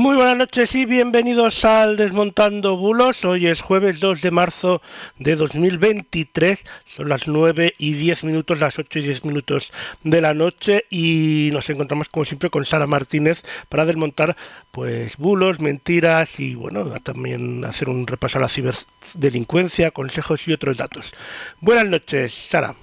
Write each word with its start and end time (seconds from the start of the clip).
Muy 0.00 0.16
buenas 0.16 0.38
noches 0.38 0.74
y 0.76 0.86
bienvenidos 0.86 1.62
al 1.62 1.98
Desmontando 1.98 2.74
Bulos. 2.78 3.22
Hoy 3.26 3.48
es 3.48 3.60
jueves 3.60 4.00
2 4.00 4.22
de 4.22 4.30
marzo 4.30 4.80
de 5.18 5.36
2023. 5.36 6.64
Son 6.86 7.10
las 7.10 7.28
9 7.28 7.74
y 7.76 7.92
10 7.92 8.24
minutos, 8.24 8.60
las 8.60 8.78
8 8.78 8.98
y 8.98 9.02
10 9.02 9.26
minutos 9.26 9.70
de 10.02 10.22
la 10.22 10.32
noche 10.32 10.86
y 10.88 11.50
nos 11.52 11.68
encontramos 11.68 12.08
como 12.08 12.24
siempre 12.24 12.48
con 12.48 12.64
Sara 12.64 12.86
Martínez 12.86 13.42
para 13.68 13.84
desmontar 13.84 14.38
pues 14.70 15.18
bulos, 15.18 15.60
mentiras 15.60 16.40
y 16.40 16.54
bueno, 16.54 16.98
también 17.02 17.62
hacer 17.66 17.90
un 17.90 18.06
repaso 18.06 18.38
a 18.38 18.40
la 18.40 18.48
ciberdelincuencia, 18.48 19.90
consejos 19.90 20.48
y 20.48 20.54
otros 20.54 20.78
datos. 20.78 21.12
Buenas 21.60 21.84
noches, 21.84 22.32
Sara. 22.32 22.74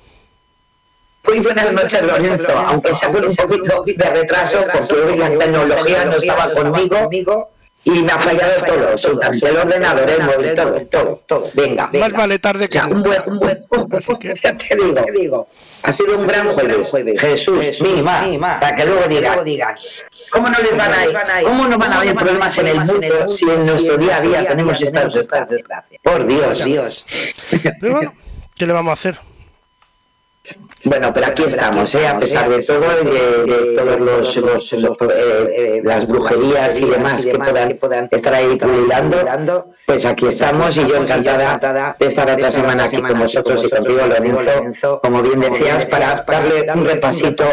Muy 1.27 1.39
buenas 1.39 1.73
noches, 1.73 2.01
Lorenzo. 2.01 2.51
Aunque 2.57 2.93
sea 2.93 3.11
con 3.11 3.25
un 3.25 3.35
poquito 3.35 3.83
de 3.83 4.09
retraso, 4.09 4.65
porque 4.71 4.93
hoy 4.93 5.17
la 5.17 5.29
tecnología 5.29 6.05
no 6.05 6.13
estaba 6.13 6.53
conmigo 6.53 7.09
y 7.83 8.03
me 8.03 8.11
ha 8.11 8.19
fallado 8.19 8.63
todo. 8.65 9.29
El 9.49 9.57
ordenador, 9.57 10.09
el 10.09 10.23
móvil, 10.23 10.53
todo, 10.53 10.81
todo, 10.87 11.23
todo. 11.25 11.49
Venga, 11.53 11.89
venga. 11.91 12.07
Más 12.07 12.17
vale 12.17 12.39
tarde 12.39 12.67
que 12.67 12.79
un 12.79 13.03
buen, 13.03 13.21
un 13.27 13.39
buen, 13.39 13.65
ya 14.43 14.57
te 14.57 14.77
digo. 15.11 15.47
Ha 15.83 15.91
sido 15.91 16.17
un 16.17 16.27
gran 16.27 16.53
jueves. 16.53 16.93
Jesús, 17.17 17.81
mínima, 17.81 18.59
para 18.59 18.75
que 18.75 18.85
luego 18.85 19.07
digan, 19.07 19.75
¿cómo 20.31 20.49
no 20.49 20.59
les 20.59 20.75
van 20.75 20.93
a 20.93 21.05
ir? 21.05 21.17
¿Cómo 21.43 21.67
no 21.67 21.77
van 21.77 21.93
a 21.93 22.01
haber 22.01 22.15
problemas 22.15 22.57
en 22.57 22.67
el 22.67 22.79
mundo 22.85 23.27
si 23.27 23.49
en 23.49 23.65
nuestro 23.65 23.97
día 23.97 24.17
a 24.17 24.21
día 24.21 24.47
tenemos 24.47 24.81
estas 24.81 25.13
desgracias? 25.13 26.01
Por 26.01 26.25
Dios, 26.25 26.63
Dios. 26.63 27.05
Pero 27.79 27.93
bueno, 27.95 28.13
¿qué 28.55 28.65
le 28.65 28.73
vamos 28.73 28.91
a 28.91 28.93
hacer? 28.93 29.19
Bueno, 30.83 31.11
pero 31.13 31.27
aquí 31.27 31.43
estamos, 31.43 31.93
¿eh? 31.95 32.07
a 32.07 32.19
pesar 32.19 32.49
de 32.49 32.61
todo, 32.63 32.85
y 33.01 33.05
de, 33.05 33.75
todos 33.75 33.99
los, 33.99 34.35
los- 34.37 34.71
los, 34.73 34.97
eh, 35.01 35.53
eh, 35.55 35.81
las 35.83 36.07
brujerías 36.07 36.79
y 36.79 36.85
demás 36.85 37.25
que 37.25 37.33
puedan, 37.79 38.07
estar 38.11 38.33
ahí 38.33 38.55
pululando, 38.57 39.71
pues 39.85 40.05
aquí 40.05 40.27
estamos 40.27 40.77
y 40.77 40.87
yo 40.87 40.95
encantada 40.97 41.95
de 41.99 42.05
estar 42.05 42.29
otra 42.29 42.51
semana 42.51 42.85
aquí 42.85 43.01
con 43.01 43.19
vosotros 43.19 43.63
y 43.63 43.69
contigo, 43.69 43.99
Lorenzo, 44.07 44.99
como 45.01 45.21
bien 45.23 45.39
decías, 45.39 45.85
para 45.85 46.23
darle 46.27 46.65
un 46.73 46.85
repasito 46.85 47.45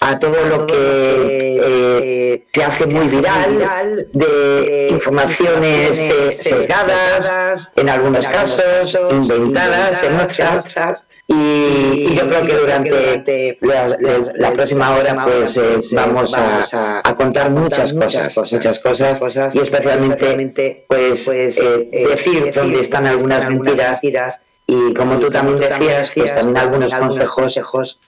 a 0.00 0.18
todo 0.18 0.36
lo 0.48 0.66
que 0.66 1.60
eh, 1.62 2.46
se 2.52 2.64
hace 2.64 2.86
muy 2.86 3.06
viral 3.08 4.06
de 4.12 4.88
informaciones 4.90 5.98
eh, 5.98 6.32
sesgadas, 6.32 7.72
en 7.76 7.88
algunos 7.88 8.26
casos, 8.26 8.98
inventadas 9.10 10.02
en 10.02 10.20
otras, 10.20 11.06
y, 11.28 11.34
y 11.34 12.14
yo 12.14 12.28
creo 12.28 12.42
que 12.46 12.55
durante 12.56 13.58
la, 13.60 13.88
la- 13.88 14.32
la 14.34 14.52
próxima 14.52 14.96
hora 14.96 15.24
pues 15.24 15.56
eh, 15.56 15.78
vamos 15.92 16.34
a, 16.36 17.00
a 17.04 17.16
contar 17.16 17.50
muchas 17.50 17.92
cosas, 17.92 18.36
muchas 18.52 18.78
cosas 18.80 19.20
y 19.54 19.58
especialmente 19.60 20.84
pues 20.88 21.28
eh, 21.28 21.88
decir 22.08 22.52
dónde 22.54 22.80
están 22.80 23.06
algunas 23.06 23.48
mentiras 23.48 24.00
y 24.66 24.94
como 24.94 25.18
tú 25.18 25.30
también 25.30 25.58
decías 25.60 26.10
pues 26.14 26.34
también 26.34 26.56
algunos 26.58 26.92
consejos 27.28 28.00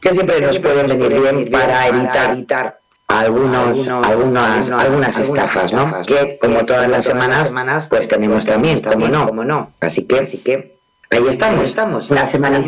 que 0.00 0.12
siempre 0.14 0.40
nos 0.40 0.58
pueden 0.58 0.86
venir 0.88 1.20
bien 1.20 1.50
para 1.50 1.86
evitar 1.88 2.78
algunos, 3.08 3.86
algunas, 3.88 4.70
algunas 4.70 5.18
estafas, 5.18 5.72
¿no? 5.72 6.02
Que 6.06 6.38
como 6.40 6.64
todas 6.64 6.88
las 6.88 7.04
semanas, 7.04 7.52
pues 7.88 8.08
tenemos 8.08 8.44
también, 8.44 8.80
como 8.80 9.06
no, 9.08 9.26
como 9.26 9.44
no. 9.44 9.72
Así 9.80 10.06
que, 10.06 10.20
así 10.20 10.38
que 10.38 10.78
ahí 11.12 11.24
estamos, 11.28 11.64
estamos. 11.64 12.10
Una 12.10 12.26
semana 12.26 12.58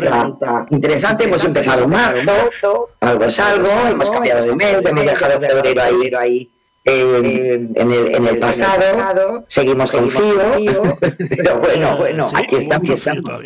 interesante, 0.69 1.23
hemos 1.25 1.43
empezado 1.43 1.87
marzo, 1.87 2.89
algo 2.99 3.25
es 3.25 3.39
algo, 3.39 3.67
hemos 3.89 4.09
cambiado 4.09 4.45
de 4.45 4.55
mes, 4.55 4.85
hemos 4.85 5.05
dejado 5.05 5.39
febrero 5.39 5.81
ahí, 5.81 6.11
ahí. 6.17 6.51
en, 6.85 7.71
en 7.75 7.91
el, 7.91 8.15
en 8.15 8.27
el 8.27 8.37
pasado, 8.37 9.43
seguimos 9.47 9.91
con 9.91 10.11
frío, 10.11 10.97
pero 11.01 11.57
bueno, 11.59 11.97
bueno, 11.97 12.29
Sí, 12.29 12.35
aquí 12.37 12.55
estamos, 12.57 12.83
aquí 12.89 12.93
estamos. 12.93 13.43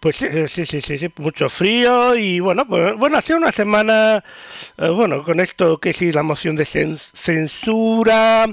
Pues 0.00 0.16
sí, 0.16 0.26
sí, 0.46 0.64
sí, 0.64 0.80
sí, 0.80 0.96
sí, 0.98 1.08
mucho 1.18 1.48
frío 1.48 2.14
y 2.14 2.38
bueno, 2.38 2.64
pues 2.68 2.96
bueno, 2.96 3.18
ha 3.18 3.20
sido 3.20 3.38
una 3.38 3.50
semana, 3.50 4.22
eh, 4.76 4.88
bueno, 4.90 5.24
con 5.24 5.40
esto 5.40 5.78
que 5.78 5.92
sí, 5.92 6.12
la 6.12 6.22
moción 6.22 6.54
de 6.54 6.64
cen- 6.64 7.00
censura, 7.14 8.46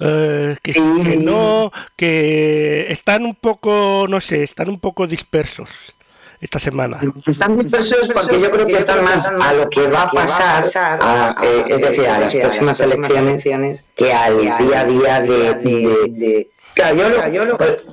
eh, 0.00 0.56
que 0.62 0.72
sí, 0.72 0.80
que 1.02 1.16
no, 1.18 1.70
que 1.96 2.86
están 2.90 3.24
un 3.26 3.34
poco, 3.34 4.06
no 4.08 4.20
sé, 4.22 4.42
están 4.42 4.68
un 4.70 4.80
poco 4.80 5.06
dispersos 5.06 5.68
esta 6.40 6.58
semana. 6.58 6.98
Están 7.26 7.58
dispersos 7.58 8.08
porque 8.14 8.40
yo 8.40 8.50
creo 8.50 8.66
que 8.66 8.76
están 8.78 9.04
más 9.04 9.26
a 9.28 9.52
lo 9.52 9.68
que 9.68 9.86
va 9.88 10.02
a 10.02 10.10
pasar, 10.10 10.64
a, 11.02 11.36
eh, 11.42 11.64
es 11.68 11.80
decir, 11.80 12.06
a 12.06 12.18
las 12.20 12.34
próximas 12.34 12.80
elecciones, 12.80 13.86
que 13.94 14.12
al 14.12 14.40
día 14.40 14.80
a 14.80 14.84
día 14.84 15.20
de... 15.20 15.54
de- 15.54 16.08
de- 16.10 16.50
Claro, 16.76 16.94
yo, 16.96 17.08
lo- 17.08 17.28
yo, 17.28 17.44
lo- 17.46 17.56
pues, 17.56 17.84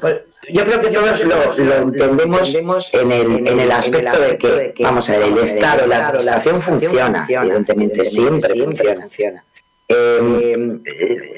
yo 0.50 0.66
creo 0.66 0.80
que 0.82 0.90
todos 0.90 1.24
lo, 1.24 1.36
lo 1.66 1.76
entendemos 1.78 2.54
en 2.94 3.12
el, 3.14 3.48
en 3.48 3.60
el 3.62 3.72
aspecto 3.72 4.20
de 4.20 4.38
que, 4.38 4.74
vamos 4.84 5.10
a 5.10 5.14
ver, 5.14 5.24
el 5.24 5.38
Estado, 5.38 5.88
la 5.88 6.08
administración 6.10 6.62
funciona, 6.62 7.26
evidentemente, 7.30 8.04
siempre 8.06 8.50
funciona. 8.96 9.44
Eh, 9.88 10.80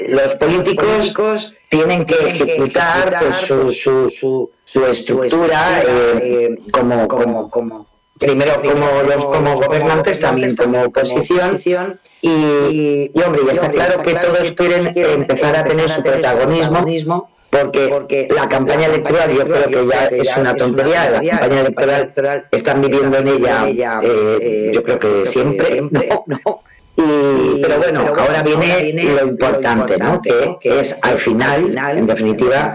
los 0.10 0.36
políticos 0.36 1.54
tienen 1.70 2.06
que 2.06 2.16
ejecutar 2.30 3.18
pues, 3.20 3.36
su, 3.38 3.70
su, 3.70 4.10
su, 4.10 4.52
su 4.64 4.86
estructura 4.86 5.82
eh, 5.88 6.58
como, 6.72 7.08
como, 7.08 7.50
como 7.50 7.88
primero 8.18 8.62
como 8.64 9.04
los 9.04 9.26
como 9.26 9.56
gobernantes 9.56 10.20
también 10.20 10.56
como 10.56 10.84
oposición. 10.84 11.60
y, 12.22 13.12
y 13.14 13.22
hombre 13.24 13.42
y 13.46 13.50
está 13.50 13.70
claro 13.72 14.02
que 14.02 14.14
todos 14.16 14.52
quieren 14.54 14.94
empezar 14.96 15.56
a 15.58 15.64
tener 15.66 15.90
su 15.90 16.02
protagonismo 16.02 17.30
porque, 17.62 17.88
porque 17.88 18.28
la 18.34 18.48
campaña 18.48 18.88
electoral 18.88 19.34
yo 19.34 19.44
creo 19.44 19.70
que 19.70 19.88
ya 19.88 20.06
es 20.08 20.38
una 20.38 20.56
tontería 20.56 21.10
la 21.10 21.40
campaña 21.40 21.62
electoral 21.62 22.48
están 22.52 22.82
viviendo 22.82 23.18
en 23.18 23.28
ella 23.28 23.66
eh, 24.02 24.72
yo 24.74 24.84
creo 24.84 25.00
que 25.00 25.26
siempre 25.26 25.82
no, 25.82 26.24
no. 26.28 26.62
Y, 26.98 27.62
pero 27.62 27.78
bueno, 27.78 28.14
ahora 28.18 28.42
viene 28.42 28.94
lo 28.94 29.28
importante, 29.28 29.98
¿no? 29.98 30.22
Que, 30.22 30.56
que 30.62 30.80
es 30.80 30.96
al 31.02 31.18
final, 31.18 31.78
en 31.78 32.08
definitiva, 32.08 32.74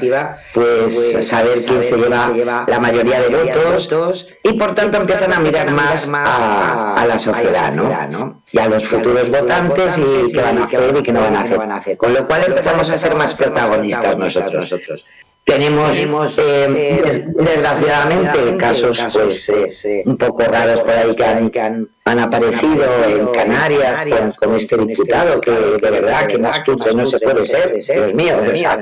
pues 0.52 1.26
saber 1.26 1.58
quién 1.64 1.82
se 1.82 1.96
lleva 1.96 2.64
la 2.66 2.78
mayoría 2.78 3.20
de 3.22 3.28
votos 3.30 4.28
y 4.42 4.52
por 4.54 4.74
tanto 4.74 4.98
empiezan 4.98 5.32
a 5.32 5.40
mirar 5.40 5.70
más 5.70 6.10
a, 6.12 6.94
a 6.94 7.06
la 7.06 7.18
sociedad, 7.18 7.72
¿no? 7.72 8.39
Y 8.52 8.58
a 8.58 8.68
los 8.68 8.84
futuros 8.84 9.30
votantes 9.30 9.96
y 9.98 10.32
qué 10.32 10.40
van 10.42 10.58
a 10.58 10.64
hacer 10.64 10.96
y 10.98 11.02
qué 11.02 11.12
no 11.12 11.20
van 11.20 11.36
a 11.36 11.42
hacer. 11.42 11.96
Con 11.96 12.14
lo 12.14 12.26
cual 12.26 12.42
empezamos 12.48 12.90
a 12.90 12.98
ser 12.98 13.14
más 13.14 13.34
protagonistas 13.34 14.16
nosotros. 14.18 15.06
Tenemos, 15.44 15.96
eh, 16.38 17.00
des- 17.02 17.34
desgraciadamente, 17.34 18.56
casos 18.58 19.00
pues, 19.12 19.48
eh, 19.84 20.02
un 20.04 20.16
poco 20.16 20.42
raros 20.44 20.80
por 20.80 20.90
ahí 20.90 21.14
que 21.16 21.24
han, 21.24 21.50
que 21.50 21.60
han, 21.60 21.88
han 22.04 22.18
aparecido 22.18 22.84
en 23.08 23.26
Canarias 23.28 24.02
con, 24.18 24.32
con 24.32 24.56
este 24.56 24.76
diputado 24.76 25.40
que 25.40 25.50
de 25.50 25.90
verdad 25.90 26.26
que 26.26 26.38
más 26.38 26.58
astuto 26.58 26.92
no 26.94 27.06
se 27.06 27.18
puede 27.20 27.46
ser, 27.46 27.72
Dios 27.74 28.14
mío, 28.14 28.36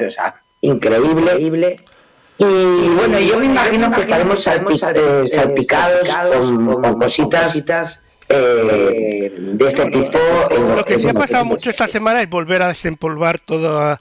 o 0.06 0.10
sea, 0.10 0.42
increíble. 0.62 1.36
Y 2.40 2.44
bueno, 2.96 3.18
yo 3.20 3.38
me 3.38 3.46
imagino 3.46 3.90
que 3.92 4.00
estaremos 4.00 4.46
eh, 4.46 5.24
salpicados 5.28 6.08
con, 6.32 6.82
con 6.82 6.98
cositas 6.98 8.04
eh, 8.28 9.32
de 9.38 9.66
este 9.66 9.84
tipo 9.86 10.18
en 10.50 10.68
los 10.68 10.76
Lo 10.76 10.84
que 10.84 10.98
sí 10.98 11.08
ha 11.08 11.14
pasado 11.14 11.44
mucho 11.44 11.70
esta 11.70 11.88
semana 11.88 12.22
es 12.22 12.28
volver 12.28 12.62
a 12.62 12.68
desempolvar 12.68 13.38
todo, 13.40 13.98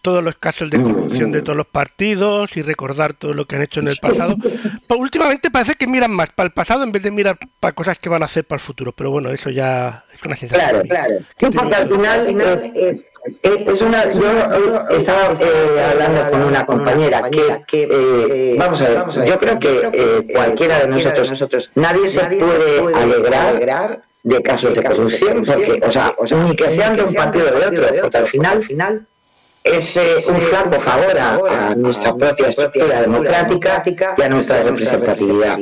todos 0.00 0.22
los 0.22 0.36
casos 0.36 0.70
de 0.70 0.80
corrupción 0.80 1.30
de 1.32 1.42
todos 1.42 1.56
los 1.56 1.66
partidos 1.66 2.56
y 2.56 2.62
recordar 2.62 3.12
todo 3.12 3.34
lo 3.34 3.44
que 3.46 3.56
han 3.56 3.62
hecho 3.62 3.80
en 3.80 3.88
el 3.88 3.96
pasado. 4.00 4.36
Pero 4.88 5.00
últimamente 5.00 5.50
parece 5.50 5.74
que 5.74 5.86
miran 5.86 6.12
más 6.12 6.30
para 6.30 6.46
el 6.46 6.52
pasado 6.52 6.84
en 6.84 6.92
vez 6.92 7.02
de 7.02 7.10
mirar 7.10 7.38
para 7.60 7.74
cosas 7.74 7.98
que 7.98 8.08
van 8.08 8.22
a 8.22 8.26
hacer 8.26 8.44
para 8.44 8.56
el 8.56 8.64
futuro. 8.64 8.92
Pero 8.92 9.10
bueno, 9.10 9.30
eso 9.30 9.50
ya 9.50 10.04
es 10.12 10.22
una 10.22 10.36
sensación. 10.36 10.70
Claro, 10.70 10.88
claro. 10.88 11.24
Sí, 11.36 11.46
porque 11.50 11.74
al 11.74 11.88
final 11.88 12.26
es 12.74 13.02
una, 13.82 14.10
yo 14.10 14.88
estaba 14.90 15.32
eh, 15.38 15.86
hablando 15.92 16.30
con 16.30 16.42
una 16.42 16.66
compañera 16.66 17.30
que, 17.30 17.62
que 17.66 17.88
eh, 17.90 18.56
vamos 18.58 18.80
a 18.80 18.88
ver, 18.88 19.26
yo 19.26 19.38
creo 19.38 19.58
que 19.58 20.26
cualquiera 20.32 20.80
de 20.80 20.88
nosotros, 20.88 21.70
nadie 21.74 22.08
se 22.08 22.20
puede 22.20 22.94
alegrar 22.94 24.02
de 24.22 24.42
casos 24.42 24.74
de 24.74 24.82
corrupción, 24.82 25.44
porque, 25.44 25.80
o 25.86 25.90
sea, 25.90 26.14
ni 26.44 26.56
que 26.56 26.70
sean 26.70 26.96
de 26.96 27.04
un 27.04 27.14
partido 27.14 27.48
o 27.48 27.58
de 27.58 27.66
otro, 27.66 28.02
porque 28.02 28.18
al 28.18 28.26
final, 28.26 28.64
final 28.64 29.06
es 29.66 29.96
un 30.28 30.40
flaco 30.40 30.80
favor 30.80 31.18
a, 31.18 31.74
nuestra 31.74 32.14
propia 32.14 32.48
estructura 32.48 33.02
democrática 33.02 33.82
y 34.16 34.22
a 34.22 34.28
nuestra 34.28 34.62
representatividad. 34.62 35.58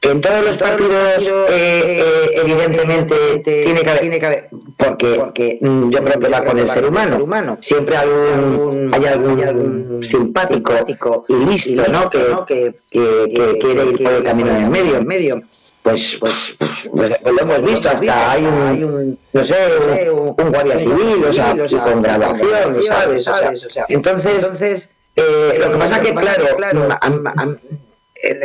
Que 0.00 0.10
en 0.10 0.20
todos 0.20 0.44
los 0.44 0.58
partidos, 0.58 1.26
eh, 1.26 1.50
eh, 1.50 2.30
evidentemente, 2.34 3.16
tiene 3.44 3.80
que 3.82 3.90
haber, 3.90 4.00
tiene 4.02 4.18
que 4.18 4.26
haber 4.26 4.48
porque, 4.76 5.14
porque 5.14 5.58
mm, 5.60 5.90
yo 5.90 6.04
creo 6.04 6.20
que 6.20 6.28
va 6.28 6.44
con 6.44 6.58
el 6.58 6.68
ser 6.68 6.84
humano. 6.84 7.58
Siempre 7.60 7.96
hay 7.96 8.08
algún, 8.08 8.94
hay 8.94 9.04
algún 9.06 10.04
simpático 10.04 11.24
y 11.28 11.34
listo, 11.46 11.82
¿no? 11.90 12.10
Que, 12.10 12.74
que, 12.90 13.58
quiere 13.58 13.86
ir 13.86 14.02
por 14.02 14.12
el 14.12 14.22
camino 14.22 14.56
en 14.56 14.70
medio. 14.70 14.96
En 14.96 15.06
medio 15.06 15.42
pues, 15.86 16.16
pues, 16.18 16.56
pues, 16.58 16.88
pues, 16.92 17.10
lo 17.22 17.42
hemos 17.42 17.62
visto, 17.62 17.88
hasta 17.88 18.32
hay 18.32 18.44
un, 18.44 19.16
no 19.32 19.44
sé, 19.44 20.10
un, 20.10 20.34
guardia 20.34 20.80
civil, 20.80 21.24
o 21.24 21.32
sea, 21.32 21.54
con 21.84 22.02
graduación, 22.02 22.82
¿sabes? 22.82 23.28
O 23.28 23.70
sea, 23.70 23.86
entonces, 23.88 24.96
eh, 25.14 25.56
lo 25.60 25.70
que 25.70 25.78
pasa 25.78 26.00
que, 26.00 26.12
claro, 26.12 26.44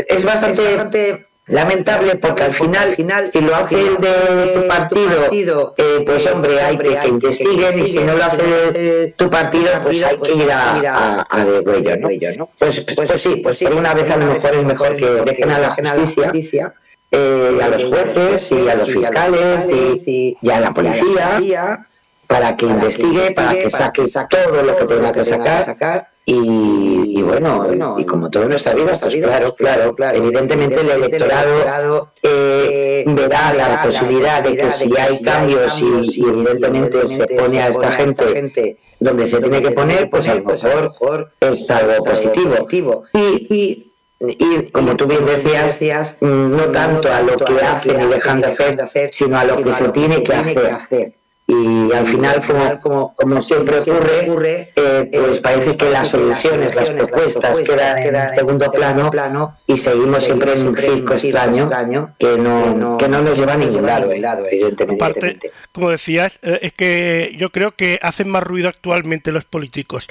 es 0.07 0.23
bastante 0.23 1.25
lamentable 1.51 2.15
porque 2.15 2.43
al 2.43 2.53
final, 2.53 2.95
final 2.95 3.27
si 3.27 3.41
lo 3.41 3.55
hace 3.55 3.79
el 3.79 3.97
de 3.97 4.53
tu 4.55 4.67
partido, 4.67 5.73
eh, 5.77 6.03
pues 6.05 6.25
hombre, 6.27 6.59
hay 6.61 6.77
que, 6.77 6.97
que 6.97 7.07
investiguen 7.07 7.79
y 7.79 7.85
si 7.85 7.99
no 7.99 8.15
lo 8.15 8.23
hace 8.23 9.13
tu 9.17 9.29
partido, 9.29 9.69
pues 9.81 10.03
hay 10.03 10.17
que 10.17 10.33
ir 10.33 10.51
a, 10.51 11.27
a, 11.29 11.45
de 11.45 11.59
huello, 11.59 11.97
¿no? 12.37 12.49
Pues, 12.57 12.85
pues, 12.95 13.21
sí, 13.21 13.41
pues 13.43 13.57
sí, 13.57 13.65
una 13.65 13.93
vez 13.93 14.09
a 14.09 14.17
lo 14.17 14.25
mejor 14.27 14.55
es 14.55 14.63
mejor 14.63 14.95
que 14.95 15.05
dejen 15.05 15.51
a 15.51 15.59
la 15.59 15.75
justicia 15.75 16.73
eh, 17.11 17.59
a 17.61 17.67
los 17.67 17.83
jueces 17.85 18.51
y 18.51 18.69
a 18.69 18.75
los 18.75 18.89
fiscales 18.89 19.69
y, 20.07 20.37
y 20.41 20.49
a 20.49 20.61
la 20.61 20.73
policía 20.73 21.85
para 22.31 22.55
que 22.55 22.65
investigue, 22.65 23.31
para 23.31 23.51
que 23.53 23.69
saque 23.69 24.03
todo 24.29 24.63
lo 24.63 24.75
que 24.75 24.85
tenga 24.85 25.11
que 25.11 25.25
sacar. 25.25 26.07
Y, 26.23 27.21
bueno, 27.23 27.97
y 27.97 28.05
como 28.05 28.29
todo 28.29 28.43
en 28.43 28.49
nuestra 28.49 28.73
vida, 28.73 28.93
pues 28.99 29.15
claro, 29.15 29.53
claro, 29.55 29.95
claro, 29.95 30.17
evidentemente 30.17 30.79
el 30.79 30.89
electorado 31.03 32.11
eh, 32.21 33.03
verá 33.07 33.53
la 33.53 33.81
posibilidad 33.83 34.41
de 34.41 34.55
que 34.55 34.71
si 34.71 34.95
hay 34.97 35.21
cambios 35.21 35.81
y, 35.81 36.23
evidentemente 36.23 37.07
se 37.07 37.27
pone 37.27 37.61
a 37.61 37.67
esta 37.67 37.91
gente 37.91 38.77
donde 38.99 39.27
se 39.27 39.41
tiene 39.41 39.61
que 39.61 39.71
poner, 39.71 40.09
pues 40.09 40.27
a 40.27 40.35
lo 40.35 40.45
mejor 40.45 41.31
es 41.41 41.69
algo 41.69 42.05
positivo. 42.05 43.03
Y, 43.13 43.91
y 44.19 44.71
como 44.71 44.95
tú 44.95 45.07
bien 45.07 45.25
decías, 45.25 46.17
no 46.21 46.63
tanto 46.71 47.11
a 47.11 47.21
lo 47.21 47.35
que 47.35 47.59
hacen 47.61 47.99
y 47.99 48.05
dejan 48.05 48.39
de 48.39 48.47
hacer, 48.47 49.09
sino 49.11 49.37
a 49.37 49.43
lo 49.43 49.61
que 49.61 49.73
se 49.73 49.89
tiene 49.89 50.23
que 50.23 50.33
hacer. 50.33 51.20
Y 51.53 51.91
al 51.91 52.07
final, 52.07 52.79
como, 52.81 53.13
como 53.13 53.41
siempre 53.41 53.79
ocurre, 53.79 54.71
eh, 54.73 55.09
pues 55.11 55.39
parece 55.39 55.75
que 55.75 55.89
las 55.89 56.07
soluciones, 56.07 56.73
las 56.73 56.91
propuestas 56.91 57.59
quedan 57.59 57.97
en 57.97 58.35
segundo 58.35 58.71
plano 58.71 59.57
y 59.67 59.75
seguimos 59.75 60.23
siempre 60.23 60.53
en 60.53 60.67
un 60.69 60.77
circo 60.77 61.13
extraño 61.13 62.15
que 62.17 62.37
no, 62.37 62.97
que 62.97 63.09
no 63.09 63.21
nos 63.21 63.37
lleva 63.37 63.53
a 63.53 63.57
ningún 63.57 63.85
lado, 63.85 64.09
evidentemente. 64.49 65.03
Aparte, 65.03 65.39
como 65.73 65.89
decías, 65.89 66.39
eh, 66.41 66.59
es 66.61 66.71
que 66.71 67.35
yo 67.37 67.49
creo 67.49 67.73
que 67.73 67.99
hacen 68.01 68.29
más 68.29 68.43
ruido 68.43 68.69
actualmente 68.69 69.33
los 69.33 69.43
políticos 69.43 70.07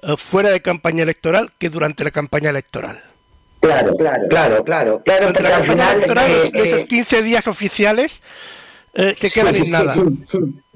eh, 0.00 0.14
fuera 0.16 0.48
de 0.48 0.62
campaña 0.62 1.02
electoral 1.02 1.50
que 1.58 1.68
durante 1.68 2.02
la 2.02 2.12
campaña 2.12 2.48
electoral. 2.48 3.02
Claro, 3.60 3.94
claro, 3.94 4.28
claro, 4.28 4.64
claro. 4.64 5.02
claro 5.04 5.32
porque 5.34 5.52
al 5.52 5.64
final, 5.64 6.02
eh, 6.32 6.50
esos 6.54 6.84
15 6.84 7.22
días 7.22 7.46
oficiales 7.46 8.22
eh, 8.94 9.14
te 9.18 9.30
quedan 9.30 9.56
en 9.56 9.70
nada. 9.70 9.94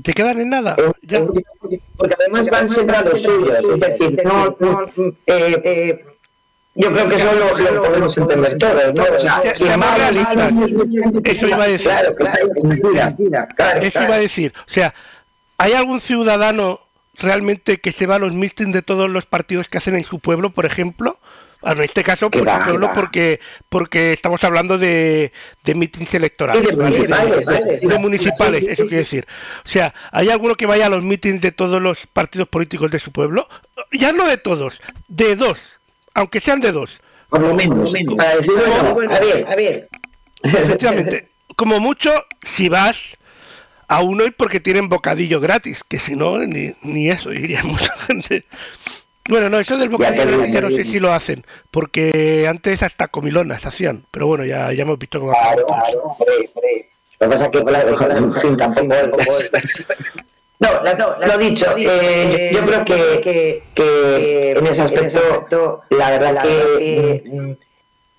Te 0.02 0.12
quedan 0.12 0.40
en 0.40 0.48
nada. 0.48 0.76
Ya. 1.02 1.26
Porque 1.96 2.14
además 2.18 2.48
van 2.50 2.68
centrados 2.68 3.22
suyos. 3.22 3.64
Es 3.72 3.80
decir, 3.80 4.20
no, 4.24 4.56
no, 4.60 4.84
eh, 5.26 5.60
eh, 5.64 6.02
yo 6.74 6.90
creo 6.90 7.08
que 7.08 7.16
eso 7.16 7.30
lo, 7.32 7.72
lo 7.72 7.82
podemos 7.82 8.16
entender 8.16 8.58
todos, 8.58 8.94
¿no? 8.94 9.02
O 9.02 9.20
sea, 9.20 9.76
más 9.76 9.98
realistas. 9.98 10.52
Eso 11.24 11.46
iba 11.46 11.64
a 11.64 11.68
decir. 11.68 11.88
Claro, 11.88 12.16
que 12.16 12.24
claro, 13.54 13.80
Eso 13.82 14.02
iba 14.02 14.14
a 14.14 14.18
decir. 14.18 14.54
O 14.66 14.70
sea, 14.72 14.94
¿hay 15.58 15.72
algún 15.72 16.00
ciudadano 16.00 16.80
realmente 17.14 17.78
que 17.78 17.92
se 17.92 18.06
va 18.06 18.16
a 18.16 18.18
los 18.18 18.32
mítines 18.32 18.72
de 18.72 18.82
todos 18.82 19.10
los 19.10 19.26
partidos 19.26 19.68
que 19.68 19.78
hacen 19.78 19.96
en 19.96 20.04
su 20.04 20.18
pueblo, 20.18 20.50
por 20.50 20.64
ejemplo? 20.64 21.18
En 21.64 21.82
este 21.82 22.02
caso, 22.02 22.30
por 22.30 22.46
ejemplo, 22.46 22.90
porque, 22.92 23.40
porque 23.68 24.12
estamos 24.12 24.42
hablando 24.44 24.78
de, 24.78 25.32
de 25.64 25.74
mítines 25.74 26.12
electorales. 26.14 26.66
de 26.66 26.76
municipales, 26.76 27.46
de, 27.46 27.98
municipales 27.98 28.66
eso 28.66 28.82
quiere 28.84 28.98
decir. 28.98 29.26
O 29.64 29.68
sea, 29.68 29.94
¿hay 30.10 30.30
alguno 30.30 30.54
que 30.56 30.66
vaya 30.66 30.86
a 30.86 30.90
los 30.90 31.02
mítines 31.02 31.40
de 31.40 31.52
todos 31.52 31.80
los 31.80 32.06
partidos 32.06 32.48
políticos 32.48 32.90
de 32.90 32.98
su 32.98 33.12
pueblo? 33.12 33.48
Ya 33.92 34.12
no 34.12 34.26
de 34.26 34.38
todos, 34.38 34.80
de 35.08 35.36
dos, 35.36 35.58
aunque 36.14 36.40
sean 36.40 36.60
de 36.60 36.72
dos. 36.72 37.00
Por 37.28 37.40
lo 37.40 37.54
menos, 37.54 37.92
para 38.16 38.36
decir, 38.36 38.52
bueno, 38.92 39.14
a 39.14 39.20
ver, 39.20 39.46
a 39.48 39.56
ver. 39.56 39.88
Efectivamente, 40.42 41.28
como 41.56 41.80
mucho, 41.80 42.12
si 42.42 42.68
vas 42.68 43.16
a 43.88 44.00
uno 44.00 44.24
y 44.24 44.30
porque 44.30 44.60
tienen 44.60 44.88
bocadillo 44.88 45.40
gratis, 45.40 45.84
que 45.86 45.98
si 45.98 46.16
no, 46.16 46.38
ni, 46.38 46.74
ni 46.82 47.10
eso, 47.10 47.32
iría 47.32 47.62
mucha 47.62 47.94
gente. 47.98 48.42
Bueno, 49.28 49.48
no, 49.48 49.60
eso 49.60 49.76
del 49.76 49.88
bocadillo 49.88 50.44
ya, 50.46 50.60
no 50.60 50.70
sé 50.70 50.84
si 50.84 50.98
lo 50.98 51.12
hacen, 51.12 51.44
porque 51.70 52.46
antes 52.48 52.82
hasta 52.82 53.08
comilonas 53.08 53.64
hacían, 53.66 54.04
pero 54.10 54.26
bueno, 54.26 54.44
ya, 54.44 54.72
ya 54.72 54.82
hemos 54.82 54.98
visto 54.98 55.20
cómo 55.20 55.32
Claro, 55.32 55.66
claro, 55.66 56.02
hombre, 56.02 56.50
hombre. 56.54 56.90
Lo 57.20 57.26
que 57.26 57.32
pasa 57.32 57.44
es 57.46 57.50
que, 57.52 57.64
claro, 57.64 58.10
en 58.16 58.32
fin, 58.34 58.56
tampoco... 58.56 58.94
No, 60.58 60.69
no, 60.94 61.26
lo 61.26 61.38
dicho, 61.38 61.66
eh, 61.76 62.50
yo 62.54 62.64
creo 62.64 62.84
que, 62.84 63.20
que, 63.20 63.62
que, 63.74 64.52
en 64.52 64.66
ese 64.66 64.82
aspecto, 64.82 65.82
la 65.90 66.10
verdad 66.10 66.42
que, 66.42 67.56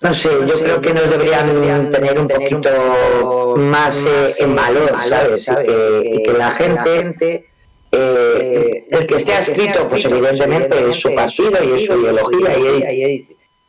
no 0.01 0.13
sé, 0.13 0.29
yo 0.45 0.59
creo 0.59 0.81
que 0.81 0.93
nos 0.93 1.09
deberían 1.09 1.89
tener 1.89 2.19
un 2.19 2.27
poquito 2.27 3.55
más 3.57 4.05
eh, 4.05 4.33
en 4.39 4.55
valor, 4.55 4.91
¿sabes? 5.05 5.47
Y 5.47 5.55
que, 5.55 6.01
y 6.03 6.23
que 6.23 6.33
la 6.33 6.51
gente 6.51 7.52
eh, 7.93 8.87
el 8.89 9.07
que 9.07 9.15
esté 9.17 9.37
escrito, 9.37 9.87
pues 9.87 10.03
evidentemente 10.05 10.87
es 10.87 10.95
su 10.95 11.13
partido 11.13 11.63
y 11.63 11.73
es 11.73 11.85
su 11.85 11.93
ideología, 11.93 12.57
y, 12.57 13.27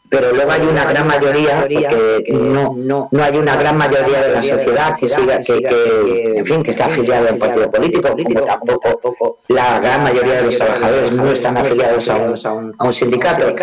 pero 0.08 0.32
luego 0.32 0.50
hay 0.52 0.62
una 0.62 0.84
gran 0.84 1.06
mayoría, 1.06 1.60
porque 1.60 2.24
no, 2.32 2.74
no, 2.76 3.08
no 3.10 3.22
hay 3.24 3.36
una 3.36 3.56
gran 3.56 3.76
mayoría 3.76 4.22
de 4.22 4.32
la 4.32 4.42
sociedad 4.42 4.96
que 4.98 5.08
siga, 5.08 5.40
que, 5.40 5.60
que 5.60 6.34
en 6.36 6.46
fin, 6.46 6.62
que 6.62 6.70
está 6.70 6.86
afiliado 6.86 7.28
a 7.28 7.32
un 7.32 7.38
partido 7.38 7.70
político, 7.70 8.10
como 8.10 8.40
tampoco 8.44 9.38
la 9.48 9.80
gran 9.80 10.04
mayoría 10.04 10.34
de 10.34 10.42
los 10.42 10.56
trabajadores 10.56 11.12
no 11.12 11.30
están 11.32 11.56
afiliados 11.56 12.08
a 12.08 12.16
un, 12.16 12.74
a 12.78 12.84
un 12.84 12.92
sindicato. 12.92 13.54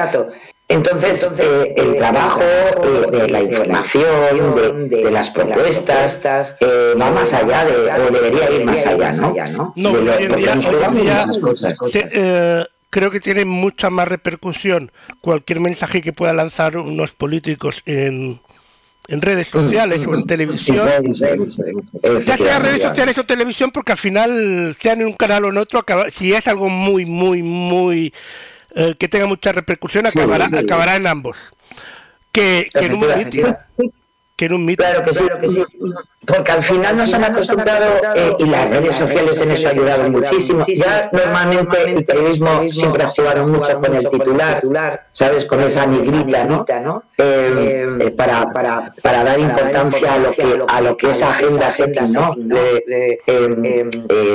Entonces, 0.71 1.27
eh, 1.37 1.73
el 1.75 1.97
trabajo 1.97 2.41
eh, 2.41 3.05
de 3.11 3.27
la 3.27 3.41
información, 3.41 4.55
de, 4.89 5.11
las 5.11 5.29
propuestas, 5.29 6.57
eh, 6.61 6.93
va 6.99 7.11
más 7.11 7.33
allá 7.33 7.65
de, 7.65 7.73
o 7.91 8.11
debería 8.11 8.49
ir 8.51 8.63
más 8.65 8.85
allá, 8.85 9.11
¿no? 9.51 9.73
No, 9.75 9.91
de 9.91 10.11
creo 12.89 13.09
que 13.09 13.19
tiene 13.21 13.45
mucha 13.45 13.89
más 13.89 14.07
repercusión 14.07 14.91
cualquier 15.21 15.61
mensaje 15.61 16.01
que 16.01 16.11
pueda 16.11 16.33
lanzar 16.33 16.75
unos 16.77 17.13
políticos 17.13 17.81
en, 17.85 18.41
en 19.07 19.21
redes 19.21 19.47
sociales 19.47 20.05
o 20.05 20.13
en 20.13 20.25
televisión, 20.25 20.87
ya 22.25 22.37
sea 22.37 22.59
redes 22.59 22.81
sociales 22.81 23.17
o 23.17 23.25
televisión, 23.25 23.71
porque 23.71 23.93
al 23.93 23.97
final, 23.97 24.75
sea 24.79 24.93
en 24.93 25.05
un 25.05 25.13
canal 25.13 25.45
o 25.45 25.49
en 25.49 25.57
otro, 25.57 25.83
si 26.11 26.33
es 26.33 26.47
algo 26.47 26.69
muy, 26.69 27.05
muy, 27.05 27.41
muy 27.41 28.13
eh, 28.75 28.95
que 28.97 29.07
tenga 29.07 29.27
mucha 29.27 29.51
repercusión 29.51 30.05
acabará, 30.05 30.45
acabará 30.45 30.95
en 30.95 31.07
ambos. 31.07 31.37
Que, 32.31 32.69
que 32.71 32.85
en 32.85 32.93
un 32.93 33.01
que 34.37 34.45
en 34.45 34.53
un 34.53 34.65
mito. 34.65 34.83
Claro 34.83 35.03
que 35.03 35.13
sí, 35.13 35.25
que 35.39 35.47
sí. 35.49 35.63
Porque 36.23 36.51
al 36.51 36.63
final 36.63 36.97
nos 36.97 37.11
han 37.15 37.23
acostumbrado, 37.23 37.85
eh, 38.15 38.35
y 38.37 38.45
las 38.45 38.69
redes 38.69 38.95
sociales 38.95 39.41
en 39.41 39.51
eso 39.51 39.69
ayudaron 39.69 40.11
muchísimo. 40.11 40.63
Ya 40.67 41.09
normalmente 41.11 41.81
el 41.83 42.05
periodismo 42.05 42.61
siempre 42.71 43.03
ha 43.03 43.07
jugado 43.07 43.47
mucho 43.47 43.81
con 43.81 43.95
el 43.95 44.07
titular, 44.07 44.61
¿sabes? 45.11 45.45
Con 45.45 45.61
esa 45.61 45.87
negrita, 45.87 46.43
¿no? 46.43 47.03
Eh, 47.17 47.89
eh, 47.99 48.11
para, 48.11 48.45
para, 48.53 48.93
para 49.01 49.23
dar 49.23 49.39
importancia 49.39 50.13
a 50.13 50.17
lo 50.19 50.31
que, 50.31 50.63
a 50.67 50.81
lo 50.81 50.95
que 50.95 51.09
es 51.09 51.23
agenda 51.23 51.69
¿no? 52.07 52.35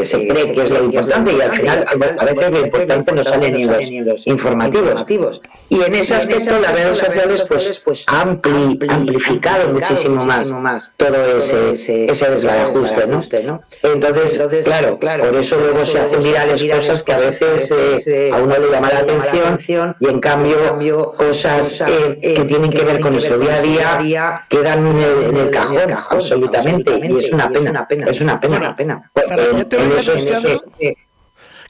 se 0.05 0.29
cree 0.29 0.53
que 0.53 0.63
es 0.63 0.71
lo 0.71 0.85
importante 0.85 1.33
y 1.33 1.41
al 1.41 1.53
final 1.53 1.87
a 2.19 2.25
veces 2.25 2.51
lo 2.51 2.61
importante 2.61 3.13
no 3.13 3.23
sale 3.23 3.47
en 3.49 4.07
los 4.07 4.27
informativos. 4.27 5.41
Y 5.69 5.83
en 5.83 5.95
ese 5.95 6.17
aspecto 6.17 6.59
las 6.61 6.73
redes 6.73 6.99
sociales 6.99 7.45
pues, 7.49 7.81
pues 7.85 8.05
han 8.09 8.41
amplificado 8.89 9.69
muchísimo 9.73 10.25
más 10.25 10.95
todo 10.97 11.37
ese 11.37 11.76
ese, 11.77 12.11
ese 12.11 12.31
desbarajuste, 12.31 13.07
¿no? 13.45 13.63
Entonces, 13.83 14.41
claro, 14.65 14.99
claro, 14.99 15.25
por 15.25 15.37
eso 15.37 15.59
luego 15.59 15.85
se 15.85 16.01
hacen 16.01 16.23
virales 16.23 16.65
cosas 16.65 17.03
que 17.03 17.13
a 17.13 17.19
veces 17.19 17.71
eh, 18.09 18.31
a 18.33 18.39
uno 18.39 18.59
le 18.59 18.71
llama 18.71 18.91
la 18.93 19.01
atención 19.01 19.97
y 20.01 20.09
en 20.09 20.21
cambio 20.21 21.13
cosas 21.17 21.83
eh, 21.83 22.35
que 22.35 22.45
tienen 22.45 22.71
que 22.71 22.83
ver 22.83 23.01
con 23.01 23.13
nuestro 23.13 23.39
día 23.39 23.57
a 23.57 23.99
día 24.03 24.47
quedan 24.49 24.87
en 24.87 24.99
el, 24.99 25.23
en 25.25 25.37
el 25.37 25.51
cajón, 25.51 25.93
absolutamente, 26.11 26.99
y 27.03 27.19
es 27.19 27.33
una 27.33 27.49
pena, 27.49 27.87
es 28.07 28.21
una 28.21 28.41
pena, 28.41 28.57
una 28.57 28.77
pena. 28.77 29.11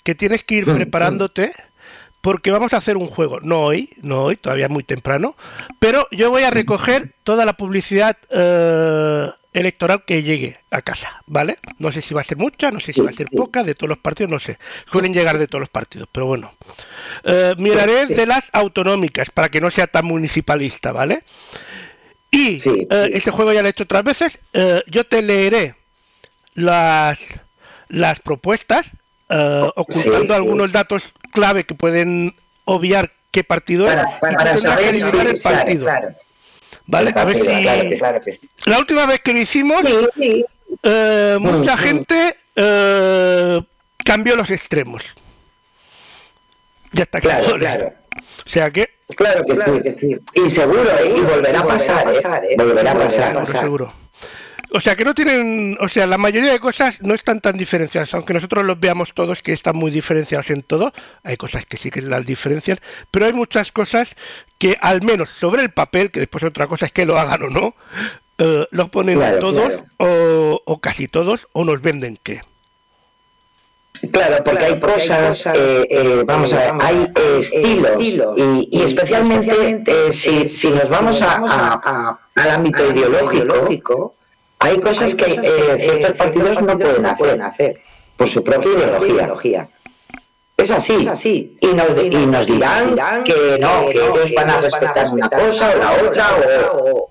Que 0.03 0.15
tienes 0.15 0.45
que 0.45 0.55
ir 0.57 0.65
preparándote 0.65 1.53
porque 2.27 2.51
vamos 2.51 2.73
a 2.73 2.79
hacer 2.79 2.97
un 2.97 3.07
juego, 3.07 3.39
no 3.41 3.61
hoy, 3.61 3.91
no 4.03 4.25
hoy, 4.25 4.37
todavía 4.37 4.69
muy 4.69 4.83
temprano, 4.83 5.37
pero 5.79 6.09
yo 6.11 6.29
voy 6.29 6.43
a 6.43 6.51
recoger 6.51 7.15
toda 7.23 7.45
la 7.45 7.53
publicidad 7.53 8.17
eh, 8.31 9.31
electoral 9.57 10.05
que 10.07 10.23
llegue 10.23 10.59
a 10.71 10.83
casa, 10.83 11.23
¿vale? 11.27 11.59
No 11.79 11.91
sé 11.91 12.03
si 12.03 12.15
va 12.15 12.21
a 12.21 12.25
ser 12.25 12.37
mucha, 12.37 12.71
no 12.71 12.79
sé 12.79 12.93
si 12.93 13.01
va 13.01 13.11
a 13.11 13.13
ser 13.13 13.27
poca, 13.29 13.65
de 13.65 13.75
todos 13.75 13.89
los 13.89 13.99
partidos, 13.99 14.31
no 14.31 14.39
sé. 14.39 14.59
Suelen 14.91 15.15
llegar 15.15 15.39
de 15.39 15.49
todos 15.49 15.61
los 15.61 15.71
partidos, 15.71 16.09
pero 16.13 16.27
bueno. 16.27 16.53
Eh, 17.25 17.55
miraré 17.59 18.07
de 18.07 18.27
las 18.27 18.51
autonómicas 18.53 19.31
para 19.31 19.49
que 19.49 19.61
no 19.61 19.71
sea 19.71 19.87
tan 19.87 20.05
municipalista, 20.05 20.93
¿vale? 20.93 21.25
Y 22.31 22.61
eh, 22.69 23.11
este 23.15 23.31
juego 23.31 23.53
ya 23.53 23.63
lo 23.63 23.69
he 23.69 23.71
hecho 23.71 23.85
otras 23.85 24.05
veces. 24.05 24.39
yo 24.87 25.05
te 25.05 25.23
leeré 25.23 25.75
las, 26.55 27.41
las 27.89 28.21
propuestas 28.21 28.93
ocultando 29.75 30.35
algunos 30.35 30.71
datos 30.71 31.03
clave 31.33 31.65
que 31.65 31.75
pueden 31.75 32.37
obviar 32.65 33.13
qué 33.31 33.43
partido 33.43 33.91
es 33.91 33.99
para, 34.21 34.57
saber 34.57 34.97
si, 34.97 35.17
el 35.17 35.41
partido. 35.41 35.87
Vale, 36.87 37.13
a 37.15 37.25
ver 37.25 37.37
si 37.37 38.49
la 38.71 38.79
última 38.79 39.07
vez 39.07 39.21
que 39.21 39.33
lo 39.33 39.41
hicimos 39.41 39.83
eh, 40.83 41.37
mucha 41.41 41.77
mm, 41.77 41.79
mm. 41.79 41.83
gente 41.83 42.37
eh, 42.55 43.61
cambió 44.05 44.37
los 44.37 44.51
extremos. 44.51 45.03
Ya 46.93 47.03
está 47.03 47.21
claro, 47.21 47.57
claro. 47.59 47.93
O 48.47 48.49
sea 48.49 48.71
que 48.71 48.97
Claro 49.15 49.45
que 49.45 49.55
sí, 49.55 49.83
que 49.83 49.93
sí. 49.93 50.17
Y 50.35 50.51
seguro, 50.51 50.83
¿eh? 50.99 51.15
y 51.17 51.21
volverá 51.21 51.61
a 51.61 51.67
pasar, 51.67 52.13
¿eh? 52.13 52.57
Volverá 52.59 52.93
a 52.93 52.99
pasar, 52.99 53.47
seguro. 53.47 53.93
O 54.73 54.81
sea 54.81 54.97
que 54.97 55.05
no 55.05 55.15
tienen, 55.15 55.79
o 55.81 55.89
sea, 55.89 56.07
la 56.07 56.19
mayoría 56.19 56.53
de 56.53 56.61
cosas 56.61 57.01
no 57.01 57.15
están 57.15 57.41
tan 57.41 57.57
diferenciadas, 57.57 58.13
aunque 58.15 58.35
nosotros 58.35 58.65
los 58.65 58.79
veamos 58.79 59.13
todos 59.15 59.43
que 59.43 59.53
están 59.53 59.77
muy 59.77 59.91
diferenciados 59.91 60.51
en 60.51 60.63
todo, 60.63 60.93
hay 61.23 61.37
cosas 61.37 61.67
que 61.67 61.77
sí 61.77 61.91
que 61.91 62.03
las 62.03 62.27
diferencian, 62.27 62.79
pero 63.11 63.27
hay 63.27 63.33
muchas 63.33 63.71
cosas 63.71 64.17
que 64.59 64.77
al 64.81 65.03
menos 65.03 65.31
sobre 65.31 65.63
el 65.63 65.71
papel, 65.71 66.11
que 66.11 66.21
después 66.21 66.43
otra 66.45 66.67
cosa 66.67 66.87
es 66.87 66.93
que 66.93 67.07
lo 67.07 67.19
hagan 67.19 67.43
o 67.43 67.51
no, 67.51 67.75
eh, 68.39 68.67
los 68.71 68.91
ponen 68.91 69.19
todos 69.41 69.83
O, 69.99 70.81
casi 70.81 71.09
todos 71.09 71.47
o 71.53 71.65
nos 71.65 71.81
venden 71.81 72.19
qué. 72.23 72.43
Claro, 74.13 74.45
porque 74.45 74.65
hay 74.65 74.79
cosas, 74.79 75.47
eh, 75.47 75.87
eh, 75.89 76.23
vamos 76.27 76.53
a 76.53 76.59
ver, 76.59 76.73
hay 76.81 77.13
estilos, 77.39 77.97
y, 78.37 78.83
especialmente 78.83 80.13
si, 80.13 80.49
si, 80.49 80.69
nos 80.69 80.91
vamos 80.91 81.23
a, 81.23 82.19
al 82.35 82.51
ámbito 82.51 82.93
ideológico, 82.93 84.16
hay 84.59 84.81
cosas 84.81 85.15
que 85.15 85.25
eh, 85.25 85.79
ciertos 85.79 86.13
partidos 86.13 86.61
no 86.63 86.79
pueden 87.17 87.43
hacer, 87.43 87.81
por 88.17 88.29
su 88.29 88.43
propia 88.43 88.71
ideología. 88.73 89.69
Es 90.57 90.71
así, 90.71 90.95
es 90.95 91.09
así. 91.09 91.59
Y 91.61 91.67
nos, 91.69 91.87
y 92.03 92.27
nos 92.27 92.47
dirán 92.47 92.95
que 93.25 93.59
no, 93.61 93.89
que 93.91 93.99
ellos 93.99 94.33
van 94.35 94.51
a 94.51 94.61
respetar 94.61 95.13
una 95.13 95.29
cosa 95.29 95.71
o 95.75 95.79
la 95.79 96.09
otra, 96.09 96.27
o, 96.73 97.11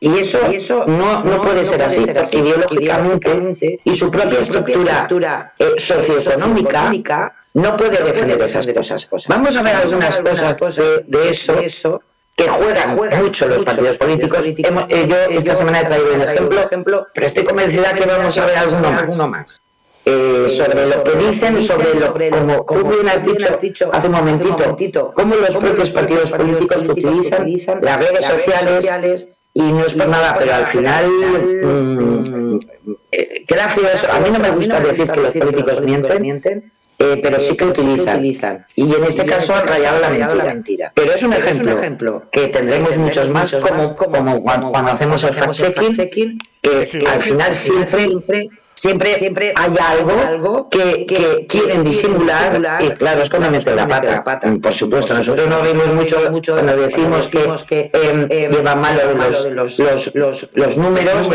y 0.00 0.18
eso, 0.18 0.38
y 0.52 0.56
eso 0.56 0.84
no, 0.86 1.24
no, 1.24 1.40
puede 1.40 1.64
ser 1.64 1.82
así, 1.82 2.04
porque 2.04 2.38
ideológicamente 2.38 3.80
y 3.84 3.94
su 3.94 4.10
propia 4.10 4.40
estructura 4.40 5.54
eh, 5.58 5.74
socioeconómica 5.78 7.34
no 7.54 7.76
puede 7.76 8.02
defender 8.04 8.40
esas 8.42 9.06
cosas. 9.06 9.28
Vamos 9.28 9.56
a 9.56 9.62
ver 9.62 9.76
algunas 9.76 10.18
cosas 10.18 10.76
de, 10.76 11.30
eso 11.30 12.02
que 12.36 12.48
juegan, 12.48 12.96
mucho 12.96 13.48
los 13.48 13.62
partidos 13.62 13.96
políticos. 13.98 14.44
Eh, 14.44 15.06
yo 15.08 15.16
esta 15.30 15.54
semana 15.54 15.80
he 15.80 15.84
traído 15.84 16.14
un 16.14 16.22
ejemplo, 16.22 17.06
pero 17.14 17.26
estoy 17.26 17.44
convencida 17.44 17.94
que 17.94 18.06
vamos 18.06 18.36
a 18.38 18.46
ver 18.46 18.56
alguno 18.56 19.28
más. 19.28 19.60
Eh, 20.06 20.54
sobre 20.54 20.86
lo 20.86 21.02
que 21.02 21.12
dicen, 21.16 21.62
sobre 21.62 21.94
lo 21.94 22.12
como, 22.12 22.66
como 22.66 22.90
bien 22.90 23.08
has 23.08 23.24
dicho, 23.24 23.90
hace 23.90 24.06
un 24.06 24.12
momentito, 24.12 25.12
cómo 25.14 25.34
los 25.34 25.56
propios 25.56 25.90
partidos 25.92 26.30
políticos 26.30 26.84
utilizan 26.86 27.80
las 27.80 27.98
redes 27.98 28.26
sociales 28.26 29.28
y 29.54 29.62
no 29.62 29.86
es 29.86 29.94
por 29.94 30.08
nada, 30.08 30.36
pero 30.38 30.54
al 30.54 30.66
final 30.66 31.08
mm, 31.08 32.58
eh, 33.12 33.44
feo 33.48 33.88
eso. 33.88 34.12
A 34.12 34.20
mí 34.20 34.28
no 34.30 34.40
me 34.40 34.50
gusta 34.50 34.80
decir 34.80 35.10
que 35.10 35.20
los 35.20 35.32
políticos 35.32 35.80
mienten, 35.80 36.70
eh, 36.98 37.20
pero 37.22 37.40
sí 37.40 37.56
que 37.56 37.64
utilizan. 37.64 38.66
Y 38.74 38.94
en 38.94 39.04
este 39.04 39.24
caso 39.24 39.54
han 39.54 39.66
rayado 39.66 40.00
la 40.00 40.44
mentira. 40.44 40.92
Pero 40.94 41.12
es 41.12 41.22
un 41.22 41.32
ejemplo, 41.32 42.22
que 42.30 42.48
tendremos 42.48 42.96
muchos 42.96 43.30
más, 43.30 43.54
como, 43.54 43.96
como 43.96 44.42
cuando, 44.42 44.90
hacemos 44.90 45.22
el 45.24 45.34
fact-checking, 45.34 46.38
que 46.62 47.06
al 47.06 47.22
final 47.22 47.52
siempre 47.52 48.48
siempre, 48.84 49.14
siempre 49.18 49.54
hay 49.56 49.72
algo, 49.80 50.68
que, 50.68 51.06
que, 51.06 51.46
quieren 51.48 51.84
disimular 51.84 52.60
y 52.80 52.90
claro, 52.90 53.22
es 53.22 53.30
cuando 53.30 53.50
meten 53.50 53.76
la 53.76 53.88
pata. 53.88 54.54
Por 54.62 54.74
supuesto, 54.74 55.14
nosotros 55.14 55.48
no 55.48 55.62
vimos 55.62 55.88
mucho, 55.94 56.30
mucho 56.30 56.54
cuando 56.54 56.76
decimos 56.76 57.28
que, 57.28 57.90
eh, 57.92 57.92
eh, 57.92 58.48
llevan 58.50 58.80
mal 58.80 59.00
los, 59.16 59.78
los, 59.78 59.78
los, 60.14 60.48
los, 60.52 60.76
números, 60.76 61.28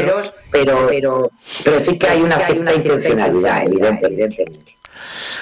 pero, 0.52 0.88
pero, 0.90 1.32
pero 1.64 1.86
sí 1.86 1.98
que 1.98 2.08
hay 2.08 2.22
una 2.22 2.40
cierta 2.40 2.74
intencionalidad, 2.74 3.64
evidentemente. 3.64 4.46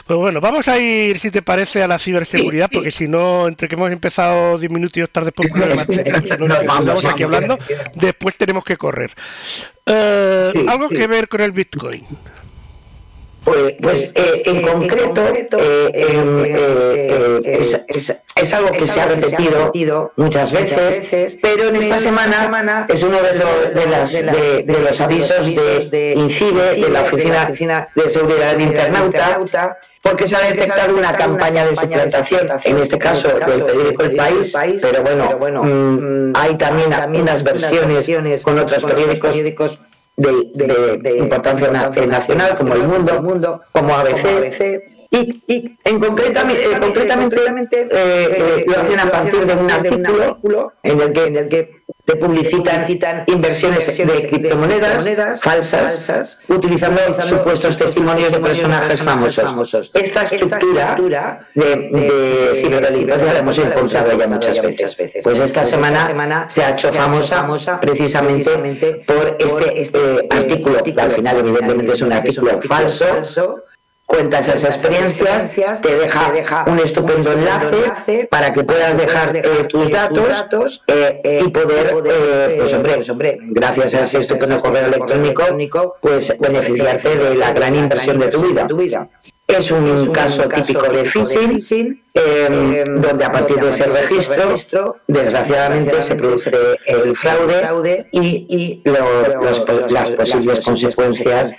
Pues 0.08 0.18
bueno, 0.18 0.40
vamos 0.40 0.70
a 0.70 0.80
ir, 0.80 1.20
si 1.20 1.32
te 1.32 1.42
parece, 1.42 1.84
a 1.84 1.88
la 1.88 2.00
ciberseguridad, 2.00 2.70
porque 2.72 2.92
si 2.92 3.10
no, 3.10 3.46
entre 3.48 3.68
que 3.68 3.76
hemos 3.76 3.92
empezado 3.92 4.58
10 4.58 4.72
minutos 4.72 5.10
tarde 5.12 5.34
por 5.34 5.46
nos 6.40 6.66
vamos 6.66 7.04
aquí 7.04 7.24
hablando, 7.24 7.60
después 7.96 8.38
tenemos 8.38 8.64
que 8.64 8.78
correr. 8.78 9.12
Eh, 9.86 10.54
algo 10.66 10.88
que 10.88 11.08
ver 11.08 11.28
con 11.28 11.42
el 11.42 11.52
Bitcoin. 11.52 12.06
Pues, 13.44 13.76
pues 13.82 14.12
eh, 14.16 14.44
en 14.46 14.62
concreto, 14.62 15.58
eh, 15.58 15.92
eh, 15.94 17.60
es, 18.36 18.54
algo 18.54 18.72
que 18.72 18.86
se 18.86 19.00
ha 19.00 19.06
repetido 19.06 20.12
muchas 20.18 20.52
veces, 20.52 21.38
pero 21.42 21.70
en 21.70 21.78
esta 21.78 21.98
semana 21.98 22.86
es 22.90 23.04
uno 23.04 23.18
de, 23.22 24.64
de, 24.64 24.80
los 24.80 25.00
avisos 25.00 25.46
de 25.56 26.14
INCIBE, 26.18 26.76
de 26.76 26.90
la 26.90 27.04
Oficina 27.04 27.88
de 27.96 28.10
Seguridad 28.10 28.52
del 28.52 28.64
Internauta, 28.64 29.78
porque 30.02 30.28
se 30.28 30.36
ha 30.36 30.42
detectado 30.42 30.96
una 30.98 31.14
campaña 31.14 31.66
de 31.66 31.76
suplantación, 31.76 32.50
en 32.64 32.78
este 32.78 33.00
caso 33.00 33.30
del 33.30 33.64
periódico 33.64 34.04
El 34.04 34.16
País, 34.16 34.54
pero 34.82 35.04
bueno, 35.38 35.64
mm, 35.64 36.34
hay 36.36 36.56
también 36.56 36.94
unas 37.22 37.44
versiones 37.44 38.44
con 38.44 38.60
otros 38.60 38.84
periódicos 38.84 39.80
de, 40.18 40.98
de, 40.98 41.18
importancia 41.18 41.72
nacional 41.72 42.58
como 42.58 42.74
el 42.74 42.84
mundo, 42.84 43.22
mundo 43.22 43.62
como 43.72 43.94
ABC, 43.94 44.97
y, 45.18 45.44
y 45.48 45.78
en 45.84 46.00
concretamente, 46.00 46.66
eh, 46.66 46.80
concretamente 46.80 47.82
eh, 47.82 47.88
eh, 47.92 48.66
lo 48.68 48.82
hacen 48.82 49.00
a 49.00 49.12
partir 49.12 49.46
de 49.46 49.54
un 49.54 49.72
artículo 49.72 50.74
en 50.84 51.02
el 51.02 51.14
que, 51.14 51.26
en 51.26 51.36
el 51.38 51.50
que 51.50 51.78
te 52.06 52.16
publicitan 52.16 52.86
inversiones 53.28 53.98
de 53.98 54.30
criptomonedas 54.30 55.42
falsas, 55.42 56.40
utilizando 56.48 57.02
supuestos 57.22 57.76
testimonios 57.76 58.32
de 58.32 58.40
personajes 58.40 59.02
famosos. 59.02 59.92
Esta 59.94 60.24
estructura 60.24 60.96
de, 61.54 62.62
ciberdelincuencia 62.62 63.34
la 63.34 63.40
hemos 63.40 63.60
encontrado 63.60 64.18
ya 64.18 64.28
muchas 64.28 64.62
veces. 64.62 64.96
Pues 65.22 65.40
esta 65.40 65.66
semana 65.66 66.48
se 66.54 66.64
ha 66.64 66.70
hecho 66.72 66.94
famosa 66.94 67.80
precisamente 67.82 69.04
por 69.06 69.36
este, 69.38 69.82
este 69.82 70.28
artículo, 70.30 70.82
que 70.84 70.94
al 70.98 71.12
final 71.12 71.40
evidentemente 71.40 71.94
es 71.94 72.02
un 72.02 72.14
artículo 72.14 72.62
falso, 72.62 73.64
cuentas 74.08 74.48
esa 74.48 74.70
experiencia, 74.70 75.80
te 75.82 75.96
deja, 75.96 76.66
un 76.66 76.80
estupendo 76.80 77.32
enlace 77.32 78.28
para 78.32 78.54
que 78.54 78.64
puedas 78.64 78.98
dejar 78.98 79.36
eh, 79.36 79.66
tus 79.70 79.92
datos 79.92 80.84
eh, 80.88 81.22
eh, 81.24 81.44
y 81.46 81.50
poder, 81.50 81.92
pues, 82.58 82.74
hombre, 82.74 82.96
pues 82.96 83.10
hombre, 83.10 83.38
gracias 83.42 83.94
a 83.94 84.04
ese 84.04 84.22
estupendo 84.22 84.60
correo 84.62 84.88
electrónico, 84.88 85.98
pues 86.02 86.34
beneficiarte 86.40 87.18
de 87.18 87.36
la 87.36 87.52
gran 87.52 87.76
inversión 87.76 88.18
de 88.18 88.30
tu 88.30 88.42
vida. 88.42 88.68
Es 89.48 89.72
un 89.72 90.12
caso 90.12 90.44
típico 90.50 90.84
de 90.84 91.06
phishing, 91.06 92.04
donde 93.02 93.26
a 93.26 93.32
partir 93.32 93.58
de 93.58 93.70
ese 93.70 93.86
registro, 93.86 94.98
desgraciadamente, 95.08 96.02
se 96.02 96.16
produce 96.16 96.52
el 96.86 97.16
fraude 97.16 98.08
y, 98.12 98.82
las 98.84 100.12
posibles 100.12 100.60
consecuencias 100.60 101.56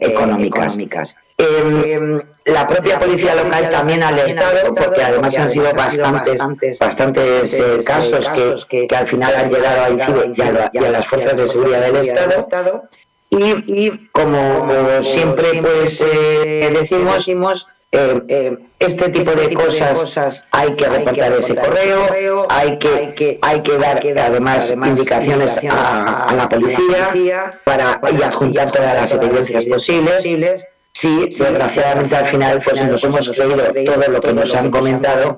económicas. 0.00 1.16
Em, 1.38 2.22
la 2.46 2.66
propia 2.66 2.98
policía 2.98 3.34
local 3.34 3.68
también 3.70 4.02
ha 4.02 4.08
alertado, 4.08 4.74
porque 4.74 5.02
además 5.02 5.36
han 5.36 5.50
sido 5.50 5.70
bastantes, 5.74 6.78
bastantes 6.78 7.52
eh, 7.52 7.80
casos 7.84 8.26
que, 8.70 8.86
que, 8.86 8.96
al 8.96 9.06
final 9.06 9.34
han 9.34 9.50
llegado 9.50 9.84
a 9.84 9.90
ICIBE 9.90 10.32
y 10.72 10.78
a, 10.84 10.90
las 10.90 11.06
fuerzas 11.06 11.36
de 11.36 11.46
seguridad 11.46 11.82
del 11.82 11.96
Estado, 11.96 12.88
y, 13.38 14.08
como, 14.12 14.68
siempre 15.02 15.60
pues 15.62 16.00
eh, 16.00 16.70
decimos, 16.72 17.68
eh, 17.92 18.20
eh, 18.28 18.58
este 18.78 19.08
tipo 19.10 19.30
de 19.30 19.54
cosas 19.54 20.46
hay 20.50 20.74
que 20.74 20.86
reportar 20.86 21.32
ese 21.32 21.54
correo, 21.54 22.46
hay 22.50 22.78
que, 22.78 23.38
hay 23.40 23.62
que 23.62 23.78
dar 23.78 24.00
además 24.26 24.70
indicaciones 24.72 25.58
a, 25.70 26.34
la 26.36 26.48
policía 26.48 27.60
para 27.64 28.00
y 28.18 28.22
adjuntar 28.22 28.72
todas 28.72 28.94
las 28.94 29.12
evidencias 29.14 29.64
posibles. 29.64 30.68
Sí, 30.92 31.28
desgraciadamente 31.30 32.16
al 32.16 32.26
final 32.26 32.62
pues 32.64 32.82
nos 32.82 33.04
hemos 33.04 33.28
creído 33.28 33.56
todo 33.56 34.08
lo 34.08 34.20
que 34.20 34.32
nos 34.32 34.54
han 34.54 34.70
comentado 34.70 35.36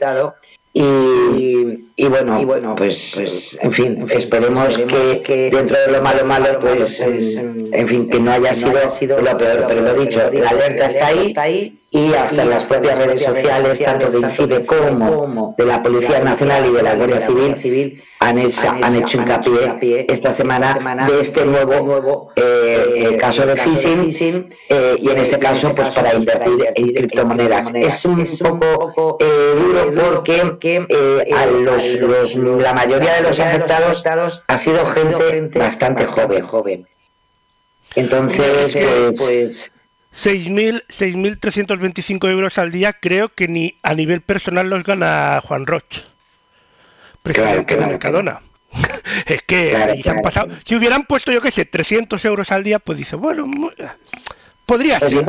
y, 0.73 1.88
y, 1.99 2.07
bueno, 2.07 2.41
y 2.41 2.45
bueno 2.45 2.77
pues, 2.77 3.15
pues 3.17 3.59
en 3.61 3.73
fin, 3.73 4.07
esperemos, 4.09 4.79
que, 4.79 5.51
dentro 5.51 5.77
de 5.81 5.93
lo 5.93 6.01
malo 6.01 6.25
malo, 6.25 6.61
pues, 6.61 7.01
en 7.01 7.89
fin, 7.89 8.09
que 8.09 8.21
no 8.21 8.31
haya 8.31 8.55
sido, 8.55 8.89
sido 8.89 9.21
lo 9.21 9.37
peor, 9.37 9.65
pero 9.67 9.81
lo 9.81 9.95
dicho, 9.95 10.21
la 10.33 10.51
alerta 10.51 10.87
está 10.87 11.43
ahí 11.43 11.79
y 11.91 12.13
hasta 12.13 12.43
en 12.43 12.51
las 12.51 12.65
propias 12.65 12.99
redes 12.99 13.23
sociales, 13.23 13.83
tanto 13.83 14.11
de 14.11 14.19
INCIBE 14.19 14.67
como 14.67 15.55
de 15.57 15.65
la 15.65 15.83
Policía 15.83 16.21
Nacional 16.21 16.67
y 16.67 16.73
de 16.73 16.83
la 16.83 16.95
Guardia 16.95 17.27
Civil, 17.27 18.03
han 18.21 18.39
hecho, 18.39 18.69
han 18.69 18.95
hecho 18.95 19.19
hincapié 19.19 20.07
esta 20.09 20.33
semana 20.33 21.07
de 21.07 21.21
este 21.21 21.47
nuevo 21.47 22.33
eh, 22.37 22.93
eh, 22.95 23.17
caso 23.17 23.47
de 23.47 23.57
phishing 23.57 24.49
eh, 24.69 24.97
y 25.01 25.09
en 25.09 25.19
este 25.19 25.39
caso 25.39 25.75
pues 25.75 25.89
para 25.91 26.13
invertir 26.15 26.69
en 26.75 26.93
criptomonedas. 26.93 27.75
Es 27.75 28.05
un 28.05 28.27
poco 28.61 29.17
duro 29.19 30.23
porque 30.23 30.87
a 31.35 31.47
los, 31.47 31.88
la 31.97 32.75
mayoría 32.75 33.15
de 33.15 33.23
los 33.23 33.41
afectados 33.41 34.45
ha 34.47 34.59
sido 34.59 34.87
gente 34.87 35.59
bastante 35.59 36.07
joven. 36.07 36.43
joven. 36.43 36.87
Entonces, 37.95 38.75
pues, 38.75 39.19
pues 39.19 39.73
6.325 40.15 42.31
euros 42.31 42.59
al 42.59 42.71
día 42.73 42.95
creo 42.95 43.29
que 43.29 43.47
ni 43.49 43.79
a 43.83 43.95
nivel 43.95 44.21
personal 44.21 44.69
los 44.69 44.83
gana 44.85 45.43
Juan 45.47 45.67
Roch, 45.67 46.03
presidente 47.23 47.77
de 47.77 47.87
Mercadona. 47.87 48.41
es 49.27 49.43
que 49.45 50.03
han 50.07 50.21
pasado. 50.21 50.51
Si 50.65 50.75
hubieran 50.75 51.05
puesto, 51.05 51.33
yo 51.33 51.41
qué 51.41 51.51
sé, 51.51 51.65
300 51.65 52.23
euros 52.25 52.53
al 52.53 52.65
día, 52.65 52.79
pues 52.79 52.99
dice, 52.99 53.17
bueno, 53.17 53.47
podría 54.67 54.99
pues 54.99 55.13
ser. 55.13 55.25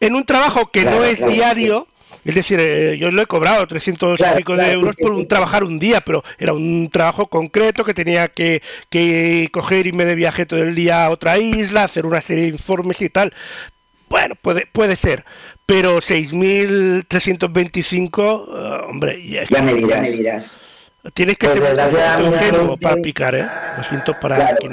en 0.00 0.14
un 0.14 0.26
trabajo 0.26 0.70
que 0.70 0.84
no 0.84 1.04
es 1.04 1.24
diario, 1.24 1.86
es 2.26 2.34
decir, 2.34 2.58
eh, 2.60 2.98
yo 2.98 3.12
lo 3.12 3.22
he 3.22 3.26
cobrado 3.26 3.64
300 3.66 4.18
y 4.18 4.24
pico 4.36 4.56
de 4.56 4.72
euros 4.72 4.96
por 4.96 5.12
un, 5.12 5.28
trabajar 5.28 5.62
un 5.62 5.78
día, 5.78 6.00
pero 6.00 6.24
era 6.38 6.52
un 6.52 6.90
trabajo 6.90 7.28
concreto 7.28 7.84
que 7.84 7.94
tenía 7.94 8.26
que, 8.26 8.62
que 8.90 9.48
coger 9.52 9.86
irme 9.86 10.04
de 10.04 10.16
viaje 10.16 10.44
todo 10.44 10.58
el 10.60 10.74
día 10.74 11.04
a 11.04 11.10
otra 11.10 11.38
isla, 11.38 11.84
hacer 11.84 12.04
una 12.04 12.20
serie 12.20 12.42
de 12.44 12.50
informes 12.50 13.00
y 13.00 13.10
tal. 13.10 13.32
Bueno, 14.08 14.34
puede, 14.34 14.66
puede 14.66 14.96
ser, 14.96 15.24
pero 15.66 16.00
6.325, 16.00 18.18
uh, 18.18 18.88
hombre, 18.88 19.24
ya, 19.24 19.44
ya, 19.48 19.62
me 19.62 19.74
dirás, 19.74 20.02
me 20.02 20.10
dirás. 20.10 20.58
Tienes 21.14 21.38
que 21.38 21.46
pues 21.46 21.60
ser 21.60 21.78
ingenuo 22.20 22.76
para 22.76 22.96
picar, 23.02 23.36
¿eh? 23.36 23.46
Lo 23.76 23.84
siento 23.84 24.18
para 24.18 24.56
quien 24.56 24.72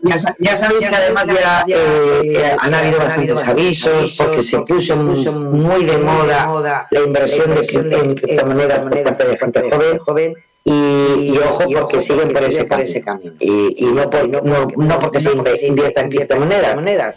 ya, 0.00 0.56
sabéis 0.56 0.86
que 0.86 0.94
además 0.94 1.26
ya, 1.26 1.64
eh, 1.66 2.20
eh, 2.24 2.56
han 2.58 2.74
habido 2.74 2.98
bastantes 2.98 3.44
avisos 3.46 4.16
porque 4.16 4.42
se 4.42 4.60
puso 4.60 4.96
muy 4.96 5.84
de 5.84 5.98
moda 5.98 6.86
la 6.90 7.00
inversión 7.00 7.54
de 7.54 7.96
en 7.96 8.14
criptomonedas 8.14 8.80
por 8.80 9.02
parte 9.02 9.24
de 9.26 9.36
gente 9.36 9.70
joven, 10.04 10.34
y, 10.64 11.38
ojo 11.38 11.64
porque 11.72 12.00
siguen 12.00 12.32
por 12.32 12.42
ese, 12.44 12.66
camino. 12.66 13.32
Y, 13.40 13.86
no, 13.86 14.08
por, 14.10 14.28
no, 14.28 14.66
no, 14.76 14.98
porque 15.00 15.20
se 15.20 15.32
invierta 15.66 16.02
en 16.02 16.10
criptomonedas, 16.10 17.16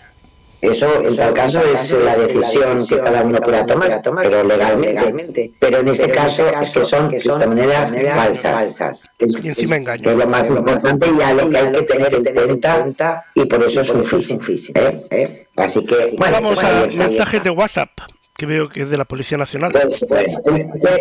eso, 0.61 1.03
en 1.03 1.15
tal 1.15 1.33
caso, 1.33 1.59
es 1.73 1.91
la 1.91 2.15
decisión 2.15 2.85
que 2.87 2.99
cada 2.99 3.23
uno 3.23 3.39
quiera 3.39 3.65
tomar, 3.65 4.01
pero 4.21 4.43
legalmente. 4.43 5.51
Pero 5.59 5.79
en 5.79 5.87
este 5.87 6.09
caso 6.11 6.47
es 6.49 6.69
que 6.69 6.85
son 6.85 7.09
criptomonedas 7.09 7.91
falsas. 8.13 9.09
Y 9.19 9.47
encima 9.47 9.77
engaño. 9.77 10.11
es 10.11 10.17
lo 10.17 10.27
más 10.27 10.49
importante 10.49 11.07
y 11.17 11.21
a 11.21 11.33
lo 11.33 11.49
que 11.49 11.57
hay 11.57 11.71
que 11.71 11.81
tener 11.81 12.13
en 12.15 12.61
cuenta 12.61 13.25
y 13.33 13.45
por 13.45 13.63
eso 13.63 13.81
es 13.81 13.89
un 13.89 14.05
phishing. 14.05 14.41
¿eh? 14.75 15.01
¿Eh? 15.09 15.47
Así 15.55 15.83
que, 15.85 16.15
bueno, 16.17 16.33
vamos 16.41 16.63
a 16.63 16.87
mensajes 16.87 17.43
de 17.43 17.49
WhatsApp 17.49 17.89
que 18.41 18.47
veo 18.47 18.69
que 18.69 18.81
es 18.81 18.89
de 18.89 18.97
la 18.97 19.05
Policía 19.05 19.37
Nacional. 19.37 19.71
Pues, 19.71 20.03
pues 20.09 20.41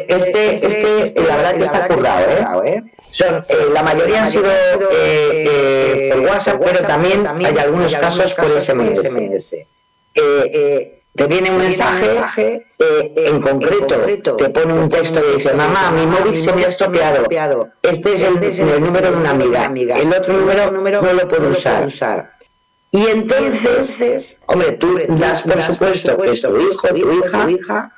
este, 0.09 0.15
este, 0.15 1.05
este, 1.05 1.23
la 1.23 1.37
verdad 1.39 1.55
que 1.55 1.63
está 1.63 1.89
currado, 1.89 2.63
¿eh? 2.65 2.83
Son, 3.09 3.37
eh, 3.49 3.55
la 3.73 3.83
mayoría 3.83 4.25
han 4.25 4.31
sido 4.31 4.45
eh, 4.45 4.91
eh, 4.93 6.11
por 6.13 6.21
WhatsApp, 6.27 6.61
pero 6.63 6.81
también 6.81 7.27
hay 7.27 7.57
algunos 7.57 7.97
casos 7.97 8.35
por 8.35 8.61
SMS. 8.61 9.55
te 10.13 11.27
viene 11.27 11.51
un 11.51 11.57
mensaje, 11.57 12.67
en 12.79 13.41
concreto, 13.41 14.37
te 14.37 14.51
pone 14.51 14.75
un 14.75 14.91
texto 14.91 15.23
y 15.27 15.39
dice, 15.39 15.55
mamá, 15.55 15.93
mi 15.93 16.05
móvil 16.05 16.37
se 16.37 16.53
me 16.53 16.67
ha 16.67 16.69
estropeado. 16.69 17.71
Este 17.81 18.13
es 18.13 18.23
el, 18.23 18.81
número 18.83 19.13
de 19.13 19.17
una 19.17 19.31
amiga. 19.31 19.65
El 19.97 20.13
otro 20.13 20.35
número 20.35 21.01
no 21.01 21.13
lo 21.15 21.27
puedo 21.27 21.49
usar. 21.49 22.39
Y 22.93 23.07
entonces, 23.07 24.41
hombre, 24.47 24.73
tú 24.73 24.99
das 25.09 25.43
por 25.43 25.63
supuesto 25.63 26.17
que 26.17 26.31
es 26.31 26.43
tu 26.43 26.57
hijo, 26.59 26.89
tu 26.89 27.51
hija, 27.51 27.93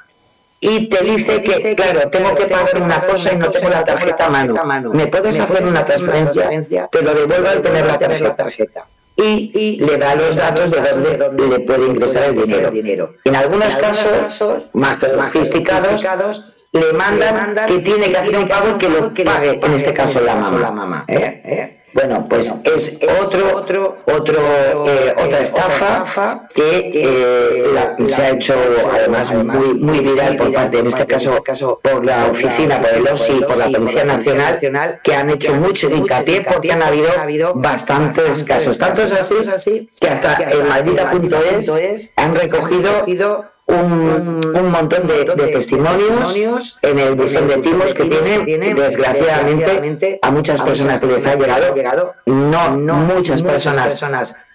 y 0.60 0.88
te 0.88 1.02
dice 1.02 1.42
que, 1.42 1.74
claro, 1.74 2.08
tengo 2.10 2.34
que 2.34 2.44
pagar 2.44 2.80
una 2.80 3.00
cosa 3.00 3.32
y 3.32 3.36
no 3.36 3.50
tengo 3.50 3.70
la 3.70 3.84
tarjeta 3.84 4.26
a 4.26 4.30
mano. 4.30 4.92
¿Me 4.92 5.06
puedes 5.08 5.40
hacer 5.40 5.64
una 5.64 5.84
transferencia? 5.84 6.88
Te 6.88 7.02
lo 7.02 7.14
devuelvo 7.14 7.48
al 7.48 7.62
tener 7.62 7.86
la 7.86 7.98
tarjeta. 7.98 8.86
Y, 9.16 9.78
le 9.80 9.98
da 9.98 10.14
los 10.14 10.36
datos 10.36 10.70
de 10.70 11.16
dónde, 11.16 11.46
le 11.48 11.60
puede 11.60 11.86
ingresar 11.86 12.24
el 12.24 12.70
dinero. 12.70 13.14
En 13.24 13.34
algunos 13.34 13.74
casos, 13.76 14.70
más 14.72 14.98
sofisticados, 15.00 16.54
le 16.72 16.92
mandan 16.92 17.66
que 17.66 17.78
tiene 17.80 18.10
que 18.10 18.16
hacer 18.18 18.36
un 18.36 18.48
pago 18.48 18.78
que 18.78 18.88
lo 18.88 19.12
pague, 19.24 19.60
en 19.62 19.72
este 19.72 19.92
caso 19.92 20.20
la 20.20 20.36
mamá. 20.36 21.04
¿eh? 21.08 21.81
¿Eh? 21.92 21.98
Bueno, 22.02 22.26
pues 22.28 22.52
es 22.64 22.98
otro, 23.20 23.56
otro, 23.56 23.98
otro, 24.06 24.86
eh, 24.86 25.14
otra 25.16 25.40
estafa 25.40 26.48
que 26.54 26.90
eh, 26.94 28.08
se 28.08 28.22
ha 28.22 28.30
hecho 28.30 28.54
además 28.92 29.32
muy, 29.32 29.74
muy 29.74 30.00
viral 30.00 30.36
por 30.36 30.52
parte, 30.52 30.78
en 30.78 30.86
este 30.86 31.06
caso, 31.06 31.42
por 31.82 32.04
la 32.04 32.26
oficina, 32.26 32.80
por 32.80 32.90
el 32.90 33.06
OSI, 33.06 33.40
por 33.46 33.56
la 33.56 33.66
Policía 33.66 34.04
Nacional, 34.04 35.00
que 35.02 35.14
han 35.14 35.30
hecho 35.30 35.54
mucho 35.54 35.90
hincapié 35.90 36.42
porque 36.42 36.72
han 36.72 36.82
habido 36.82 37.54
bastantes 37.54 38.44
casos, 38.44 38.78
tantos 38.78 39.12
así 39.12 39.90
que 40.00 40.08
hasta 40.08 40.50
en 40.50 40.68
maldita.es 40.68 42.12
han 42.16 42.34
recogido 42.34 43.52
un, 43.72 44.40
un 44.56 44.70
montón 44.70 45.06
de, 45.06 45.24
testimonios 45.24 46.78
en 46.82 46.98
el 46.98 47.14
buzón 47.14 47.48
de 47.48 47.58
timos 47.58 47.94
que 47.94 48.04
tiene, 48.04 48.74
desgraciadamente, 48.74 50.18
a 50.22 50.30
muchas 50.30 50.60
personas 50.62 51.00
que 51.00 51.06
les 51.06 51.26
ha 51.26 51.34
llegado, 51.36 52.14
no, 52.26 52.76
no 52.76 52.94
muchas 52.94 53.42
personas 53.42 54.02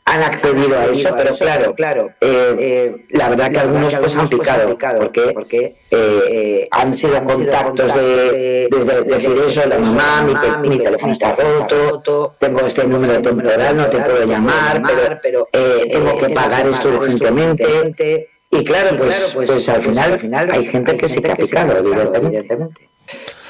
han 0.07 0.23
accedido 0.23 0.79
a 0.79 0.85
eso, 0.85 1.09
pero 1.17 1.35
claro, 1.35 1.75
claro, 1.75 2.11
eh, 2.21 2.55
eh, 2.59 3.05
la 3.09 3.27
verdad 3.27 3.51
que 3.51 3.59
algunos 3.59 3.93
pues 3.93 4.15
han 4.15 4.29
picado, 4.29 4.77
porque, 4.99 5.31
porque 5.33 5.75
eh, 5.91 6.65
han 6.71 6.93
sido 6.93 7.21
contactos 7.25 7.93
de, 7.93 8.69
desde 8.71 9.01
decir 9.01 9.37
eso, 9.45 9.67
la 9.67 9.77
mamá, 9.77 10.21
mi, 10.21 10.69
mi 10.69 10.77
teléfono 10.81 11.11
está 11.11 11.35
roto, 11.35 12.35
tengo 12.39 12.61
este 12.61 12.87
número 12.87 13.21
temporal, 13.21 13.75
no 13.75 13.87
te 13.87 13.99
puedo 13.99 14.25
llamar, 14.25 14.81
pero 15.21 15.49
tengo 15.51 16.17
que 16.17 16.29
pagar 16.29 16.67
esto 16.67 16.87
urgentemente 16.87 18.29
y 18.51 18.63
claro, 18.63 18.97
pues, 18.97 19.31
pues, 19.33 19.49
pues, 19.49 19.69
al, 19.69 19.83
final, 19.83 20.13
al 20.13 20.19
final 20.19 20.49
hay 20.51 20.65
gente 20.65 20.97
que 20.97 21.07
sí 21.07 21.21
que 21.21 21.31
ha 21.31 21.35
picado, 21.35 21.77
evidentemente. 21.77 22.89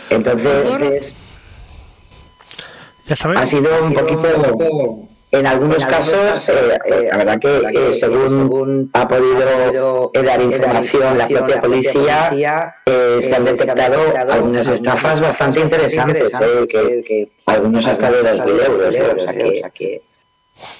Entonces, 0.10 1.16
ha 3.36 3.46
sido 3.46 3.70
un 3.84 3.94
poquito 3.94 5.08
en 5.30 5.46
algunos 5.46 5.86
casos, 5.86 6.48
eh, 6.48 6.80
eh, 6.86 7.08
la 7.12 7.18
verdad 7.18 7.40
que 7.40 7.58
eh, 7.58 7.92
según 7.92 8.90
ha 8.94 9.08
podido 9.08 10.10
dar 10.14 10.42
información 10.42 11.18
la 11.18 11.28
propia 11.28 11.62
policía, 11.62 12.32
se 12.86 13.36
han 13.36 13.44
detectado 13.44 14.00
algunas 14.32 14.68
estafas 14.70 15.20
bastante 15.20 15.60
interesantes, 15.60 16.32
que, 16.70 17.30
algunos 17.46 17.88
hasta 17.88 18.10
de 18.10 18.24
2.000 18.24 18.66
euros. 18.68 18.96
O 19.16 19.20
sea 19.20 19.70
que, 19.70 20.02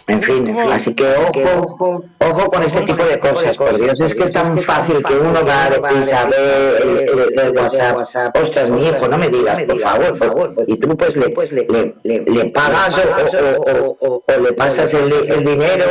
en 0.07 0.21
fin, 0.23 0.57
así 0.71 0.93
que 0.93 1.05
ojo, 1.13 2.03
ojo 2.19 2.49
con 2.49 2.63
este 2.63 2.81
tipo 2.81 3.03
de 3.03 3.19
cosas, 3.19 3.57
por 3.57 3.77
Dios, 3.77 3.99
es 4.01 4.15
que 4.15 4.23
es 4.23 4.31
tan 4.31 4.57
fácil 4.59 5.03
que 5.03 5.15
uno 5.15 5.45
va 5.45 5.69
de 5.69 5.79
prisa, 5.81 6.25
ve 6.25 7.05
el, 7.35 7.57
WhatsApp, 7.57 8.35
ostras, 8.35 8.69
mi 8.69 8.87
hijo, 8.87 9.07
no 9.07 9.17
me 9.17 9.29
digas, 9.29 9.63
por 9.63 9.79
favor, 9.79 10.17
por 10.17 10.27
favor, 10.27 10.55
y 10.67 10.77
tú 10.77 10.95
pues 10.95 11.15
le, 11.15 11.29
pues 11.29 11.51
le, 11.51 11.67
le, 12.03 12.21
le 12.21 12.45
pagas 12.45 12.97
o, 12.97 13.97
o, 14.01 14.23
o, 14.25 14.41
le 14.41 14.53
pasas 14.53 14.93
el, 14.93 15.11
el 15.11 15.45
dinero 15.45 15.85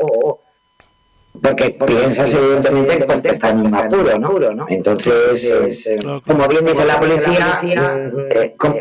o, 0.00 0.41
porque 1.42 1.76
piensas 1.86 2.32
evidentemente 2.32 3.04
que 3.22 3.28
está 3.30 3.50
en 3.50 3.66
un 3.66 3.74
apuro, 3.74 4.54
¿no? 4.54 4.66
Entonces, 4.68 5.90
como 6.26 6.46
bien 6.46 6.64
dice 6.64 6.84
la 6.84 7.00
policía, 7.00 7.60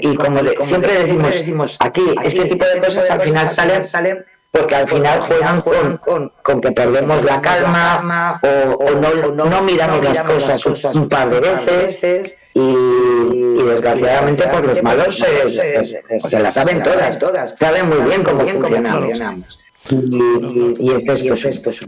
y 0.02 0.16
como 0.16 0.40
siempre 0.62 0.94
decimos, 1.04 1.78
aquí 1.80 2.04
este 2.24 2.46
tipo 2.46 2.66
de 2.66 2.80
cosas 2.80 3.10
al 3.10 3.22
final 3.22 3.48
salen 3.50 4.26
porque 4.52 4.76
al 4.76 4.88
final 4.88 5.22
juegan 5.22 5.62
con, 5.62 5.98
con, 5.98 6.32
con 6.44 6.60
que 6.60 6.72
perdemos 6.72 7.24
la 7.24 7.42
calma 7.42 8.40
o, 8.44 8.92
no, 8.92 9.46
no, 9.46 9.62
miramos 9.62 10.04
las 10.04 10.22
cosas 10.22 10.66
un, 10.96 11.08
par 11.08 11.30
de 11.30 11.40
veces 11.40 12.38
y, 12.54 13.64
desgraciadamente 13.64 14.46
por 14.48 14.66
los 14.66 14.84
malos 14.84 15.16
se, 15.16 16.40
las 16.40 16.54
saben 16.54 16.84
todas, 16.84 17.18
todas, 17.18 17.56
saben 17.58 17.88
muy 17.88 18.02
bien 18.10 18.24
cómo 18.24 18.46
funcionamos. 18.46 19.58
Y, 19.90 20.92
este 20.92 21.14
es 21.14 21.22
pues, 21.24 21.60
pues 21.60 21.80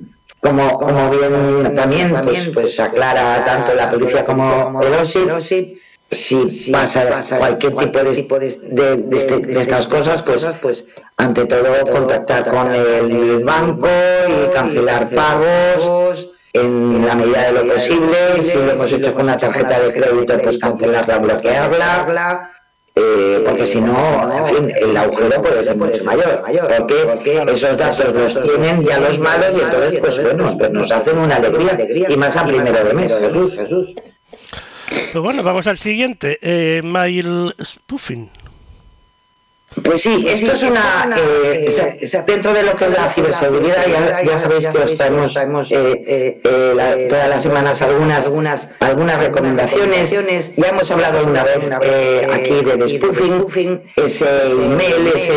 como, 0.43 0.77
como 0.77 1.10
bien 1.10 1.73
también 1.73 2.15
pues, 2.23 2.49
pues 2.53 2.79
aclara 2.79 3.43
tanto 3.45 3.73
la 3.73 3.89
policía 3.89 4.25
como 4.25 4.82
el 4.82 4.93
OSIP 4.93 5.77
si 6.12 6.71
pasa, 6.71 7.21
cualquier 7.39 7.75
tipo 7.75 7.97
de, 8.39 8.49
de, 8.69 9.08
este, 9.17 9.38
de, 9.39 9.60
estas 9.60 9.88
cosas, 9.88 10.21
pues, 10.21 10.47
pues 10.62 10.86
ante 11.17 11.45
todo 11.45 11.65
contactar 11.91 12.49
con 12.51 12.71
el 12.71 13.43
banco 13.43 13.88
y 14.27 14.53
cancelar 14.53 15.10
pagos 15.10 16.29
en 16.53 17.06
la 17.06 17.15
medida 17.15 17.51
de 17.51 17.53
lo 17.53 17.73
posible. 17.73 18.41
Si 18.41 18.58
lo 18.58 18.71
hemos 18.71 18.91
hecho 18.91 19.13
con 19.13 19.23
una 19.23 19.38
tarjeta 19.38 19.79
de 19.79 19.91
crédito, 19.93 20.38
pues 20.39 20.60
cancelarla, 20.60 21.17
bloquearla. 21.17 22.51
Eh, 22.95 23.41
porque 23.43 23.65
si 23.65 23.82
no, 23.82 23.95
en 24.38 24.45
fin, 24.45 24.73
el 24.79 24.95
agujero 24.95 25.41
puede 25.41 25.63
ser 25.63 25.77
mucho 25.77 26.03
mayor, 26.06 26.43
porque 26.77 27.43
esos 27.51 27.75
datos 27.75 28.13
los 28.13 28.41
tienen 28.43 28.84
ya 28.84 28.99
los 28.99 29.17
malos 29.17 29.53
y 29.58 29.62
entonces, 29.62 29.99
pues 29.99 30.21
bueno, 30.21 30.56
pues 30.56 30.71
nos 30.71 30.91
hacen 30.91 31.17
una 31.17 31.38
alegría, 31.38 32.08
y 32.08 32.17
más 32.17 32.38
a 32.38 32.45
primero 32.45 32.84
de 32.84 32.93
mes, 32.93 33.15
Jesús, 33.19 33.56
Jesús. 33.56 33.95
Pues 35.12 35.23
bueno, 35.23 35.41
vamos 35.41 35.65
al 35.65 35.79
siguiente. 35.79 36.38
Eh, 36.41 36.82
Mail 36.84 37.56
Spoofing. 37.63 38.29
Pues 39.81 40.01
sí, 40.01 40.25
esto 40.27 40.51
es 40.51 40.63
una. 40.63 41.09
Eh, 41.17 41.69
dentro 42.27 42.53
de 42.53 42.63
lo 42.63 42.75
que 42.75 42.86
es 42.86 42.91
la 42.91 43.09
ciberseguridad, 43.09 44.23
ya, 44.23 44.38
sabéis 44.38 44.67
que 44.67 44.77
os 44.77 44.93
traemos 45.33 45.71
eh, 45.71 46.39
eh, 46.43 47.07
todas 47.09 47.29
las 47.29 47.43
semanas 47.43 47.81
algunas, 47.81 48.25
algunas, 48.25 48.69
algunas 48.79 49.19
recomendaciones. 49.19 50.12
Ya 50.55 50.67
hemos 50.67 50.91
hablado 50.91 51.25
una 51.25 51.43
vez 51.43 51.69
aquí 52.31 52.62
de 52.63 52.89
spoofing, 52.89 53.81
ese 53.95 54.51
email 54.51 55.07
ese, 55.15 55.33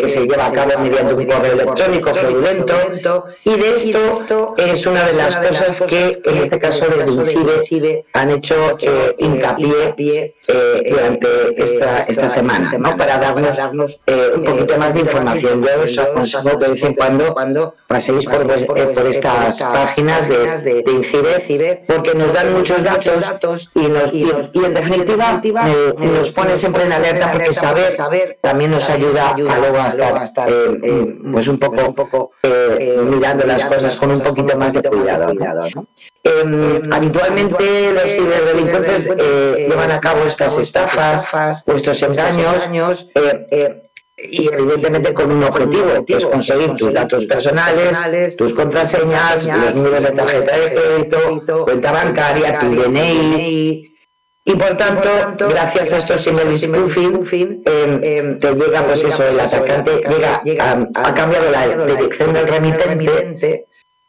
que 0.00 0.08
se 0.08 0.26
lleva 0.26 0.46
a 0.46 0.52
cabo 0.52 0.78
mediante 0.78 1.14
un 1.14 1.26
correo 1.26 1.52
electrónico 1.52 2.14
fraudulento. 2.14 3.24
Y 3.44 3.56
de 3.56 3.76
esto 3.76 4.54
es 4.56 4.86
una 4.86 5.04
de 5.04 5.12
las 5.14 5.36
cosas 5.36 5.82
que, 5.82 6.20
en 6.24 6.36
este 6.38 6.58
caso, 6.58 6.86
desde 6.86 7.66
CIBE 7.66 8.04
han 8.12 8.30
hecho 8.30 8.76
hincapié 9.18 10.34
durante 10.88 11.28
esta, 11.56 12.00
esta 12.00 12.30
semana, 12.30 12.72
¿no? 12.78 12.96
para 12.96 13.18
darnos 13.18 13.58
darnos 13.64 14.00
eh, 14.06 14.32
un 14.36 14.44
poquito 14.44 14.76
más 14.78 14.94
de 14.94 15.00
información. 15.00 15.62
Yo 15.62 15.82
os 15.82 15.98
aconsejo 15.98 16.56
de 16.56 16.68
vez 16.68 16.82
en 16.82 16.94
cuando, 16.94 17.34
cuando 17.34 17.74
paséis 17.86 18.24
por, 18.26 18.42
eh, 18.50 18.86
por 18.94 19.06
estas 19.06 19.62
páginas 19.62 20.28
de, 20.28 20.82
de, 20.82 20.92
INCIBE, 20.92 21.84
porque 21.86 22.14
nos 22.14 22.32
dan 22.32 22.52
muchos 22.52 22.82
datos 22.84 23.70
y, 23.74 23.86
nos, 23.88 24.12
y, 24.12 24.30
y 24.52 24.64
en 24.64 24.74
definitiva 24.74 25.40
eh, 25.66 25.94
nos 25.98 26.30
pone 26.30 26.56
siempre 26.56 26.84
en 26.84 26.92
alerta 26.92 27.32
porque 27.32 27.52
saber, 27.52 27.92
saber 27.92 28.38
también 28.40 28.70
nos 28.70 28.88
ayuda 28.90 29.30
a 29.30 29.58
luego 29.58 29.78
a 29.78 29.88
estar 30.24 30.48
eh, 30.50 31.18
pues 31.32 31.48
un 31.48 31.58
poco, 31.58 31.86
un 31.86 31.94
poco 31.94 32.32
mirando 33.04 33.46
las 33.46 33.64
cosas 33.64 33.96
con 33.96 34.10
un 34.10 34.20
poquito 34.20 34.56
más 34.56 34.72
de 34.72 34.82
cuidado. 34.82 35.32
¿no? 35.74 35.86
Eh, 36.26 36.82
habitualmente 36.90 37.92
los 37.92 38.10
ciberdelincuentes 38.10 39.12
eh, 39.18 39.66
llevan 39.68 39.90
a 39.90 40.00
cabo 40.00 40.24
estas 40.24 40.58
estafas, 40.58 41.26
estos 41.66 42.02
engaños, 42.02 43.06
eh, 43.54 43.90
y 44.16 44.48
evidentemente 44.52 45.12
con 45.12 45.30
un 45.32 45.42
objetivo, 45.42 46.04
que 46.06 46.16
es 46.16 46.26
conseguir 46.26 46.74
tus 46.74 46.92
datos 46.92 47.26
personales, 47.26 48.36
tus 48.36 48.54
contraseñas, 48.54 49.44
los 49.46 49.74
números 49.74 50.04
de 50.04 50.10
tarjeta 50.12 50.56
de 50.56 50.74
crédito, 50.74 51.64
cuenta 51.64 51.92
bancaria, 51.92 52.58
tu 52.60 52.74
DNI. 52.74 53.90
Y 54.46 54.56
por 54.56 54.76
tanto, 54.76 55.08
gracias 55.48 55.94
a 55.94 55.98
estos 55.98 56.26
email 56.26 56.58
spoofing, 56.58 57.62
eh, 57.64 58.36
te 58.40 58.54
llega, 58.54 58.82
pues 58.82 59.02
eso, 59.02 59.26
el 59.26 59.40
atacante 59.40 60.02
llega, 60.08 60.42
ha 60.94 61.14
cambiado 61.14 61.50
la 61.50 61.86
dirección 61.86 62.34
del 62.34 62.46
remitente 62.46 63.66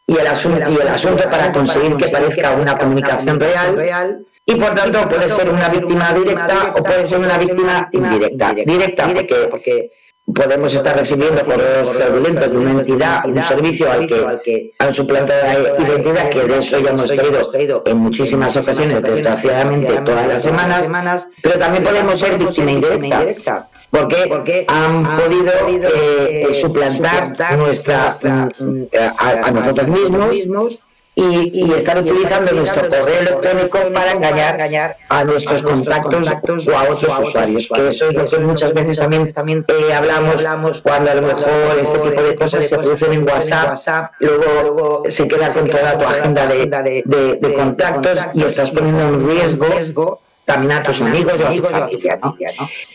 y 0.07 0.17
el, 0.17 0.27
asunto, 0.27 0.69
y 0.69 0.75
el 0.75 0.87
asunto 0.87 1.23
para 1.29 1.51
conseguir 1.51 1.95
que 1.95 2.09
parezca 2.09 2.51
una 2.51 2.77
comunicación 2.77 3.39
real 3.39 4.25
y 4.45 4.55
por 4.55 4.75
tanto 4.75 5.09
puede 5.09 5.29
ser 5.29 5.49
una 5.49 5.67
víctima 5.69 6.13
directa 6.13 6.73
o 6.77 6.83
puede 6.83 7.07
ser 7.07 7.19
una 7.19 7.37
víctima 7.37 7.89
indirecta. 7.91 8.53
Directa 8.53 9.07
porque, 9.49 9.91
podemos 10.33 10.73
estar 10.73 10.97
recibiendo 10.97 11.43
correos 11.43 11.93
fraudulentos 11.93 12.51
de 12.51 12.57
una 12.57 12.71
entidad, 12.71 13.25
un 13.25 13.41
servicio 13.41 13.91
al 13.91 14.07
que 14.07 14.73
han 14.79 14.93
suplantado 14.93 15.63
la 15.77 15.87
identidad, 15.87 16.29
que 16.29 16.43
de 16.43 16.59
eso 16.59 16.79
ya 16.79 16.89
hemos 16.91 17.11
traído 17.51 17.83
en 17.85 17.97
muchísimas 17.97 18.57
ocasiones, 18.57 19.03
desgraciadamente 19.03 20.01
todas 20.01 20.27
las 20.27 20.43
semanas, 20.43 21.27
pero 21.41 21.57
también 21.59 21.83
podemos 21.83 22.19
ser 22.19 22.37
víctima 22.37 22.71
indirecta 22.71 23.69
porque, 23.91 24.65
han, 24.67 25.03
podido 25.17 25.51
eh, 25.69 26.47
eh, 26.49 26.53
suplantar 26.53 27.57
nuestra, 27.57 28.17
mm, 28.59 28.77
a, 29.17 29.51
nosotros 29.51 29.87
mismos 29.87 30.79
y, 31.15 31.51
y, 31.53 31.71
están 31.71 31.99
utilizando 31.99 32.51
nuestro 32.51 32.89
correo 32.89 33.19
electrónico 33.21 33.79
para 33.93 34.11
engañar 34.11 34.97
a 35.07 35.23
nuestros 35.23 35.61
contactos 35.61 36.67
o 36.67 36.77
a 36.77 36.83
otros 36.83 37.19
usuarios, 37.19 37.69
que 37.73 37.87
eso 37.87 38.09
es 38.09 38.15
lo 38.15 38.25
que 38.25 38.37
muchas 38.39 38.73
veces 38.73 38.97
también, 38.97 39.31
también 39.31 39.65
eh, 39.69 39.93
hablamos 39.93 40.81
cuando 40.81 41.11
a 41.11 41.15
lo 41.15 41.21
mejor 41.21 41.79
este 41.81 41.97
tipo 41.99 42.21
de 42.21 42.35
cosas 42.35 42.67
se 42.67 42.77
producen 42.77 43.13
en 43.13 43.23
WhatsApp, 43.23 44.11
luego 44.19 45.03
se 45.07 45.27
queda 45.27 45.53
con 45.53 45.69
toda 45.69 45.97
tu 45.97 46.05
agenda 46.05 46.47
de, 46.47 47.03
de 47.05 47.53
contactos 47.53 48.19
y 48.33 48.43
estás 48.43 48.69
poniendo 48.71 49.03
en 49.03 49.27
riesgo 49.27 50.19
también 50.45 50.71
a 50.73 50.83
tus 50.83 51.01
amigos 51.01 51.35
y 51.39 51.43
a 51.43 51.49
tu 51.49 51.67
familia, 51.67 52.19
¿no? 52.21 52.37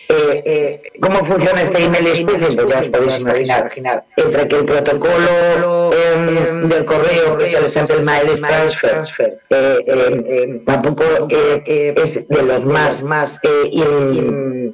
Eh, 0.08 0.42
eh, 0.44 0.82
¿Cómo 1.00 1.24
funciona 1.24 1.62
este 1.62 1.84
email 1.84 2.14
spoofing? 2.14 2.56
Pues 2.56 2.68
ya 2.68 2.78
os 2.78 2.88
podéis 2.88 3.20
imaginar, 3.20 4.04
entre 4.16 4.48
que 4.48 4.56
el 4.56 4.64
protocolo 4.64 5.90
em, 5.92 6.68
del 6.68 6.84
correo, 6.84 7.36
que 7.36 7.44
es 7.44 7.54
el 7.54 7.68
Sample 7.68 8.00
Miles 8.00 8.40
Transfer, 8.40 9.38
eh, 9.50 9.78
em, 9.86 10.24
em, 10.26 10.64
tampoco 10.64 11.04
es 11.30 12.28
de 12.28 12.42
los 12.42 12.64
más, 12.64 13.02
más 13.02 13.38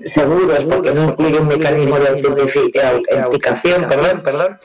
seguros, 0.04 0.64
porque 0.64 0.92
no 0.92 1.04
incluye 1.10 1.38
un 1.38 1.48
mecanismo 1.48 1.98
de 1.98 2.08
autenticación, 2.08 3.88
perdón, 3.88 4.22
perdón, 4.22 4.58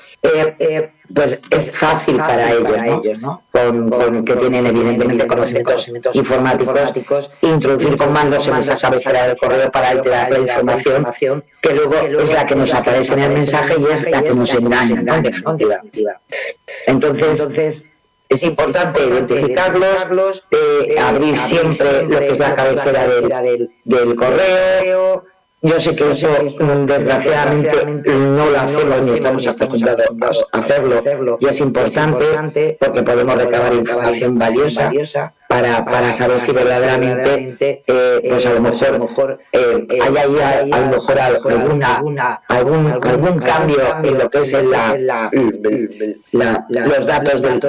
pues 1.14 1.40
es 1.50 1.72
fácil 1.72 2.18
para 2.18 2.52
ellos, 2.52 3.20
¿no? 3.20 3.44
Con, 3.52 4.24
que 4.26 4.36
tienen 4.36 4.66
evidentemente 4.68 5.28
conocimientos 5.28 5.90
informáticos, 6.14 7.32
introducir 7.42 7.98
comandos 7.98 8.48
en 8.48 8.58
esa 8.58 8.76
cabecera 8.78 9.28
del 9.28 9.38
correo 9.38 9.72
para 9.72 9.90
alterar 9.90 10.32
la 10.32 10.40
información, 10.40 11.44
que 11.62 11.74
luego 11.74 11.96
es 11.96 12.34
la 12.34 12.46
que 12.46 12.56
nos 12.56 12.74
aparece 12.74 13.14
en 13.14 13.20
el 13.20 13.32
mensaje 13.32 13.76
y 13.80 13.86
es 13.86 14.10
la 14.10 14.22
que 14.22 14.34
nos 14.34 14.54
engaña, 14.54 15.02
¿no? 15.02 15.16
en 15.16 15.24
definitiva. 15.24 16.22
Entonces, 16.88 17.86
es 18.30 18.44
importante 18.44 19.04
identificarlos, 19.04 20.44
eh, 20.52 20.96
abrir 20.98 21.38
siempre 21.38 22.04
lo 22.08 22.20
que 22.20 22.28
es 22.30 22.40
la 22.40 22.56
cabecera 22.56 23.08
del, 23.08 23.72
del 23.84 24.16
correo, 24.16 25.26
yo 25.64 25.80
sé 25.80 25.96
que 25.96 26.10
eso, 26.10 26.28
desgraciadamente, 26.88 27.86
no 28.16 28.50
lo 28.50 28.60
hacemos 28.60 29.02
ni 29.04 29.12
estamos 29.12 29.46
acostumbrados 29.46 30.46
a 30.52 30.60
hacerlo, 30.60 31.38
y 31.40 31.48
es 31.48 31.60
importante 31.60 32.78
porque 32.80 33.04
podemos 33.04 33.36
recabar 33.36 33.74
información 33.74 34.40
valiosa 34.40 34.92
para, 35.48 35.84
para 35.84 36.14
saber 36.14 36.40
si 36.40 36.54
verdaderamente, 36.54 37.84
eh, 37.86 38.22
pues 38.28 38.46
a 38.46 38.54
lo 38.54 38.62
mejor, 38.62 39.38
eh, 39.52 39.88
hay 40.02 40.18
ahí 40.18 40.72
a, 40.72 40.80
lo 40.80 40.88
mejor 40.88 41.20
alguna, 41.20 42.42
algún, 42.48 42.88
algún 42.88 43.40
cambio 43.40 43.82
en 44.02 44.18
lo 44.18 44.30
que 44.30 44.40
es 44.40 44.54
la, 44.54 44.98
la, 44.98 46.66
los 46.70 47.06
datos 47.06 47.42
del, 47.42 47.60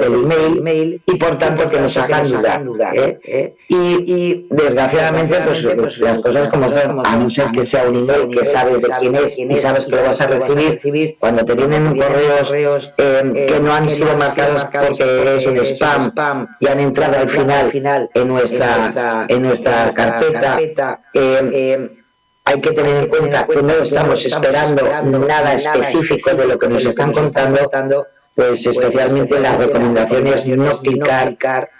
email 0.57 1.01
y 1.05 1.15
por 1.15 1.37
tanto 1.37 1.69
que 1.69 1.79
nos 1.79 1.97
hagan 1.97 2.23
dudar. 2.63 2.63
¿eh? 2.95 3.55
Y, 3.67 3.75
y 3.75 4.47
desgraciadamente, 4.49 5.41
pues, 5.45 5.67
pues 5.75 5.97
las 5.99 6.19
cosas 6.19 6.47
como 6.47 6.69
son, 6.69 7.05
a 7.05 7.15
no 7.17 7.29
ser 7.29 7.51
que 7.51 7.65
sea 7.65 7.82
un 7.89 7.97
email 7.97 8.29
que 8.29 8.45
sabes 8.45 8.81
de 8.81 8.89
quién 8.99 9.15
es 9.15 9.37
y 9.37 9.57
sabes 9.57 9.85
que 9.85 9.95
lo 9.95 10.03
vas 10.03 10.21
a 10.21 10.27
recibir, 10.27 11.17
cuando 11.19 11.45
te 11.45 11.53
vienen 11.53 11.97
correos 11.97 12.51
que 12.97 13.59
no 13.61 13.73
han 13.73 13.89
sido 13.89 14.15
marcados 14.17 14.65
porque 14.65 15.35
es 15.35 15.45
un 15.45 15.57
spam 15.59 16.47
y 16.59 16.67
han 16.67 16.79
entrado 16.79 17.17
al 17.17 17.29
final 17.29 18.09
en 18.13 18.27
nuestra, 18.27 19.25
en 19.27 19.41
nuestra, 19.41 19.91
carpeta, 19.91 21.01
eh, 21.13 21.49
eh, 21.53 21.89
hay 22.45 22.61
que 22.61 22.71
tener 22.71 22.97
en 23.03 23.07
cuenta 23.07 23.47
que 23.47 23.61
no 23.61 23.73
estamos 23.73 24.25
esperando 24.25 25.19
nada 25.19 25.53
específico 25.53 26.31
de 26.35 26.47
lo 26.47 26.59
que 26.59 26.67
nos 26.67 26.85
están 26.85 27.13
contando, 27.13 28.07
pues 28.35 28.65
especialmente 28.65 29.39
las 29.39 29.57
recomendaciones 29.57 30.45
no 30.47 30.71
clicar 30.79 31.37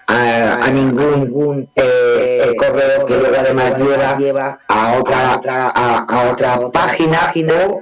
a, 0.07 0.69
ningún 0.71 1.69
eh, 1.75 2.53
correo 2.57 3.05
que 3.05 3.17
luego 3.17 3.35
además 3.39 3.77
lleva 3.77 4.59
a 4.67 4.97
otra 4.99 5.39
a, 5.43 6.31
otra 6.31 6.59
página 6.71 7.33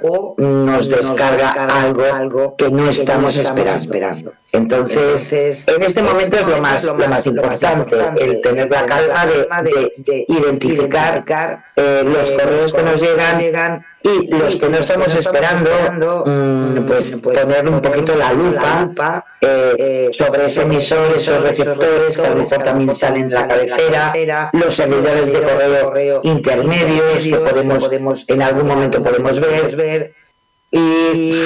o, 0.03 0.35
nos 0.37 0.89
descarga 0.89 1.51
algo 1.51 2.55
que 2.57 2.69
no 2.69 2.89
estamos 2.89 3.35
esperando. 3.35 4.33
Entonces, 4.53 5.65
en 5.67 5.81
este 5.81 6.03
momento 6.03 6.35
es 6.35 6.45
lo 6.45 6.57
más, 6.59 6.83
lo 6.83 7.07
más 7.07 7.25
importante, 7.25 7.95
el 8.19 8.41
tener 8.41 8.69
la 8.69 8.85
calma 8.85 9.25
de, 9.63 10.25
identificar 10.27 11.63
eh, 11.75 12.03
los 12.05 12.31
correos 12.31 12.73
que 12.73 12.83
nos 12.83 13.01
llegan 13.01 13.85
y 14.03 14.27
los 14.27 14.55
que 14.55 14.67
no 14.67 14.77
estamos 14.77 15.15
esperando, 15.15 16.23
mm, 16.25 16.85
pues, 16.85 17.17
pues 17.23 17.39
poner 17.39 17.67
un 17.69 17.81
poquito 17.81 18.15
la 18.15 18.33
lupa 18.33 19.23
eh, 19.39 19.75
eh, 19.77 20.09
sobre 20.11 20.47
ese 20.47 20.63
emisor, 20.63 21.13
esos 21.15 21.41
receptores 21.41 22.10
que 22.17 22.27
a 22.27 22.29
lo 22.29 22.35
mejor 22.37 22.63
también 22.63 22.93
salen 22.95 23.23
en 23.23 23.31
la 23.31 23.47
cabecera, 23.47 24.49
los 24.53 24.75
servidores 24.75 25.31
de 25.31 25.41
correo 25.41 26.21
intermedios 26.23 27.23
que 27.23 27.35
podemos, 27.35 28.25
en 28.27 28.41
algún 28.41 28.67
momento 28.67 29.03
podemos 29.03 29.39
ver. 29.39 30.13
y 30.71 31.45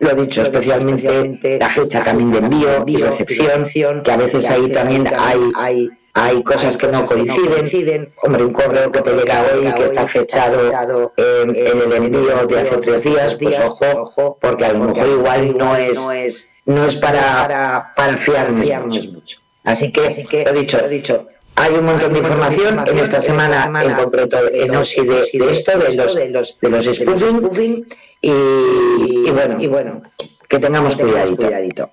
lo 0.00 0.14
dicho, 0.14 0.42
especialmente 0.42 1.58
la 1.58 1.68
fecha 1.68 2.04
también 2.04 2.30
de 2.30 2.38
envío 2.38 2.84
y 2.86 2.96
recepción, 2.98 4.02
que 4.02 4.12
a 4.12 4.16
veces 4.16 4.48
ahí 4.48 4.70
también 4.70 5.08
hay, 5.18 5.40
hay, 5.56 5.90
hay 6.14 6.42
cosas 6.44 6.76
que 6.76 6.86
no 6.86 7.04
coinciden. 7.04 8.12
Hombre, 8.22 8.44
un 8.44 8.52
correo 8.52 8.92
que 8.92 9.02
te 9.02 9.12
llega 9.12 9.44
hoy 9.52 9.72
que 9.72 9.84
está 9.84 10.06
fechado 10.08 11.12
en, 11.16 11.54
el 11.56 11.92
envío 11.92 12.46
de 12.46 12.60
hace 12.60 12.76
tres 12.78 13.02
días, 13.02 13.34
pues 13.34 13.58
ojo, 13.58 14.38
porque 14.40 14.66
a 14.66 14.72
lo 14.72 14.84
mejor 14.84 15.08
igual 15.08 15.58
no 15.58 15.74
es, 15.74 16.52
no 16.64 16.86
es 16.86 16.96
para, 16.96 17.92
para 17.96 18.16
fiarnos 18.18 19.08
mucho. 19.08 19.37
Así 19.68 19.92
que, 19.92 20.06
así 20.06 20.24
que, 20.24 20.44
lo 20.46 20.52
dicho, 20.54 20.78
lo 20.80 20.88
dicho, 20.88 21.28
hay 21.54 21.74
un 21.74 21.84
montón 21.84 22.14
de 22.14 22.20
información 22.20 22.82
en 22.86 22.98
esta 22.98 23.20
semana, 23.20 23.70
en 23.82 23.94
concreto 23.96 24.38
en 24.50 24.74
OSI 24.74 25.02
de, 25.02 25.50
esto, 25.50 25.78
de 25.78 25.94
los, 25.94 26.14
de 26.14 26.30
los, 26.30 26.58
de 26.58 26.70
los 26.70 26.84
spoofing, 26.86 27.86
y, 28.22 29.30
bueno, 29.30 29.56
y 29.60 29.66
bueno, 29.66 30.02
que 30.48 30.58
tengamos 30.58 30.96
cuidadito. 30.96 31.90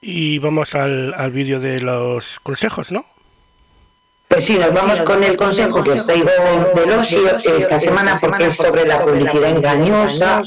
Y 0.00 0.40
vamos 0.40 0.74
al, 0.74 1.14
al 1.14 1.30
vídeo 1.30 1.60
de 1.60 1.80
los 1.80 2.24
consejos, 2.42 2.90
¿no? 2.90 3.04
Pues 4.26 4.44
sí, 4.44 4.58
nos 4.58 4.72
vamos 4.72 5.00
con 5.02 5.22
el 5.22 5.36
consejo 5.36 5.84
que 5.84 5.92
os 5.92 6.04
traigo 6.04 6.28
del 6.74 6.90
OSI 6.90 7.20
esta 7.56 7.78
semana 7.78 8.18
porque 8.20 8.46
es 8.46 8.56
sobre 8.56 8.84
la 8.84 9.00
publicidad 9.00 9.50
engañosa 9.50 10.42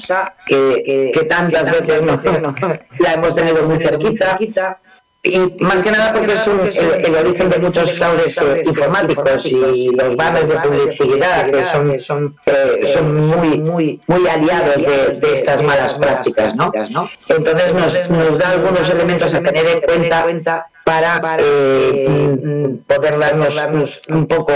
que, 0.45 1.11
que 1.13 1.23
tantas 1.23 1.71
veces 1.71 2.03
la 2.99 3.13
hemos 3.13 3.33
tenido 3.33 3.63
muy 3.63 3.79
cerquita 3.79 4.37
y 5.23 5.37
más 5.59 5.83
que 5.83 5.91
nada 5.91 6.11
porque 6.13 6.33
es 6.33 6.47
el, 6.47 7.15
origen 7.15 7.49
de 7.49 7.59
muchos 7.59 7.91
fraudes 7.93 8.41
eh, 8.41 8.63
informáticos 8.65 9.45
y 9.45 9.91
los 9.95 10.15
banners 10.15 10.49
de 10.49 10.55
publicidad 10.55 11.51
que 11.51 11.63
son, 11.65 11.99
son, 11.99 12.35
eh, 12.47 12.91
son 12.91 13.27
muy, 13.27 13.59
muy, 13.59 14.01
muy 14.07 14.27
aliados 14.27 14.77
de, 14.77 15.19
de 15.19 15.33
estas 15.33 15.61
malas 15.61 15.93
prácticas. 15.93 16.55
¿no? 16.55 16.71
Entonces 17.27 17.73
nos, 17.75 18.09
nos 18.09 18.39
da 18.39 18.49
algunos 18.49 18.89
elementos 18.89 19.31
a 19.33 19.43
tener 19.43 19.83
en 19.87 20.09
cuenta 20.09 20.70
para 20.83 21.37
eh, 21.39 22.07
mm, 22.09 22.77
poder 22.87 23.19
darnos, 23.19 24.01
un 24.09 24.27
poco, 24.27 24.53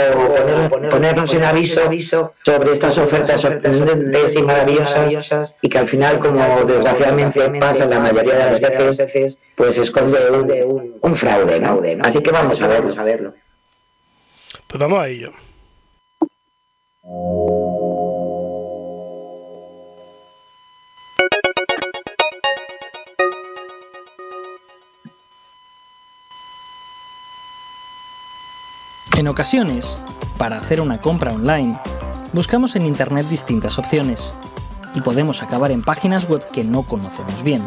ponernos 0.90 1.34
en 1.34 1.44
aviso 1.44 2.34
sobre 2.44 2.72
estas 2.72 2.98
ofertas 2.98 3.42
sorprendentes 3.42 4.36
y 4.36 4.42
maravillosas 4.42 5.56
y 5.62 5.70
que 5.70 5.78
al 5.78 5.88
final, 5.88 6.20
como 6.20 6.44
desgraciadamente 6.66 7.50
pasa 7.60 7.86
la 7.86 8.00
mayoría 8.00 8.36
de 8.36 8.60
las 8.60 8.62
veces, 8.62 9.40
pues 9.56 9.78
esconde 9.78 10.64
un, 10.66 10.98
un 11.02 11.16
fraude, 11.16 11.60
¿no? 11.60 11.82
Así 12.02 12.22
que 12.22 12.32
vamos 12.32 12.62
a 12.62 12.68
verlo. 12.68 12.94
a 12.98 13.04
verlo. 13.04 13.34
Pues 14.68 14.80
vamos 14.80 15.00
a 15.00 15.08
ello. 15.08 15.32
En 29.16 29.30
ocasiones, 29.30 29.96
para 30.38 30.58
hacer 30.58 30.82
una 30.82 31.00
compra 31.00 31.32
online, 31.32 31.80
buscamos 32.34 32.76
en 32.76 32.86
Internet 32.86 33.26
distintas 33.30 33.80
opciones 33.80 34.34
y 34.94 35.00
podemos 35.00 35.42
acabar 35.42 35.72
en 35.72 35.84
páginas 35.84 36.28
web 36.28 36.44
que 36.52 36.66
no 36.66 36.84
conocemos 36.84 37.42
bien, 37.42 37.64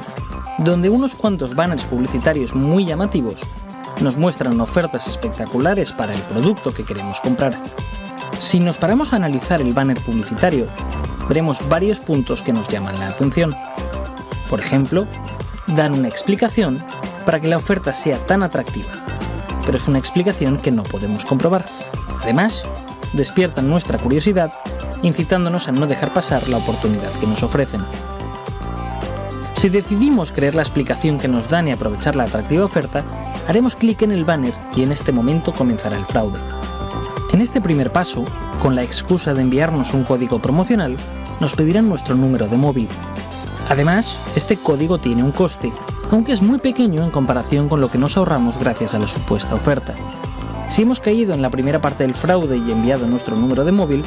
donde 0.59 0.91
unos 0.91 1.15
cuantos 1.15 1.55
banners 1.55 1.85
publicitarios 1.85 2.55
muy 2.55 2.85
llamativos 2.85 3.41
nos 4.03 4.19
muestran 4.19 4.61
ofertas 4.61 5.09
espectaculares 5.09 5.91
para 5.91 6.13
el 6.13 6.21
producto 6.21 6.75
que 6.75 6.85
queremos 6.85 7.19
comprar. 7.21 7.57
Si 8.41 8.61
nos 8.61 8.77
paramos 8.77 9.15
a 9.15 9.17
analizar 9.17 9.63
el 9.63 9.73
banner 9.73 9.99
publicitario, 10.03 10.67
veremos 11.31 11.67
varios 11.67 11.99
puntos 11.99 12.43
que 12.43 12.53
nos 12.53 12.69
llaman 12.69 12.99
la 12.99 13.09
atención. 13.09 13.57
Por 14.51 14.61
ejemplo, 14.61 15.07
dan 15.67 15.95
una 15.95 16.09
explicación 16.09 16.85
para 17.25 17.41
que 17.41 17.49
la 17.49 17.57
oferta 17.57 17.95
sea 17.95 18.19
tan 18.27 18.43
atractiva 18.43 18.98
pero 19.69 19.77
es 19.77 19.87
una 19.87 19.99
explicación 19.99 20.57
que 20.57 20.71
no 20.71 20.83
podemos 20.83 21.27
comprobar. 21.27 21.67
Además, 22.23 22.65
despiertan 23.13 23.69
nuestra 23.69 23.99
curiosidad, 23.99 24.51
incitándonos 25.03 25.69
a 25.69 25.73
no 25.73 25.87
dejar 25.87 26.15
pasar 26.15 26.49
la 26.49 26.57
oportunidad 26.57 27.13
que 27.21 27.27
nos 27.27 27.43
ofrecen. 27.43 27.83
Si 29.57 29.69
decidimos 29.69 30.33
creer 30.33 30.55
la 30.55 30.63
explicación 30.63 31.19
que 31.19 31.29
nos 31.29 31.51
dan 31.51 31.69
y 31.69 31.73
aprovechar 31.73 32.17
la 32.17 32.25
atractiva 32.25 32.65
oferta, 32.65 33.05
haremos 33.47 33.77
clic 33.77 34.01
en 34.01 34.13
el 34.13 34.25
banner 34.25 34.55
y 34.75 34.85
en 34.85 34.91
este 34.91 35.13
momento 35.13 35.53
comenzará 35.53 35.99
el 35.99 36.07
fraude. 36.07 36.41
En 37.35 37.43
este 37.43 37.61
primer 37.61 37.93
paso, 37.93 38.25
con 38.63 38.75
la 38.75 38.85
excusa 38.85 39.35
de 39.35 39.43
enviarnos 39.43 39.93
un 39.93 40.05
código 40.05 40.39
promocional, 40.39 40.97
nos 41.41 41.55
pedirán 41.55 41.91
nuestro 41.91 42.15
número 42.15 42.49
de 42.49 42.57
móvil. 42.57 42.89
Además, 43.69 44.19
este 44.35 44.57
código 44.57 44.97
tiene 44.97 45.23
un 45.23 45.33
coste 45.33 45.71
aunque 46.11 46.33
es 46.33 46.43
muy 46.43 46.59
pequeño 46.59 47.05
en 47.05 47.11
comparación 47.11 47.69
con 47.69 47.81
lo 47.81 47.91
que 47.91 47.99
nos 47.99 48.17
ahorramos 48.17 48.59
gracias 48.59 48.95
a 48.95 48.99
la 48.99 49.07
supuesta 49.07 49.55
oferta. 49.55 49.95
Si 50.71 50.83
hemos 50.83 51.01
caído 51.01 51.35
en 51.35 51.43
la 51.43 51.51
primera 51.51 51.81
parte 51.81 52.05
del 52.05 52.15
fraude 52.15 52.57
y 52.57 52.71
enviado 52.71 53.07
nuestro 53.07 53.37
número 53.37 53.65
de 53.65 53.73
móvil, 53.73 54.03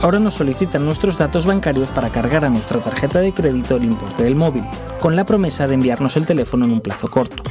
ahora 0.00 0.18
nos 0.18 0.34
solicitan 0.34 0.84
nuestros 0.84 1.18
datos 1.18 1.46
bancarios 1.46 1.90
para 1.90 2.10
cargar 2.10 2.44
a 2.44 2.50
nuestra 2.50 2.80
tarjeta 2.80 3.20
de 3.20 3.32
crédito 3.32 3.76
el 3.76 3.84
importe 3.84 4.24
del 4.24 4.34
móvil, 4.34 4.64
con 5.00 5.16
la 5.16 5.24
promesa 5.24 5.66
de 5.66 5.74
enviarnos 5.74 6.16
el 6.16 6.26
teléfono 6.26 6.64
en 6.64 6.72
un 6.72 6.80
plazo 6.80 7.08
corto. 7.08 7.42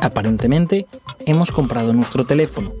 Aparentemente, 0.00 0.86
hemos 1.26 1.50
comprado 1.50 1.92
nuestro 1.92 2.24
teléfono. 2.24 2.72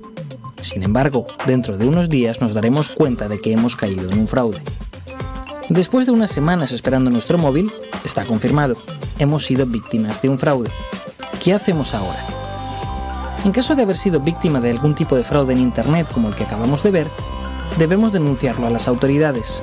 Sin 0.62 0.82
embargo, 0.82 1.26
dentro 1.46 1.76
de 1.76 1.86
unos 1.86 2.08
días 2.08 2.40
nos 2.40 2.54
daremos 2.54 2.88
cuenta 2.90 3.28
de 3.28 3.40
que 3.40 3.52
hemos 3.52 3.74
caído 3.74 4.10
en 4.10 4.18
un 4.18 4.28
fraude. 4.28 4.60
Después 5.68 6.06
de 6.06 6.12
unas 6.12 6.30
semanas 6.30 6.72
esperando 6.72 7.10
nuestro 7.10 7.38
móvil, 7.38 7.72
está 8.04 8.24
confirmado, 8.24 8.74
hemos 9.18 9.44
sido 9.44 9.66
víctimas 9.66 10.22
de 10.22 10.28
un 10.28 10.38
fraude. 10.38 10.70
¿Qué 11.42 11.54
hacemos 11.54 11.94
ahora? 11.94 12.24
En 13.44 13.52
caso 13.52 13.74
de 13.74 13.82
haber 13.82 13.96
sido 13.96 14.20
víctima 14.20 14.60
de 14.60 14.70
algún 14.70 14.94
tipo 14.94 15.16
de 15.16 15.24
fraude 15.24 15.52
en 15.52 15.60
Internet 15.60 16.08
como 16.12 16.28
el 16.28 16.34
que 16.34 16.44
acabamos 16.44 16.82
de 16.82 16.90
ver, 16.90 17.08
debemos 17.78 18.12
denunciarlo 18.12 18.66
a 18.66 18.70
las 18.70 18.88
autoridades. 18.88 19.62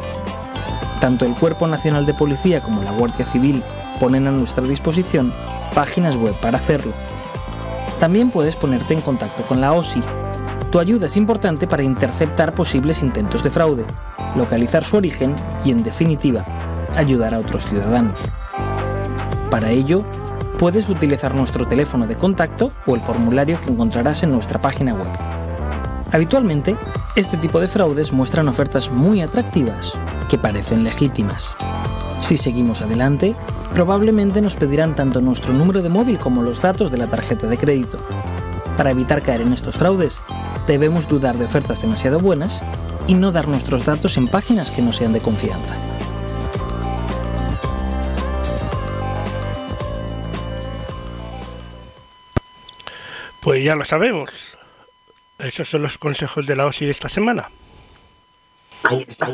Tanto 1.02 1.26
el 1.26 1.36
Cuerpo 1.36 1.68
Nacional 1.68 2.06
de 2.06 2.14
Policía 2.14 2.62
como 2.62 2.82
la 2.84 2.92
Guardia 2.92 3.26
Civil 3.26 3.64
ponen 4.00 4.28
a 4.28 4.32
nuestra 4.32 4.64
disposición 4.64 5.34
páginas 5.74 6.16
web 6.16 6.34
para 6.40 6.58
hacerlo. 6.58 6.94
También 8.00 8.32
puedes 8.32 8.56
ponerte 8.56 8.94
en 8.94 9.02
contacto 9.02 9.44
con 9.44 9.62
la 9.62 9.74
OSI. 9.74 10.02
Tu 10.72 10.80
ayuda 10.80 11.06
es 11.08 11.18
importante 11.18 11.68
para 11.68 11.84
interceptar 11.84 12.56
posibles 12.56 13.04
intentos 13.04 13.44
de 13.44 13.52
fraude, 13.52 13.86
localizar 14.36 14.84
su 14.84 14.98
origen 14.98 15.36
y, 15.64 15.72
en 15.72 15.84
definitiva, 15.84 16.46
ayudar 16.96 17.34
a 17.34 17.40
otros 17.40 17.66
ciudadanos. 17.66 18.20
Para 19.50 19.72
ello, 19.72 20.04
puedes 20.60 20.90
utilizar 20.90 21.36
nuestro 21.36 21.68
teléfono 21.68 22.08
de 22.08 22.16
contacto 22.16 22.72
o 22.86 22.96
el 22.96 23.02
formulario 23.02 23.60
que 23.62 23.70
encontrarás 23.70 24.24
en 24.24 24.32
nuestra 24.32 24.62
página 24.62 24.94
web. 24.94 25.08
Habitualmente, 26.12 26.76
este 27.16 27.38
tipo 27.38 27.60
de 27.60 27.68
fraudes 27.68 28.12
muestran 28.12 28.48
ofertas 28.48 28.92
muy 28.92 29.22
atractivas 29.22 29.94
que 30.30 30.38
parecen 30.38 30.84
legítimas. 30.84 31.54
Si 32.22 32.38
seguimos 32.38 32.82
adelante, 32.82 33.36
probablemente 33.74 34.42
nos 34.42 34.56
pedirán 34.56 34.96
tanto 34.96 35.22
nuestro 35.22 35.54
número 35.54 35.82
de 35.82 35.90
móvil 35.90 36.18
como 36.18 36.42
los 36.42 36.62
datos 36.62 36.92
de 36.92 36.98
la 36.98 37.08
tarjeta 37.08 37.48
de 37.48 37.58
crédito. 37.58 38.00
Para 38.78 38.92
evitar 38.92 39.22
caer 39.22 39.42
en 39.42 39.54
estos 39.54 39.76
fraudes, 39.76 40.22
debemos 40.68 41.08
dudar 41.08 41.38
de 41.38 41.46
ofertas 41.46 41.82
demasiado 41.82 42.20
buenas 42.20 42.62
y 43.08 43.14
no 43.14 43.32
dar 43.32 43.48
nuestros 43.48 43.86
datos 43.86 44.18
en 44.18 44.28
páginas 44.28 44.72
que 44.72 44.82
no 44.82 44.92
sean 44.92 45.14
de 45.14 45.22
confianza. 45.22 45.76
Pues 53.46 53.64
ya 53.64 53.76
lo 53.76 53.86
sabemos. 53.86 54.32
Esos 55.38 55.70
son 55.70 55.84
los 55.84 56.00
consejos 56.00 56.48
de 56.48 56.56
la 56.56 56.66
OSI 56.66 56.86
de 56.86 56.92
esta 56.92 57.10
semana. 57.10 57.52
Ahí 58.86 59.06
está. 59.08 59.28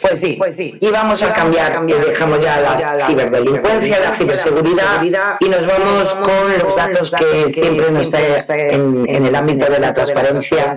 Pues 0.00 0.20
sí, 0.20 0.34
pues 0.38 0.56
sí. 0.56 0.76
Y 0.80 0.90
vamos 0.90 1.22
a 1.22 1.32
cambiar, 1.32 1.82
y 1.86 1.92
dejamos 1.92 2.40
ya 2.40 2.60
la 2.60 3.06
ciberdelincuencia, 3.06 4.00
la 4.00 4.14
ciberseguridad 4.14 5.02
y 5.40 5.48
nos 5.48 5.66
vamos 5.66 6.14
con 6.14 6.58
los 6.62 6.76
datos 6.76 7.10
que 7.10 7.50
siempre 7.50 7.90
nos 7.90 8.06
está 8.06 8.56
en, 8.56 9.04
en 9.08 9.26
el 9.26 9.34
ámbito 9.34 9.66
de 9.66 9.78
la 9.78 9.92
transparencia 9.92 10.76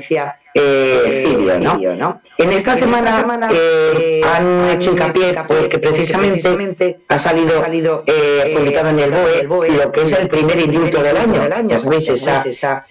eh, 0.54 1.26
Cibio, 1.26 1.60
¿no? 1.96 2.22
En 2.38 2.52
esta 2.52 2.76
semana 2.76 3.48
eh, 3.54 4.22
han 4.24 4.70
hecho 4.70 4.92
hincapié 4.92 5.34
porque 5.48 5.80
precisamente 5.80 7.00
ha 7.08 7.18
salido 7.18 8.04
eh, 8.06 8.54
publicado 8.58 8.90
en 8.90 9.00
el 9.00 9.12
BOE 9.48 9.70
lo 9.70 9.92
que 9.92 10.02
es 10.02 10.12
el 10.12 10.28
primer 10.28 10.60
indulto 10.60 11.02
del 11.02 11.16
año. 11.16 11.48
Ya 11.68 11.80
sabéis, 11.80 12.10
esa, 12.10 12.44
esa, 12.46 12.86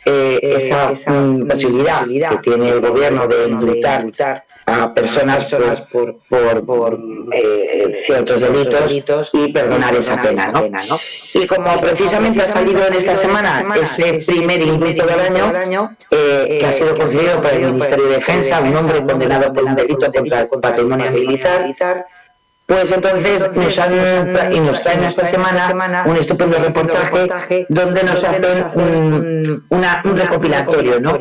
posibilidad 1.49 2.07
que 2.07 2.39
tiene 2.39 2.71
el 2.71 2.81
gobierno 2.81 3.27
de 3.27 3.49
indultar 3.49 4.07
a 4.71 4.95
personas 4.95 5.51
por, 5.91 6.17
por, 6.29 6.65
por, 6.65 6.99
eh, 7.33 8.03
ciertos 8.07 8.41
delitos 8.41 9.31
y 9.33 9.53
perdonar 9.53 9.95
esa 9.95 10.21
pena. 10.21 10.53
¿no? 10.53 10.69
Y 11.35 11.47
como 11.47 11.81
precisamente 11.81 12.43
ha 12.43 12.47
salido 12.47 12.87
en 12.87 12.95
esta 12.95 13.17
semana 13.17 13.65
ese 13.81 14.21
primer 14.27 14.61
indulto 14.63 15.07
del 15.07 15.21
año, 15.21 15.97
eh, 16.11 16.59
que 16.61 16.67
ha 16.67 16.73
sido 16.73 16.95
concedido 16.95 17.43
por 17.43 17.53
el 17.53 17.73
Ministerio 17.73 18.07
de 18.07 18.15
Defensa, 18.15 18.61
un 18.61 18.77
hombre 18.77 19.05
condenado 19.05 19.53
por 19.53 19.65
un 19.65 19.75
delito 19.75 20.13
contra 20.13 20.41
el 20.41 20.49
patrimonio 20.49 21.11
militar, 21.11 21.67
pues 22.71 22.93
entonces 22.93 23.51
nos 23.53 23.79
han 23.81 24.53
y 24.53 24.61
nos 24.61 24.81
traen 24.81 25.03
esta 25.03 25.27
semana 25.27 26.05
un 26.07 26.17
estupendo 26.17 26.57
reportaje 26.57 27.67
donde 27.69 28.05
nos 28.05 28.23
hacen 28.23 28.65
un, 28.75 29.65
un 29.71 30.17
recopilatorio, 30.17 31.01
¿no? 31.01 31.19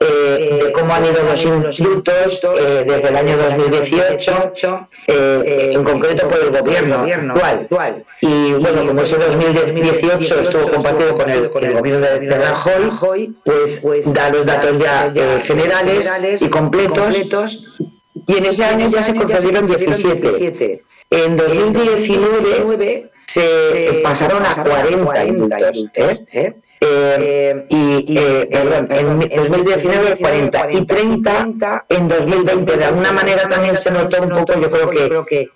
Eh, 0.00 0.64
de 0.64 0.72
cómo 0.72 0.92
han 0.92 1.04
ido 1.04 1.22
los 1.22 1.44
indultos 1.44 2.40
eh, 2.58 2.84
desde 2.88 3.08
el 3.08 3.16
año 3.16 3.36
2018, 3.36 4.88
eh, 5.06 5.70
en 5.74 5.84
concreto 5.84 6.28
por 6.28 6.40
el 6.40 6.50
gobierno. 6.50 7.04
actual. 7.40 8.04
Y 8.20 8.54
bueno, 8.54 8.84
como 8.84 9.02
ese 9.02 9.16
2018 9.16 10.40
estuvo 10.40 10.72
compartido 10.72 11.14
con 11.14 11.30
el, 11.30 11.50
con 11.50 11.64
el 11.64 11.74
gobierno 11.74 12.04
de, 12.04 12.20
de 12.20 12.36
Rajoy, 12.36 13.32
pues, 13.44 13.78
pues 13.80 14.12
da 14.12 14.30
los 14.30 14.44
datos 14.44 14.76
ya 14.80 15.12
generales 15.44 16.42
y 16.42 16.48
completos 16.48 17.78
y 18.26 18.36
en 18.36 18.44
ese 18.46 18.64
año 18.64 18.88
ya 18.88 19.02
se 19.02 19.14
concedieron 19.14 19.66
17. 19.66 20.84
En 21.10 21.36
2019 21.36 23.10
se 23.26 24.00
pasaron 24.02 24.44
a 24.44 24.62
40 24.62 25.24
indultos. 25.24 25.78
¿eh? 25.94 26.26
¿eh? 26.32 26.54
Eh, 26.80 27.66
y, 27.68 28.14
perdón, 28.46 28.88
en 28.90 29.38
2019 29.38 30.16
40 30.18 30.72
y 30.72 30.86
30 30.86 31.84
en 31.88 32.08
2020. 32.08 32.76
De 32.76 32.84
alguna 32.84 33.12
manera 33.12 33.46
también 33.48 33.76
se 33.76 33.90
notó 33.90 34.22
un 34.22 34.30
poco, 34.30 34.60
yo 34.60 34.70
creo 34.70 35.24
que 35.24 35.50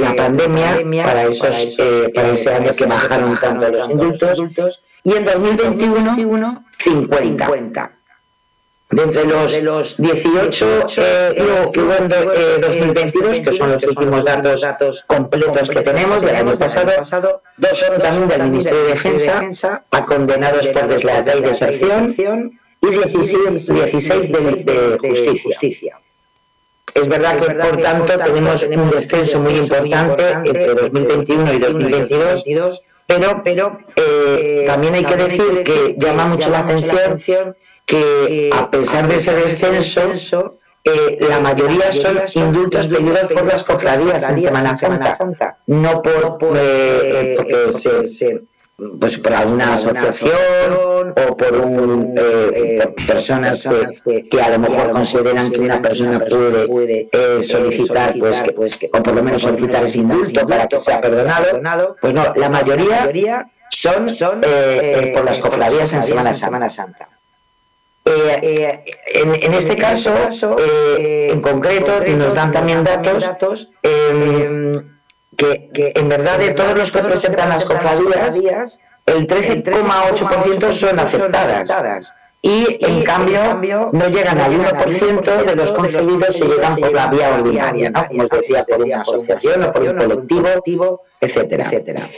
la 0.00 0.14
pandemia 0.14 0.82
para, 1.04 1.24
esos, 1.24 1.76
para 2.14 2.30
ese 2.30 2.54
año 2.54 2.70
que 2.76 2.86
bajaron 2.86 3.38
tanto 3.38 3.68
los 3.68 3.90
indultos. 3.90 4.82
Y 5.04 5.14
en 5.14 5.24
2021, 5.24 6.64
50 6.78 7.92
de 8.92 9.02
entre 9.02 9.24
los, 9.24 9.52
de 9.52 9.62
los 9.62 9.96
18 9.96 10.88
eh, 10.98 11.70
que 11.72 11.80
hubo 11.80 11.94
en 11.94 12.08
2022, 12.60 13.40
que 13.40 13.52
son 13.52 13.72
los 13.72 13.82
últimos 13.84 14.24
datos, 14.24 14.60
datos 14.60 15.04
completos 15.06 15.70
que 15.70 15.80
tenemos 15.80 16.20
del 16.22 16.36
año 16.36 16.56
pasado, 16.56 16.92
dos 17.56 17.78
son 17.78 18.00
también 18.00 18.28
del 18.28 18.42
Ministerio 18.50 18.82
de 18.84 18.88
Defensa, 18.88 19.82
a 19.90 20.04
condenados 20.04 20.66
por 20.68 20.88
deslealtad 20.88 21.36
y 21.36 21.40
deserción, 21.40 22.14
y 22.82 22.86
16, 22.86 23.66
16 23.66 24.32
de, 24.32 25.38
justicia. 25.42 25.98
Es 26.94 27.08
verdad 27.08 27.38
que, 27.40 27.54
por 27.54 27.80
tanto, 27.80 28.18
tenemos 28.18 28.62
un 28.64 28.90
descenso 28.90 29.40
muy 29.40 29.54
importante 29.54 30.32
entre 30.44 30.74
2021 30.74 31.52
y 31.54 31.58
2022, 31.58 32.82
pero, 33.06 33.40
pero 33.42 33.78
eh, 33.96 34.64
también 34.66 34.94
hay 34.94 35.04
que 35.04 35.16
decir 35.16 35.62
que 35.64 35.96
llama 35.96 36.26
mucho 36.26 36.50
la 36.50 36.60
atención 36.60 37.56
que 37.86 38.50
a 38.52 38.70
pesar 38.70 39.08
de 39.08 39.16
ese 39.16 39.34
descenso, 39.34 40.58
eh, 40.84 41.18
la 41.28 41.38
mayoría 41.38 41.92
son 41.92 42.18
indultos 42.34 42.88
pedidos 42.88 43.30
por 43.32 43.44
las 43.44 43.62
cofradías 43.62 44.28
en 44.28 44.42
Semana 44.42 44.76
Santa, 44.76 45.58
no 45.68 46.02
por, 46.02 46.38
eh, 46.56 47.34
porque 47.36 47.72
se, 48.08 48.42
pues 48.98 49.16
por 49.18 49.32
alguna 49.32 49.74
asociación 49.74 51.14
o 51.14 51.36
por 51.36 51.56
un, 51.56 52.14
eh, 52.18 52.94
personas 53.06 53.62
que, 54.28 54.42
a 54.42 54.48
lo 54.48 54.58
mejor 54.58 54.90
consideran 54.90 55.52
que 55.52 55.60
una 55.60 55.80
persona 55.80 56.18
puede 56.18 57.08
solicitar 57.44 58.14
pues, 58.18 58.42
pues 58.56 58.80
o 58.92 59.02
por 59.02 59.14
lo 59.14 59.22
menos 59.22 59.42
solicitar 59.42 59.84
ese 59.84 59.98
indulto 59.98 60.48
para 60.48 60.66
que 60.66 60.80
sea 60.80 61.00
perdonado 61.00 61.96
pues 62.00 62.12
no 62.12 62.32
la 62.34 62.48
mayoría 62.48 63.48
son, 63.70 64.08
son 64.08 64.40
por 64.40 65.24
las 65.24 65.38
cofradías 65.38 65.92
en 65.92 66.02
Semana 66.02 66.34
Santa 66.34 67.08
eh, 68.04 68.40
eh, 68.42 68.84
en, 69.14 69.54
este 69.54 69.76
caso, 69.76 70.12
eh, 70.58 71.28
en 71.30 71.40
concreto, 71.40 72.00
nos 72.16 72.34
dan 72.34 72.50
también 72.50 72.82
datos 72.82 73.70
em, 73.82 74.72
que, 75.36 75.70
en 75.94 76.08
verdad 76.08 76.38
de 76.38 76.50
todos 76.50 76.76
los 76.76 76.90
que 76.90 76.98
presentan 76.98 77.48
las 77.48 77.64
cofradías, 77.64 78.80
el 79.06 79.26
13,8% 79.28 80.72
son 80.72 80.98
aceptadas. 80.98 82.14
Y 82.44 82.84
en 82.84 83.04
cambio 83.04 83.60
no 83.92 84.08
llegan 84.08 84.40
al 84.40 84.52
1% 84.52 85.44
de 85.44 85.54
los 85.54 85.70
concebidos 85.70 86.36
se 86.36 86.44
llegan 86.44 86.74
por 86.74 86.92
la 86.92 87.06
vía 87.06 87.36
ordinaria, 87.36 87.90
¿no? 87.90 88.08
como 88.08 88.24
os 88.24 88.30
decía, 88.30 88.64
por 88.64 88.82
una 88.82 89.02
asociación 89.02 89.62
o 89.62 89.72
por 89.72 89.82
un 89.82 89.96
colectivo, 89.96 91.02
etcétera. 91.20 91.66
etcétera. 91.66 92.08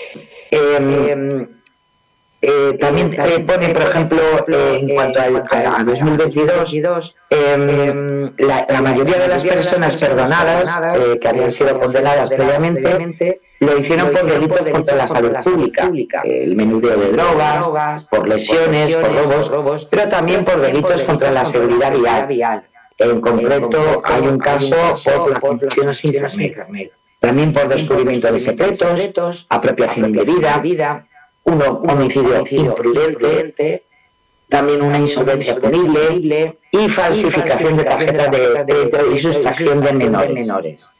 Eh, 2.71 2.75
también 2.75 3.11
eh, 3.13 3.45
pone, 3.47 3.69
por 3.71 3.83
ejemplo, 3.83 4.21
eh, 4.49 4.79
en 4.81 4.95
cuanto 4.95 5.21
a, 5.21 5.85
2022, 5.85 7.17
em, 7.31 8.33
la, 8.39 8.67
la, 8.69 8.83
mayoría 8.83 9.19
de 9.19 9.29
las 9.29 9.45
personas 9.45 9.97
perdonadas 9.97 10.81
que 11.21 11.29
habían 11.29 11.51
sido 11.51 11.79
condenadas 11.79 12.31
previamente 12.31 13.41
lo 13.61 13.79
hicieron 13.79 14.11
por 14.11 14.25
delitos 14.25 14.61
contra 14.71 14.97
la 14.97 15.07
salud 15.07 15.33
pública, 15.43 16.23
el 16.25 16.55
menudeo 16.57 16.99
de 16.99 17.13
drogas, 17.13 18.07
por 18.07 18.29
lesiones, 18.29 18.95
por 18.95 19.49
robos, 19.49 19.87
pero 19.91 20.09
también 20.09 20.45
por 20.45 20.61
delitos 20.61 21.03
contra 21.05 21.31
la 21.31 21.45
seguridad 21.45 22.29
vial. 22.29 22.67
En 22.99 23.21
concreto, 23.21 24.03
hay 24.05 24.23
un 24.23 24.39
caso 24.39 24.77
por 25.05 25.33
la 25.33 25.41
conducción 25.41 25.95
sin 25.95 26.13
carnet, 26.13 26.93
también 27.19 27.53
por 27.53 27.69
descubrimiento 27.69 28.31
de 28.33 28.39
secretos, 28.39 29.47
apropiación 29.49 30.11
indebida 30.11 30.63
uno, 31.45 31.83
homicidio 31.89 32.45
imprudente, 32.51 33.85
también 34.49 34.83
una 34.83 34.99
insolvencia 34.99 35.57
punible 35.57 36.59
y 36.71 36.89
falsificación 36.89 37.77
de 37.77 37.85
tarjetas 37.85 38.31
de 38.31 38.65
crédito 38.67 39.13
y 39.13 39.17
sustracción 39.19 39.81
de 39.81 39.93
menores. 39.93 40.91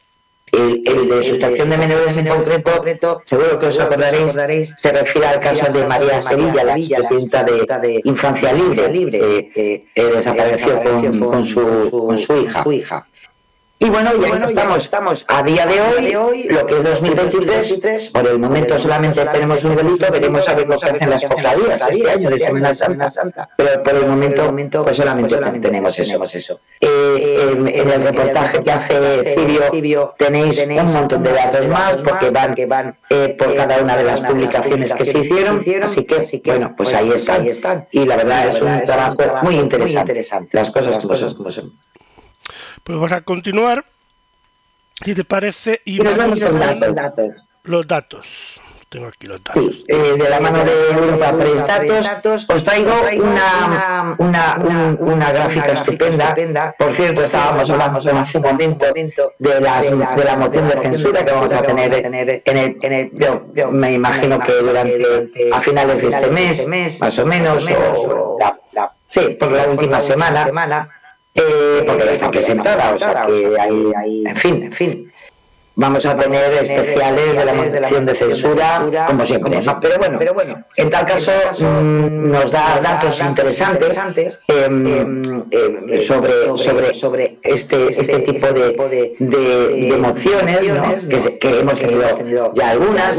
El, 0.51 1.09
de 1.09 1.23
sustracción 1.23 1.69
de 1.69 1.77
menores 1.77 2.15
en 2.17 2.27
concreto, 2.27 3.21
seguro 3.25 3.59
que 3.59 3.67
os 3.67 3.79
acordaréis, 3.79 4.73
se 4.77 4.91
refiere 4.91 5.27
al 5.27 5.39
caso 5.39 5.71
de 5.71 5.85
María 5.85 6.21
Sevilla, 6.21 6.63
la 6.63 6.73
presidenta 6.75 7.43
de 7.79 8.01
Infancia 8.05 8.53
Libre, 8.53 9.51
que 9.53 9.87
desapareció 9.95 10.81
con, 10.81 11.45
su, 11.45 11.89
con 11.91 12.17
su 12.17 12.37
hija. 12.37 12.63
Y 13.77 13.89
bueno, 13.89 14.11
ya 14.21 14.45
estamos, 14.45 14.83
estamos. 14.83 15.25
A 15.27 15.43
día 15.43 15.65
de 15.65 15.81
hoy, 15.81 16.43
lo 16.43 16.65
que 16.65 16.77
es 16.77 16.83
2023, 16.85 18.09
por 18.09 18.25
el 18.25 18.39
momento 18.39 18.77
solamente 18.77 19.25
tenemos 19.25 19.65
un 19.65 19.75
delito, 19.75 20.09
veremos 20.09 20.47
a 20.47 20.53
ver 20.53 20.67
lo 20.67 20.79
que 20.79 20.91
hacen 20.91 21.09
las 21.09 21.25
cofradías 21.25 21.89
este 21.89 22.09
año 22.09 22.29
de 22.29 22.39
Semana 22.39 22.73
Santa, 22.73 23.49
pero 23.57 23.83
por 23.83 23.95
el 23.95 24.07
momento, 24.07 24.83
pues 24.83 24.95
solamente 24.95 25.35
tenemos 25.59 25.99
eso. 25.99 26.23
eso. 26.23 26.59
Eh, 26.79 27.51
en, 27.51 27.89
el 27.89 28.01
reportaje 28.01 28.63
que 28.63 28.71
hace 28.71 29.35
Cibio 29.71 30.15
tenéis 30.17 30.65
un 30.65 30.93
montón 30.93 31.23
de 31.23 31.33
datos 31.33 31.67
más, 31.67 31.97
porque 31.97 32.29
van, 32.29 32.55
que 32.55 32.65
van 32.65 32.97
eh, 33.09 33.35
por 33.37 33.53
cada 33.55 33.79
una 33.79 33.97
de 33.97 34.03
las 34.03 34.21
publicaciones 34.21 34.93
que 34.93 35.05
se 35.05 35.19
hicieron, 35.19 35.61
así 35.83 36.05
que, 36.05 36.41
bueno, 36.45 36.73
pues 36.77 36.93
ahí 36.93 37.11
están. 37.11 37.87
Y 37.91 38.05
la 38.05 38.15
verdad 38.15 38.47
es 38.47 38.61
un 38.61 38.85
trabajo 38.85 39.17
muy 39.43 39.55
interesante, 39.57 40.25
las 40.53 40.71
cosas 40.71 40.97
como 41.35 41.51
son. 41.51 41.73
Pues 42.85 42.99
vamos 42.99 43.11
a 43.13 43.21
continuar, 43.21 43.83
si 45.03 45.15
te 45.15 45.25
parece, 45.25 45.81
y, 45.85 45.97
vamos 45.97 46.39
con 46.39 46.59
datos. 46.59 46.93
datos. 46.93 47.45
Los 47.63 47.87
datos. 47.87 48.27
Tengo 48.89 49.07
aquí 49.07 49.25
los 49.25 49.43
datos. 49.43 49.55
Sí, 49.55 49.83
eh, 49.87 50.13
de 50.15 50.29
la 50.29 50.39
mano 50.39 50.63
de 50.63 50.91
Europa 50.91 51.35
Press 51.35 51.65
Datos, 51.65 52.45
os 52.47 52.63
traigo 52.63 52.93
una, 53.23 54.15
una, 54.19 54.95
una, 54.99 55.31
gráfica 55.31 55.71
estupenda. 55.71 56.75
Por 56.77 56.93
cierto, 56.93 57.23
estábamos 57.23 57.67
hablando 57.71 57.97
hace 57.97 58.37
un 58.37 58.43
momento 58.43 58.85
de 59.39 59.61
la, 59.61 59.81
de 59.81 60.23
la 60.23 60.35
moción 60.37 60.69
de 60.69 60.79
censura 60.79 61.25
que 61.25 61.31
vamos 61.31 61.51
a 61.53 61.63
tener 61.63 62.05
en 62.05 62.13
el, 62.13 62.43
en 62.45 62.93
el 62.93 63.11
yo, 63.15 63.71
me 63.71 63.93
imagino 63.93 64.37
que 64.37 64.53
durante 64.53 65.49
a 65.51 65.59
finales 65.59 66.03
de 66.03 66.07
este 66.09 66.67
mes, 66.67 67.01
más 67.01 67.17
o 67.17 67.25
menos, 67.25 67.67
o 67.67 68.37
la, 68.39 68.93
sí, 69.07 69.35
por 69.39 69.51
la 69.51 69.69
última 69.69 69.99
semana 69.99 70.91
eh, 71.35 71.83
porque 71.85 72.05
ya 72.05 72.11
está 72.11 72.31
presentada, 72.31 72.95
o 72.95 72.99
sea 72.99 73.25
que 73.25 73.59
hay, 73.59 73.91
hay 73.97 74.23
en 74.25 74.35
fin, 74.37 74.63
en 74.63 74.71
fin. 74.71 75.11
Vamos 75.77 76.05
a 76.05 76.15
tener 76.17 76.53
especiales 76.53 77.35
de 77.35 77.45
la 77.45 77.53
moción 77.53 78.05
de 78.05 78.15
censura, 78.15 78.85
como 79.07 79.25
siempre, 79.25 79.59
¿no? 79.61 79.79
Pero 79.81 79.97
bueno, 79.97 80.17
pero 80.19 80.33
bueno, 80.33 80.63
en 80.77 80.89
tal 80.89 81.05
caso 81.05 81.31
mm, 81.59 82.31
nos 82.31 82.49
da 82.51 82.79
datos 82.81 83.19
interesantes 83.21 83.99
em, 84.47 85.21
em, 85.51 86.01
sobre, 86.07 86.31
sobre, 86.57 86.93
sobre 86.93 87.37
este, 87.43 87.89
este 87.89 88.19
tipo 88.19 88.47
de, 88.47 89.15
de, 89.19 89.87
de 89.89 89.97
mociones, 89.97 90.69
¿no? 90.71 91.09
que, 91.09 91.19
se- 91.19 91.37
que 91.39 91.59
hemos 91.59 91.77
tenido 91.79 92.53
ya 92.53 92.69
algunas, 92.69 93.17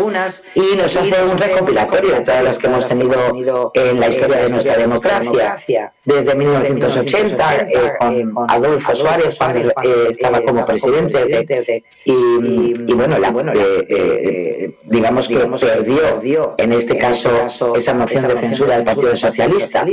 y 0.54 0.76
nos 0.76 0.96
hace 0.96 1.22
un 1.24 1.36
recopilatorio 1.38 2.14
de 2.14 2.20
todas 2.22 2.42
las 2.42 2.58
que 2.58 2.66
hemos 2.68 2.86
tenido 2.86 3.70
en 3.74 4.00
la 4.00 4.08
historia 4.08 4.36
de 4.38 4.48
nuestra 4.48 4.76
democracia, 4.78 5.56
desde 6.04 6.34
1980, 6.34 7.56
eh, 7.68 7.92
con 7.98 8.32
Adolfo 8.48 8.96
Suárez, 8.96 9.36
cuando 9.36 9.68
eh, 9.68 10.08
estaba 10.10 10.40
como 10.40 10.64
presidente, 10.64 11.24
de- 11.26 11.84
y, 12.04 12.45
y 12.46 12.92
bueno, 12.92 13.18
la, 13.18 13.28
eh, 13.54 13.86
eh, 13.88 14.78
digamos 14.84 15.28
que 15.28 15.38
perdió, 15.60 16.54
en 16.58 16.72
este 16.72 16.96
caso, 16.98 17.30
esa 17.74 17.94
moción 17.94 18.28
de 18.28 18.38
censura 18.38 18.76
del 18.76 18.84
Partido 18.84 19.16
Socialista, 19.16 19.84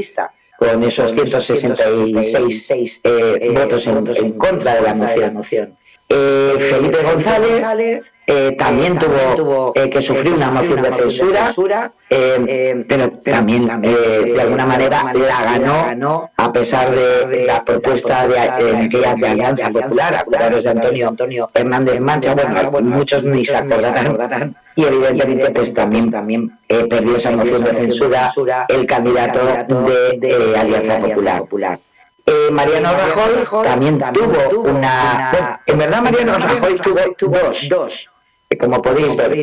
con 0.58 0.84
esos 0.84 1.14
166 1.14 3.01
eh, 3.04 3.51
votos 3.54 3.88
en, 3.88 4.08
en 4.16 4.32
contra 4.34 4.76
de 4.76 4.82
la 4.82 4.93
moción. 5.32 5.78
Eh, 6.10 6.70
Felipe 6.70 7.01
González 7.01 8.04
eh, 8.26 8.56
también 8.58 8.97
tuvo 8.99 9.74
eh, 9.76 9.89
que 9.89 10.01
sufrir 10.01 10.34
una 10.34 10.51
moción 10.51 10.82
de 10.82 10.93
censura, 10.93 11.91
eh, 12.10 12.86
pero 12.88 13.12
también 13.24 13.70
eh, 13.84 14.32
de 14.34 14.41
alguna 14.41 14.66
manera 14.66 15.12
la 15.14 15.43
ganó 15.43 16.30
a 16.38 16.54
pesar 16.54 16.91
de 16.91 17.45
la 17.45 17.66
propuesta 17.66 18.28
de, 18.28 18.39
aquellas 18.39 19.18
de 19.18 19.28
Alianza 19.28 19.70
Popular, 19.72 20.16
acordaros 20.16 20.64
de 20.64 20.70
Antonio 20.70 21.49
Hernández 21.54 21.99
Mancha, 21.99 22.34
bueno, 22.34 22.95
muchos 22.95 23.24
ni 23.24 23.43
se 23.43 23.58
acordarán, 23.58 24.56
y 24.76 24.86
evidentemente 24.86 25.49
pues 25.51 25.74
también 25.74 26.10
también 26.12 26.58
eh, 26.70 26.86
perdió 26.86 27.18
esa 27.18 27.32
moción 27.32 27.64
de 27.64 27.74
censura 27.74 28.34
el 28.70 28.86
candidato 28.86 29.39
de, 29.68 30.18
de 30.18 30.58
Alianza 30.58 30.99
Popular. 30.99 31.80
Eh, 32.26 32.49
Mariano 32.51 32.91
Rajoy 32.93 33.63
también 33.63 33.99
tuvo 34.13 34.61
una... 34.61 35.30
bueno, 35.32 35.59
en 35.65 35.78
verdad 35.78 36.01
Mariano 36.01 36.38
Rajoy 36.38 36.80
tuvo 37.17 37.39
dos, 37.39 37.67
dos 37.69 38.09
eh, 38.49 38.57
como 38.57 38.82
podéis 38.82 39.15
ver. 39.15 39.34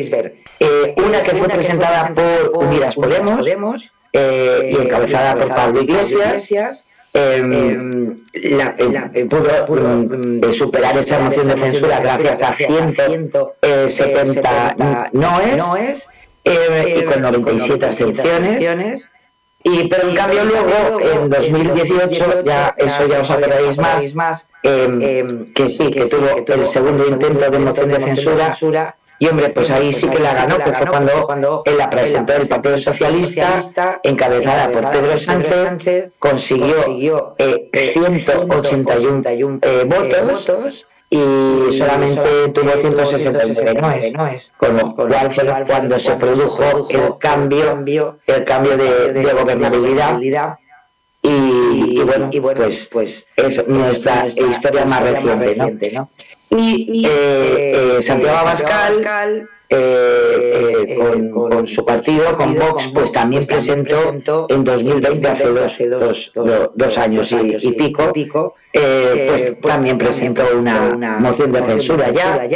Eh, 0.59 0.93
una 0.97 1.21
que 1.21 1.35
fue 1.35 1.47
presentada 1.49 2.11
por 2.15 2.51
Unidas 2.63 2.95
Podemos 2.95 3.45
eh, 4.13 4.71
y 4.73 4.75
encabezada 4.83 5.35
por 5.35 5.47
Pablo 5.49 5.81
Iglesias. 5.81 6.49
eh, 7.13 7.43
la- 8.33 8.75
la- 8.79 9.11
eh, 9.13 9.25
pudo 9.25 9.67
mm, 9.67 10.43
eh, 10.43 10.53
superar 10.53 10.97
esa 10.97 11.19
moción 11.19 11.47
de 11.49 11.57
censura 11.57 11.99
gracias 11.99 12.41
a 12.41 12.55
170 13.61 14.75
noes 15.13 16.09
eh, 16.45 16.95
y 16.99 17.03
con 17.05 17.21
97 17.21 17.85
abstenciones. 17.85 19.11
Y, 19.63 19.87
pero 19.87 20.09
en 20.09 20.15
cambio 20.15 20.43
luego, 20.45 20.99
en 20.99 21.29
2018, 21.29 22.43
ya 22.43 22.73
eso 22.77 23.07
ya 23.07 23.19
os 23.19 23.29
acordaréis 23.29 23.77
más, 24.15 24.49
eh, 24.63 25.25
que 25.53 25.69
sí, 25.69 25.91
que 25.91 26.05
tuvo 26.05 26.45
el 26.47 26.65
segundo 26.65 27.07
intento 27.07 27.49
de 27.49 27.59
moción 27.59 27.89
de 27.89 27.99
censura, 27.99 28.95
y 29.19 29.27
hombre, 29.27 29.49
pues 29.49 29.69
ahí 29.69 29.93
sí 29.93 30.07
que 30.07 30.19
la 30.19 30.33
ganó, 30.33 30.57
que 30.57 30.73
fue 30.73 30.87
cuando 30.87 31.61
él 31.65 31.77
la 31.77 31.91
presentó 31.91 32.33
el 32.33 32.47
Partido 32.47 32.75
Socialista, 32.79 33.99
encabezada 34.01 34.71
por 34.71 34.89
Pedro 34.89 35.15
Sánchez, 35.15 36.09
consiguió 36.17 37.35
eh, 37.37 37.69
181 37.93 39.59
eh, 39.61 39.85
votos 39.85 40.87
y 41.13 41.73
solamente 41.73 42.49
tuvo 42.53 42.71
169 42.71 44.11
noes, 44.15 44.53
con 44.57 44.77
lo 44.77 44.95
cual 44.95 45.29
fue 45.29 45.45
cuando 45.67 45.99
se 45.99 46.15
produjo 46.15 46.87
el 46.89 47.17
cambio, 47.19 48.17
el 48.25 48.45
cambio 48.45 48.77
de, 48.77 49.11
de 49.11 49.33
gobernabilidad 49.33 50.17
y, 51.21 51.99
y 51.99 52.03
bueno, 52.03 52.29
y 52.31 52.39
bueno, 52.39 52.61
pues, 52.61 52.89
pues 52.91 53.27
es 53.35 53.67
nuestra 53.67 54.25
historia 54.27 54.85
más 54.85 55.01
reciente, 55.03 55.91
¿no? 55.93 56.09
Y 56.49 57.05
eh, 57.07 57.97
eh, 57.97 58.01
Santiago 58.01 58.37
Abascal, 58.39 59.47
eh, 59.69 60.85
eh, 60.89 60.95
con, 60.97 61.29
con 61.31 61.67
su 61.67 61.85
partido, 61.85 62.35
con 62.35 62.55
Vox, 62.55 62.89
pues 62.93 63.11
también 63.11 63.45
presentó 63.45 64.47
en 64.49 64.63
2020, 64.65 65.27
hace 65.29 65.47
dos, 65.47 65.77
dos, 65.89 66.31
do- 66.35 66.71
dos 66.75 66.97
años 66.97 67.31
y, 67.31 67.55
y 67.61 67.71
pico, 67.73 68.11
eh, 68.73 69.27
pues 69.29 69.55
también 69.61 69.97
presentó 69.97 70.43
una 70.57 70.93
moción 71.19 71.51
de 71.53 71.63
censura 71.63 72.09
ya, 72.09 72.47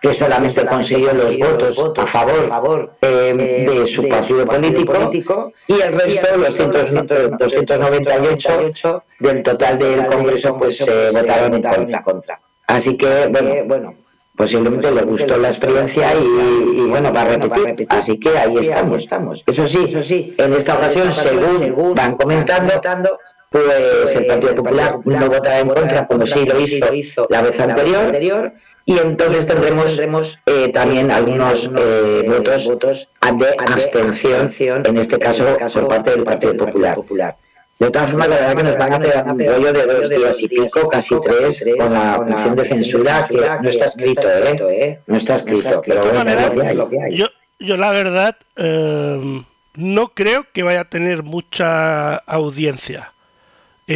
que 0.00 0.14
solamente 0.14 0.64
consiguió 0.64 1.12
los 1.12 1.38
votos 1.38 1.78
a 1.98 2.06
favor 2.06 2.94
eh, 3.02 3.66
de 3.68 3.86
su 3.86 4.08
partido 4.08 4.46
político 4.46 5.52
y 5.66 5.80
el 5.80 5.92
resto, 5.92 6.36
los 6.36 6.54
100, 6.54 7.36
298 7.38 9.04
del 9.18 9.42
total 9.42 9.78
del 9.78 10.06
Congreso, 10.06 10.56
pues 10.56 10.78
se 10.78 11.10
votaron 11.10 11.54
en 11.54 12.02
contra. 12.02 12.40
Así 12.66 12.96
que, 12.96 13.26
bueno, 13.30 13.50
bueno, 13.66 13.94
posiblemente 14.36 14.90
le 14.90 15.02
gustó 15.02 15.36
la 15.36 15.48
experiencia 15.48 16.14
y, 16.14 16.78
y, 16.78 16.86
bueno, 16.88 17.12
va 17.12 17.22
a 17.22 17.24
repetir. 17.26 17.86
Así 17.90 18.18
que 18.18 18.30
ahí 18.38 18.56
estamos, 18.56 19.02
estamos. 19.02 19.44
Eso 19.46 19.66
sí, 19.66 19.84
eso 19.86 20.02
sí, 20.02 20.34
en 20.38 20.54
esta 20.54 20.76
ocasión, 20.76 21.12
según 21.12 21.94
van 21.94 22.16
comentando, 22.16 23.18
pues 23.50 24.14
el 24.14 24.26
Partido 24.26 24.54
Popular 24.54 25.00
no 25.04 25.28
votará 25.28 25.58
en 25.58 25.68
contra 25.68 26.06
como 26.06 26.24
sí 26.24 26.46
lo 26.46 26.58
hizo 26.94 27.26
la 27.28 27.42
vez 27.42 27.58
anterior 27.58 28.52
y 28.84 28.98
entonces 28.98 29.46
tendremos 29.46 30.38
eh, 30.46 30.68
también 30.68 31.10
algunos 31.10 31.70
eh, 31.76 32.22
votos 32.26 33.08
de 33.32 33.48
abstención, 33.58 34.82
en 34.84 34.96
este 34.96 35.18
caso 35.18 35.56
por 35.72 35.88
parte 35.88 36.10
del 36.10 36.24
Partido 36.24 36.56
Popular. 36.56 37.36
De 37.78 37.90
todas 37.90 38.10
formas, 38.10 38.28
la 38.28 38.36
verdad 38.36 38.56
que 38.56 38.62
nos 38.62 38.76
van 38.76 38.92
a 38.92 39.00
pegar 39.00 39.32
un 39.32 39.38
rollo 39.38 39.72
de 39.72 39.86
dos 39.86 40.08
días 40.10 40.42
y 40.42 40.48
pico, 40.48 40.86
casi 40.90 41.14
tres, 41.22 41.64
con 41.78 41.90
la 41.90 42.20
moción 42.20 42.54
de 42.54 42.64
censura, 42.66 43.26
que 43.26 43.36
no 43.62 43.68
está 43.70 43.86
escrito, 43.86 44.28
¿eh? 44.68 45.00
No 45.06 45.16
está 45.16 45.36
escrito, 45.36 45.80
pero 45.86 46.02
bueno, 46.04 46.24
todas 46.24 46.52
es 46.52 46.54
lo 46.54 46.60
que 46.60 46.66
hay, 46.66 46.74
lo 46.76 46.88
que 46.90 46.96
maneras, 46.96 47.10
hay. 47.10 47.16
yo, 47.16 47.26
yo 47.58 47.76
la 47.78 47.90
verdad 47.90 48.36
eh, 48.56 49.42
no 49.74 50.08
creo 50.08 50.46
que 50.52 50.62
vaya 50.62 50.80
a 50.80 50.90
tener 50.90 51.22
mucha 51.22 52.16
audiencia. 52.16 53.12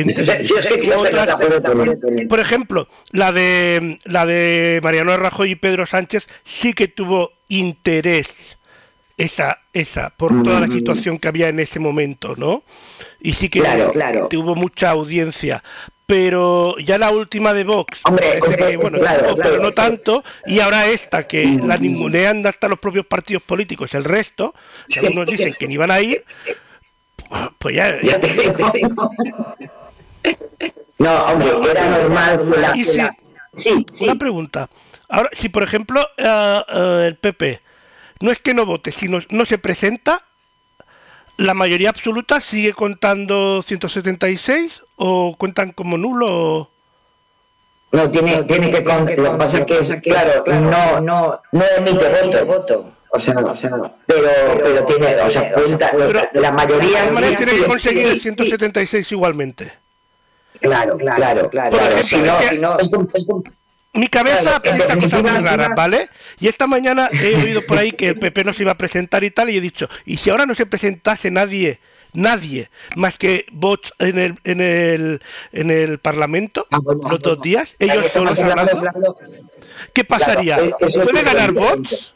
Entre 0.01 0.45
Yo 0.45 0.59
es 0.59 0.67
que 0.67 0.81
creo 0.81 1.03
que 1.03 1.13
no 1.13 1.23
otras- 1.23 1.27
la 1.27 1.39
puede 1.39 1.61
tener. 1.99 2.29
por 2.29 2.41
ejemplo, 2.41 2.89
la 3.13 3.31
de 3.33 3.99
la 4.05 4.27
de 4.27 4.81
Mariano 4.83 5.17
Rajoy 5.17 5.53
y 5.53 5.57
Pedro 5.57 5.87
Sánchez 5.87 6.27
sí 6.43 6.73
que 6.73 6.89
tuvo 6.89 7.33
interés 7.49 8.59
esa 9.17 9.59
esa 9.73 10.11
por 10.11 10.43
toda 10.43 10.59
la 10.61 10.67
Mm. 10.67 10.73
situación 10.73 11.19
que 11.19 11.29
había 11.29 11.49
en 11.49 11.61
ese 11.61 11.79
momento, 11.79 12.35
¿no? 12.37 12.63
Y 13.21 13.35
sí 13.35 13.49
que 13.49 13.61
Claro, 13.61 13.93
claro. 13.93 14.27
tuvo 14.29 14.55
mucha 14.57 14.91
audiencia, 14.91 15.63
pero 16.07 16.77
ya 16.79 16.99
la 16.99 17.11
última 17.13 17.55
de 17.55 17.63
Vox, 17.65 18.01
Hombre, 18.05 18.27
parece 18.41 18.47
es 18.49 18.57
que- 18.57 18.67
que, 18.73 18.77
bueno, 18.77 18.99
claro, 18.99 19.23
tuvo, 19.27 19.37
pero 19.37 19.49
claro. 19.51 19.63
no 19.63 19.73
tanto, 19.73 20.25
y 20.47 20.59
ahora 20.61 20.87
esta 20.89 21.27
que 21.29 21.45
la 21.65 21.77
ningunean 21.77 22.45
hasta 22.47 22.69
los 22.69 22.79
propios 22.81 23.07
partidos 23.07 23.43
políticos, 23.45 23.95
el 23.95 24.05
resto, 24.05 24.53
que 24.93 25.01
Sí. 25.01 25.07
algunos 25.07 25.31
dicen 25.31 25.53
que 25.59 25.69
ni 25.69 25.77
van 25.77 25.91
a 25.93 26.01
ir, 26.01 26.25
pues 27.59 27.75
ya, 27.77 28.01
Ya 28.03 28.19
te 28.21 28.29
digo. 28.29 28.55
No, 30.99 31.25
hombre, 31.25 31.49
era 31.70 31.91
normal 31.91 32.45
que 32.53 32.61
la... 32.61 32.77
Y 32.77 32.85
que 32.85 32.91
si- 32.93 32.97
la- 32.99 33.16
Sí, 33.57 33.87
sí. 33.93 34.05
Una 34.05 34.16
pregunta. 34.16 34.68
Ahora, 35.09 35.31
si 35.33 35.49
por 35.49 35.62
ejemplo 35.62 36.01
eh, 36.16 36.61
eh, 36.68 37.05
el 37.07 37.16
PP 37.16 37.61
no 38.20 38.33
es 38.33 38.41
que 38.41 38.53
no 38.53 38.66
vote, 38.66 38.91
sino 38.91 39.20
no 39.31 39.45
se 39.47 39.59
presenta, 39.59 40.25
¿la 41.37 41.55
mayoría 41.55 41.91
absoluta 41.91 42.41
sigue 42.41 42.72
contando 42.72 43.62
176 43.62 44.83
o 44.97 45.37
cuentan 45.39 45.70
como 45.70 45.97
nulo? 45.99 46.68
No, 47.93 48.11
tiene, 48.11 48.43
tiene 48.43 48.72
que 48.72 48.83
con, 48.83 49.07
lo 49.16 49.33
que 49.33 49.39
pasa 49.39 49.59
es 49.59 49.66
que, 49.93 50.01
claro, 50.11 50.43
no, 50.47 51.01
no, 51.01 51.41
no 51.53 51.64
emite 51.79 52.43
voto. 52.43 52.91
O 53.11 53.20
sea, 53.20 53.35
o 53.39 53.55
sea, 53.55 53.70
pero, 54.07 54.29
pero 54.61 54.85
tiene, 54.87 55.14
o 55.20 55.31
sea, 55.31 55.53
cuenta, 55.53 55.93
Pero- 55.93 56.22
la 56.33 56.51
mayoría 56.51 57.12
maneras 57.12 57.39
sí, 57.39 57.45
tiene 57.45 57.61
que 57.62 57.66
conseguir 57.68 58.07
el 58.09 58.14
sí, 58.14 58.20
176 58.35 59.12
igualmente. 59.12 59.72
Claro, 60.65 60.97
claro, 60.97 61.51
claro. 61.51 61.71
Por 61.71 61.79
claro. 61.81 61.97
ejemplo, 61.97 62.05
Si 62.05 62.17
no, 62.17 62.39
es 62.41 62.49
que- 62.49 62.55
si 62.57 62.61
no, 62.61 62.79
es 62.79 62.93
un- 62.93 63.11
es 63.15 63.25
un- 63.29 63.55
Mi 63.97 64.09
cabeza 64.09 64.41
Claro, 64.43 64.57
en 64.65 64.99
piensa 64.99 65.19
cosas 65.19 65.23
muy 65.33 65.41
raras, 65.47 65.71
¿vale? 65.77 66.09
Y 66.41 66.49
esta 66.49 66.67
mañana 66.67 67.09
he 67.12 67.37
oído 67.37 67.65
por 67.65 67.79
ahí 67.79 67.93
que 67.93 68.09
el 68.09 68.15
PP 68.17 68.43
no 68.43 68.53
se 68.53 68.62
iba 68.65 68.73
a 68.73 68.77
presentar 68.77 69.23
y 69.23 69.31
tal, 69.31 69.51
y 69.51 69.57
he 69.57 69.61
dicho, 69.61 69.89
¿y 70.05 70.17
si 70.17 70.31
ahora 70.31 70.47
no 70.47 70.55
se 70.57 70.67
presentase 70.67 71.31
nadie, 71.31 71.79
nadie, 72.12 72.71
más 72.97 73.17
que 73.17 73.47
Vox 73.53 73.93
en 74.01 74.19
el, 74.19 74.35
en 74.43 74.61
el, 74.61 75.21
en 75.53 75.71
el 75.71 75.99
Parlamento, 76.01 76.67
Ah, 76.73 76.79
bueno, 76.83 77.03
los 77.09 77.21
dos 77.21 77.41
días, 77.41 77.77
ellos 77.79 78.05
estamos 78.07 78.37
solos 78.37 78.51
hablando, 78.51 78.79
hablando- 78.79 79.17
¿qué 79.93 80.03
pasaría? 80.05 80.57
Claro, 80.57 80.77
es 80.81 80.93
¿Puede 80.97 81.23
ganar? 81.23 81.51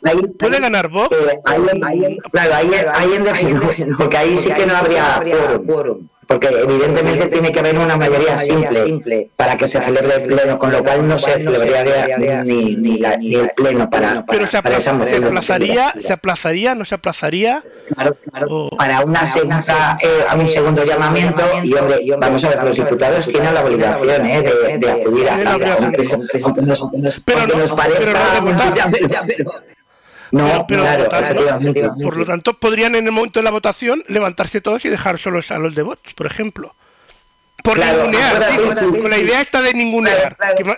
Ahí- 0.03 0.27
¿Puede 0.37 0.59
ganar 0.61 0.89
Vox? 0.89 1.17
Eh, 1.17 1.39
ahí, 1.45 1.63
en- 1.73 1.85
ahí 1.85 2.05
en- 2.07 2.17
claro, 2.33 2.55
ahí, 2.57 2.71
en- 2.75 2.89
ahí 2.93 3.13
en 3.15 3.23
definitiva, 3.25 3.97
porque 3.99 4.17
ahí 4.17 4.37
sí 4.37 4.51
que 4.51 4.67
no 4.67 4.77
habría 4.77 5.23
quórum. 5.65 6.09
Porque 6.29 6.49
evidentemente 6.49 7.27
tiene 7.29 7.51
que 7.51 7.59
haber 7.61 7.79
una 7.79 7.97
mayoría 7.97 8.37
simple 8.37 9.31
para 9.35 9.57
que 9.57 9.67
se 9.67 9.81
celebre 9.81 10.15
el 10.17 10.23
pleno, 10.25 10.59
con 10.59 10.71
lo 10.71 10.85
cual 10.85 11.09
no 11.09 11.19
se 11.19 11.41
celebraría 11.41 12.19
ni, 12.45 12.77
ni, 12.77 12.99
la, 12.99 13.17
ni 13.17 13.35
el 13.35 13.49
pleno 13.57 13.89
para, 13.89 14.27
Pero 14.27 14.47
se, 14.47 14.63
para 14.63 14.77
esa 14.77 14.91
apla- 14.93 15.05
se 15.07 15.13
moción. 15.13 15.25
aplazaría, 15.29 15.95
se 15.99 16.13
aplazaría, 16.13 16.75
no 16.75 16.85
se 16.85 16.95
aplazaría. 16.97 17.63
Claro, 17.95 18.17
claro, 18.31 18.47
o- 18.51 18.77
para 18.77 19.01
una 19.01 19.27
segunda, 19.27 19.99
eh, 20.03 20.25
a 20.29 20.35
un 20.37 20.47
segundo 20.47 20.85
llamamiento 20.85 21.43
y 21.65 21.73
hombre, 21.73 21.99
vamos 22.19 22.45
a 22.45 22.49
ver, 22.51 22.63
los 22.63 22.77
diputados 22.77 23.27
tienen 23.27 23.55
la 23.55 23.65
obligación 23.65 24.27
eh, 24.27 24.43
de, 24.43 24.79
de 24.79 24.91
acudir 24.91 25.31
a 25.31 25.37
nos, 25.39 26.83
aunque 26.83 26.99
nos- 26.99 27.21
Pero 27.25 27.47
no- 27.47 27.55
nos 27.57 27.73
parezca 27.73 28.01
pero 29.27 29.53
no 30.33 30.67
pero- 30.67 30.83
claro, 30.83 31.09
por, 32.03 32.17
lo 32.17 32.25
tanto, 32.27 32.55
podrían 32.55 32.95
en 32.95 33.07
el 33.07 33.13
momento 33.13 33.41
de 33.41 33.45
la 33.45 33.51
votación 33.51 34.03
levantarse 34.09 34.61
todos 34.61 34.85
y 34.85 34.89
dejar 34.89 35.19
solos 35.19 35.51
a 35.51 35.59
los 35.59 35.75
de 35.75 35.83
votos, 35.83 36.15
por 36.15 36.27
ejemplo. 36.27 36.75
Por 37.63 37.75
Claro, 37.75 38.05
ningunear, 38.05 38.45
sí, 38.75 38.85
con 39.01 39.11
la 39.11 39.19
idea 39.19 39.41
esta 39.41 39.61
de 39.63 39.75
ningunear, 39.75 40.37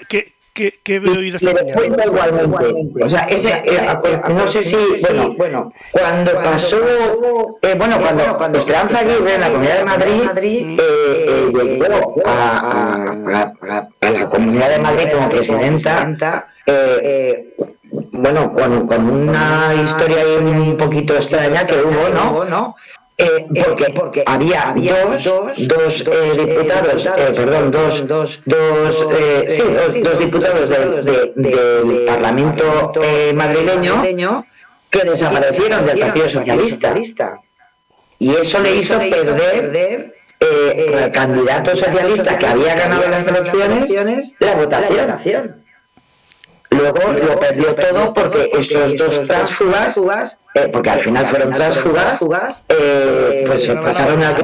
que, 0.08 0.32
que, 0.54 0.80
que, 0.82 0.94
he 0.96 0.98
oído 0.98 1.38
le 1.40 1.72
cuenta 1.72 2.06
igualmente. 2.06 3.04
O 3.04 3.08
sea, 3.08 3.20
ese, 3.24 3.50
eh, 3.50 3.86
acu- 3.86 4.28
no 4.34 4.48
sé 4.48 4.62
si, 4.64 4.76
bueno, 5.02 5.34
bueno, 5.36 5.72
cuando 5.92 6.34
pasó, 6.42 6.78
eh, 7.62 7.74
bueno, 7.76 8.00
cuando, 8.00 8.36
cuando 8.36 8.58
Esperanza 8.58 9.00
Aguirre 9.00 9.34
en 9.34 9.40
la 9.42 9.48
Comunidad 9.50 9.78
de 9.78 9.84
Madrid 9.84 10.62
eh, 10.78 11.26
eh, 11.28 11.50
llegó 11.52 12.14
a, 12.24 12.32
a- 12.58 13.52
a- 13.68 13.88
a 14.00 14.10
la 14.10 14.28
Comunidad 14.30 14.70
de 14.70 14.78
Madrid 14.78 15.08
como 15.14 15.28
presidenta, 15.28 16.48
eh, 16.66 16.98
eh, 17.02 17.54
bueno, 17.92 18.52
con, 18.52 18.86
una 19.10 19.74
historia 19.74 20.18
ahí 20.22 20.36
un 20.36 20.76
poquito 20.76 21.14
extraña 21.14 21.64
que 21.66 21.74
hubo, 21.76 22.08
¿no? 22.14 22.74
Eh, 23.18 23.46
porque, 23.94 24.22
había, 24.24 24.74
dos, 25.22 25.68
dos, 25.68 26.00
eh, 26.06 26.46
diputados, 26.46 27.04
eh, 27.04 27.32
perdón, 27.36 27.70
dos, 27.70 28.06
dos, 28.08 28.42
dos, 28.46 29.06
eh, 29.18 29.44
sí, 29.50 29.62
dos, 29.62 30.02
dos 30.02 30.18
diputados 30.18 30.70
del- 30.70 31.04
de- 31.04 31.32
del 31.36 32.04
Parlamento 32.06 32.92
madrileño 33.34 34.02
que 34.88 35.00
desaparecieron 35.00 35.84
del 35.84 35.98
Partido 36.00 36.28
Socialista. 36.30 36.94
Y 38.18 38.30
eso 38.36 38.58
le 38.60 38.76
hizo 38.76 38.98
perder 38.98 40.14
al 41.02 41.12
candidato 41.12 41.76
socialista 41.76 42.38
que 42.38 42.46
había 42.46 42.74
ganado 42.74 43.06
las 43.08 43.26
elecciones 43.26 43.90
la 44.38 44.54
votación. 44.54 45.59
Luego 46.70 47.12
lo 47.12 47.40
perdió 47.40 47.74
todo 47.74 48.12
porque 48.14 48.50
estos 48.52 48.96
dos 48.96 49.22
transfugas, 49.26 50.38
eh, 50.54 50.68
porque 50.72 50.90
al 50.90 51.00
final 51.00 51.26
fueron 51.26 51.52
transfugas, 51.52 52.64
eh, 52.68 53.44
pues 53.46 53.64
se 53.64 53.74
pasaron 53.74 54.22
al 54.22 54.36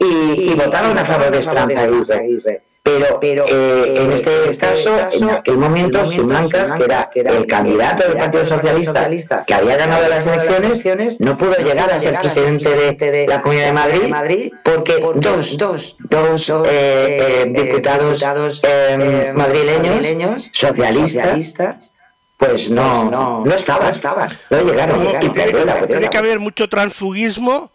y, 0.00 0.50
y 0.50 0.54
votaron 0.54 0.98
a 0.98 1.04
favor 1.04 1.30
de 1.30 1.38
Esperanza 1.38 1.80
Aguirre. 1.80 2.64
Pero, 2.84 3.18
pero 3.18 3.44
eh, 3.48 3.94
en 3.96 4.12
este 4.12 4.30
caso, 4.58 4.94
en 5.12 5.30
aquel 5.30 5.56
momento, 5.56 6.04
Simancas, 6.04 6.70
que 7.10 7.20
era 7.20 7.32
el 7.32 7.46
candidato 7.46 8.06
del 8.06 8.18
Partido 8.18 8.44
Socialista 8.44 9.44
que 9.46 9.54
había 9.54 9.76
ganado 9.78 10.06
las 10.06 10.26
elecciones, 10.26 11.18
no 11.18 11.34
pudo 11.38 11.54
llegar 11.56 11.90
a 11.90 11.98
ser 11.98 12.20
presidente 12.20 13.00
de, 13.10 13.26
la 13.26 13.40
Comunidad 13.40 13.88
de 13.88 14.08
Madrid 14.08 14.52
porque 14.62 15.02
dos, 15.16 15.56
dos, 15.56 15.96
dos 15.98 16.50
eh, 16.50 17.42
eh, 17.46 17.46
diputados 17.48 18.22
eh, 18.62 19.32
madrileños 19.34 20.50
socialistas 20.52 21.90
pues 22.36 22.68
no, 22.68 23.10
no, 23.10 23.44
no 23.46 23.54
estaban, 23.54 23.92
estaban, 23.92 24.28
no 24.50 24.60
llegaron, 24.60 25.06
y 25.06 25.12
que 25.20 25.28
tiene, 25.30 25.64
la 25.64 25.80
que- 25.80 25.86
tiene 25.86 26.00
que 26.02 26.06
votación. 26.08 26.16
haber 26.16 26.40
mucho 26.40 26.68
transfugismo 26.68 27.70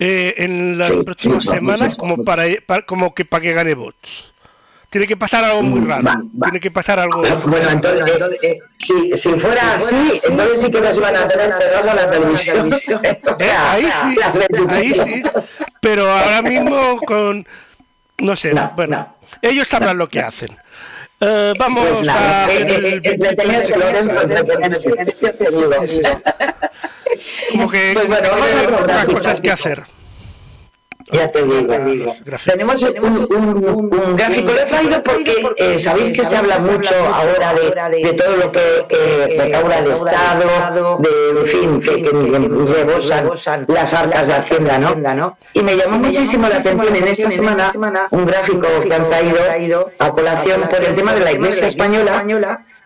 eh, 0.00 0.34
en 0.38 0.78
las 0.78 0.88
Sí, 0.88 1.02
próximas 1.04 1.44
mucho, 1.44 1.50
semanas 1.56 1.88
mucho. 1.90 1.96
como 2.00 2.24
para, 2.24 2.44
para- 2.66 2.82
como 2.86 3.14
que 3.14 3.24
para 3.24 3.42
que 3.42 3.52
gane 3.52 3.74
votos. 3.74 4.27
Tiene 4.90 5.06
que 5.06 5.16
pasar 5.18 5.44
algo 5.44 5.62
muy 5.62 5.80
Mm, 5.80 5.88
raro. 5.88 6.02
va, 6.04 6.14
va. 6.14 6.46
Tiene 6.46 6.60
que 6.60 6.70
pasar 6.70 6.98
algo. 6.98 7.20
Bueno, 7.46 7.68
entonces, 7.70 8.10
eh, 8.42 8.58
si, 8.78 9.12
si 9.16 9.30
fuera 9.38 9.74
así, 9.74 10.12
entonces 10.26 10.60
sí 10.62 10.70
que 10.70 10.80
nos 10.80 10.96
iban 10.96 11.14
a 11.16 11.26
tener 11.26 11.58
pegados 11.58 11.86
a 11.88 11.94
la 11.94 12.10
televisión. 12.10 12.70
O 12.88 13.00
Eh, 13.04 13.20
sea, 13.38 13.72
ahí 13.72 13.86
sí, 14.02 14.16
ahí 14.70 14.94
sí. 14.94 15.22
Pero 15.80 16.10
ahora 16.10 16.40
mismo 16.42 16.98
con 17.06 17.46
no 18.20 18.34
sé, 18.34 18.52
No, 18.52 18.72
bueno, 18.74 18.96
no. 18.96 19.28
ellos 19.42 19.68
sabrán 19.68 19.98
lo 19.98 20.08
que 20.08 20.20
hacen. 20.20 20.56
Eh, 21.20 21.52
vamos 21.58 21.86
Pues 21.88 22.00
a 22.02 22.04
nada, 22.04 22.46
ver 22.46 22.62
eh, 22.70 22.74
el 22.76 22.84
eh, 22.86 23.00
entretenerse, 23.04 23.76
Lorenzo, 23.76 24.20
entretenerse, 24.22 24.90
yo 25.22 25.34
te 25.34 25.50
digo. 25.50 25.70
como 27.50 27.70
que 27.70 27.90
Pues 27.94 28.06
bueno, 28.06 28.28
vamos 28.30 28.46
a 28.54 28.82
otras 28.82 29.04
cosas 29.06 29.40
que 29.40 29.50
hacer. 29.50 29.82
Ya 31.10 31.30
te 31.30 31.42
digo. 31.42 31.66
Gráfico. 32.24 32.50
Tenemos 32.52 32.82
un, 32.82 32.98
un- 33.34 33.94
un 33.94 34.16
gráfico, 34.16 34.52
lo 34.52 34.60
he 34.60 34.66
traído 34.66 35.02
porque 35.02 35.46
eh, 35.56 35.78
sabéis 35.78 36.16
que 36.16 36.24
se 36.24 36.36
habla 36.36 36.58
mucho 36.58 36.94
ahora 37.12 37.54
de, 37.54 38.02
de 38.02 38.12
todo 38.14 38.36
lo 38.36 38.52
que 38.52 38.60
eh, 38.90 39.36
recauda 39.38 39.78
el 39.78 39.90
Estado, 39.92 40.98
de, 41.00 41.40
en 41.40 41.46
fin, 41.46 41.80
que, 41.80 42.02
que 42.02 42.10
rebosan 42.10 43.64
las 43.68 43.94
arcas 43.94 44.26
de 44.26 44.34
Hacienda, 44.34 44.78
¿no? 44.78 44.94
Y 45.54 45.62
me 45.62 45.76
llamó 45.76 45.98
muchísimo 45.98 46.48
la 46.48 46.56
atención 46.56 46.94
en 46.96 47.08
esta 47.08 47.30
semana 47.30 47.72
un 48.10 48.26
gráfico 48.26 48.66
que 48.86 48.94
han 48.94 49.06
traído 49.06 49.38
a 49.98 50.10
colación 50.10 50.62
por 50.62 50.82
el 50.84 50.94
tema 50.94 51.14
de 51.14 51.20
la 51.20 51.32
Iglesia 51.32 51.66
Española 51.66 52.24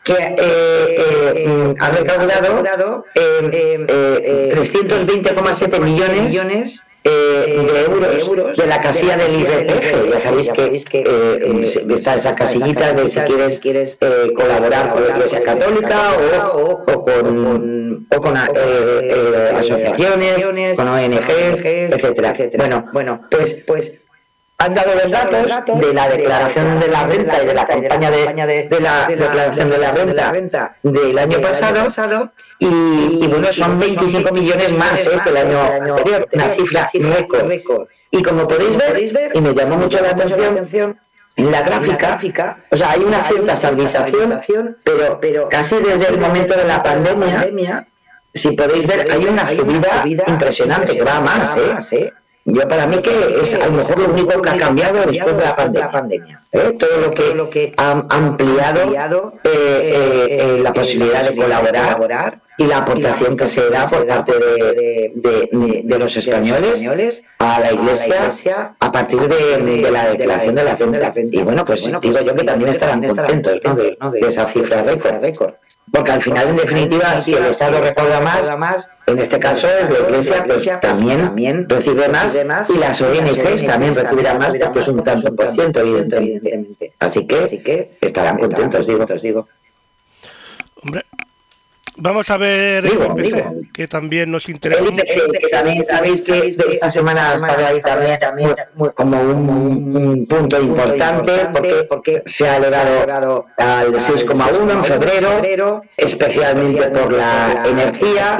que 0.04 0.14
eh, 0.14 0.34
eh, 0.38 1.48
mm, 1.48 1.74
ha 1.80 1.90
recaudado 1.90 3.04
eh, 3.14 3.50
eh, 3.52 4.50
eh, 4.52 4.52
320,7 4.56 5.78
millones 5.80 6.82
eh, 7.04 7.66
de 7.72 7.80
euros 8.20 8.56
de 8.56 8.66
la 8.66 8.80
casilla 8.80 9.16
del 9.16 9.40
IRPF. 9.40 10.12
Ya 10.12 10.20
sabéis 10.20 10.50
que 10.84 11.04
eh, 11.06 11.84
está 11.94 12.14
esa 12.16 12.34
casillita 12.34 12.92
de 12.92 13.08
si 13.08 13.20
quieres 13.20 13.98
eh, 14.00 14.32
colaborar 14.34 14.92
con 14.92 15.04
la 15.04 15.10
Iglesia 15.10 15.42
Católica 15.42 16.12
o, 16.54 16.84
o 16.86 17.04
con, 17.04 18.06
o 18.10 18.20
con 18.20 18.36
eh, 18.36 18.40
eh, 18.54 19.52
asociaciones, 19.56 20.46
con 20.76 20.88
ONGs, 20.88 21.64
etcétera, 21.64 22.30
etcétera. 22.32 22.64
Bueno, 22.64 22.90
bueno, 22.92 23.20
pues, 23.30 23.62
pues 23.66 23.92
han 24.64 24.74
dado 24.74 24.94
los 24.94 25.10
datos 25.10 25.48
de 25.80 25.94
la 25.94 26.08
declaración 26.08 26.78
de 26.78 26.88
la 26.88 27.06
renta 27.06 27.42
y 27.42 27.46
de 27.46 27.54
la 27.54 27.66
campaña 27.66 28.10
de, 28.10 28.68
de 28.68 28.80
la 28.80 29.06
declaración 29.08 29.70
de 29.70 29.78
la 29.78 29.92
renta 29.92 30.76
del 30.82 31.18
año 31.18 31.40
pasado 31.40 32.30
y, 32.58 32.66
y 32.66 33.26
bueno, 33.26 33.52
son 33.52 33.78
25 33.78 34.32
millones 34.32 34.72
más 34.72 35.06
eh, 35.06 35.18
que 35.22 35.30
el 35.30 35.36
año 35.36 35.60
anterior, 35.60 36.28
una 36.32 36.48
cifra 36.50 36.90
récord. 36.92 37.88
Y 38.10 38.22
como 38.22 38.46
podéis 38.46 38.76
ver, 38.76 39.34
y 39.34 39.40
me 39.40 39.54
llamó 39.54 39.76
mucho 39.76 40.00
la 40.00 40.10
atención, 40.10 40.98
en 41.34 41.50
la 41.50 41.62
gráfica, 41.62 42.58
o 42.70 42.76
sea, 42.76 42.90
hay 42.90 43.00
una 43.00 43.22
cierta 43.22 43.54
estabilización, 43.54 44.76
pero, 44.84 45.18
pero 45.20 45.48
casi 45.48 45.76
desde 45.76 46.08
el 46.08 46.18
momento 46.18 46.54
de 46.54 46.64
la 46.64 46.82
pandemia, 46.82 47.88
si 48.34 48.52
podéis 48.52 48.86
ver, 48.86 49.10
hay 49.10 49.24
una 49.24 49.48
subida 49.48 50.04
impresionante, 50.26 50.94
que 50.94 51.02
va 51.02 51.16
a 51.16 51.20
más, 51.20 51.56
¿eh? 51.56 52.12
Yo 52.44 52.66
para 52.68 52.86
mí 52.88 52.98
que 52.98 53.10
es 53.40 53.54
a 53.54 53.66
lo 53.66 53.72
mejor 53.72 53.98
lo 54.00 54.08
único 54.12 54.42
que 54.42 54.50
ha 54.50 54.56
cambiado 54.56 54.98
después 55.06 55.36
de 55.36 55.42
la 55.44 55.54
pandemia. 55.56 56.42
¿eh? 56.50 56.76
Todo 56.78 56.96
lo 57.00 57.10
que, 57.12 57.34
lo 57.34 57.48
que 57.50 57.72
ha 57.76 58.04
ampliado 58.10 58.92
eh, 59.44 59.50
eh, 60.40 60.58
la 60.60 60.72
posibilidad 60.72 61.22
de 61.22 61.36
colaborar 61.36 62.40
y 62.58 62.66
la 62.66 62.78
aportación 62.78 63.36
que 63.36 63.46
se 63.46 63.70
da 63.70 63.88
por 63.88 64.06
parte 64.06 64.32
de, 64.32 65.12
de- 65.14 65.48
de- 65.52 65.82
de 65.84 65.98
los 65.98 66.16
españoles 66.16 66.80
a 67.38 67.60
la 67.60 67.72
Iglesia 67.72 68.14
a 68.78 68.92
partir 68.92 69.20
de, 69.20 69.90
la 69.90 70.08
declaración 70.10 70.54
de 70.56 70.64
la 70.64 70.74
renta. 70.74 71.36
Y 71.36 71.42
bueno, 71.42 71.64
pues 71.64 71.80
digo 72.00 72.20
yo 72.20 72.34
que 72.34 72.44
también 72.44 72.70
estarán 72.72 73.00
contentos 73.02 73.60
¿no? 73.64 73.74
de, 74.10 74.20
de 74.20 74.28
esa 74.28 74.48
cifra 74.48 74.82
récord. 74.82 75.52
Porque 75.90 76.12
al 76.12 76.22
final, 76.22 76.48
en 76.48 76.56
definitiva, 76.56 77.18
si 77.18 77.34
el 77.34 77.46
Estado 77.46 77.80
recauda 77.80 78.20
más, 78.20 78.90
en 79.06 79.18
este 79.18 79.38
caso 79.38 79.68
es 79.68 79.90
la 79.90 79.98
Iglesia, 79.98 80.44
pues 80.46 80.68
también 80.80 81.68
recibe 81.68 82.08
más 82.08 82.36
y 82.70 82.78
las 82.78 83.00
ONGs 83.00 83.66
también 83.66 83.94
recibirán 83.94 84.38
más 84.38 84.54
porque 84.54 84.78
es 84.78 84.88
un 84.88 85.02
tanto 85.02 85.34
por 85.34 85.50
ciento, 85.50 85.80
evidentemente. 85.80 86.94
Así 86.98 87.26
que 87.26 87.96
estarán 88.00 88.38
contentos, 88.38 88.86
digo. 88.86 89.48
Hombre, 90.82 91.04
vamos 91.96 92.28
a 92.30 92.38
ver 92.38 92.84
Digo, 92.88 93.14
digo. 93.16 93.54
que 93.72 93.86
también 93.88 94.30
nos 94.30 94.48
interesa 94.48 94.80
El 94.82 94.90
mucho. 94.90 95.02
IPC, 95.04 95.38
que 95.38 95.48
también 95.48 95.84
sabéis 95.84 96.22
que 96.24 96.48
esta 96.48 96.90
semana 96.90 97.30
ha 97.32 97.34
estado 97.34 97.66
ahí 97.66 97.80
también 97.82 98.54
muy- 98.74 98.90
como 98.90 99.20
un, 99.20 99.96
un 99.96 100.26
punto 100.26 100.60
importante 100.60 101.32
porque, 101.52 101.74
porque 101.88 102.22
se 102.26 102.48
ha 102.48 102.56
elevado 102.56 103.46
al 103.58 103.92
6,1 103.94 104.70
en 104.72 104.84
febrero, 104.84 105.82
especialmente 105.96 106.82
por 106.88 107.12
la 107.12 107.62
energía 107.66 108.38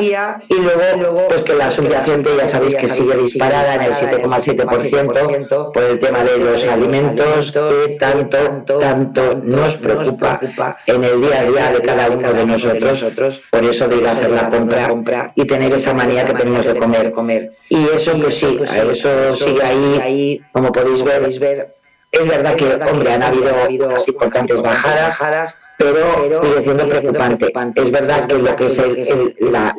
y 0.49 0.55
luego 0.55 1.29
pues 1.29 1.43
que 1.43 1.55
la 1.55 1.71
subyacente 1.71 2.31
ya 2.37 2.49
sabéis 2.49 2.75
que 2.77 2.87
sigue 2.89 3.17
disparada 3.17 3.75
en 3.77 3.83
el 3.83 3.93
7,7% 3.95 5.73
por 5.73 5.83
el 5.83 5.99
tema 5.99 6.25
de 6.25 6.39
los 6.39 6.65
alimentos 6.65 7.53
que 7.53 7.97
tanto, 8.01 8.39
tanto 8.79 9.41
nos 9.43 9.77
preocupa 9.77 10.41
en 10.87 11.05
el 11.05 11.21
día 11.21 11.41
a 11.41 11.45
día 11.45 11.73
de 11.73 11.81
cada 11.83 12.11
uno 12.11 12.33
de 12.33 12.47
nosotros 12.47 13.42
por 13.51 13.65
eso 13.65 13.89
de 13.89 13.97
ir 13.97 14.07
a 14.07 14.13
hacer 14.13 14.31
la 14.31 14.49
compra 14.89 15.33
y 15.35 15.45
tener 15.47 15.73
esa 15.73 15.93
manía 15.95 16.25
que 16.25 16.35
tenemos 16.35 16.67
de 16.67 16.77
comer, 16.77 17.13
comer. 17.13 17.53
Y 17.69 17.85
eso 17.89 18.13
pues 18.21 18.39
sí, 18.39 18.59
eso 18.63 19.37
sigue 19.37 19.63
ahí, 19.63 20.41
como 20.53 20.73
podéis 20.73 21.03
ver, 21.03 21.25
es 22.13 22.29
verdad 22.29 22.57
que, 22.57 22.67
hombre, 22.91 23.13
han 23.13 23.23
habido 23.23 23.55
importantes 24.07 24.61
bajadas, 24.61 25.62
pero 25.77 26.43
sigue 26.43 26.63
siendo 26.63 26.89
preocupante. 26.89 27.83
Es 27.83 27.91
verdad 27.91 28.27
que 28.27 28.35
lo 28.39 28.57
que 28.57 28.65
es 28.67 28.79
el, 28.79 29.35
la, 29.41 29.75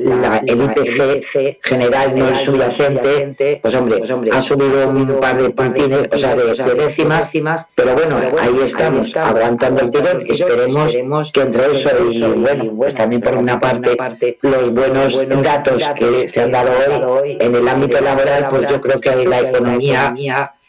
el 0.46 0.62
IPC 0.62 1.60
general 1.62 2.14
no 2.18 2.30
es 2.30 2.40
subyacente, 2.40 3.60
pues 3.62 3.76
hombre, 3.76 4.02
ha 4.32 4.42
subido 4.42 4.90
un 4.90 5.20
par 5.20 5.42
de 5.42 5.50
puntines, 5.50 6.10
o 6.12 6.18
sea, 6.18 6.36
de, 6.36 6.76
décimas, 6.76 7.68
pero 7.76 7.94
bueno, 7.94 8.18
ahí 8.40 8.60
estamos, 8.64 9.16
aguantando 9.16 9.82
el 9.82 9.92
tirón. 9.92 10.24
Esperemos 10.28 11.32
que 11.32 11.42
entre 11.42 11.72
eso 11.72 11.90
y, 12.10 12.22
bueno, 12.22 12.74
pues 12.78 12.96
también 12.96 13.22
por 13.22 13.38
una 13.38 13.60
parte, 13.60 14.38
los 14.42 14.74
buenos 14.74 15.20
datos 15.42 15.84
que 15.98 16.28
se 16.28 16.42
han 16.42 16.52
dado 16.52 16.72
hoy 17.14 17.38
en 17.40 17.56
el 17.56 17.68
ámbito 17.68 18.02
laboral, 18.02 18.48
pues 18.50 18.68
yo 18.68 18.82
creo 18.82 19.00
que 19.00 19.26
la 19.26 19.40
economía 19.42 20.14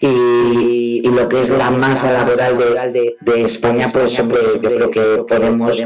y, 0.01 0.94
lo 1.11 1.29
que 1.29 1.41
es 1.41 1.51
la 1.51 1.71
masa 1.71 2.13
laboral 2.13 2.93
de, 2.93 3.17
de, 3.21 3.43
España, 3.43 3.89
pues 3.93 4.19
hombre, 4.19 4.39
yo 4.55 4.71
creo 4.71 4.91
que 4.91 5.25
podemos 5.29 5.79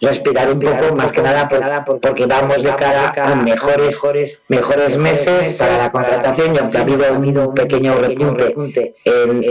respirar 0.00 0.50
un 0.50 0.60
poco, 0.60 0.94
más 0.96 1.12
que 1.12 1.22
nada 1.22 1.48
porque 1.84 2.26
vamos 2.26 2.62
de 2.62 2.74
cara 2.74 3.12
a 3.16 3.34
mejores, 3.36 4.00
mejores 4.48 4.98
meses 4.98 5.54
para 5.54 5.78
la 5.78 5.92
contratación 5.92 6.54
y 6.54 6.58
aunque 6.58 6.78
ha 6.78 6.80
habido 6.80 7.48
un 7.48 7.54
pequeño 7.54 7.94
repunte 7.96 8.94
en, 9.04 9.44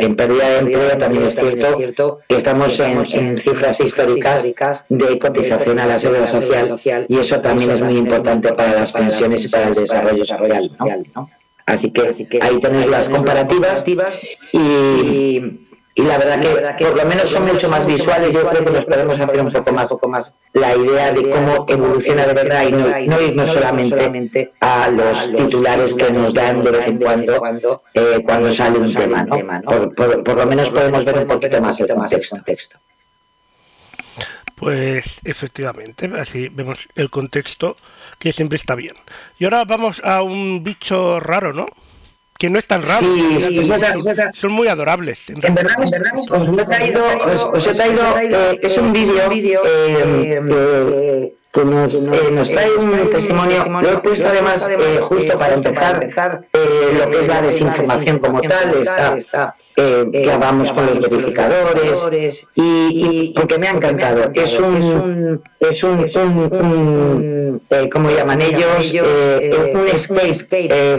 en, 0.00 0.16
pérdida 0.16 0.48
de 0.50 0.58
empleo, 0.58 0.98
también 0.98 1.24
es 1.24 1.36
cierto 1.36 2.18
que 2.28 2.36
estamos 2.36 2.80
en, 2.80 3.38
cifras 3.38 3.80
históricas 3.80 4.44
de 4.88 5.18
cotización 5.18 5.78
a 5.78 5.86
la 5.86 5.98
seguridad 5.98 6.28
social 6.28 7.06
y 7.08 7.18
eso 7.18 7.40
también 7.40 7.70
es 7.70 7.80
muy 7.80 7.96
importante 7.96 8.52
para 8.52 8.74
las 8.74 8.92
pensiones 8.92 9.44
y 9.44 9.48
para 9.48 9.68
el 9.68 9.74
desarrollo 9.74 10.24
social. 10.24 10.70
¿no? 11.14 11.30
Así 11.70 11.92
que, 11.92 12.10
ahí 12.40 12.60
tenéis 12.60 12.86
las 12.86 13.08
comparativas 13.08 13.84
y, 14.52 15.40
y 15.94 16.02
la 16.02 16.18
verdad 16.18 16.40
que, 16.76 16.84
por 16.86 16.96
lo 16.96 17.04
menos 17.04 17.28
son 17.28 17.46
mucho 17.46 17.68
más 17.68 17.84
visuales. 17.86 18.32
Yo 18.32 18.48
creo 18.48 18.64
que 18.64 18.70
nos 18.70 18.86
podemos 18.86 19.18
hacer 19.18 19.40
un 19.40 19.50
poco 19.50 19.72
más, 19.72 19.88
poco 19.88 20.08
más 20.08 20.34
la 20.52 20.76
idea 20.76 21.12
de 21.12 21.28
cómo 21.30 21.66
evoluciona 21.68 22.26
de 22.26 22.32
verdad 22.32 22.62
y 22.68 22.72
no, 23.08 23.20
irnos 23.20 23.48
solamente 23.48 24.52
a 24.60 24.88
los 24.88 25.34
titulares 25.34 25.94
que 25.94 26.10
nos 26.10 26.32
dan 26.32 26.62
de 26.62 26.70
vez 26.70 26.86
en 26.86 26.98
cuando 26.98 27.82
eh, 27.94 28.22
cuando 28.24 28.52
sale 28.52 28.78
un 28.78 28.92
tema. 28.92 29.24
¿no? 29.24 29.90
Por, 29.90 30.36
lo 30.36 30.46
menos 30.46 30.70
podemos 30.70 31.04
ver 31.04 31.18
un 31.18 31.26
poquito 31.26 31.60
más 31.60 31.80
el 31.80 31.88
contexto. 31.88 32.78
Pues 34.54 35.20
efectivamente, 35.24 36.10
así 36.18 36.48
vemos 36.50 36.86
el 36.94 37.10
contexto 37.10 37.76
que 38.20 38.32
siempre 38.32 38.56
está 38.56 38.76
bien. 38.76 38.94
Y 39.38 39.44
ahora 39.44 39.64
vamos 39.64 40.00
a 40.04 40.22
un 40.22 40.62
bicho 40.62 41.18
raro, 41.18 41.52
¿no? 41.52 41.66
Que 42.40 42.48
no 42.48 42.58
es 42.58 42.66
tan 42.66 42.82
raro. 42.82 43.00
Sí, 43.00 43.70
son, 44.32 44.52
muy 44.52 44.66
adorables. 44.66 45.28
En, 45.28 45.40
verdad, 45.54 45.74
en 45.82 45.90
verdad 45.90 46.12
os, 46.16 46.48
he 46.48 46.64
traído, 46.64 47.04
os, 47.52 47.66
he 47.66 47.74
traído 47.74 48.02
eh, 48.18 48.58
es 48.62 48.78
un 48.78 48.94
vídeo 48.94 49.60
eh, 49.62 50.40
eh, 50.50 51.34
que 51.52 51.64
nos, 51.64 51.94
eh, 51.94 52.30
nos 52.32 52.50
trae 52.50 52.74
un 52.76 53.10
testimonio, 53.10 53.66
lo 53.66 53.90
he 53.90 53.98
puesto 53.98 54.26
además 54.28 54.68
eh, 54.70 54.98
justo 55.00 55.38
para 55.38 55.54
empezar 55.54 56.44
eh, 56.54 56.96
lo 56.98 57.10
que 57.10 57.20
es 57.20 57.28
la 57.28 57.42
desinformación 57.42 58.20
como 58.20 58.40
tal, 58.40 58.74
está, 59.18 59.54
que 59.74 60.36
vamos 60.40 60.72
con 60.72 60.86
los 60.86 61.00
verificadores 61.00 62.46
y, 62.54 63.34
porque 63.36 63.58
me 63.58 63.68
ha 63.68 63.72
encantado. 63.72 64.30
Es 64.34 64.58
un, 64.58 65.42
es 65.60 65.82
un, 65.82 66.08
un, 66.16 67.62
como 67.90 68.10
llaman 68.10 68.40
ellos, 68.40 68.94
un 69.74 69.88
escape 69.88 70.32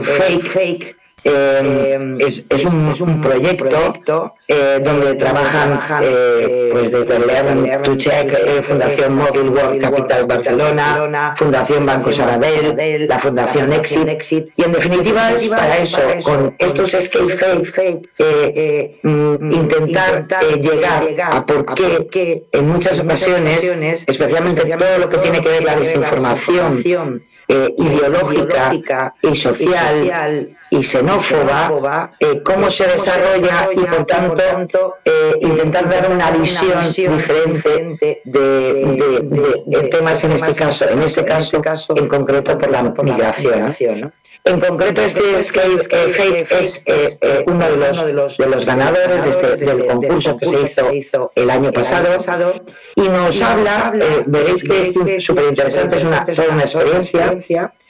fake, 0.04 0.48
fake 0.48 1.01
eh, 1.24 2.18
es, 2.20 2.46
es, 2.50 2.66
un, 2.66 2.88
es, 2.88 3.00
un, 3.00 3.22
proyecto 3.22 4.34
eh, 4.48 4.82
donde 4.84 5.14
trabajan 5.16 5.80
eh, 6.02 6.70
pues 6.72 6.92
desde 6.92 7.20
Learn 7.20 7.84
to 7.84 7.96
Check, 7.96 8.64
Fundación 8.64 9.16
Mobile 9.16 9.50
World 9.50 9.82
Capital 9.82 10.26
Barcelona, 10.26 11.36
Fundación 11.38 11.86
Banco 11.86 12.12
Sabadell, 12.12 13.08
la 13.08 13.20
Fundación 13.20 13.72
Exit, 13.72 14.50
y 14.56 14.64
en 14.64 14.72
definitiva 14.72 15.32
es 15.32 15.48
para 15.48 15.78
eso, 15.78 16.02
con 16.24 16.56
estos 16.58 16.92
escape 16.96 17.66
fake, 17.66 18.10
mm, 19.04 19.52
intentar 19.52 20.28
llegar 20.60 21.04
a 21.24 21.46
por 21.46 21.66
qué 21.76 22.46
en 22.52 22.68
muchas 22.68 23.00
ocasiones, 23.00 24.06
especialmente 24.08 24.64
todo 24.64 24.98
lo 24.98 25.08
que 25.08 25.18
tiene 25.20 25.44
que 25.44 25.50
ver 25.50 25.64
la 25.64 25.76
desinformación 25.76 26.82
ideológica 27.78 29.14
y 29.22 29.36
social, 29.36 30.58
y 30.74 30.82
xenófoba, 30.82 32.14
eh, 32.18 32.42
cómo 32.44 32.72
se 32.72 32.88
desarrolla 32.88 33.68
y 33.76 33.82
por 33.82 34.06
tanto 34.06 34.96
eh, 35.04 35.34
intentar 35.42 35.90
dar 35.90 36.10
una 36.10 36.32
visión 36.32 36.80
diferente 36.94 38.22
de, 38.24 39.88
temas 39.92 40.24
en 40.24 40.32
este 40.32 40.56
caso, 40.56 40.90
en 40.90 41.02
este 41.02 41.26
caso 41.26 41.62
en 41.96 42.08
concreto 42.08 42.58
por 42.58 42.72
la 42.72 42.84
migración. 42.84 44.14
En 44.44 44.60
concreto, 44.60 45.02
este 45.02 45.42
Skate 45.44 46.14
Fake 46.14 46.52
es 46.52 46.84
eh, 46.88 47.44
uno 47.46 47.70
de 47.70 48.14
los, 48.14 48.38
de 48.38 48.48
los 48.48 48.66
ganadores 48.66 49.24
de 49.24 49.30
este, 49.30 49.56
del 49.58 49.86
concurso 49.86 50.36
que 50.38 50.46
se 50.46 50.96
hizo 50.96 51.32
el 51.36 51.50
año 51.50 51.72
pasado. 51.72 52.18
y 52.96 53.02
nos 53.02 53.42
habla, 53.42 53.94
veréis 54.26 54.64
que 54.64 54.80
es 54.80 55.24
súper 55.24 55.46
interesante, 55.50 55.98
es 55.98 56.04
una, 56.06 56.24
toda 56.26 56.48
una 56.50 56.62
experiencia, 56.62 57.38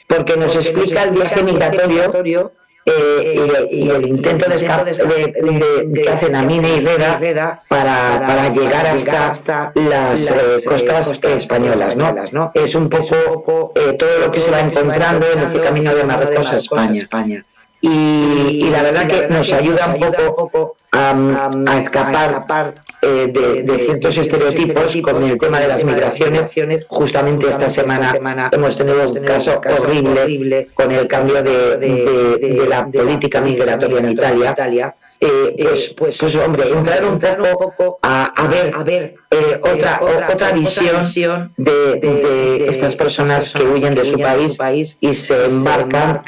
porque 0.08 0.38
nos 0.38 0.56
explica 0.56 1.04
el 1.04 1.12
viaje 1.12 1.44
migratorio 1.44 2.52
eh, 2.84 3.68
y, 3.72 3.90
el 3.90 4.08
intento 4.08 4.50
de 4.50 4.56
escape 4.56 4.92
de, 4.92 5.92
que 5.94 6.10
hacen 6.10 6.36
Amine 6.36 6.78
y 6.78 6.80
Reda 6.80 7.62
para, 7.68 8.24
para 8.26 8.50
llegar 8.50 8.88
hasta 8.88 9.72
las 9.76 10.32
eh, 10.32 10.36
costas 10.66 11.20
españolas. 11.24 11.96
¿no? 11.96 12.52
Es 12.56 12.74
un 12.74 12.90
poco 12.90 13.72
eh, 13.76 13.94
todo 13.94 14.20
lo 14.20 14.32
que 14.32 14.40
se 14.40 14.50
va 14.50 14.62
encontrando 14.62 15.28
en 15.32 15.40
ese 15.40 15.62
camino 15.62 15.94
de 15.94 16.04
Marruecos 16.04 16.52
a 16.52 16.56
España. 16.58 17.46
Y, 17.82 18.70
la 18.70 18.84
verdad 18.84 19.08
que 19.08 19.28
nos 19.28 19.52
ayuda 19.54 19.88
un 19.88 20.36
poco 20.36 20.76
a, 20.92 21.50
escapar 21.82 22.84
eh, 23.04 23.64
de, 23.66 23.80
ciertos 23.80 24.16
estereotipos 24.16 24.96
con 25.02 25.24
el 25.24 25.38
tema 25.38 25.60
de 25.60 25.68
las 25.68 25.84
migraciones. 25.84 26.86
Justamente 26.88 27.50
esta 27.50 27.70
semana 27.70 28.50
hemos 28.52 28.78
tenido 28.78 29.10
un 29.10 29.24
caso 29.24 29.60
horrible 29.80 30.70
con 30.76 30.92
el 30.92 31.08
cambio 31.08 31.42
de, 31.42 32.66
la 32.70 32.86
política 32.88 33.42
migratoria 33.42 34.00
en 34.00 34.12
Italia. 34.12 34.96
Eh, 35.24 35.56
pues, 35.62 35.94
pues, 35.96 36.18
pues, 36.18 36.36
hombre, 36.36 36.68
entrar 36.68 37.04
un 37.06 37.20
poco 37.20 38.00
a, 38.02 38.34
ver, 38.50 38.74
a 38.76 38.84
ver 38.84 39.14
eh, 39.30 39.62
otra, 39.62 40.02
otra, 40.34 40.52
visión 40.52 41.54
de, 41.58 42.66
estas 42.68 42.96
personas 42.96 43.54
que 43.54 43.64
huyen 43.64 43.94
de 43.94 44.06
su 44.06 44.18
país 44.58 44.98
y 45.00 45.14
se 45.14 45.46
embarcan 45.46 46.24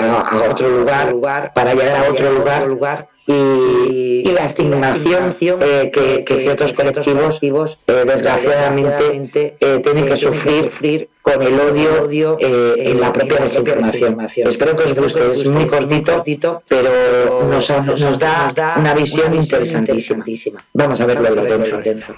a, 0.00 0.42
otro 0.50 0.68
lugar 0.68 1.52
para 1.54 1.74
llegar 1.74 2.06
a 2.06 2.10
otro 2.10 2.32
lugar 2.68 3.11
y, 3.26 4.24
la 4.32 4.46
estigmación 4.46 5.36
eh, 5.40 5.90
que, 6.24 6.40
ciertos 6.40 6.72
colectivos 6.72 7.78
eh, 7.86 8.04
desgraciadamente 8.06 9.56
eh, 9.60 9.80
tienen 9.84 10.06
que 10.06 10.16
sufrir 10.16 11.08
con 11.20 11.42
el 11.42 11.60
odio 11.60 12.36
en 12.40 13.00
la 13.00 13.12
propia 13.12 13.40
desinformación. 13.40 14.48
Espero 14.48 14.74
que 14.74 14.84
os 14.84 14.94
guste, 14.94 15.30
es 15.30 15.48
muy 15.48 15.66
cortito, 15.66 16.62
pero 16.66 17.46
nos, 17.48 17.70
nos 17.70 18.18
da 18.18 18.74
una 18.76 18.94
visión 18.94 19.34
interesantísima. 19.34 20.64
Vamos 20.72 21.00
a 21.00 21.06
verlo, 21.06 21.30
Lorenzo. 21.30 22.14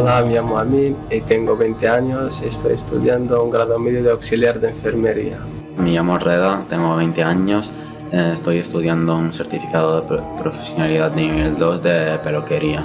Hola, 0.00 0.22
me 0.22 0.34
llamo 0.34 0.56
Amin 0.60 0.96
y 1.10 1.20
tengo 1.22 1.56
20 1.56 1.88
años 1.88 2.40
y 2.40 2.46
estoy 2.46 2.74
estudiando 2.74 3.42
un 3.42 3.50
grado 3.50 3.80
medio 3.80 4.00
de 4.00 4.12
auxiliar 4.12 4.60
de 4.60 4.68
enfermería. 4.68 5.40
Me 5.76 5.90
llamo 5.90 6.16
Reda, 6.18 6.64
tengo 6.68 6.94
20 6.94 7.20
años, 7.24 7.72
eh, 8.12 8.30
estoy 8.32 8.58
estudiando 8.58 9.16
un 9.16 9.32
certificado 9.32 10.00
de 10.00 10.22
profesionalidad 10.40 11.12
nivel 11.16 11.58
2 11.58 11.82
de 11.82 12.16
peluquería. 12.22 12.84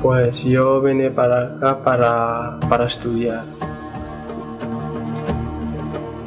Pues 0.00 0.42
yo 0.42 0.80
vine 0.80 1.10
para 1.10 1.54
acá 1.54 1.84
para, 1.84 2.60
para 2.66 2.86
estudiar 2.86 3.44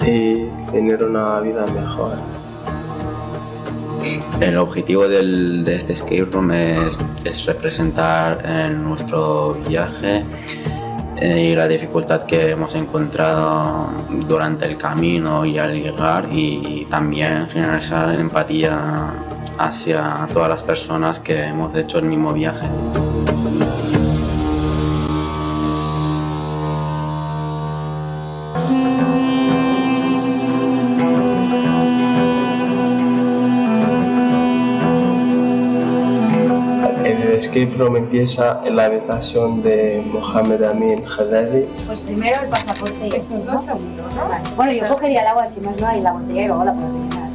y 0.05 0.45
tener 0.71 1.03
una 1.03 1.39
vida 1.39 1.65
mejor. 1.73 2.38
El 4.39 4.57
objetivo 4.57 5.07
del, 5.07 5.63
de 5.63 5.75
este 5.75 5.93
escape 5.93 6.25
room 6.31 6.51
es, 6.51 6.97
es 7.23 7.45
representar 7.45 8.43
en 8.45 8.83
nuestro 8.83 9.53
viaje 9.67 10.23
eh, 11.21 11.49
y 11.51 11.55
la 11.55 11.67
dificultad 11.67 12.23
que 12.23 12.51
hemos 12.51 12.75
encontrado 12.75 13.89
durante 14.27 14.65
el 14.65 14.77
camino 14.77 15.45
y 15.45 15.57
al 15.57 15.73
llegar 15.73 16.29
y 16.31 16.85
también 16.89 17.47
generar 17.49 18.17
empatía 18.17 19.13
hacia 19.57 20.27
todas 20.33 20.47
las 20.47 20.63
personas 20.63 21.19
que 21.19 21.43
hemos 21.43 21.75
hecho 21.75 21.99
el 21.99 22.05
mismo 22.05 22.31
viaje. 22.31 22.65
Escape 37.59 37.77
room 37.77 37.97
empieza 37.97 38.61
en 38.65 38.75
la 38.75 38.85
habitación 38.85 39.61
de 39.61 40.03
Mohamed 40.11 40.63
Amin 40.63 41.03
Haddadi. 41.05 41.65
Pues 41.85 41.99
primero 42.01 42.41
el 42.41 42.49
pasaporte 42.49 43.07
y 43.07 43.15
estos 43.15 43.45
dos 43.45 43.63
segundos, 43.63 44.15
¿no? 44.15 44.55
Bueno, 44.55 44.71
yo 44.71 44.87
cogería 44.89 45.21
el 45.21 45.27
agua 45.27 45.47
si 45.47 45.59
más 45.61 45.79
no 45.81 45.87
hay 45.87 46.01
la 46.01 46.13
botella 46.13 46.43
y 46.43 46.47
luego 46.47 46.63
la 46.63 46.73
puedo 46.73 46.87
terminar. 46.87 47.29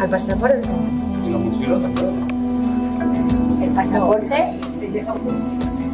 Al 0.00 0.10
pasaporte. 0.10 0.68
¿Y 1.24 1.30
la 1.30 1.38
mochila 1.38 1.80
también? 1.80 3.62
El 3.62 3.70
pasaporte. 3.70 4.36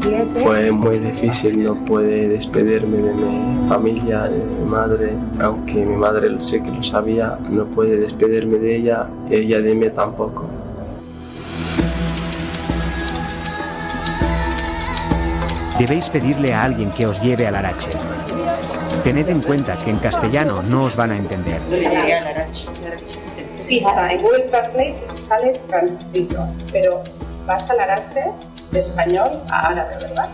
Siete. 0.01 0.41
Fue 0.41 0.71
muy 0.71 0.99
difícil, 0.99 1.65
no 1.65 1.75
pude 1.85 2.29
despedirme 2.29 2.99
de 2.99 3.15
mi 3.15 3.69
familia, 3.69 4.25
de 4.25 4.39
mi 4.39 4.71
madre, 4.71 5.15
aunque 5.41 5.75
mi 5.85 5.97
madre 5.97 6.31
sé 6.43 6.63
que 6.63 6.71
lo 6.71 6.83
sabía, 6.83 7.39
no 7.49 7.65
pude 7.65 7.97
despedirme 7.97 8.59
de 8.59 8.77
ella, 8.77 9.07
ella 9.31 9.61
de 9.61 9.75
mí 9.75 9.89
tampoco. 9.89 10.45
Debéis 15.79 16.09
pedirle 16.09 16.53
a 16.53 16.63
alguien 16.63 16.91
que 16.91 17.07
os 17.07 17.21
lleve 17.23 17.47
al 17.47 17.57
Arache. 17.57 17.91
Tened 19.03 19.29
en 19.29 19.43
cuenta 19.43 19.77
que 19.77 19.91
en 19.91 19.99
castellano 19.99 20.63
no 20.63 20.83
os 20.83 20.97
van 20.97 21.13
a 21.13 21.17
entender. 21.17 21.61
Pista 23.69 24.13
en 24.13 24.23
Google 24.23 24.45
Translate 24.51 24.97
sale 25.21 25.53
transcrito, 25.69 26.47
pero 26.71 27.03
vas 27.47 27.69
al 27.71 27.81
Arache 27.81 28.25
de 28.71 28.81
español 28.81 29.29
a 29.51 29.69
árabe, 29.69 29.97
¿verdad? 30.01 30.29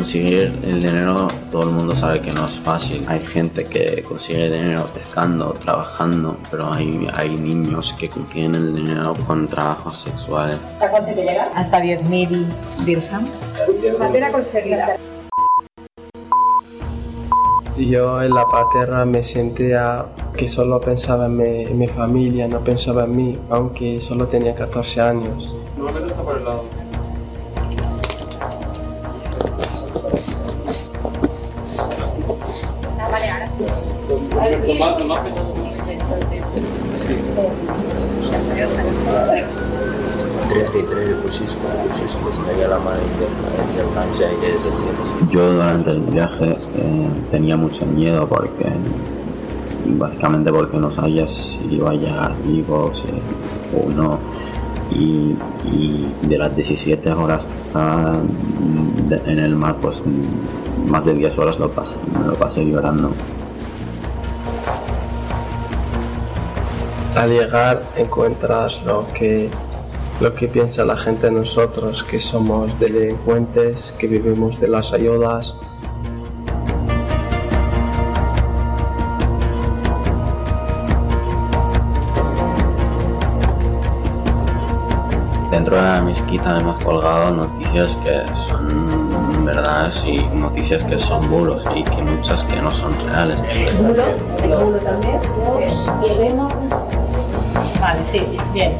Conseguir 0.00 0.58
el 0.62 0.82
dinero, 0.82 1.28
todo 1.52 1.64
el 1.64 1.72
mundo 1.72 1.94
sabe 1.94 2.22
que 2.22 2.32
no 2.32 2.46
es 2.46 2.58
fácil. 2.58 3.04
Hay 3.06 3.20
gente 3.20 3.66
que 3.66 4.02
consigue 4.02 4.50
dinero 4.50 4.86
pescando, 4.94 5.52
trabajando, 5.52 6.38
pero 6.50 6.72
hay, 6.72 7.06
hay 7.12 7.36
niños 7.36 7.94
que 7.98 8.08
consiguen 8.08 8.54
el 8.54 8.74
dinero 8.74 9.12
con 9.26 9.46
trabajos 9.46 10.00
sexuales. 10.00 10.56
¿Hasta 10.64 10.90
cuánto 10.90 11.08
te 11.08 11.22
llega? 11.22 11.50
Hasta 11.54 11.80
10.000 11.80 12.46
dirhams. 12.86 13.30
Conseguida. 14.32 14.96
Yo 17.76 18.22
en 18.22 18.34
la 18.34 18.46
paterna 18.46 19.04
me 19.04 19.22
sentía 19.22 20.06
que 20.34 20.48
solo 20.48 20.80
pensaba 20.80 21.26
en 21.26 21.36
mi, 21.36 21.64
en 21.64 21.78
mi 21.78 21.88
familia, 21.88 22.48
no 22.48 22.64
pensaba 22.64 23.04
en 23.04 23.16
mí, 23.16 23.38
aunque 23.50 24.00
solo 24.00 24.26
tenía 24.28 24.54
14 24.54 24.98
años. 25.02 25.54
Normalmente 25.76 26.10
está 26.10 26.22
por 26.22 26.38
el 26.38 26.44
lado. 26.46 26.89
Yo 45.30 45.52
durante 45.52 45.90
el 45.90 46.00
viaje 46.00 46.56
eh, 46.76 47.08
tenía 47.30 47.56
mucho 47.56 47.86
miedo 47.86 48.28
porque 48.28 48.66
básicamente 49.86 50.52
porque 50.52 50.76
no 50.78 50.90
sabía 50.90 51.28
si 51.28 51.64
iba 51.70 51.90
a 51.90 51.94
llegar 51.94 52.34
vivo 52.44 52.90
o, 53.76 53.90
no. 53.90 54.18
Y, 54.90 55.36
de 56.22 56.36
las 56.36 56.54
17 56.54 57.12
horas 57.12 57.44
que 57.44 57.60
estaba 57.60 58.20
en 59.26 59.38
el 59.38 59.54
mar, 59.54 59.76
pues 59.80 60.02
más 60.86 61.04
de 61.04 61.14
10 61.14 61.38
horas 61.38 61.58
lo 61.58 61.70
pasé, 61.70 61.96
me 62.18 62.26
lo 62.26 62.34
pasé 62.34 62.64
llorando. 62.64 63.12
Al 67.16 67.30
llegar 67.30 67.82
encuentras 67.96 68.80
lo 68.84 69.06
que, 69.12 69.50
lo 70.20 70.32
que 70.34 70.48
piensa 70.48 70.84
la 70.84 70.96
gente 70.96 71.26
de 71.26 71.32
nosotros, 71.32 72.04
que 72.04 72.20
somos 72.20 72.78
delincuentes, 72.78 73.92
que 73.98 74.06
vivimos 74.06 74.60
de 74.60 74.68
las 74.68 74.92
ayudas. 74.92 75.54
Dentro 85.50 85.76
de 85.76 85.82
la 85.82 86.00
mezquita 86.02 86.58
hemos 86.60 86.78
colgado 86.78 87.32
noticias 87.32 87.96
que 87.96 88.22
son 88.36 89.44
verdades 89.44 90.04
y 90.04 90.22
noticias 90.26 90.84
que 90.84 90.96
son 90.98 91.28
bulos 91.28 91.66
y 91.74 91.82
que 91.82 92.02
muchas 92.02 92.44
que 92.44 92.60
no 92.62 92.70
son 92.70 92.94
reales. 93.06 93.40
¿Bulo? 93.78 94.04
¿Es 94.44 94.64
bulo 94.64 94.78
también? 94.78 95.18
Vale, 97.80 98.00
sí, 98.06 98.24
bien. 98.52 98.76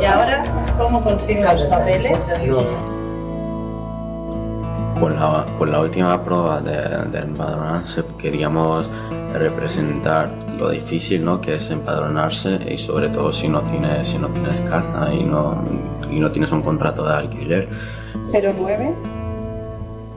¿Y 0.00 0.04
ahora 0.04 0.44
cómo 0.78 1.00
consigues 1.02 1.60
los 1.60 1.62
papeles? 1.68 2.28
Con 5.00 5.14
la, 5.18 5.46
con 5.58 5.72
la 5.72 5.80
última 5.80 6.22
prueba 6.22 6.60
de, 6.60 6.76
de 7.10 7.18
empadronarse 7.20 8.04
queríamos 8.18 8.90
representar 9.32 10.28
lo 10.58 10.70
difícil 10.70 11.24
¿no? 11.24 11.40
que 11.40 11.54
es 11.54 11.70
empadronarse 11.70 12.58
y 12.68 12.76
sobre 12.76 13.08
todo 13.08 13.32
si 13.32 13.48
no 13.48 13.62
tienes, 13.62 14.08
si 14.08 14.18
no 14.18 14.28
tienes 14.28 14.60
casa 14.62 15.12
y 15.14 15.22
no, 15.22 15.64
y 16.10 16.18
no 16.18 16.30
tienes 16.30 16.52
un 16.52 16.62
contrato 16.62 17.06
de 17.06 17.14
alquiler. 17.14 17.68
09 18.32 18.94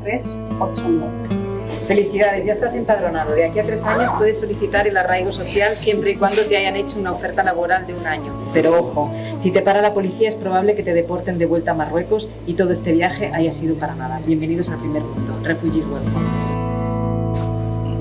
389. 0.03 1.41
Felicidades, 1.87 2.45
ya 2.45 2.53
estás 2.53 2.75
empadronado. 2.75 3.33
De 3.33 3.45
aquí 3.45 3.59
a 3.59 3.63
tres 3.63 3.83
años 3.85 4.11
puedes 4.17 4.39
solicitar 4.39 4.87
el 4.87 4.95
arraigo 4.97 5.31
social 5.31 5.71
siempre 5.71 6.11
y 6.11 6.15
cuando 6.15 6.41
te 6.43 6.55
hayan 6.55 6.75
hecho 6.75 6.99
una 6.99 7.11
oferta 7.11 7.43
laboral 7.43 7.85
de 7.85 7.93
un 7.93 8.05
año. 8.05 8.33
Pero 8.53 8.79
ojo, 8.79 9.11
si 9.37 9.51
te 9.51 9.61
para 9.61 9.81
la 9.81 9.93
policía 9.93 10.29
es 10.29 10.35
probable 10.35 10.75
que 10.75 10.83
te 10.83 10.93
deporten 10.93 11.37
de 11.37 11.45
vuelta 11.45 11.71
a 11.71 11.73
Marruecos 11.73 12.29
y 12.47 12.53
todo 12.53 12.71
este 12.71 12.91
viaje 12.93 13.31
haya 13.33 13.51
sido 13.51 13.75
para 13.75 13.95
nada. 13.95 14.21
Bienvenidos 14.25 14.69
al 14.69 14.79
primer 14.79 15.03
punto, 15.03 15.33
Refugees 15.43 15.85
Welcome. 15.85 16.60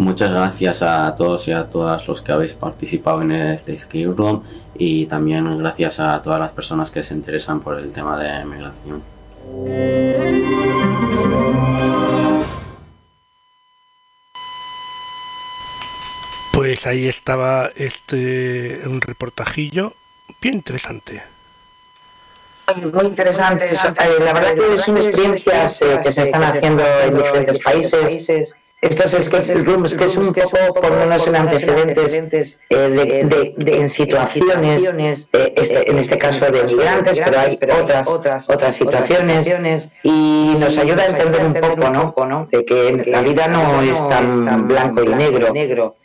Muchas 0.01 0.30
gracias 0.30 0.80
a 0.80 1.14
todos 1.14 1.46
y 1.46 1.53
a 1.53 1.68
todas 1.68 2.09
los 2.09 2.22
que 2.22 2.32
habéis 2.32 2.55
participado 2.55 3.20
en 3.20 3.32
este 3.32 3.74
escape 3.74 4.07
room 4.07 4.42
y 4.74 5.05
también 5.05 5.59
gracias 5.59 6.01
a 6.01 6.22
todas 6.22 6.40
las 6.40 6.53
personas 6.53 6.90
que 6.90 7.03
se 7.03 7.12
interesan 7.12 7.61
por 7.61 7.78
el 7.78 7.92
tema 7.92 8.18
de 8.18 8.42
migración. 8.46 9.03
Pues 16.55 16.86
ahí 16.86 17.07
estaba 17.07 17.70
este 17.76 18.80
un 18.86 19.03
reportajillo 19.03 19.92
bien 20.40 20.55
interesante. 20.55 21.22
Muy 22.74 23.05
interesante. 23.05 23.66
Eh, 23.66 24.24
La 24.24 24.32
verdad 24.32 24.55
que 24.55 24.78
son 24.78 24.96
experiencias 24.96 25.82
eh, 25.82 26.01
que 26.03 26.11
se 26.11 26.22
están 26.22 26.44
haciendo 26.44 26.84
en 27.05 27.16
diferentes 27.18 27.59
países. 27.59 28.57
Estos 28.82 29.12
escape 29.12 29.52
rooms, 29.64 29.94
que 29.94 30.04
es 30.06 30.16
un 30.16 30.32
poco 30.32 30.80
ponernos 30.80 31.26
en 31.26 31.36
antecedentes 31.36 32.60
eh, 32.70 32.76
de, 32.76 33.24
de- 33.24 33.54
de- 33.58 33.78
en 33.78 33.90
situaciones, 33.90 35.28
eh, 35.34 35.52
este- 35.54 35.90
en 35.90 35.98
este 35.98 36.16
caso 36.16 36.46
de 36.46 36.64
migrantes, 36.64 37.20
pero 37.22 37.40
hay 37.40 37.58
otras, 37.82 38.08
otras, 38.48 38.74
situaciones 38.74 39.90
y 40.02 40.56
nos 40.58 40.78
ayuda 40.78 41.02
a 41.02 41.06
entender 41.08 41.44
un 41.44 41.52
poco, 41.52 41.90
¿no? 41.90 42.48
De 42.50 42.64
que 42.64 43.04
la 43.06 43.20
vida 43.20 43.48
no 43.48 43.82
es 43.82 43.98
tan 44.08 44.66
blanco 44.66 45.02
y 45.04 45.08
negro, 45.08 45.52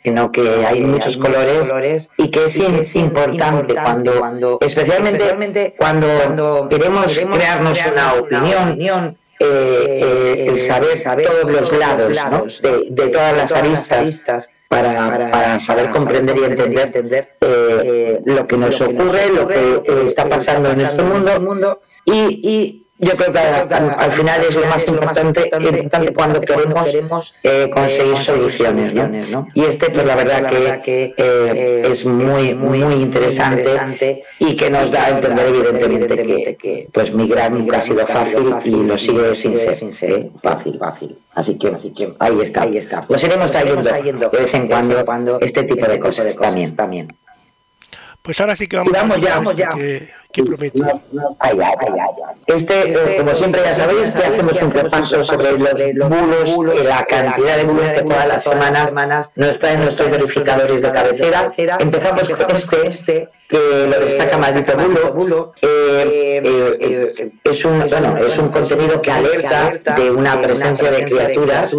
sino 0.04 0.30
que 0.30 0.66
hay 0.66 0.82
muchos 0.82 1.16
colores 1.16 2.10
y 2.18 2.30
que 2.30 2.44
es 2.44 2.94
importante 2.96 3.74
cuando, 3.74 4.58
especialmente 4.60 5.74
cuando 5.78 6.68
queremos 6.68 7.18
crearnos 7.18 7.78
una 7.90 8.12
opinión, 8.20 9.18
eh, 9.38 10.00
eh, 10.02 10.46
el 10.48 10.58
saber 10.58 10.96
todos 11.26 11.50
los 11.50 11.72
lados 11.72 12.62
¿no? 12.62 12.68
de, 12.68 12.86
de 12.90 13.08
todas 13.08 13.36
las 13.36 13.52
aristas 13.52 14.48
para, 14.68 15.30
para 15.30 15.60
saber 15.60 15.90
comprender 15.90 16.36
y 16.38 16.44
entender 16.44 17.36
eh, 17.40 18.20
lo 18.24 18.46
que 18.46 18.56
nos 18.56 18.80
ocurre, 18.80 19.28
lo 19.28 19.46
que 19.46 19.82
eh, 19.84 20.04
está 20.06 20.28
pasando 20.28 20.70
en 20.70 20.78
nuestro 20.78 21.04
mundo 21.40 21.80
y, 22.04 22.40
y 22.42 22.85
yo 22.98 23.16
creo 23.16 23.32
que 23.32 23.38
al, 23.38 23.94
al 23.98 24.12
final 24.12 24.40
es 24.48 24.54
lo 24.54 24.66
más 24.66 24.88
importante, 24.88 25.50
importante 25.52 26.14
cuando 26.14 26.40
queremos 26.40 27.34
eh, 27.42 27.68
conseguir 27.72 28.16
soluciones. 28.16 28.94
¿no? 28.94 29.48
Y 29.54 29.64
este, 29.64 29.90
pues 29.90 30.06
la 30.06 30.16
verdad 30.16 30.46
que 30.82 31.14
eh, 31.16 31.82
es 31.84 32.04
muy, 32.06 32.54
muy, 32.54 32.94
interesante 32.94 34.22
y 34.38 34.56
que 34.56 34.70
nos 34.70 34.90
da 34.90 35.06
a 35.06 35.10
entender 35.10 35.46
evidentemente 35.46 36.56
que, 36.56 36.88
pues 36.92 37.12
migrar 37.12 37.52
nunca 37.52 37.78
ha 37.78 37.80
sido 37.80 38.06
fácil 38.06 38.54
y 38.64 38.82
lo 38.82 38.96
sigue 38.96 39.34
sin 39.34 39.92
ser, 39.92 40.10
¿eh? 40.10 40.30
fácil, 40.42 40.78
fácil. 40.78 41.18
Así 41.34 41.58
que, 41.58 41.68
así 41.68 41.92
que 41.92 42.14
ahí 42.18 42.40
está, 42.40 42.62
ahí 42.62 42.78
está. 42.78 43.04
Los 43.08 43.22
iremos 43.22 43.52
trayendo 43.52 44.30
de 44.30 44.38
vez 44.38 44.54
en 44.54 44.68
cuando, 44.68 45.04
cuando 45.04 45.38
este 45.40 45.64
tipo 45.64 45.86
de 45.86 45.98
cosas 45.98 46.34
también, 46.36 46.74
también. 46.74 47.08
Pues 48.26 48.40
ahora 48.40 48.56
sí 48.56 48.66
que 48.66 48.76
vamos, 48.76 48.92
vamos 48.92 49.20
ya, 49.20 49.34
a 49.34 49.36
vamos 49.36 49.54
ya. 49.54 49.68
Que, 49.68 50.10
que 50.32 50.42
promete. 50.42 50.80
Ay, 51.38 51.58
ay, 51.62 51.74
ay. 51.80 52.32
Este, 52.48 52.90
eh, 52.90 53.18
como 53.18 53.32
siempre 53.36 53.60
ya 53.62 53.72
sabéis, 53.72 54.10
que 54.10 54.24
hacemos 54.24 54.60
un 54.62 54.72
repaso 54.72 55.22
sobre 55.22 55.52
los 55.94 56.08
bulos, 56.08 56.74
y 56.74 56.82
la 56.82 57.04
cantidad 57.04 57.56
de 57.56 57.62
bulos 57.62 57.88
que 57.94 58.02
todas 58.02 58.26
las 58.26 58.42
semanas 58.42 59.30
nos 59.36 59.58
traen 59.60 59.78
nuestros 59.78 60.10
verificadores 60.10 60.82
de 60.82 60.90
cabecera. 60.90 61.52
Empezamos 61.78 62.28
con 62.28 62.50
este, 62.50 62.88
este 62.88 63.28
que 63.48 63.86
lo 63.88 64.00
destaca 64.00 64.36
Maldito 64.36 64.76
Bulo. 65.14 65.52
Eh, 65.62 66.42
eh, 66.44 67.32
es, 67.44 67.64
un, 67.64 67.78
bueno, 67.78 68.16
es 68.16 68.36
un 68.38 68.48
contenido 68.48 69.00
que 69.00 69.12
alerta 69.12 69.94
de 69.94 70.10
una 70.10 70.42
presencia 70.42 70.90
de 70.90 71.04
criaturas. 71.04 71.76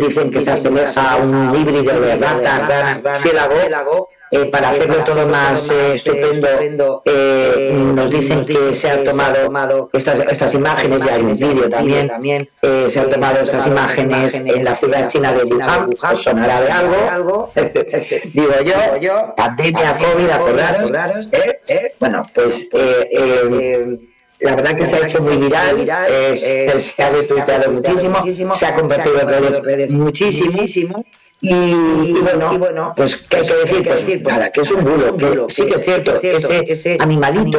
dicen 0.00 0.30
que 0.30 0.40
se 0.40 0.52
asemeja 0.52 1.12
a 1.12 1.16
un 1.16 1.54
híbrido 1.54 2.00
de 2.00 2.16
rata, 2.16 2.60
rana, 2.66 3.02
murciélago, 3.04 4.08
eh, 4.30 4.46
para 4.46 4.70
hacerlo 4.70 5.04
todo 5.04 5.26
más 5.26 5.70
eh, 5.70 5.94
estupendo, 5.94 7.02
eh, 7.04 7.72
nos 7.94 8.10
dicen 8.10 8.44
que 8.44 8.72
se 8.72 8.90
han 8.90 9.04
tomado 9.04 9.90
estas, 9.92 10.20
estas 10.20 10.54
imágenes, 10.54 11.04
ya 11.04 11.14
hay 11.14 11.22
un 11.22 11.36
vídeo 11.36 11.68
también, 11.68 12.48
eh, 12.62 12.86
se 12.88 13.00
han 13.00 13.10
tomado 13.10 13.40
estas 13.40 13.66
imágenes 13.66 14.34
en 14.34 14.64
la 14.64 14.76
ciudad 14.76 15.08
china 15.08 15.32
de 15.32 15.44
Wuhan, 15.44 15.94
os 16.00 16.22
sonará 16.22 16.60
de 16.60 16.70
algo, 16.70 17.52
digo 18.34 18.52
yo, 19.00 19.34
pandemia, 19.36 19.96
COVID, 19.96 20.30
acordaros, 20.30 21.32
¿eh? 21.32 21.60
¿eh? 21.68 21.94
bueno, 21.98 22.24
pues 22.34 22.68
eh, 22.72 23.08
eh, 23.10 23.98
la 24.40 24.54
verdad 24.54 24.76
que 24.76 24.86
se 24.86 24.96
ha 24.96 25.06
hecho 25.06 25.20
muy 25.20 25.36
viral, 25.36 25.88
eh, 26.08 26.78
se 26.78 27.02
ha 27.02 27.10
retuiteado 27.10 27.72
muchísimo, 27.72 28.54
se 28.54 28.66
ha 28.66 28.74
compartido 28.74 29.20
en 29.20 29.28
redes 29.64 29.92
muchísimo, 29.92 31.04
y, 31.40 31.50
y 31.54 32.12
bueno, 32.20 32.52
y 32.52 32.58
bueno, 32.58 32.92
pues 32.96 33.16
¿qué 33.16 33.36
hay 33.38 33.46
que 33.46 33.54
decir? 33.54 33.84
Pues, 33.86 34.02
pues 34.04 34.22
nada, 34.24 34.50
que 34.50 34.60
es 34.62 34.70
un 34.72 34.84
bulo, 34.84 35.16
que 35.16 35.26
sí 35.48 35.66
que 35.66 35.74
es 35.76 35.82
cierto, 35.84 36.18
ese, 36.22 36.64
ese 36.72 36.96
animalito 37.00 37.58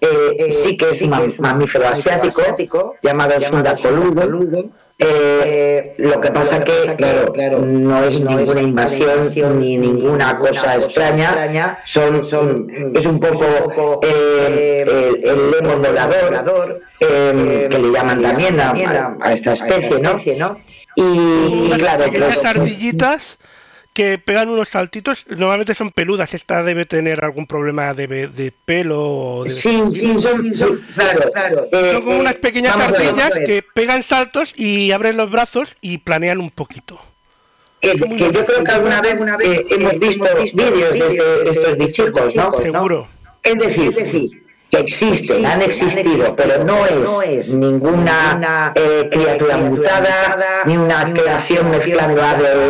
eh, 0.00 0.46
sí 0.50 0.76
que 0.76 0.90
es 0.90 1.00
un 1.02 1.10
mam- 1.10 1.38
mamífero 1.38 1.86
asiático, 1.88 2.42
llamado 3.02 3.40
sundacoludo, 3.40 4.64
eh, 4.98 5.94
lo 5.98 6.20
que 6.20 6.30
pasa 6.30 6.62
que, 6.64 6.94
claro, 6.96 7.32
claro, 7.32 7.58
no 7.60 8.02
es 8.04 8.20
ninguna 8.20 8.62
invasión 8.62 9.60
ni 9.60 9.76
ninguna 9.78 10.38
cosa 10.38 10.74
extraña, 10.76 11.30
son, 11.84 12.24
son, 12.24 12.68
es 12.94 13.06
un 13.06 13.18
poco 13.20 14.00
eh, 14.02 14.84
el, 14.86 15.24
el 15.24 15.50
lemur 15.52 15.78
volador, 15.86 16.80
eh, 17.00 17.68
que 17.70 17.78
le 17.78 17.90
llaman 17.92 18.22
también 18.22 18.60
a, 18.60 18.70
a- 18.70 19.16
a 19.20 19.32
esta 19.32 19.52
especie, 19.52 20.00
¿no? 20.00 20.18
Y, 20.96 21.02
y 21.02 21.70
claro, 21.78 22.04
Pequeñas 22.04 22.34
pues, 22.36 22.44
ardillitas 22.44 23.38
que 23.92 24.18
pegan 24.18 24.48
unos 24.48 24.70
saltitos, 24.70 25.24
normalmente 25.28 25.74
son 25.74 25.92
peludas. 25.92 26.34
Esta 26.34 26.62
debe 26.64 26.84
tener 26.84 27.24
algún 27.24 27.46
problema 27.46 27.94
de, 27.94 28.06
de 28.26 28.52
pelo. 28.64 29.00
o 29.02 29.44
de- 29.44 29.50
Sí, 29.50 29.80
sí, 29.92 30.18
son, 30.18 30.52
son- 30.54 30.80
claro, 30.94 31.30
claro. 31.32 31.68
eh, 31.70 31.90
Son 31.92 32.02
como 32.04 32.18
unas 32.18 32.34
eh, 32.34 32.38
pequeñas 32.38 32.74
ardillas 32.76 33.32
que 33.46 33.64
pegan 33.74 34.02
saltos 34.02 34.52
y 34.56 34.90
abren 34.90 35.16
los 35.16 35.30
brazos 35.30 35.76
y 35.80 35.98
planean 35.98 36.40
un 36.40 36.50
poquito. 36.50 36.98
Que, 37.80 37.92
que 37.92 38.32
yo 38.32 38.44
creo 38.44 38.64
que 38.64 38.70
alguna 38.72 39.00
vez 39.00 39.20
eh, 39.44 39.64
hemos 39.70 39.98
visto 40.00 40.24
vídeos 40.54 40.92
de 40.92 40.98
este- 40.98 41.50
estos 41.50 41.78
bichicos, 41.78 42.34
¿no? 42.34 42.52
Seguro. 42.60 43.06
Es 43.42 43.58
decir, 43.58 44.43
que 44.74 44.80
existen, 44.80 45.46
han 45.46 45.62
existido, 45.62 46.34
pero 46.36 46.64
no 46.64 46.86
es 46.86 47.48
ninguna 47.50 48.72
eh, 48.74 49.08
criatura 49.10 49.56
mutada, 49.58 50.62
ni 50.66 50.76
una 50.76 51.12
creación 51.12 51.70
mezclando 51.70 52.20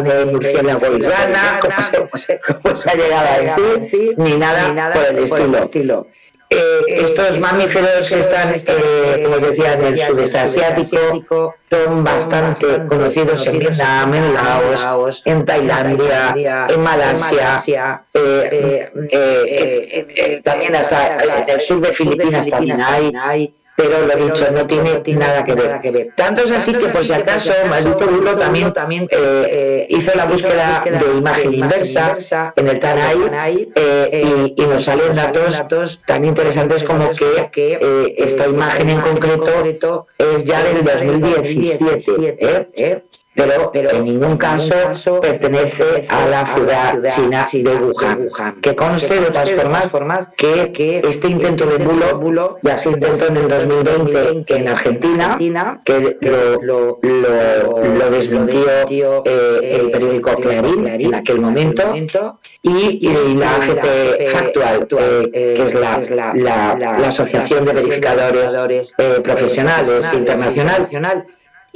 de 0.02 0.26
murciélago 0.26 0.96
y 0.96 1.02
rana, 1.02 1.60
como 1.60 2.16
se, 2.16 2.40
como 2.40 2.74
se 2.74 2.90
ha 2.90 2.94
llegado 2.94 3.28
a 3.28 3.56
decir, 3.56 4.14
ni 4.18 4.36
nada 4.36 4.92
por 4.92 5.04
el 5.04 5.18
estilo. 5.18 6.08
Eh, 6.54 6.82
estos 6.88 7.38
mamíferos 7.40 8.10
están, 8.12 8.54
eh, 8.54 9.22
como 9.24 9.38
decía, 9.38 9.74
en 9.74 9.84
el 9.84 9.98
sudeste 9.98 10.38
asiático, 10.38 11.54
son 11.70 12.04
bastante 12.04 12.86
conocidos 12.86 13.46
en 13.46 13.58
Vietnam, 13.58 14.14
en 14.14 14.34
Laos, 14.34 15.22
en 15.24 15.44
Tailandia, 15.44 16.34
en 16.68 16.80
Malasia, 16.80 18.04
eh, 18.14 18.48
eh, 18.52 19.08
eh, 19.10 20.06
eh, 20.16 20.40
también 20.44 20.76
hasta 20.76 21.16
en 21.24 21.50
el 21.50 21.60
sur 21.60 21.80
de 21.80 21.92
Filipinas 21.92 22.48
también 22.48 22.80
hay. 22.80 23.54
Pero 23.76 24.06
lo 24.06 24.26
dicho, 24.26 24.46
no 24.52 24.66
tiene 24.66 25.02
nada 25.16 25.44
que 25.44 25.54
ver. 25.54 26.12
Tanto 26.14 26.42
es 26.42 26.52
así 26.52 26.72
que, 26.72 26.88
por 26.88 27.04
si 27.04 27.12
acaso, 27.12 27.52
Maldito 27.68 28.06
Bulo 28.06 28.36
también, 28.36 28.72
también 28.72 29.04
eh, 29.10 29.46
eh, 29.50 29.86
hizo 29.88 30.12
la 30.14 30.26
búsqueda 30.26 30.84
de 30.84 31.18
imagen 31.18 31.54
inversa 31.54 32.52
en 32.56 32.68
el 32.68 32.78
TANAI 32.78 33.72
eh, 33.74 34.54
y, 34.56 34.62
y 34.62 34.66
nos 34.66 34.84
salen 34.84 35.14
datos 35.14 36.00
tan 36.06 36.24
interesantes 36.24 36.84
como 36.84 37.10
que 37.50 37.78
eh, 37.80 38.14
esta 38.18 38.46
imagen 38.46 38.90
en 38.90 39.00
concreto 39.00 40.06
es 40.18 40.44
ya 40.44 40.62
del 40.62 40.84
2017. 40.84 43.02
¿Eh? 43.36 43.42
¿eh? 43.42 43.46
Pero, 43.46 43.70
pero 43.72 43.90
en 43.90 44.04
ningún 44.04 44.36
caso 44.36 45.20
pertenece 45.20 46.06
a 46.08 46.26
la 46.28 46.46
ciudad 46.46 47.02
china 47.14 47.46
de 47.52 47.76
Wuhan. 47.76 48.60
Que 48.60 48.74
conste 48.74 49.20
de 49.20 49.26
todas 49.26 49.90
formas 49.90 50.28
que, 50.36 50.72
que 50.72 51.00
este 51.04 51.28
intento 51.28 51.66
de 51.66 51.78
bulo 52.14 52.58
ya 52.62 52.76
se 52.76 52.90
intentó 52.90 53.26
en 53.26 53.36
el 53.36 53.48
2020 53.48 54.56
en 54.56 54.68
Argentina, 54.68 55.80
que 55.84 56.16
lo, 56.20 56.62
lo, 56.62 56.98
lo, 57.02 57.84
lo 57.84 58.10
desmintió 58.10 59.22
eh, 59.24 59.78
el 59.80 59.90
periódico 59.90 60.34
Clarín 60.36 60.86
en 60.86 61.14
aquel 61.14 61.40
momento, 61.40 62.38
y, 62.62 62.98
y 63.00 63.34
la 63.34 63.56
AFP 63.56 64.28
Factual, 64.28 64.88
eh, 64.98 65.54
que 65.56 65.62
es 65.62 65.74
la, 65.74 65.98
la, 66.10 66.34
la, 66.34 66.98
la 66.98 67.08
Asociación 67.08 67.64
de 67.64 67.72
Verificadores 67.72 68.94
eh, 68.98 69.20
Profesionales 69.22 70.12
Internacional, 70.12 71.26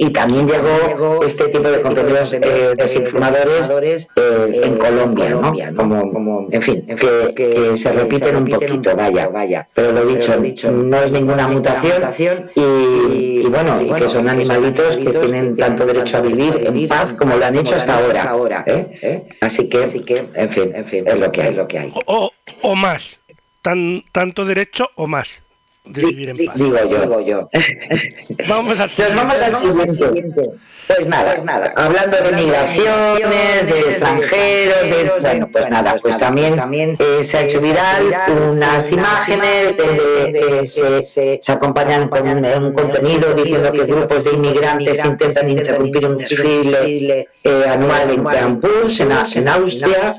y 0.01 0.11
también 0.11 0.47
llegó 0.47 1.21
este 1.25 1.49
tipo 1.49 1.69
de 1.69 1.81
contenidos 1.81 2.33
eh, 2.33 2.73
desinformadores 2.77 4.07
eh, 4.15 4.61
en 4.63 4.77
Colombia, 4.77 5.29
¿no? 5.31 5.53
Como, 5.75 6.13
como, 6.13 6.47
en 6.49 6.61
fin, 6.61 6.85
que, 6.87 7.33
que 7.35 7.75
se 7.75 7.91
repiten 7.91 8.37
un 8.37 8.47
poquito, 8.47 8.95
vaya, 8.95 9.27
vaya. 9.27 9.67
Pero 9.73 9.91
lo 9.91 10.05
dicho, 10.05 10.71
no 10.71 10.97
es 11.03 11.11
ninguna 11.11 11.49
mutación 11.49 12.49
y, 12.55 13.41
y 13.41 13.45
bueno, 13.47 13.81
y 13.81 13.91
que 13.91 14.07
son 14.07 14.29
animalitos 14.29 14.95
que 14.95 15.11
tienen 15.11 15.57
tanto 15.57 15.85
derecho 15.85 16.17
a 16.17 16.21
vivir 16.21 16.63
en 16.65 16.87
paz 16.87 17.11
como 17.11 17.35
lo 17.35 17.45
han 17.45 17.57
hecho 17.57 17.75
hasta 17.75 17.97
ahora. 18.29 18.63
¿eh? 18.67 19.27
Así 19.41 19.67
que, 19.67 19.83
en 19.83 20.49
fin, 20.49 20.71
en 20.75 20.85
fin, 20.85 21.03
es 21.07 21.17
lo 21.17 21.29
que 21.29 21.41
hay, 21.41 21.55
lo 21.55 21.67
que 21.67 21.77
hay. 21.77 21.93
O, 22.05 22.31
o 22.61 22.75
más. 22.75 23.19
Tan, 23.61 24.05
tanto 24.13 24.45
derecho 24.45 24.89
o 24.95 25.05
más 25.07 25.43
de 25.85 26.05
vivir 26.05 26.29
en 26.29 26.45
paz. 26.45 26.55
Digo 26.55 26.77
yo, 26.89 27.01
digo 27.01 27.21
yo. 27.21 27.49
Vamos 28.47 28.79
al 28.79 28.89
Nos 28.89 29.15
vamos 29.15 29.41
al 29.41 29.53
siguiente. 29.53 30.41
Pues 30.87 31.05
nada, 31.05 31.33
pues 31.35 31.43
nada, 31.43 31.71
hablando 31.75 32.17
de 32.17 32.31
migraciones, 32.31 33.67
de 33.67 33.79
extranjeros, 33.81 34.81
de, 34.81 35.11
bueno, 35.21 35.47
pues 35.51 35.69
nada, 35.69 35.95
pues 36.01 36.17
también, 36.17 36.55
también 36.55 36.97
eh, 36.97 37.23
se 37.23 37.37
ha 37.37 37.41
hecho 37.43 37.61
viral 37.61 38.05
unas 38.49 38.91
imágenes 38.91 39.77
donde 39.77 40.61
eh, 40.61 40.65
se, 40.65 41.03
se, 41.03 41.37
se 41.39 41.51
acompañan 41.51 42.07
con 42.09 42.27
un, 42.27 42.43
un 42.43 42.73
contenido 42.73 43.35
diciendo 43.35 43.71
que 43.71 43.83
grupos 43.83 44.23
de 44.23 44.31
inmigrantes 44.31 45.05
intentan 45.05 45.47
interrumpir 45.47 46.07
un 46.07 46.17
desfile 46.17 47.27
eh, 47.43 47.65
anual 47.71 48.09
en 48.09 48.23
Krampus, 48.23 48.99
en, 48.99 49.11
en 49.11 49.47
Austria, 49.47 50.17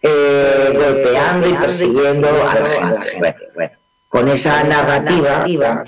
eh, 0.00 0.70
golpeando 0.74 1.48
y 1.48 1.54
persiguiendo 1.54 2.28
a 2.28 2.54
la, 2.54 2.86
a 2.86 2.92
la 2.92 3.00
gente. 3.02 3.36
Bueno, 3.52 3.72
con 4.14 4.28
esa 4.28 4.62
narrativa 4.62 5.44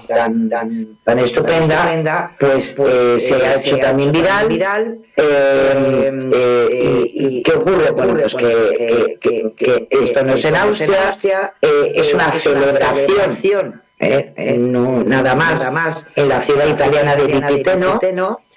tan, 0.09 0.49
tan, 0.51 0.99
tan 1.05 1.19
estupenda, 1.21 2.35
pues 2.41 2.77
eh, 2.77 3.21
se 3.21 3.37
ha 3.37 3.55
hecho 3.55 3.79
también 3.79 4.11
viral. 4.11 4.99
Eh, 5.17 6.11
eh, 6.33 7.11
y, 7.15 7.43
qué 7.45 7.53
ocurre? 7.53 7.93
Bueno, 7.93 8.15
pues 8.15 8.35
que, 8.35 9.17
que, 9.21 9.53
que 9.57 9.89
esto 9.93 10.25
no 10.25 10.35
es 10.35 10.45
en 10.45 10.57
Austria, 10.57 11.55
eh, 11.63 11.93
es 11.95 12.13
una 12.15 12.33
celebración, 12.33 13.81
eh, 14.01 14.57
no, 14.59 15.05
nada 15.05 15.37
más, 15.37 15.61
nada 15.61 15.71
más, 15.71 16.05
en 16.17 16.29
la 16.29 16.43
ciudad 16.43 16.67
italiana 16.67 17.15
de 17.15 17.27
Vipiteno, 17.27 18.01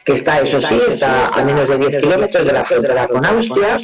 que 0.04 0.14
está, 0.14 0.40
eso 0.40 0.60
sí, 0.60 0.82
está 0.88 1.28
a 1.28 1.44
menos 1.44 1.70
de 1.70 1.78
10 1.78 1.98
kilómetros 1.98 2.48
de 2.48 2.54
la 2.54 2.66
frontera 2.66 3.08
con 3.08 3.24
Austria, 3.24 3.78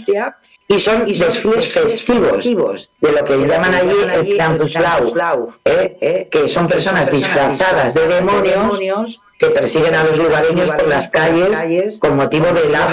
y 0.67 0.79
son 0.79 1.05
desfiles 1.05 1.71
festivos 1.71 2.89
de 2.99 3.11
lo 3.11 3.23
que 3.23 3.37
llaman 3.47 3.75
allí 3.75 3.95
el 4.13 4.35
Krampuslau, 4.35 5.53
¿eh? 5.63 5.97
¿eh? 6.01 6.27
que 6.31 6.47
son 6.47 6.67
personas 6.67 7.11
disfrazadas 7.11 7.93
de 7.93 8.07
demonios 8.07 9.21
que 9.37 9.47
persiguen 9.47 9.93
a 9.93 10.03
los 10.03 10.17
lugareños 10.17 10.71
por 10.71 10.87
las 10.87 11.09
calles 11.09 11.99
con 11.99 12.15
motivo 12.15 12.47
de 12.47 12.69
la 12.69 12.87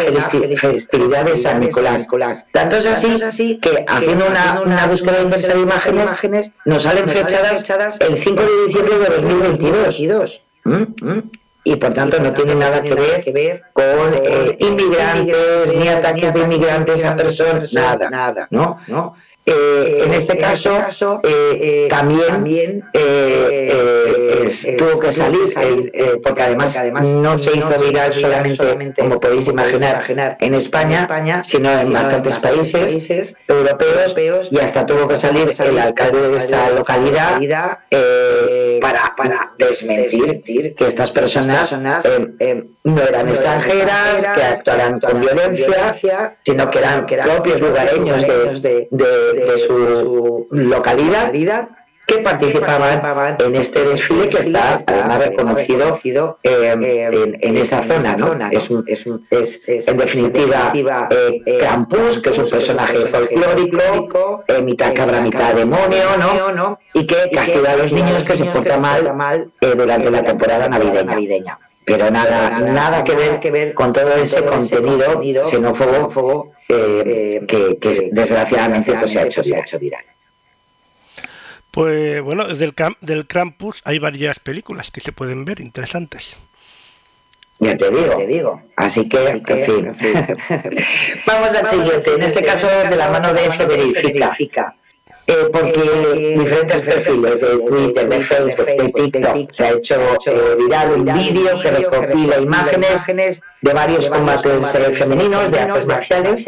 festividad 0.57 1.25
de 1.25 1.37
San 1.37 1.61
Nicolás. 1.61 2.09
Tanto 2.53 2.77
es 2.77 2.87
así 2.87 3.59
que 3.59 3.85
haciendo 3.89 4.27
una, 4.27 4.61
una 4.61 4.87
búsqueda 4.87 5.23
inversa 5.23 5.55
de 5.55 5.61
imágenes 5.61 6.53
nos 6.67 6.83
salen 6.83 7.09
fechadas 7.09 7.99
el 8.01 8.19
5 8.19 8.43
de 8.43 8.67
diciembre 8.67 8.99
de 8.99 9.09
2022. 9.09 10.43
¿Mm? 10.65 10.83
¿Mm? 11.03 11.31
Y 11.65 11.77
por 11.77 11.95
tanto 11.95 12.21
no 12.21 12.33
tiene 12.33 12.55
nada 12.55 12.83
que 12.83 12.95
ver, 12.95 13.63
con 13.73 14.15
eh, 14.15 14.57
inmigrantes, 14.59 15.75
ni 15.77 15.89
ataques 15.89 16.35
de 16.35 16.41
inmigrantes 16.41 17.05
a 17.05 17.15
personas, 17.15 17.73
nada, 17.73 18.11
nada, 18.11 18.49
¿no? 18.51 18.79
¿no? 18.89 19.15
Eh, 19.45 20.05
en 20.05 20.15
este 20.15 20.39
caso, 20.39 21.21
eh, 21.25 21.89
también 21.91 22.85
tuvo 24.79 25.01
que 25.01 25.11
salir, 25.11 25.93
porque 26.23 26.43
además, 26.43 26.79
no 27.17 27.39
se 27.39 27.57
hizo 27.57 27.79
viral 27.81 28.13
solamente, 28.13 29.03
como 29.03 29.19
podéis 29.19 29.49
imaginar, 29.49 30.37
en 30.41 30.55
España, 30.55 31.43
sino 31.43 31.73
en 31.73 31.93
bastantes 31.93 32.39
países 32.39 33.35
europeos, 33.49 34.49
y 34.51 34.59
hasta 34.59 34.87
tuvo 34.87 35.09
que 35.09 35.17
salir 35.17 35.53
el 35.59 35.79
alcalde 35.79 36.29
de 36.29 36.37
esta 36.39 36.71
localidad 36.71 37.41
para, 38.81 39.15
para 39.17 39.53
desmentir 39.59 40.75
que 40.75 40.87
estas 40.87 41.11
personas 41.11 41.77
no 42.85 43.03
eran 43.03 43.29
extranjeras, 43.29 44.25
que 44.35 44.43
actuaran 44.43 45.01
con 45.01 45.21
violencia, 45.21 46.37
sino 46.45 46.71
que 46.71 46.79
eran 46.79 47.07
propios 47.07 47.61
lugareños 47.61 48.23
de, 48.63 48.89
de, 48.91 49.32
su 49.59 50.47
localidad 50.51 51.33
que 52.07 52.19
participaban 52.19 53.37
en 53.39 53.57
este 53.57 53.85
desfile 53.85 54.29
que 54.29 54.39
está 54.39 54.79
además 54.87 55.19
reconocido 55.19 56.39
en, 56.43 57.57
esa 57.57 57.83
zona, 57.83 58.17
¿no? 58.17 58.37
Es, 58.51 58.71
un, 58.71 58.85
es, 58.87 59.07
un, 59.07 59.27
es, 59.31 59.63
en 59.67 59.97
definitiva 59.97 60.73
eh, 61.11 61.59
Krampus, 61.61 62.19
que 62.19 62.31
es 62.31 62.39
un 62.39 62.51
personaje 62.51 62.99
folclórico, 63.07 64.45
eh, 64.49 64.61
mitad 64.63 64.93
cabra, 64.95 65.21
mitad 65.21 65.55
demonio, 65.55 66.19
¿no? 66.55 66.79
Y 66.93 67.07
que 67.07 67.31
castiga 67.33 67.73
a 67.73 67.77
los 67.77 67.93
niños 67.93 68.25
que 68.25 68.37
se 68.37 68.45
portan 68.47 68.81
mal 68.81 69.53
eh, 69.61 69.75
durante 69.77 70.11
la 70.11 70.23
temporada 70.23 70.69
navideña 70.69 71.59
pero 71.85 72.11
nada, 72.11 72.61
nada 72.61 73.03
que 73.05 73.15
ver 73.15 73.41
que 73.41 73.51
ver 73.51 73.75
con 73.75 73.93
todo 73.93 74.15
ese 74.15 74.45
contenido 74.45 75.23
xenófobo 75.45 76.53
eh, 76.69 77.45
que, 77.47 77.79
que 77.79 78.11
desgraciadamente 78.13 78.95
pues, 78.95 79.13
se 79.13 79.21
ha 79.21 79.25
hecho 79.25 79.43
se 79.43 79.57
ha 79.57 79.61
hecho 79.61 79.79
viral. 79.79 80.05
Pues 81.71 82.21
bueno, 82.21 82.49
del, 82.49 82.75
del 83.01 83.27
Krampus 83.27 83.81
hay 83.85 83.99
varias 83.99 84.39
películas 84.39 84.91
que 84.91 85.01
se 85.01 85.13
pueden 85.13 85.45
ver 85.45 85.61
interesantes. 85.61 86.37
Ya 87.61 87.77
te 87.79 87.91
digo, 87.91 88.17
te 88.17 88.27
digo. 88.27 88.63
Así 88.77 89.09
que, 89.09 89.29
en 89.29 89.65
fin. 89.65 89.97
Vamos 91.27 91.55
al 91.55 91.67
siguiente, 91.67 92.15
en 92.15 92.23
este 92.23 92.45
caso 92.45 92.67
de 92.67 92.97
la 92.97 93.09
mano 93.09 93.33
de 93.33 93.47
F 93.47 93.65
verifica. 93.67 94.75
Eh, 95.27 95.49
porque 95.53 96.37
diferentes 96.37 96.83
perfiles 96.83 97.41
de 97.41 97.59
Twitter, 97.59 98.09
de 98.09 98.21
Facebook, 98.21 98.67
de 98.67 98.93
TikTok, 98.93 99.53
se 99.53 99.65
ha 99.65 99.71
hecho 99.71 99.95
eh, 100.27 100.57
viral 100.59 100.93
un 100.93 101.05
vídeo 101.05 101.61
que 101.61 101.71
recopila 101.71 102.39
imágenes 102.39 103.41
de 103.61 103.73
varios 103.73 104.09
combates 104.09 104.75
eh, 104.75 104.93
femeninos 104.95 105.51
de 105.53 105.61
artes 105.61 105.87
marciales 105.87 106.45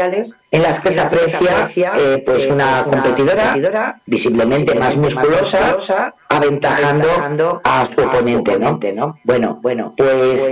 en 0.51 0.62
las 0.62 0.81
que 0.81 0.91
se 0.91 1.01
aprecia 1.01 1.70
eh, 1.97 2.22
pues 2.27 2.49
una 2.49 2.85
competidora 2.85 4.01
visiblemente 4.07 4.75
más 4.75 4.97
musculosa 4.97 6.12
aventajando 6.29 7.61
a 7.62 7.87
su 7.87 8.01
oponente 8.01 8.59
¿no? 8.93 9.16
bueno 9.22 9.61
bueno 9.62 9.95
pues 9.97 10.43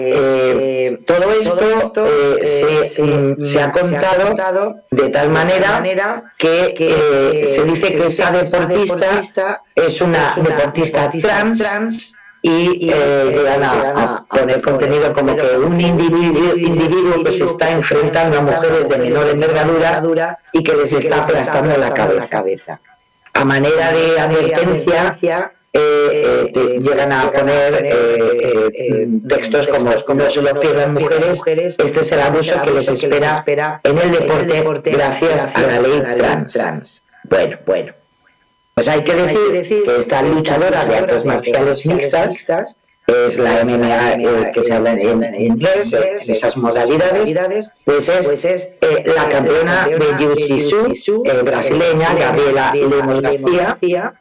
todo 1.06 1.32
esto 1.32 2.06
se, 2.40 3.44
se, 3.44 3.60
ha 3.60 3.72
contado 3.72 4.76
de 4.92 5.08
tal 5.08 5.30
manera 5.30 6.32
que 6.38 7.48
se 7.52 7.64
dice 7.64 7.96
que 7.96 8.11
esa 8.12 8.30
deportista 8.30 9.62
es 9.74 10.00
una 10.00 10.34
deportista 10.36 11.10
trans 11.10 12.14
y 12.42 12.90
eh, 12.90 13.32
llegan 13.36 13.62
a, 13.62 14.26
poner 14.28 14.60
contenido 14.60 15.12
como 15.12 15.36
que 15.36 15.42
un 15.56 15.80
individuo, 15.80 16.56
individuo 16.56 17.22
que 17.22 17.30
se 17.30 17.44
está 17.44 17.70
enfrentando 17.70 18.38
a 18.38 18.40
mujeres 18.42 18.88
de 18.88 18.98
menor 18.98 19.28
envergadura 19.28 20.38
y 20.52 20.62
que 20.62 20.74
les 20.74 20.92
está 20.92 21.22
aplastando 21.22 21.76
la 21.76 21.94
cabeza. 21.94 22.80
A 23.34 23.44
manera 23.44 23.92
de 23.92 24.20
advertencia, 24.20 25.52
eh, 25.72 26.52
eh, 26.54 26.80
llegan 26.82 27.12
a 27.12 27.30
poner 27.30 27.86
textos 29.28 29.68
como 29.68 29.90
no 29.90 30.30
se 30.30 30.42
lo 30.42 30.60
pierdan 30.60 30.94
mujeres, 30.94 31.76
este 31.78 32.00
es 32.00 32.12
el 32.12 32.20
abuso 32.20 32.60
que 32.62 32.72
les 32.72 32.88
espera 32.88 33.80
en 33.84 33.98
el 33.98 34.12
deporte 34.48 34.90
gracias 34.90 35.48
a 35.54 35.62
la 35.62 35.80
ley 35.80 36.02
trans. 36.16 37.02
Bueno, 37.24 37.58
bueno. 37.64 38.01
Pues 38.74 38.88
hay 38.88 39.02
que 39.04 39.14
decir, 39.14 39.82
que 39.84 39.96
esta 39.98 40.22
luchadora 40.22 40.86
de 40.86 40.96
artes 40.96 41.24
marciales 41.24 41.84
mixtas 41.84 42.76
es 43.06 43.38
la 43.38 43.64
MMA 43.64 44.12
eh, 44.14 44.52
que 44.54 44.62
se 44.62 44.72
habla 44.72 44.92
en, 44.92 45.34
inglés, 45.34 45.92
en 45.92 46.16
esas 46.16 46.56
modalidades, 46.56 47.70
pues 47.84 48.08
es, 48.08 48.26
pues 48.26 48.44
es 48.44 48.72
eh, 48.80 49.04
la 49.14 49.28
campeona 49.28 49.86
de 49.88 49.98
Jiu-Jitsu 49.98 51.22
eh, 51.24 51.42
brasileña, 51.42 52.14
Gabriela 52.14 52.72
Lemos 52.74 53.20
García, 53.20 54.14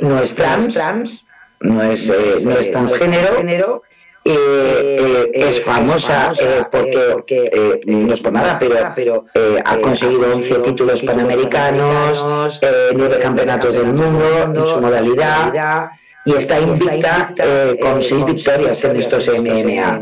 no 0.00 0.22
es 0.22 0.34
trans, 0.34 1.24
no 1.60 1.82
es, 1.82 2.12
no 2.44 2.52
es 2.52 2.70
transgénero, 2.70 3.82
eh, 4.24 5.30
es 5.32 5.62
famosa 5.62 6.32
eh, 6.38 6.64
porque, 6.70 7.50
eh, 7.50 7.80
no 7.86 8.12
es 8.12 8.20
por 8.20 8.32
nada, 8.32 8.58
pero, 8.58 9.24
ha 9.64 9.76
conseguido 9.78 10.32
11 10.34 10.54
títulos 10.56 11.02
panamericanos, 11.02 12.60
9 12.94 13.18
campeonatos 13.22 13.74
del 13.74 13.86
mundo 13.86 14.24
en 14.44 14.54
su 14.54 14.80
modalidad 14.80 15.90
y 16.24 16.34
está 16.34 16.58
invicta 16.58 17.34
con 17.80 18.02
6 18.02 18.26
victorias 18.26 18.84
en 18.84 18.96
estos 18.96 19.28
MMA. 19.28 20.00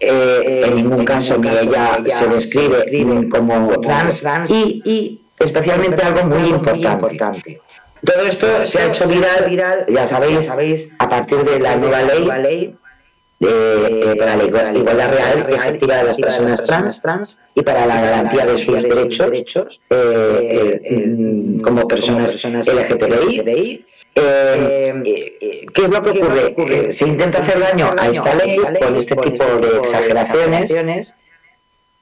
en 0.00 0.74
ningún 0.74 1.04
caso 1.04 1.38
ni 1.38 1.48
ella 1.48 1.98
se 2.06 2.26
describe 2.26 3.28
como 3.28 3.80
trans 3.80 4.24
y, 4.50 5.20
especialmente 5.38 6.02
algo 6.02 6.24
muy 6.24 6.48
importante. 6.48 7.60
Todo 8.04 8.26
esto 8.26 8.64
se 8.64 8.80
ha 8.80 8.86
hecho 8.86 9.06
viral, 9.06 9.44
viral. 9.48 9.86
ya 9.88 10.06
sabéis, 10.06 10.46
sabéis, 10.46 10.90
a 10.98 11.08
partir 11.08 11.38
de 11.44 11.60
la 11.60 11.76
nueva 11.76 12.02
ley, 12.02 12.76
de, 13.42 14.16
para 14.18 14.36
la 14.36 14.44
igualdad 14.44 15.10
real 15.10 15.46
y 15.50 15.54
efectiva 15.54 15.96
de 15.96 16.04
las 16.04 16.16
personas 16.16 16.64
trans, 16.64 17.02
trans 17.02 17.38
y 17.54 17.62
para 17.62 17.86
la 17.86 18.00
garantía 18.00 18.46
de 18.46 18.58
sus 18.58 18.82
derechos 18.82 19.80
eh, 19.90 20.80
eh, 20.84 21.60
como 21.62 21.88
personas 21.88 22.34
LGTBI. 22.44 23.84
Eh, 24.14 25.02
¿Qué 25.74 25.82
es 25.82 25.88
lo 25.88 26.02
que 26.02 26.10
ocurre? 26.10 26.92
se 26.92 27.08
intenta 27.08 27.40
hacer 27.40 27.58
daño 27.58 27.94
a 27.98 28.08
esta 28.08 28.34
ley 28.34 28.56
con 28.56 28.96
este 28.96 29.16
tipo 29.16 29.44
de 29.44 29.78
exageraciones, 29.78 31.14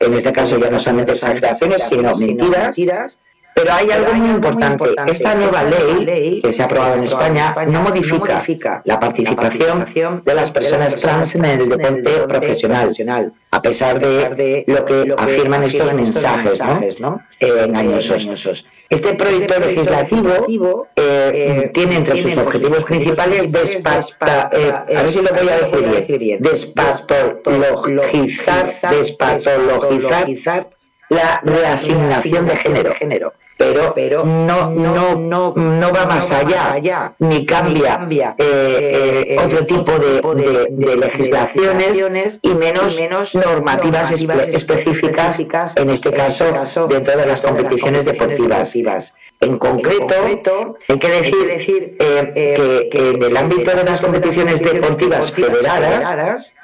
en 0.01 0.15
este 0.15 0.33
caso 0.33 0.59
ya 0.59 0.71
no 0.71 0.79
solamente 0.79 1.13
exageraciones, 1.13 1.85
sino 1.85 2.15
mentiras, 2.17 3.21
pero 3.55 3.73
hay 3.73 3.91
algo 3.91 4.13
muy 4.15 4.31
importante. 4.31 4.95
Esta 5.07 5.35
nueva 5.35 5.65
ley 5.65 6.41
que 6.43 6.53
se 6.53 6.63
ha 6.63 6.67
aprobado 6.67 6.95
en 6.95 7.03
España 7.05 7.55
no 7.69 7.83
modifica 7.83 8.83
la 8.85 9.01
participación 9.01 10.23
de 10.25 10.35
las 10.35 10.51
personas 10.51 10.97
trans 10.97 11.35
en 11.35 11.45
el 11.45 11.69
deporte 11.69 12.11
profesional, 12.29 13.33
a 13.51 13.63
pesar 13.63 14.01
de 14.01 14.65
lo 14.67 14.85
que 14.85 15.15
afirman 15.17 15.63
estos 15.65 15.95
mensajes 15.95 17.01
¿no? 17.01 17.23
Eh, 17.39 17.65
engañosos. 17.67 18.67
Este 18.89 19.15
proyecto 19.15 19.61
legislativo 19.61 20.89
eh, 20.97 21.31
eh, 21.35 21.71
tiene 21.73 21.95
entre 21.97 22.17
sus 22.17 22.37
objetivos 22.37 22.85
principales 22.85 23.53
despasta, 23.53 24.45
a 24.45 25.03
ver 25.03 25.13
si 25.13 25.23
lo 25.23 25.31
voy 25.31 25.49
a 25.49 25.69
decir 25.69 26.19
bien, 26.19 26.43
despatologizar, 26.43 28.75
despatologizar 28.91 30.71
la 31.11 31.41
reasignación 31.45 32.47
de 32.47 32.57
género 32.57 33.35
pero, 33.61 33.93
pero 33.95 34.25
no, 34.25 34.71
no, 34.71 35.17
no, 35.17 35.53
no 35.55 35.93
va 35.93 36.07
más 36.07 36.33
allá, 36.33 37.13
ni 37.19 37.45
cambia 37.45 38.35
eh, 38.39 38.45
eh, 38.49 39.25
eh, 39.29 39.39
otro 39.39 39.67
tipo 39.67 39.93
de, 39.99 40.23
de, 40.71 40.97
legislaciones 40.97 42.39
y 42.41 42.55
menos, 42.55 42.97
menos 42.99 43.35
normativas 43.35 44.13
específicas, 44.13 45.77
en 45.77 45.91
este 45.91 46.11
caso, 46.11 46.87
dentro 46.89 47.19
de 47.19 47.27
las 47.27 47.43
competiciones 47.43 48.07
deportivas. 48.07 49.15
En 49.41 49.59
concreto, 49.59 50.77
hay 50.89 50.99
que 50.99 51.09
decir, 51.09 51.47
decir 51.47 51.97
que, 51.99 52.89
en 52.93 53.23
el 53.23 53.37
ámbito 53.37 53.73
de 53.73 53.85
las 53.85 54.01
competiciones 54.01 54.61
deportivas 54.61 55.33
federadas, 55.33 56.55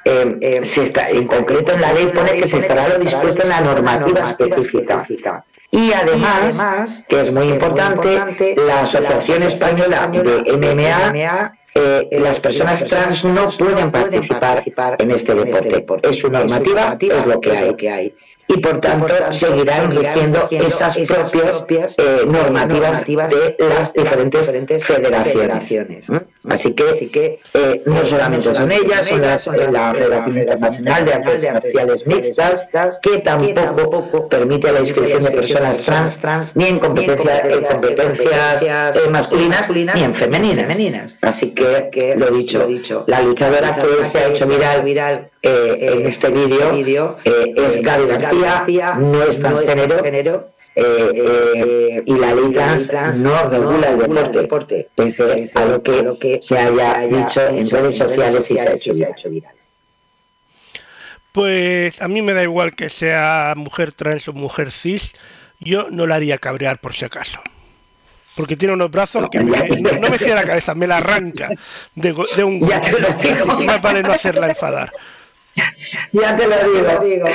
se 0.63 0.83
está, 0.83 1.09
en 1.11 1.27
concreto 1.27 1.73
en 1.73 1.81
la 1.81 1.93
ley 1.93 2.07
pone 2.07 2.39
que 2.39 2.47
se 2.47 2.57
estará 2.57 2.87
lo 2.89 2.97
dispuesto 2.97 3.43
en 3.43 3.49
la 3.49 3.61
normativa 3.61 4.21
específica. 4.21 5.05
Y 5.71 5.91
además, 5.91 7.03
que 7.07 7.21
es 7.21 7.31
muy 7.31 7.49
importante, 7.49 8.55
la 8.65 8.81
Asociación 8.81 9.43
Española 9.43 10.07
de 10.07 10.57
MMA 10.57 11.53
eh, 11.79 12.19
las 12.19 12.39
personas 12.39 12.85
trans 12.87 13.23
no 13.23 13.49
pueden 13.51 13.91
participar 13.91 14.63
en 14.97 15.11
este 15.11 15.35
deporte. 15.35 16.09
Es 16.09 16.19
su 16.19 16.29
normativa, 16.29 16.97
es 16.99 17.25
lo 17.25 17.39
que 17.39 17.89
hay. 17.89 18.15
Y 18.47 18.57
por 18.59 18.79
tanto 18.79 19.13
seguirán 19.31 19.91
rigiendo 19.91 20.47
esas 20.51 20.95
propias 21.29 21.95
eh, 21.97 22.21
normativas 22.25 23.05
de 23.05 23.55
las 23.67 23.91
diferentes 23.93 24.49
federaciones. 24.85 26.07
Así 26.49 26.73
que, 26.73 26.83
así 26.89 27.07
que 27.09 27.39
eh, 27.53 27.81
no 27.85 28.05
solamente 28.05 28.53
son 28.53 28.71
ellas, 28.71 29.05
son 29.07 29.21
las, 29.21 29.47
eh, 29.47 29.67
la 29.71 29.93
Federación 29.93 30.37
Internacional 30.37 31.05
de 31.05 31.13
Artes 31.13 31.43
Marciales 31.53 32.07
Mixtas, 32.07 32.69
que 33.01 33.17
tampoco 33.19 34.29
permite 34.29 34.71
la 34.71 34.79
inscripción 34.79 35.23
de 35.23 35.31
personas 35.31 35.81
trans, 35.81 36.55
ni 36.55 36.65
en 36.65 36.79
competencia- 36.79 37.41
en 37.49 37.63
competencias 37.65 38.61
eh, 38.95 39.09
masculinas, 39.09 39.69
ni 39.95 40.03
en 40.03 40.15
femeninas. 40.15 40.67
Así 41.21 41.53
que, 41.53 42.15
lo 42.15 42.27
dicho, 42.31 42.59
la 43.07 43.21
luchadora 43.21 43.73
que 43.73 44.05
se 44.05 44.19
ha 44.19 44.27
hecho 44.29 44.47
viral 44.47 45.29
eh, 45.43 45.77
en 45.93 46.07
este 46.07 46.29
vídeo 46.29 46.71
eh, 47.25 47.53
es 47.57 47.81
Gaby 47.81 48.05
García, 48.07 48.36
no 48.95 49.23
es 49.23 49.39
transgénero, 49.39 50.49
eh, 50.75 51.11
eh, 51.15 52.03
y 52.05 52.13
la 52.17 52.35
ley 52.35 52.51
trans 52.53 53.17
no 53.17 53.49
regula 53.49 53.89
el 53.89 54.31
deporte, 54.31 54.89
pese 54.95 55.45
a 55.55 55.65
lo 55.65 55.81
que 56.19 56.39
se 56.41 56.57
haya 56.57 56.99
dicho 57.07 57.47
en 57.47 57.67
redes 57.69 57.97
sociales 57.97 58.49
y 58.51 58.57
se 58.57 59.05
ha 59.05 59.09
hecho 59.09 59.29
viral. 59.29 59.53
Pues 61.31 62.01
a 62.01 62.07
mí 62.07 62.21
me 62.21 62.33
da 62.33 62.43
igual 62.43 62.75
que 62.75 62.89
sea 62.89 63.53
mujer 63.55 63.91
trans 63.91 64.27
o 64.27 64.33
mujer 64.33 64.71
cis, 64.71 65.13
yo 65.59 65.89
no 65.91 66.07
la 66.07 66.15
haría 66.15 66.37
cabrear 66.37 66.79
por 66.79 66.93
si 66.95 67.05
acaso. 67.05 67.39
Porque 68.35 68.55
tiene 68.55 68.73
unos 68.75 68.91
brazos 68.91 69.29
que 69.31 69.39
me- 69.39 69.67
no, 69.81 69.91
no 69.99 70.09
me 70.09 70.17
gira 70.19 70.35
la 70.35 70.43
cabeza, 70.45 70.75
me 70.75 70.85
la 70.87 70.97
arranca 70.97 71.49
de, 71.95 72.13
de 72.35 72.43
un. 72.43 72.59
Más 73.65 73.81
vale 73.81 74.03
no 74.03 74.11
hacerla 74.13 74.47
enfadar. 74.47 74.91
Ya 76.11 76.35
te 76.35 76.47
lo 76.47 77.03
digo. 77.03 77.25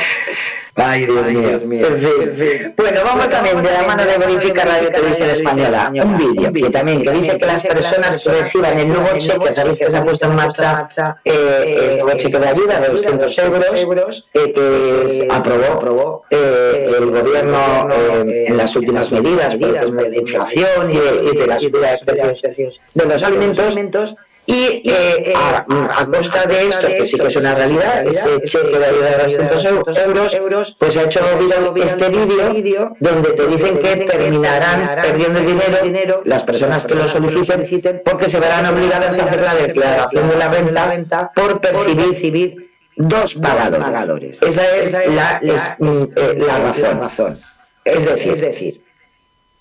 Ay, 0.74 1.04
Dios 1.04 1.64
mío. 1.64 1.86
En 1.86 2.00
fin. 2.00 2.74
Bueno, 2.78 3.00
vamos 3.04 3.28
también 3.28 3.60
de 3.60 3.70
la 3.70 3.82
mano 3.82 4.06
de 4.06 4.16
Verifica 4.16 4.64
Radio 4.64 4.90
Televisión 4.90 5.28
Española. 5.28 5.92
Un 5.94 6.16
vídeo 6.16 6.50
que 6.52 6.70
también 6.70 7.02
que 7.02 7.10
dice 7.10 7.36
que 7.36 7.46
las 7.46 7.62
personas 7.62 8.24
reciban 8.24 8.78
el 8.78 8.88
nuevo 8.88 9.18
cheque, 9.18 9.52
sabéis 9.52 9.78
que 9.78 9.90
se 9.90 9.98
ha 9.98 10.04
puesto 10.04 10.26
en 10.26 10.34
marcha 10.34 10.88
eh, 11.24 11.90
el 11.92 11.98
nuevo 12.00 12.18
cheque 12.18 12.38
de 12.38 12.48
ayuda 12.48 12.80
de 12.80 12.88
200 12.88 13.38
euros 13.38 14.28
eh, 14.32 14.52
que 14.54 15.28
aprobó, 15.30 15.64
aprobó 15.72 16.24
eh, 16.30 16.90
el 16.98 17.10
gobierno 17.10 17.88
eh, 17.90 18.44
en 18.48 18.56
las 18.56 18.74
últimas 18.74 19.12
medidas 19.12 19.58
tema 19.58 20.02
de 20.02 20.10
la 20.10 20.16
inflación 20.16 20.90
y 20.90 20.96
de, 20.96 21.30
y 21.32 21.36
de 21.36 21.46
la 21.46 21.58
subida 21.58 21.92
de 21.92 21.98
precios 21.98 22.80
de 22.94 23.04
los 23.04 23.22
alimentos. 23.22 24.16
Y 24.44 24.82
eh, 24.84 25.32
a, 25.36 25.64
a 26.00 26.06
costa 26.06 26.46
de 26.46 26.68
esto, 26.68 26.86
que 26.88 27.06
sí 27.06 27.16
que 27.16 27.28
es 27.28 27.36
una 27.36 27.54
realidad, 27.54 28.04
ese 28.04 28.40
cheque 28.44 28.76
de 28.76 28.84
ayuda 28.86 29.10
de 29.18 29.24
200 29.24 29.64
eu- 29.64 30.34
euros, 30.36 30.76
pues 30.80 30.96
ha 30.96 31.02
hecho 31.04 31.20
viral 31.38 31.72
este 31.76 32.08
vídeo 32.08 32.96
donde 32.98 33.30
te 33.30 33.46
dicen 33.46 33.78
que 33.78 33.96
terminarán 34.04 34.96
perdiendo 35.00 35.38
dinero 35.82 36.22
las 36.24 36.42
personas 36.42 36.84
que 36.84 36.94
lo 36.96 37.06
soliciten 37.06 38.02
porque 38.04 38.28
se 38.28 38.40
verán 38.40 38.66
obligadas 38.66 39.16
a 39.20 39.24
hacer 39.26 39.42
la 39.42 39.54
declaración 39.54 40.28
de 40.28 40.36
la 40.72 40.86
renta 40.86 41.30
por 41.34 41.60
percibir 41.60 42.72
dos 42.96 43.36
pagadores. 43.36 44.42
Esa 44.42 44.76
es 44.76 44.92
la, 44.92 45.40
mm, 45.78 46.02
eh, 46.16 46.46
razón. 47.00 47.38
Es 47.84 48.04
decir, 48.04 48.32
es 48.34 48.40
decir, 48.40 48.81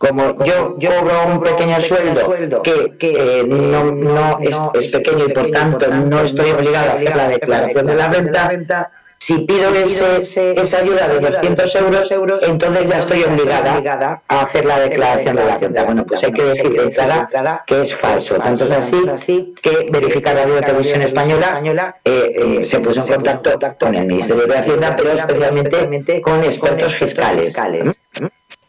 como 0.01 0.43
yo, 0.43 0.75
yo 0.79 0.89
cobro 0.99 1.27
un 1.27 1.39
pequeño 1.41 1.79
sueldo 1.79 2.63
que, 2.63 2.97
que 2.97 3.45
no, 3.47 3.83
no 3.91 4.39
es, 4.39 4.59
es 4.73 4.91
pequeño 4.91 5.25
y 5.25 5.31
por 5.31 5.51
tanto 5.51 5.87
no 5.87 6.21
estoy 6.21 6.49
obligado 6.49 6.91
a 6.91 6.93
hacer 6.95 7.15
la 7.15 7.27
declaración 7.27 7.85
de 7.85 7.95
la 7.95 8.09
renta, 8.09 8.91
si 9.19 9.37
pido 9.41 9.69
ese, 9.75 10.59
esa 10.59 10.79
ayuda 10.79 11.07
de 11.07 11.19
200 11.19 11.75
euros, 11.75 12.41
entonces 12.41 12.89
ya 12.89 12.97
estoy 12.97 13.21
obligada 13.21 14.23
a 14.27 14.41
hacer 14.41 14.65
la 14.65 14.79
declaración 14.79 15.35
de 15.35 15.45
la 15.45 15.57
renta. 15.59 15.83
Bueno, 15.83 16.03
pues 16.07 16.23
hay 16.23 16.31
que 16.31 16.43
decir 16.45 16.71
de 16.71 16.85
entrada 16.85 17.63
que 17.67 17.81
es 17.81 17.95
falso. 17.95 18.39
Tanto 18.39 18.65
es 18.65 18.71
así 18.71 19.53
que 19.61 19.89
Verificar 19.91 20.35
y 20.35 20.61
Televisión 20.65 21.03
Española 21.03 21.97
eh, 22.03 22.31
eh, 22.35 22.63
se 22.63 22.79
puso 22.79 23.01
en 23.01 23.13
contacto 23.13 23.59
con 23.79 23.93
el 23.93 24.07
Ministerio 24.07 24.47
de 24.47 24.57
Hacienda, 24.57 24.95
pero 24.97 25.11
especialmente 25.11 26.19
con 26.23 26.43
expertos 26.43 26.95
fiscales. 26.95 27.55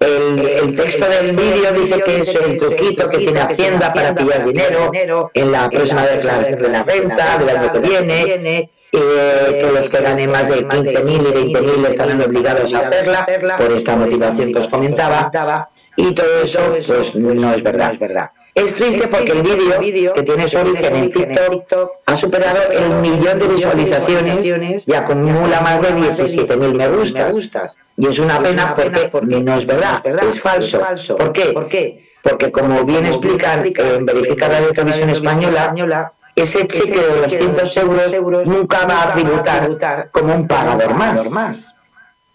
El, 0.03 0.47
el 0.47 0.77
texto 0.77 1.07
del 1.09 1.37
vídeo 1.37 1.73
dice 1.73 2.03
que 2.03 2.19
es 2.19 2.35
el 2.35 2.59
truquito 2.59 3.09
que 3.09 3.19
tiene 3.19 3.41
Hacienda 3.41 3.93
para 3.93 4.15
pillar 4.15 4.45
dinero 4.45 4.91
en 5.33 5.53
la 5.53 5.71
próxima 5.71 6.05
declaración 6.07 6.59
de 6.59 6.69
la 6.69 6.83
renta 6.83 7.39
del 7.39 7.57
año 7.57 7.73
que 7.73 7.79
viene, 7.79 8.71
eh, 8.93 9.59
que 9.63 9.73
los 9.73 9.89
que 9.89 10.01
ganen 10.01 10.31
más 10.31 10.49
de 10.49 10.67
15.000 10.67 11.49
y 11.49 11.53
20.000 11.55 11.89
estarán 11.89 12.21
obligados 12.21 12.75
a 12.75 12.81
hacerla 12.81 13.27
por 13.57 13.73
esta 13.73 13.97
motivación 13.97 14.53
que 14.53 14.59
os 14.59 14.69
comentaba 14.69 15.71
y 15.97 16.13
todo 16.15 16.43
eso 16.43 16.61
pues 16.87 17.15
no 17.15 17.55
es 17.55 17.63
verdad. 17.63 17.93
Es 17.93 17.99
verdad. 17.99 18.31
Es 18.55 18.75
triste 18.75 19.09
porque 19.09 19.33
el 19.33 19.43
vídeo, 19.43 20.13
que 20.13 20.23
tiene 20.23 20.47
su 20.47 20.59
origen 20.59 20.97
en 20.97 21.11
TikTok, 21.11 21.91
ha 22.05 22.17
superado 22.17 22.71
el 22.71 23.01
millón 23.01 23.39
de 23.39 23.49
visualizaciones 23.49 24.87
y 24.87 24.95
acumula 24.95 25.61
más 25.63 25.81
de 25.81 25.89
17.000 25.95 26.75
me 26.75 26.89
gustas. 26.89 27.79
Y 27.97 28.07
es 28.07 28.19
una 28.19 28.39
pena 28.41 28.75
porque 29.11 29.41
no 29.41 29.57
es 29.57 29.67
verdad, 29.67 30.03
es 30.29 30.41
falso. 30.41 31.17
¿Por 31.17 31.33
qué? 31.33 32.05
Porque 32.23 32.53
como 32.53 32.85
bien 32.85 33.07
explican 33.07 33.65
en 33.75 34.07
Verificar 34.07 34.51
Radio 34.51 34.73
Televisión 34.73 35.11
Española, 35.11 36.13
ese 36.37 36.67
cheque 36.67 37.01
de 37.01 37.49
200 37.53 37.77
euros 37.77 38.47
nunca 38.47 38.87
va 38.87 39.05
a 39.05 39.13
tributar 39.13 40.11
como 40.13 40.35
un 40.35 40.47
pagador 40.47 40.95
más 40.95 41.75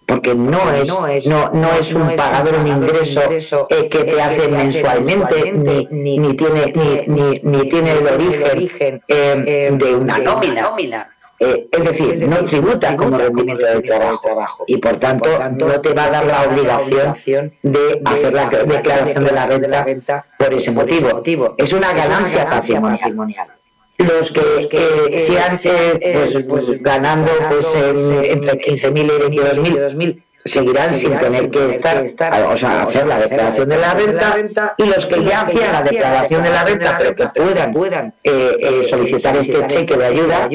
porque 0.08 0.34
no 0.34 0.72
es, 0.72 1.28
no, 1.28 1.51
no 1.51 1.74
es 1.74 1.93
un 1.93 2.16
pagador, 2.16 2.60
un 2.60 2.68
ingreso 2.68 3.68
eh, 3.70 3.89
que 3.89 4.05
te 4.05 4.22
hacen 4.22 4.55
mensualmente, 4.55 5.51
ni, 5.51 5.86
ni, 5.91 6.18
ni 6.18 6.34
tiene, 6.34 6.74
ni, 6.74 7.14
ni, 7.14 7.39
ni 7.43 7.70
tiene 7.70 7.91
el 7.91 8.08
origen 8.08 9.03
eh, 9.08 9.70
de 9.74 9.95
una 9.95 10.18
nómina. 10.18 11.10
Eh, 11.39 11.68
es 11.72 11.84
decir, 11.84 12.28
no 12.28 12.38
tributa 12.45 12.95
como 12.95 13.18
rendimiento 13.18 13.66
del 13.66 13.84
trabajo. 13.84 14.64
y 14.66 14.78
por 14.78 14.97
tanto 14.97 15.30
no 15.51 15.82
te 15.82 15.93
va 15.93 16.05
a 16.05 16.10
dar 16.10 16.26
la 16.26 16.43
obligación 16.43 17.53
de 17.62 18.01
hacer 18.05 18.34
la 18.34 18.49
declaración 18.49 19.26
de 19.26 19.32
la 19.68 19.84
renta 19.84 20.26
por 20.39 20.53
ese 20.53 20.72
motivo. 20.72 21.53
Es 21.58 21.74
una 21.74 21.93
ganancia 21.93 22.47
patrimonial 22.47 23.49
los 23.97 24.31
que 24.31 24.69
eh, 24.71 25.19
sean 25.19 25.57
eh, 25.63 26.29
pues, 26.47 26.65
pues, 26.65 26.81
ganando 26.81 27.31
pues, 27.49 27.73
en- 27.75 28.25
entre 28.25 28.59
15.000 28.59 29.05
y 29.31 29.37
22.000 29.37 30.23
seguirán 30.45 30.93
sin 30.93 31.17
tener 31.17 31.49
que 31.49 31.69
estar, 31.69 32.01
o 32.45 32.55
sea, 32.55 32.83
hacer 32.83 33.05
la 33.05 33.19
declaración 33.19 33.67
de 33.67 33.77
la 33.77 33.93
renta 33.93 34.75
y 34.77 34.85
los 34.85 35.05
que 35.05 35.21
ya 35.23 35.41
hacían 35.41 35.73
la 35.73 35.81
declaración 35.81 36.43
de 36.43 36.49
la 36.51 36.63
renta 36.63 36.95
pero 36.97 37.15
que 37.15 37.27
puedan, 37.27 37.73
puedan 37.73 38.13
eh, 38.23 38.55
eh, 38.59 38.83
solicitar 38.87 39.35
este 39.35 39.67
cheque 39.67 39.97
de 39.97 40.05
ayuda, 40.05 40.47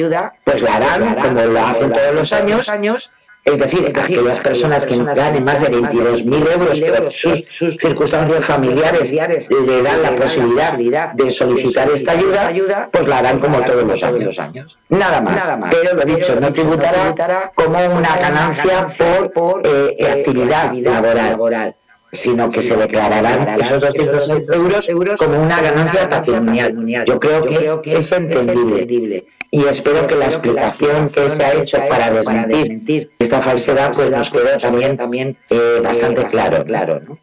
pues 0.45 0.61
la 0.63 0.75
harán 0.77 1.15
como 1.15 1.41
lo 1.45 1.59
hacen 1.63 1.91
todos 1.91 2.15
los 2.15 2.33
años 2.33 3.11
es 3.45 3.59
decir, 3.59 3.91
aquellas 3.93 4.39
personas 4.39 4.85
que 4.85 4.95
ganen 5.03 5.43
más 5.43 5.59
de 5.59 5.69
22.000 5.69 6.53
euros, 6.53 6.79
pero 6.79 7.09
sus, 7.09 7.43
sus 7.49 7.75
circunstancias 7.75 8.45
familiares 8.45 9.11
le 9.11 9.81
dan 9.81 10.01
la 10.01 10.15
posibilidad 10.15 11.11
de 11.11 11.29
solicitar 11.29 11.89
esta 11.91 12.13
ayuda, 12.13 12.89
pues 12.91 13.07
la 13.07 13.17
harán 13.17 13.39
como 13.39 13.61
todos 13.61 13.83
los 13.83 14.39
años. 14.39 14.79
Nada 14.89 15.19
más. 15.19 15.51
Pero 15.71 15.95
lo 15.95 16.05
dicho, 16.05 16.39
no 16.39 16.53
tributará 16.53 17.51
como 17.53 17.79
una 17.79 18.15
ganancia 18.15 18.87
por 19.33 19.61
eh, 19.65 19.97
actividad 20.09 20.73
laboral 20.73 21.75
sino 22.13 22.47
que 22.47 22.61
se 22.61 22.75
declararán 22.77 23.59
esos 23.59 23.81
200 23.81 24.89
euros 24.89 25.17
como 25.17 25.41
una 25.41 25.59
ganancia 25.59 26.07
patrimonial. 26.07 27.05
Yo 27.07 27.19
creo 27.19 27.81
que 27.81 27.97
es 27.97 28.11
entendible 28.11 29.25
y 29.53 29.67
espero 29.67 30.07
que 30.07 30.15
la 30.15 30.25
explicación 30.25 31.09
que 31.11 31.29
se 31.29 31.45
ha 31.45 31.53
hecho 31.53 31.77
para 31.87 32.09
desmentir 32.09 33.11
esta 33.19 33.39
falsedad 33.39 33.93
pues 33.93 34.09
nos 34.09 34.31
quede 34.31 34.57
también 34.57 34.97
también 34.97 35.37
eh, 35.51 35.79
bastante 35.83 36.25
claro, 36.25 36.65
claro, 36.65 36.99
¿no? 37.01 37.19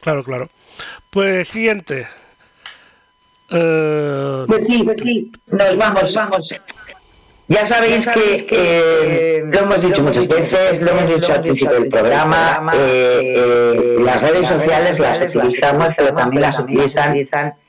Claro, 0.00 0.22
claro. 0.22 0.48
Pues 1.10 1.48
siguiente. 1.48 2.06
Eh, 3.50 4.44
Pues 4.46 4.68
sí, 4.68 4.84
pues 4.84 5.00
sí, 5.02 5.32
nos 5.48 5.76
vamos, 5.76 6.14
vamos. 6.14 6.54
Ya 7.48 7.66
sabéis 7.66 8.06
que 8.06 8.46
eh, 8.52 9.42
lo 9.44 9.58
hemos 9.58 9.82
dicho 9.82 10.04
muchas 10.04 10.28
veces, 10.28 10.80
lo 10.80 10.92
hemos 10.92 11.12
dicho 11.12 11.32
al 11.32 11.40
principio 11.40 11.80
del 11.80 11.88
programa, 11.88 12.70
eh, 12.72 13.34
eh, 13.36 13.96
las 14.04 14.22
redes 14.22 14.46
sociales 14.46 15.00
las 15.00 15.20
utilizamos, 15.20 15.92
pero 15.96 16.14
también 16.14 16.42
las 16.42 16.56
utilizan 16.60 17.16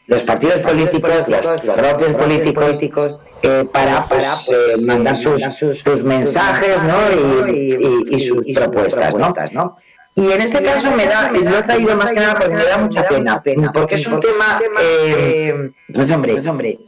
los 0.08 0.24
partidos 0.24 0.62
políticos, 0.62 1.12
los 1.28 1.46
propios 1.76 2.14
políticos, 2.16 3.20
eh, 3.44 3.66
para 3.72 4.08
pues, 4.08 4.26
eh, 4.50 4.78
mandar 4.82 5.16
sus, 5.16 5.42
sus 5.42 6.04
mensajes 6.04 6.82
¿no? 6.84 7.50
y, 7.50 7.52
y- 8.10 8.16
y 8.16 8.20
sus 8.20 8.46
propuestas. 8.54 9.14
¿no? 9.54 9.76
Y 10.16 10.30
en 10.32 10.42
este 10.42 10.62
caso 10.62 10.92
me 10.92 11.06
da, 11.06 11.32
lo 11.32 11.58
he 11.58 11.62
traído 11.64 11.96
más 11.96 12.12
que 12.12 12.20
nada 12.20 12.36
porque 12.36 12.54
me 12.56 12.66
da 12.66 12.78
mucha 12.78 13.08
pena, 13.08 13.42
porque 13.74 13.96
es 13.96 14.06
un 14.08 14.20
tema, 14.20 14.60
eh, 14.82 15.72
pues 15.94 16.12
hombre, 16.12 16.80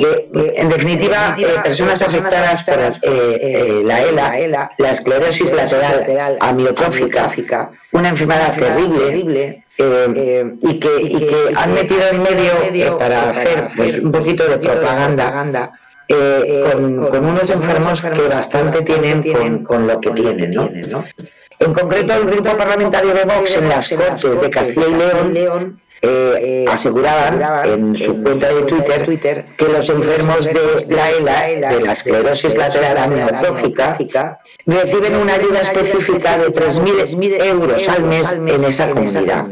en 0.00 0.68
definitiva, 0.68 1.36
eh, 1.38 1.60
personas 1.62 2.00
afectadas 2.00 2.62
por 2.62 2.78
eh, 2.78 2.90
eh, 3.02 3.82
la 3.84 4.02
ELA, 4.02 4.70
la 4.78 4.90
esclerosis 4.90 5.52
lateral 5.52 6.38
amiotrófica, 6.40 7.70
una 7.92 8.08
enfermedad 8.08 8.56
terrible, 8.56 9.64
y, 9.76 10.78
que, 10.78 11.54
han 11.56 11.74
metido 11.74 12.02
en 12.10 12.22
medio 12.22 12.98
para 12.98 13.30
hacer 13.30 13.68
pues, 13.76 13.98
un 13.98 14.12
poquito 14.12 14.46
de 14.48 14.58
propaganda 14.58 15.72
con, 16.08 17.24
unos 17.24 17.50
enfermos 17.50 18.02
que 18.02 18.28
bastante 18.28 18.82
tienen 18.82 19.64
con, 19.64 19.86
lo 19.86 20.00
que 20.00 20.10
tienen. 20.10 20.50
¿no? 20.50 20.70
En 21.58 21.74
concreto, 21.74 22.14
el 22.14 22.24
grupo 22.24 22.56
parlamentario 22.56 23.12
de 23.12 23.24
Vox 23.24 23.56
en 23.56 23.68
las 23.68 23.88
Cortes 23.88 24.40
de 24.40 24.50
Castilla 24.50 24.86
y 24.88 25.32
León 25.32 25.80
eh, 26.02 26.64
aseguraban 26.68 27.66
en 27.66 27.96
su 27.96 28.22
cuenta 28.22 28.48
de 28.48 28.62
Twitter 28.62 29.46
que 29.56 29.68
los 29.68 29.88
enfermos 29.88 30.46
de 30.46 30.86
la 30.88 31.10
ELA, 31.10 31.68
de 31.74 31.80
la 31.80 31.92
esclerosis 31.92 32.56
lateral 32.56 32.96
amiotrófica, 32.96 33.98
reciben 34.66 35.16
una 35.16 35.34
ayuda 35.34 35.60
específica 35.60 36.38
de 36.38 36.48
3.000 36.48 37.44
euros 37.44 37.88
al 37.88 38.04
mes 38.04 38.32
en 38.32 38.64
esa 38.64 38.88
comunidad. 38.90 39.46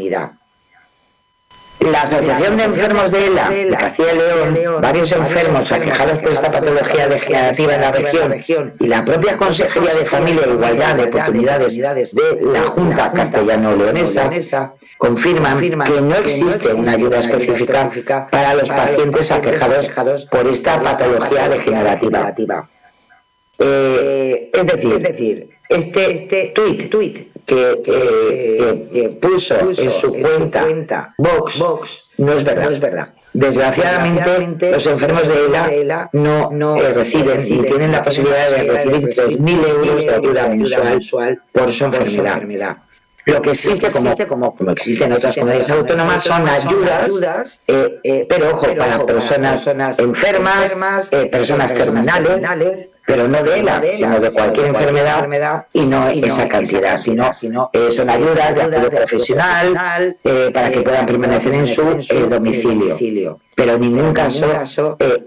La 1.81 2.03
Asociación 2.03 2.57
de 2.57 2.65
Enfermos 2.65 3.11
de 3.13 3.27
ELA 3.27 3.79
Castilla 3.79 4.13
y 4.13 4.53
León, 4.53 4.81
varios 4.81 5.13
enfermos 5.13 5.71
aquejados 5.71 6.19
por 6.19 6.33
esta 6.33 6.51
patología 6.51 7.09
degenerativa 7.09 7.75
en 7.75 7.81
la 7.81 7.93
región 7.93 8.75
y 8.81 8.89
la 8.89 9.05
propia 9.05 9.37
Consejería 9.37 9.95
de 9.95 10.05
Familia 10.05 10.43
e 10.47 10.51
Igualdad 10.51 10.97
de 10.97 11.05
Oportunidades 11.05 11.77
de 11.77 12.39
la 12.53 12.63
Junta 12.63 13.13
Castellano-Leonesa 13.13 14.75
confirman 14.99 15.61
que 15.61 16.01
no 16.01 16.15
existe 16.17 16.75
una 16.75 16.93
ayuda 16.93 17.21
específica 17.21 18.29
para 18.31 18.55
los 18.55 18.69
pacientes 18.69 19.31
aquejados 19.31 20.27
por 20.27 20.49
esta 20.49 20.83
patología 20.83 21.49
degenerativa. 21.49 22.69
Eh, 23.61 24.51
es 24.53 24.67
decir, 24.67 25.51
este, 25.69 26.53
tweet 26.55 27.28
que, 27.49 29.19
puso, 29.21 29.59
en 29.59 29.93
su 29.93 30.13
cuenta, 30.13 31.15
Vox, 31.17 32.11
no 32.19 32.33
es 32.35 32.45
verdad. 32.45 32.65
No 32.65 32.71
es 32.71 32.81
verdad. 32.81 33.09
Desgraciadamente, 33.33 34.73
los 34.73 34.87
enfermos 34.87 35.29
de 35.29 35.81
ELA 35.81 36.11
no, 36.13 36.51
no 36.51 36.77
eh, 36.77 36.93
reciben 36.95 37.47
y 37.47 37.63
tienen 37.63 37.93
la 37.93 38.03
posibilidad 38.03 38.51
de 38.51 38.65
recibir 38.65 39.09
3.000 39.11 39.69
euros 39.69 40.05
de 40.05 40.15
ayuda 40.15 40.49
mensual 40.49 41.43
por 41.53 41.73
su 41.73 41.85
enfermedad. 41.85 42.79
Lo 43.25 43.43
que 43.43 43.51
existe, 43.51 43.91
como, 43.91 44.17
como, 44.17 44.57
como 44.57 44.71
existe 44.71 45.05
en 45.05 45.13
otras 45.13 45.35
comunidades 45.35 45.71
autónomas, 45.71 46.23
son 46.23 46.49
ayudas, 46.49 47.61
eh, 47.67 48.01
eh, 48.03 48.27
pero 48.29 48.55
ojo, 48.55 48.75
para 48.75 49.05
personas 49.05 49.69
enfermas, 49.99 50.75
personas 51.31 51.75
terminales, 51.75 52.89
pero 53.09 53.27
no 53.27 53.43
de 53.43 53.61
ELA, 53.61 53.83
sino 53.91 54.21
de 54.21 54.31
cualquier 54.31 54.67
enfermedad 54.67 55.67
y 55.73 55.87
no 55.87 56.09
esa 56.09 56.47
cantidad, 56.47 56.99
sino, 56.99 57.71
eh, 57.73 57.91
son 57.91 58.11
ayudas 58.11 58.55
de 58.55 58.63
apoyo 58.63 58.91
profesional 58.91 60.17
eh, 60.23 60.51
para 60.53 60.71
que 60.71 60.83
puedan 60.83 61.07
permanecer 61.07 61.55
en 61.55 61.67
su 61.67 61.83
eh, 61.83 62.27
domicilio. 62.29 63.41
Pero 63.57 63.73
en 63.73 63.81
ningún 63.81 64.13
caso 64.13 64.47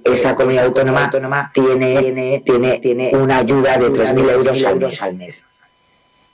esa 0.03 0.35
comunidad 0.35 0.65
autónoma 0.65 1.51
tiene, 1.51 2.43
tiene, 2.45 2.79
tiene 2.79 3.15
una 3.15 3.37
ayuda 3.39 3.79
de 3.79 3.89
3.000 3.89 4.29
euros 4.29 5.01
al 5.01 5.15
mes. 5.15 5.45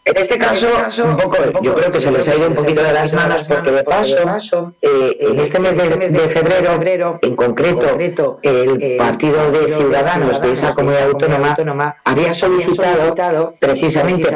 En 0.08 0.16
este 0.16 0.38
caso, 0.38 0.70
un 1.04 1.18
poco, 1.18 1.36
yo 1.62 1.76
creo 1.76 1.92
que 1.92 2.00
se 2.00 2.10
les 2.10 2.26
ha 2.30 2.36
ido 2.36 2.48
un 2.48 2.56
poquito 2.56 2.82
de 2.82 2.94
las 2.94 3.12
manos 3.12 3.46
porque 3.46 3.72
de 3.72 3.84
paso, 3.84 4.74
eh, 4.82 5.18
en 5.20 5.38
este 5.38 5.60
mes 5.60 5.76
de, 5.76 6.30
febrero, 6.30 7.20
en 7.22 7.36
concreto, 7.36 7.98
el 8.42 8.96
Partido 8.98 9.52
de 9.52 9.74
Ciudadanos 9.74 10.42
de 10.42 10.52
esa 10.54 10.74
comunidad 10.74 11.10
autónoma 11.10 11.98
había 12.06 12.34
solicitado, 12.34 13.56
precisamente 13.60 14.30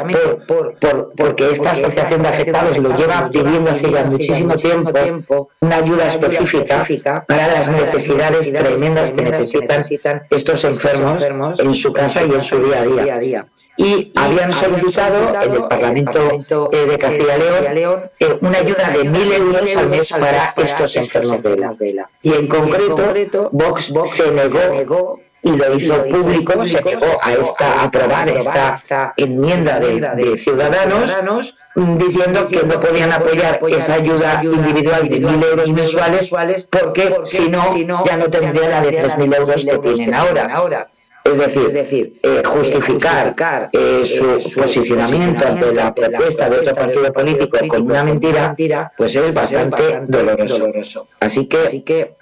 por, 0.46 0.76
porque 1.16 1.50
esta 1.50 1.70
asociación 1.70 2.22
de 2.22 2.28
afectados 2.28 2.76
lo 2.76 2.94
lleva 2.94 3.30
pidiendo 3.30 3.70
hace 3.70 3.90
ya 3.90 4.04
muchísimo 4.04 4.56
tiempo, 4.56 5.48
una 5.60 5.76
ayuda 5.76 6.06
específica 6.06 6.84
para 7.26 7.48
las 7.48 7.70
necesidades 7.70 8.52
tremendas 8.52 9.10
que 9.10 9.22
necesitan 9.22 9.82
estos 10.28 10.64
enfermos 10.64 11.24
en 11.58 11.72
su 11.72 11.94
casa 11.94 12.24
y 12.24 12.30
en 12.30 12.42
su 12.42 12.62
día 12.62 12.82
a 12.82 13.18
día 13.18 13.46
y 13.76 14.12
habían 14.14 14.52
solicitado 14.52 15.34
en 15.42 15.52
el 15.52 15.64
Parlamento 15.64 16.70
eh, 16.72 16.86
de 16.86 16.98
Castilla 16.98 17.36
y 17.36 17.74
León 17.74 18.10
eh, 18.20 18.38
una 18.40 18.58
ayuda 18.58 18.90
de 18.90 19.04
mil 19.04 19.32
euros 19.32 19.76
al 19.76 19.88
mes 19.88 20.10
para 20.10 20.54
estos 20.56 20.96
enfermos 20.96 21.42
de 21.42 21.56
la. 21.56 22.10
Y 22.22 22.32
en 22.32 22.46
concreto, 22.48 23.48
Vox 23.52 23.92
se 24.14 24.30
negó 24.30 25.20
y 25.44 25.50
lo 25.50 25.74
hizo 25.74 26.04
público, 26.04 26.64
se 26.66 26.82
negó 26.82 27.18
a 27.20 27.32
esta 27.32 27.82
aprobar 27.82 28.28
esta 28.28 29.14
enmienda 29.16 29.80
de, 29.80 30.38
ciudadanos 30.38 31.56
diciendo 31.74 32.46
que 32.46 32.62
no 32.62 32.78
podían 32.78 33.12
apoyar 33.12 33.60
esa 33.68 33.94
ayuda 33.94 34.40
individual 34.44 35.08
de 35.08 35.18
mil 35.18 35.42
euros 35.42 35.72
mensuales 35.72 36.30
porque 36.70 37.16
si 37.24 37.48
no 37.48 38.04
ya 38.04 38.16
no 38.16 38.26
tendría 38.30 38.68
la 38.68 38.80
de 38.82 38.92
tres 38.92 39.18
mil 39.18 39.32
euros 39.32 39.64
que 39.64 39.78
tienen 39.78 40.14
ahora. 40.14 40.90
Es 41.24 41.38
decir, 41.38 41.62
es 41.68 41.74
decir 41.74 42.20
eh, 42.22 42.42
justificar 42.44 43.70
eh, 43.72 44.02
su 44.04 44.52
posicionamiento 44.54 45.46
ante 45.46 45.72
la 45.72 45.94
propuesta 45.94 46.50
de 46.50 46.58
otro 46.58 46.74
partido 46.74 47.12
político 47.12 47.58
con 47.68 47.82
una 47.82 48.02
mentira, 48.02 48.92
pues 48.96 49.14
es 49.14 49.32
bastante 49.32 50.02
doloroso. 50.06 51.08
Así 51.20 51.46
que 51.46 52.16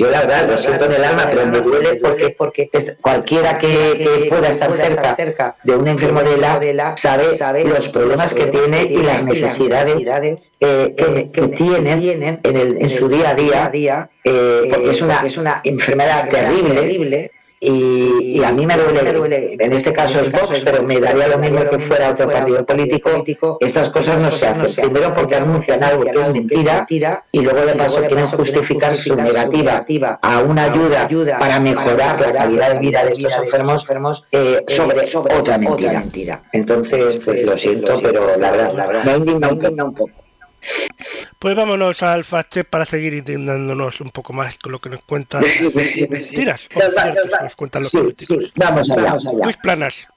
yo 0.00 0.10
la 0.10 0.20
verdad 0.20 0.48
lo 0.48 0.56
siento 0.56 0.86
en 0.86 0.92
el 0.92 1.04
alma, 1.04 1.26
pero 1.28 1.46
me 1.46 1.60
duele 1.60 1.96
porque, 1.96 2.30
porque 2.30 2.70
cualquiera 3.00 3.58
que, 3.58 4.26
pueda 4.30 4.48
estar 4.48 4.72
cerca 5.16 5.56
de 5.64 5.76
un 5.76 5.88
enfermo 5.88 6.22
de 6.22 6.72
la 6.72 6.96
sabe, 6.96 7.34
sabe 7.34 7.64
los 7.64 7.88
problemas 7.88 8.32
que 8.32 8.46
tiene 8.46 8.84
y 8.84 8.98
las 8.98 9.24
necesidades 9.24 10.52
eh, 10.60 10.94
que, 11.32 11.48
tienen 11.48 12.40
en, 12.42 12.56
el, 12.56 12.80
en 12.80 12.90
su 12.90 13.08
día 13.08 13.30
a 13.30 13.70
día, 13.70 14.10
porque 14.22 14.90
es 14.90 15.02
una, 15.02 15.20
es 15.26 15.36
una 15.36 15.60
enfermedad 15.64 16.30
terrible 16.30 17.32
y, 17.60 18.42
a 18.42 18.52
mí 18.52 18.66
me 18.66 18.76
duele, 18.76 19.56
en 19.58 19.72
este 19.72 19.92
caso 19.92 20.20
es 20.20 20.30
Vox, 20.30 20.60
pero 20.64 20.82
me 20.82 21.00
daría 21.00 21.28
lo 21.28 21.38
mismo 21.38 21.60
que 21.68 21.78
fuera 21.78 22.10
otro 22.10 22.28
partido 22.28 22.64
político. 22.64 23.58
Estas 23.60 23.90
cosas 23.90 24.18
no 24.18 24.30
se 24.30 24.46
hacen. 24.46 24.74
Primero 24.74 25.14
porque 25.14 25.36
anuncian 25.36 25.82
algo 25.82 26.04
que 26.04 26.18
es 26.18 26.32
mentira 26.32 26.86
y 27.32 27.40
luego 27.40 27.66
de 27.66 27.74
paso 27.74 28.00
quieren 28.06 28.26
justificar 28.26 28.94
su 28.94 29.16
negativa 29.16 30.18
a 30.22 30.40
una 30.40 30.64
ayuda 30.64 31.08
para 31.38 31.60
mejorar 31.60 32.20
la 32.20 32.32
calidad 32.32 32.74
de 32.74 32.78
vida 32.78 33.04
de 33.04 33.12
estos 33.12 33.36
enfermos 33.36 34.24
eh, 34.32 34.64
sobre 34.68 35.08
otra 35.14 35.58
mentira. 35.58 36.42
Entonces, 36.52 37.18
pues 37.24 37.44
lo 37.44 37.56
siento, 37.56 37.98
pero 38.02 38.36
la 38.36 38.50
verdad, 38.50 39.04
me 39.04 39.16
indigna 39.16 39.84
un 39.84 39.94
poco. 39.94 40.27
Pues 41.38 41.54
vámonos 41.56 42.02
al 42.02 42.24
fache 42.24 42.64
para 42.64 42.84
seguir 42.84 43.14
indignándonos 43.14 44.00
un 44.00 44.10
poco 44.10 44.32
más 44.32 44.58
con 44.58 44.72
lo 44.72 44.80
que 44.80 44.90
nos 44.90 45.00
cuentan. 45.02 45.42
Mentiras, 46.10 46.68
nos 47.42 47.54
cuentan 47.54 47.82
los 47.82 47.92
sí, 47.92 48.52
vamos 48.56 48.90
allá, 48.90 49.02
vamos 49.02 49.26
allá. 49.26 49.44
Luis 49.44 49.56
Planas. 49.58 50.08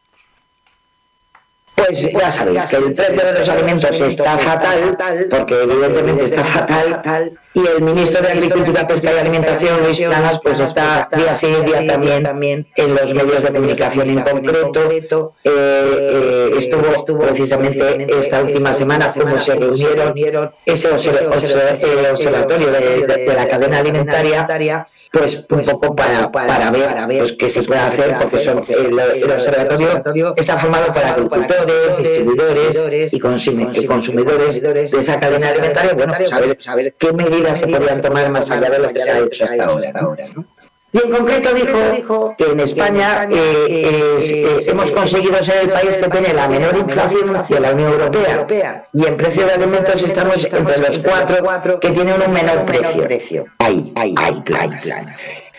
Pues 1.76 2.11
ya 2.11 2.30
sabéis 2.30 2.65
que 2.65 2.76
el 2.76 2.93
precio 2.93 3.26
de 3.26 3.34
los 3.34 3.49
alimentos 3.49 4.01
está 4.01 4.38
fatal, 4.38 4.97
porque 5.30 5.61
evidentemente 5.63 6.26
está 6.26 6.43
fatal, 6.43 7.39
y 7.53 7.68
el 7.68 7.82
ministro 7.82 8.22
de 8.22 8.30
Agricultura, 8.30 8.88
Pesca 8.88 9.14
y 9.14 9.18
Alimentación, 9.18 9.84
Luis 9.84 9.99
Planas, 9.99 10.40
pues 10.41 10.60
está 10.60 11.10
día 11.15 11.36
sí, 11.36 11.48
día 11.65 11.86
también 11.86 12.68
en 12.76 12.95
los 12.95 13.14
medios 13.14 13.44
de 13.44 13.52
comunicación 13.52 14.10
en 14.10 14.22
concreto. 14.22 15.34
Eh, 15.44 15.49
eh, 15.52 16.53
estuvo 16.57 17.22
precisamente 17.22 18.07
esta 18.19 18.41
última 18.41 18.73
semana 18.73 19.10
como 19.14 19.38
se 19.40 19.56
reunieron 19.56 20.53
ese 20.65 20.91
observatorio 20.91 22.72
de 22.72 23.34
la 23.36 23.48
cadena 23.48 23.80
alimentaria 23.80 24.88
pues 25.11 25.45
un 25.49 25.61
poco 25.65 25.94
para, 25.94 26.32
para 26.32 26.72
ver, 26.72 26.86
para 26.86 27.06
ver 27.06 27.19
pues, 27.19 27.34
qué 27.34 27.49
se 27.49 27.64
puede 27.64 27.82
hacer, 27.82 28.15
porque 28.18 28.38
son, 28.38 28.64
el, 28.69 29.30
observatorio 29.30 30.34
está 30.38 30.57
formado 30.57 30.94
por 30.94 31.03
agricultores, 31.03 31.98
distribuidores 31.98 33.14
y 33.14 33.19
consumidores 33.19 34.61
de 34.61 34.84
esa 34.84 35.19
cadena 35.19 35.49
alimentaria, 35.49 35.94
bueno, 35.94 36.14
saber, 36.26 36.56
saber 36.61 36.95
qué 36.98 37.11
medidas 37.11 37.40
se 37.55 37.68
podrían 37.68 38.01
tomar 38.01 38.30
más 38.30 38.49
allá 38.51 38.69
de 38.69 38.80
lo 38.80 38.89
que 38.89 38.99
se 38.99 39.11
ha 39.11 39.19
hecho 39.19 39.45
hasta 39.45 39.65
ahora. 39.65 39.91
¿no? 40.35 40.45
Y 40.93 40.97
en 40.97 41.11
concreto 41.11 41.53
dijo 41.53 42.35
que 42.38 42.51
en 42.51 42.59
España 42.59 43.26
eh, 43.31 43.68
eh, 43.69 44.63
hemos 44.68 44.91
conseguido 44.91 45.41
ser 45.41 45.63
el 45.63 45.69
país 45.69 45.95
que 45.95 46.09
tiene 46.09 46.34
la 46.34 46.49
menor 46.49 46.76
inflación 46.76 47.45
de 47.47 47.59
la 47.61 47.72
Unión 47.72 47.93
Europea. 47.93 48.88
Y 48.93 49.05
en 49.05 49.15
precio 49.15 49.45
de 49.45 49.53
alimentos 49.53 50.03
estamos 50.03 50.43
entre 50.43 50.77
los 50.80 50.99
cuatro 50.99 51.80
que 51.80 51.91
tienen 51.91 52.22
un 52.22 52.34
menor 52.34 52.65
precio. 52.65 53.45
Hay, 53.59 53.93
hay, 53.95 54.13
hay 54.18 54.41
plan. 54.41 54.77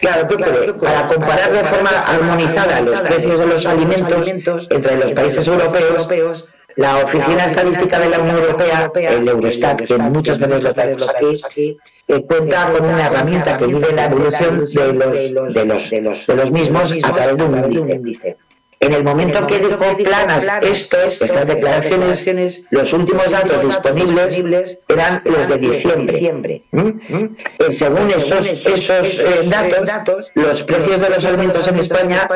Claro, 0.01 0.29
Para 0.83 1.09
comparar 1.09 1.53
de 1.53 1.65
forma 1.65 1.91
armonizada 2.07 2.81
los 2.83 3.01
precios 3.01 3.39
de 3.39 3.47
los 3.47 3.65
alimentos 3.65 4.29
entre 4.69 4.97
los 4.99 5.13
países 5.13 5.47
europeos, 5.47 6.47
La 6.77 6.99
Oficina 6.99 7.45
Estadística 7.45 7.99
de 7.99 8.09
la 8.09 8.21
Unión 8.21 8.39
Europea, 8.39 8.91
el 8.95 9.29
Eurostat, 9.29 9.83
que 9.83 9.99
muchas 9.99 10.39
veces 10.39 10.63
lo 10.65 10.75
traemos 10.75 11.45
aquí, 11.45 11.77
eh, 12.09 12.23
cuenta 12.23 12.71
con 12.73 12.85
una 12.85 13.07
herramienta 13.07 13.59
que 13.59 13.67
mide 13.67 13.93
la 13.93 14.07
evolución 14.07 14.65
de 14.65 14.93
los, 14.93 15.55
de 15.55 15.65
los, 15.65 15.91
de 15.91 16.01
los, 16.01 16.27
de 16.27 16.37
los 16.37 16.51
mismos 16.51 16.93
a 17.03 17.13
través 17.13 17.39
de 17.39 17.45
un 17.45 17.91
índice. 17.91 18.37
En 18.83 18.93
el 18.95 19.05
momento 19.05 19.47
que 19.47 19.61
dijo 19.61 19.79
Planas 20.03 20.45
esto, 20.63 20.97
estas 21.01 21.47
declaraciones, 21.47 22.63
los 22.71 22.93
últimos 22.93 23.31
datos 23.31 23.63
disponibles 23.63 24.79
eran 24.89 25.23
los 25.25 25.49
de 25.49 25.59
diciembre. 25.59 26.65
¿Mm? 26.73 26.89
Eh, 27.61 27.73
según 27.73 28.11
esos, 28.11 28.45
esos 28.67 29.21
eh, 29.21 29.49
datos, 29.85 30.33
los 30.35 30.63
precios 30.65 31.01
de 31.01 31.11
los 31.11 31.25
alimentos 31.25 31.69
en 31.69 31.77
España 31.77 32.29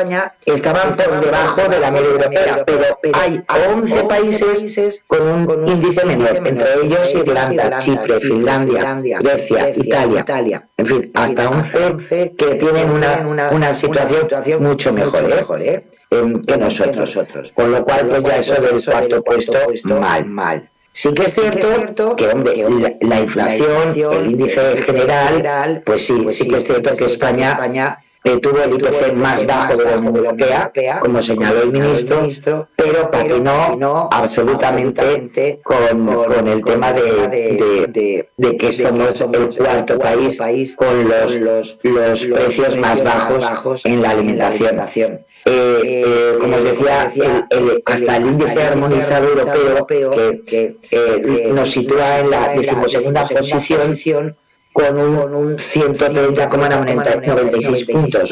estaban 0.45 0.95
por 0.95 1.19
debajo 1.19 1.67
de 1.67 1.79
la 1.81 1.91
media 1.91 2.07
europea, 2.07 2.63
pero 2.65 2.97
hay 3.13 3.43
11 3.75 4.03
países 4.05 5.03
con 5.05 5.21
un 5.21 5.67
índice 5.67 6.05
menor, 6.05 6.41
entre 6.45 6.75
ellos 6.81 7.13
Irlanda, 7.13 7.79
Chipre, 7.79 8.21
Finlandia, 8.21 9.19
Grecia, 9.19 9.73
Italia, 9.75 10.65
en 10.77 10.85
fin, 10.85 11.11
hasta 11.13 11.49
11 11.49 12.35
que 12.37 12.55
tienen 12.55 12.89
una, 12.89 13.49
una 13.51 13.73
situación 13.73 14.29
mucho 14.63 14.93
mejor. 14.93 15.25
¿eh? 15.61 15.83
Que 16.09 16.57
nosotros. 16.57 17.51
Con 17.53 17.71
lo 17.71 17.83
cual, 17.83 18.07
pues 18.07 18.23
ya 18.23 18.37
eso 18.37 18.55
del 18.61 18.83
cuarto 18.83 19.23
puesto, 19.23 19.59
mal, 19.99 20.25
mal. 20.25 20.69
Sí 20.91 21.13
que 21.13 21.25
es 21.25 21.33
cierto 21.33 22.15
que, 22.15 22.27
hombre, 22.27 22.65
la, 23.01 23.19
inflación, 23.19 23.93
el 23.95 24.31
índice 24.31 24.77
general, 24.77 25.83
pues 25.85 26.07
sí, 26.07 26.31
sí 26.31 26.49
que 26.49 26.57
es 26.57 26.63
cierto 26.63 26.93
que 26.95 27.05
España 27.05 27.99
tuvo 28.41 28.61
el 28.63 28.73
IPC 28.73 29.13
más 29.13 29.45
bajo 29.45 29.77
de 29.77 29.85
la 29.85 29.97
Unión 29.97 30.15
Europea, 30.17 30.71
como 30.99 31.21
señaló 31.21 31.63
el 31.63 31.71
ministro, 31.71 32.67
pero 32.75 33.09
patinó 33.09 34.09
absolutamente 34.11 35.59
con, 35.63 36.47
el 36.47 36.63
tema 36.63 36.93
de, 36.93 38.27
que 38.59 38.71
somos 38.71 39.21
el 39.21 39.55
cuarto 39.55 39.97
país 39.99 40.75
con 40.75 41.07
los, 41.07 41.35
los, 41.35 42.25
precios 42.25 42.77
más 42.77 43.03
bajos 43.03 43.85
en 43.85 44.01
la 44.01 44.11
alimentación. 44.11 45.21
Eh, 45.45 45.81
eh, 45.85 46.37
como 46.41 46.57
os 46.57 46.63
decía, 46.63 47.09
hasta 47.85 48.17
el 48.17 48.25
índice 48.25 48.63
armonizado 48.63 49.29
europeo 49.29 50.11
que, 50.45 50.77
eh, 50.91 51.51
nos 51.53 51.69
sitúa 51.69 52.19
en 52.19 52.29
la 52.31 52.49
decimosegunda 52.49 53.25
posición 53.25 53.95
con 54.77 54.99
un, 54.99 55.57
130,96 55.57 57.91
puntos, 57.91 58.31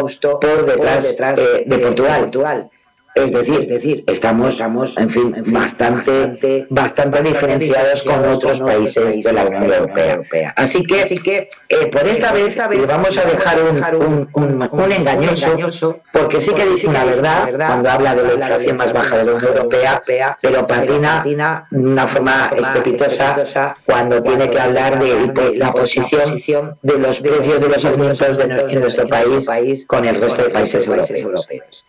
justo, 0.00 0.40
por 0.40 0.66
detrás, 0.66 1.14
eh, 1.38 1.62
de 1.64 1.78
Portugal. 1.78 2.68
Es 3.14 3.30
decir, 3.30 3.68
decir 3.68 4.04
estamos, 4.08 4.54
estamos, 4.54 4.98
en 4.98 5.08
fin, 5.08 5.32
bastante, 5.46 6.66
bastante 6.68 7.22
diferenciados 7.22 8.02
con 8.02 8.24
otros 8.28 8.60
países 8.60 9.22
de 9.22 9.32
la 9.32 9.44
Unión 9.44 9.72
Europea. 9.72 10.52
Así 10.56 10.82
que, 10.84 11.02
así 11.02 11.18
que 11.18 11.48
eh, 11.68 11.86
por 11.92 12.06
esta 12.08 12.32
vez, 12.32 12.56
le 12.56 12.86
vamos 12.86 13.16
a 13.16 13.22
dejar 13.22 13.60
un, 13.94 14.28
un, 14.32 14.92
engañoso, 14.92 16.00
porque 16.12 16.40
sí 16.40 16.52
que 16.54 16.66
dice 16.66 16.88
una 16.88 17.04
verdad 17.04 17.50
cuando 17.54 17.88
habla 17.88 18.16
de 18.16 18.24
la 18.24 18.34
inflación 18.34 18.76
más 18.78 18.92
baja 18.92 19.18
de 19.18 19.24
la 19.26 19.32
Unión 19.34 19.56
Europea, 19.56 20.02
pero 20.42 20.66
patina 20.66 21.22
de 21.70 21.78
una 21.78 22.08
forma 22.08 22.50
estrepitosa 22.56 23.76
cuando 23.86 24.22
tiene 24.24 24.50
que 24.50 24.58
hablar 24.58 24.98
de, 24.98 25.54
la 25.56 25.70
posición 25.70 26.76
de 26.82 26.98
los 26.98 27.20
precios 27.20 27.60
de 27.60 27.68
los 27.68 27.84
alimentos 27.84 28.38
de, 28.38 28.80
nuestro 28.80 29.06
país 29.08 29.86
con 29.86 30.04
el 30.04 30.20
resto 30.20 30.42
de 30.42 30.50
países 30.50 30.86
europeos. 30.86 31.84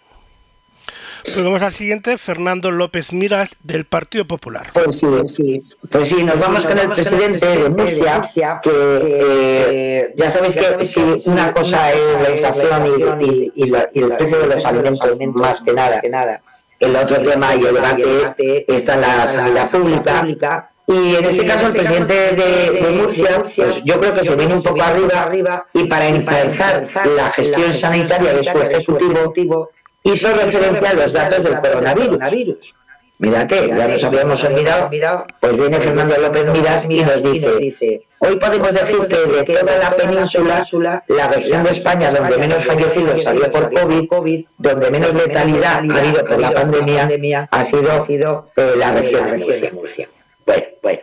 Pues 1.26 1.44
vamos 1.44 1.62
al 1.62 1.74
siguiente, 1.74 2.18
Fernando 2.18 2.72
López 2.72 3.12
Miras, 3.12 3.52
del 3.64 3.86
Partido 3.86 4.26
Popular. 4.26 4.68
Pues 4.74 5.00
sí, 5.00 5.08
sí. 5.28 5.64
Pues 5.90 6.10
sí, 6.10 6.24
nos 6.24 6.40
vamos 6.40 6.66
con 6.66 6.78
el 6.78 6.90
presidente 6.90 7.46
de 7.46 7.70
Murcia, 7.70 8.22
que 8.62 8.72
eh, 8.72 10.14
ya 10.16 10.30
sabéis 10.30 10.56
que 10.56 10.84
si 10.86 11.02
una 11.26 11.52
cosa 11.54 11.92
es 11.92 12.00
la 12.22 12.30
inflación 12.36 13.22
y, 13.22 13.52
y, 13.56 13.64
el 14.04 14.12
precio 14.18 14.40
de 14.40 14.48
los 14.48 14.66
alimentos 14.66 15.34
más 15.36 15.62
que 15.62 15.74
nada, 15.74 16.42
el 16.80 16.96
otro 16.96 17.18
tema 17.22 17.56
y 17.56 17.66
el 17.66 17.74
debate 17.74 18.66
está 18.68 18.96
en 18.96 19.02
la 19.02 19.28
sanidad 19.28 19.72
pública. 19.72 20.70
Y 20.88 21.16
en 21.16 21.26
este 21.26 21.48
caso 21.48 21.68
el 21.68 21.74
presidente 21.74 22.14
de, 22.14 22.92
Murcia, 22.92 23.42
pues 23.42 23.84
yo 23.84 24.00
creo 24.00 24.14
que 24.14 24.24
se 24.24 24.36
viene 24.36 24.54
un 24.54 24.62
poco 24.62 24.84
arriba, 24.84 25.24
arriba 25.24 25.66
y 25.74 25.86
para 25.86 26.08
ensalzar 26.08 26.88
la 27.16 27.32
gestión 27.32 27.74
sanitaria 27.74 28.34
de 28.34 28.44
su 28.44 28.58
ejecutivo, 28.60 29.72
hizo 30.06 30.32
referencia 30.34 30.90
a 30.92 30.94
los 30.94 31.14
datos 31.14 31.44
del 31.44 31.60
coronavirus. 31.60 32.76
Mírate, 33.18 33.70
ya 33.70 33.88
nos 33.88 34.04
habíamos 34.04 34.44
olvidado, 34.44 34.90
pues 35.40 35.58
viene 35.58 35.80
Fernando 35.80 36.18
López 36.18 36.46
Miras 36.52 36.86
y 36.90 37.02
nos 37.02 37.24
dice, 37.24 38.02
hoy 38.20 38.36
podemos 38.36 38.74
decir 38.74 39.00
que 39.08 39.16
de 39.16 39.44
toda 39.44 39.78
la 39.78 39.92
península, 39.92 40.66
la 41.08 41.28
región 41.30 41.64
de 41.64 41.72
España 41.72 42.12
donde 42.12 42.38
menos 42.38 42.66
fallecidos 42.66 43.24
salió 43.24 43.50
por 43.50 43.72
COVID, 44.10 44.46
donde 44.58 44.92
menos 44.92 45.14
letalidad 45.14 45.90
ha 45.90 45.98
habido 45.98 46.26
por 46.26 46.40
la 46.40 46.52
pandemia, 46.52 47.48
ha 47.50 47.64
sido 47.64 48.52
eh, 48.58 48.74
la 48.78 48.92
región 48.92 49.40
de 49.40 49.72
Murcia. 49.72 50.10
Bueno, 50.46 50.66
bueno. 50.84 51.00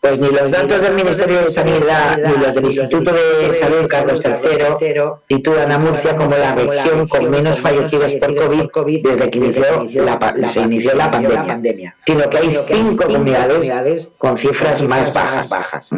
Pues 0.00 0.18
ni 0.20 0.28
los 0.28 0.50
datos 0.50 0.80
del 0.82 0.94
Ministerio 0.94 1.42
de 1.42 1.50
Sanidad 1.50 2.18
ni 2.18 2.44
los 2.44 2.54
del 2.54 2.66
Instituto 2.66 3.12
de 3.12 3.52
Salud 3.52 3.86
Carlos 3.88 4.22
III 4.24 5.02
titulan 5.26 5.72
a 5.72 5.78
Murcia 5.78 6.14
como 6.14 6.36
la 6.36 6.54
región 6.54 7.08
con 7.08 7.28
menos 7.30 7.60
fallecidos 7.60 8.14
por 8.14 8.70
COVID 8.70 9.02
desde 9.02 9.30
que 9.30 9.38
inició 9.38 9.88
la, 10.04 10.34
se 10.44 10.60
inició 10.60 10.94
la 10.94 11.10
pandemia, 11.10 11.96
sino 12.06 12.30
que 12.30 12.38
hay 12.38 12.58
cinco 12.68 13.06
comunidades 13.06 14.12
con 14.18 14.38
cifras 14.38 14.82
más 14.82 15.12
bajas. 15.12 15.92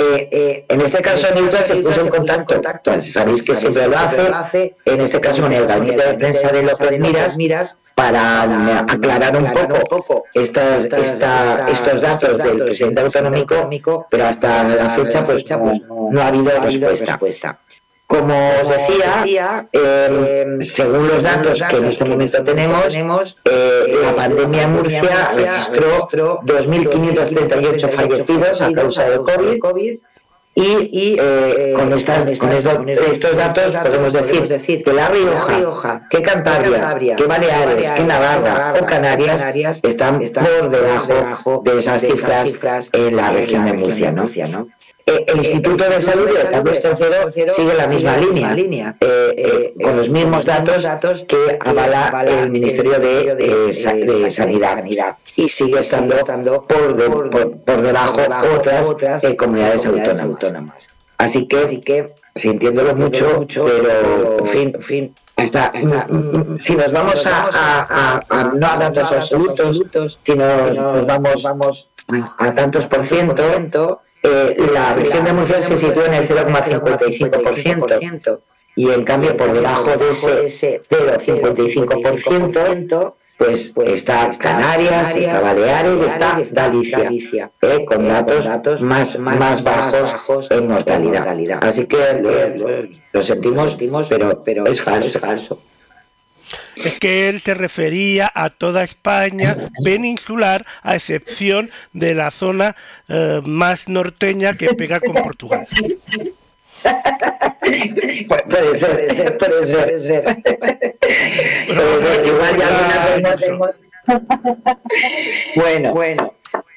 Eh, 0.00 0.28
eh, 0.30 0.64
en 0.68 0.80
este 0.80 1.02
caso 1.02 1.26
Newton 1.34 1.62
se 1.64 1.74
puso 1.76 2.02
en 2.02 2.08
contacto, 2.08 2.60
pues 2.84 3.12
sabéis 3.12 3.42
que 3.42 3.56
siempre 3.56 3.88
lo 3.88 3.98
hace, 3.98 4.76
en 4.84 5.00
este 5.00 5.20
caso 5.20 5.44
en 5.46 5.54
el 5.54 5.66
gabinete 5.66 6.06
de 6.06 6.14
prensa 6.14 6.52
de 6.52 6.62
López 6.62 7.00
Miras, 7.00 7.36
Miras 7.36 7.80
para 7.96 8.82
aclarar 8.82 9.36
un 9.36 9.52
poco 9.88 10.24
estas, 10.34 10.84
estos 10.84 12.00
datos 12.00 12.38
del 12.38 12.64
presidente 12.64 13.00
autonómico, 13.00 14.06
pero 14.08 14.26
hasta 14.26 14.62
la 14.62 14.90
fecha 14.90 15.26
pues 15.26 15.44
no, 15.50 16.20
ha 16.22 16.28
habido 16.28 16.52
respuesta. 16.60 17.58
Como 18.08 18.34
os 18.62 18.68
decía, 18.70 19.68
eh, 19.70 20.58
según 20.62 21.08
los 21.08 21.22
datos 21.22 21.60
que 21.68 21.76
en 21.76 21.84
este 21.84 22.06
momento 22.06 22.42
tenemos, 22.42 22.96
eh, 22.96 23.98
la 24.02 24.16
pandemia 24.16 24.62
en 24.62 24.72
Murcia 24.72 25.32
registró 25.34 26.08
2.538 26.08 27.90
fallecidos 27.90 28.62
a 28.62 28.72
causa 28.72 29.10
del 29.10 29.20
COVID 29.60 29.98
y, 30.54 31.16
eh, 31.20 31.74
con, 31.76 31.92
estas, 31.92 32.38
con, 32.38 32.50
estos 32.50 33.36
datos 33.36 33.76
podemos 33.76 34.12
decir 34.14 34.82
que 34.82 34.92
La 34.94 35.08
Rioja, 35.08 36.06
que 36.08 36.22
Cantabria, 36.22 37.14
que 37.14 37.26
Baleares, 37.26 37.92
que 37.92 38.04
Navarra 38.04 38.74
o 38.80 38.86
Canarias 38.86 39.44
están 39.82 40.18
por 40.18 40.70
debajo 40.70 41.62
de 41.62 41.78
esas 41.78 42.00
cifras 42.00 42.88
en 42.94 43.16
la 43.16 43.32
región 43.32 43.66
de 43.66 43.74
Murcia. 43.74 44.12
¿no? 44.12 44.26
Eh, 45.08 45.24
el 45.26 45.38
Instituto 45.38 45.88
de 45.88 46.00
Salud 46.02 46.28
de 46.28 46.50
Carlos 46.50 46.80
III 46.84 47.50
sigue 47.50 47.74
la 47.74 47.86
misma 47.86 48.16
línea, 48.18 48.96
eh, 49.00 49.34
eh, 49.36 49.74
con 49.82 49.96
los 49.96 50.10
mismos 50.10 50.44
datos 50.44 51.24
que 51.26 51.58
avala 51.64 52.24
el 52.26 52.50
Ministerio 52.50 52.98
de, 53.00 53.72
Sanidad. 54.30 55.16
Y 55.36 55.48
sigue 55.48 55.78
estando 55.78 56.66
por, 56.66 57.30
por, 57.64 57.82
debajo 57.82 58.20
otras 58.54 59.22
comunidades 59.38 59.86
autónomas. 59.86 60.90
Así 61.16 61.48
que, 61.48 62.12
sintiéndolo 62.34 62.94
mucho, 62.94 63.46
pero 63.48 64.38
en 64.40 64.82
fin, 64.82 65.14
si 66.58 66.76
nos 66.76 66.92
vamos 66.92 67.26
a, 67.26 68.52
no 68.54 68.66
a 68.66 68.76
datos 68.76 69.12
absolutos, 69.12 70.18
si 70.22 70.34
nos, 70.34 71.06
vamos 71.06 71.90
a 72.38 72.54
tantos 72.54 72.86
por 72.86 73.06
ciento, 73.06 74.02
eh, 74.22 74.56
la 74.72 74.94
región 74.94 75.24
de 75.24 75.32
Murcia 75.32 75.60
se 75.60 75.76
sitúa 75.76 76.06
en 76.06 76.14
el 76.14 76.28
0,55% 76.28 78.38
y 78.76 78.90
en 78.90 79.02
cambio 79.04 79.36
por 79.36 79.52
debajo 79.52 79.96
de 79.96 80.10
ese 80.10 80.80
0,55% 80.88 83.14
pues, 83.38 83.70
pues 83.72 83.90
está 83.90 84.28
Canarias, 84.36 85.16
está 85.16 85.40
Baleares, 85.40 86.02
está 86.02 86.40
Galicia, 86.50 87.52
eh, 87.62 87.84
con 87.84 88.08
datos 88.08 88.82
más, 88.82 89.16
más 89.18 89.62
bajos 89.62 90.50
en 90.50 90.66
mortalidad. 90.66 91.60
Así 91.62 91.86
que 91.86 92.84
lo, 93.12 93.22
sentimos, 93.22 93.76
pero, 94.08 94.42
pero 94.44 94.66
es 94.66 94.82
falso. 94.82 95.06
Es 95.06 95.20
falso 95.20 95.62
es 96.84 96.98
que 96.98 97.28
él 97.28 97.40
se 97.40 97.54
refería 97.54 98.30
a 98.34 98.50
toda 98.50 98.84
España 98.84 99.56
peninsular, 99.84 100.64
a 100.82 100.96
excepción 100.96 101.68
de 101.92 102.14
la 102.14 102.30
zona 102.30 102.76
eh, 103.08 103.40
más 103.44 103.88
norteña 103.88 104.54
que 104.54 104.74
pega 104.74 105.00
con 105.00 105.14
Portugal. 105.24 105.66
puede 108.48 108.78
ser, 108.78 109.38
puede 109.38 109.66
ser, 109.66 109.78
puede 109.78 110.00
ser. 110.00 110.36
Igual 112.24 112.56
ya 112.58 113.36
Bueno, 115.56 115.94
bueno. 115.94 116.34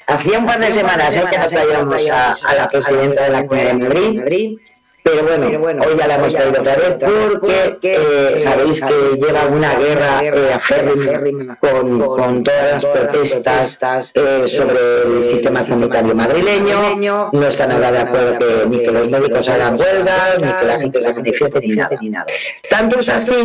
Hacía 0.07 0.39
un 0.39 0.45
par 0.45 0.59
de 0.59 0.71
semanas 0.71 1.15
¿eh? 1.15 1.23
que 1.31 1.37
no 1.37 1.47
traíamos 1.47 2.09
a, 2.09 2.33
a 2.33 2.55
la 2.55 2.67
presidenta 2.67 3.23
de 3.23 3.29
la 3.29 3.45
Comunidad 3.47 3.75
de 3.75 4.11
Madrid, 4.19 4.57
pero 5.03 5.23
bueno, 5.25 5.47
hoy 5.83 5.97
ya 5.97 6.07
la 6.07 6.15
hemos 6.15 6.33
traído 6.35 6.61
otra 6.61 6.75
vez 6.75 6.95
porque 6.99 7.71
eh, 7.81 8.39
sabéis 8.39 8.81
que 8.81 9.17
lleva 9.19 9.45
una 9.47 9.73
guerra 9.75 10.23
eh, 10.23 10.53
aférrima 10.53 11.57
con, 11.59 11.99
con 11.99 12.43
todas 12.43 12.71
las 12.71 12.85
protestas 12.85 14.11
eh, 14.15 14.45
sobre 14.47 15.17
el 15.17 15.23
sistema 15.23 15.63
sanitario 15.63 16.13
madrileño. 16.15 17.29
No 17.33 17.47
está 17.47 17.67
nada 17.67 17.91
de 17.91 17.97
acuerdo 17.99 18.39
que 18.39 18.67
ni 18.69 18.79
que 18.83 18.91
los 18.91 19.09
médicos 19.09 19.49
hagan 19.49 19.79
huelgas, 19.79 20.39
ni 20.39 20.47
que 20.51 20.65
la 20.65 20.79
gente 20.79 21.01
se 21.01 21.13
manifieste, 21.13 21.59
ni 22.01 22.09
nada. 22.09 22.25
Tanto 22.69 22.99
es 22.99 23.09
así 23.09 23.35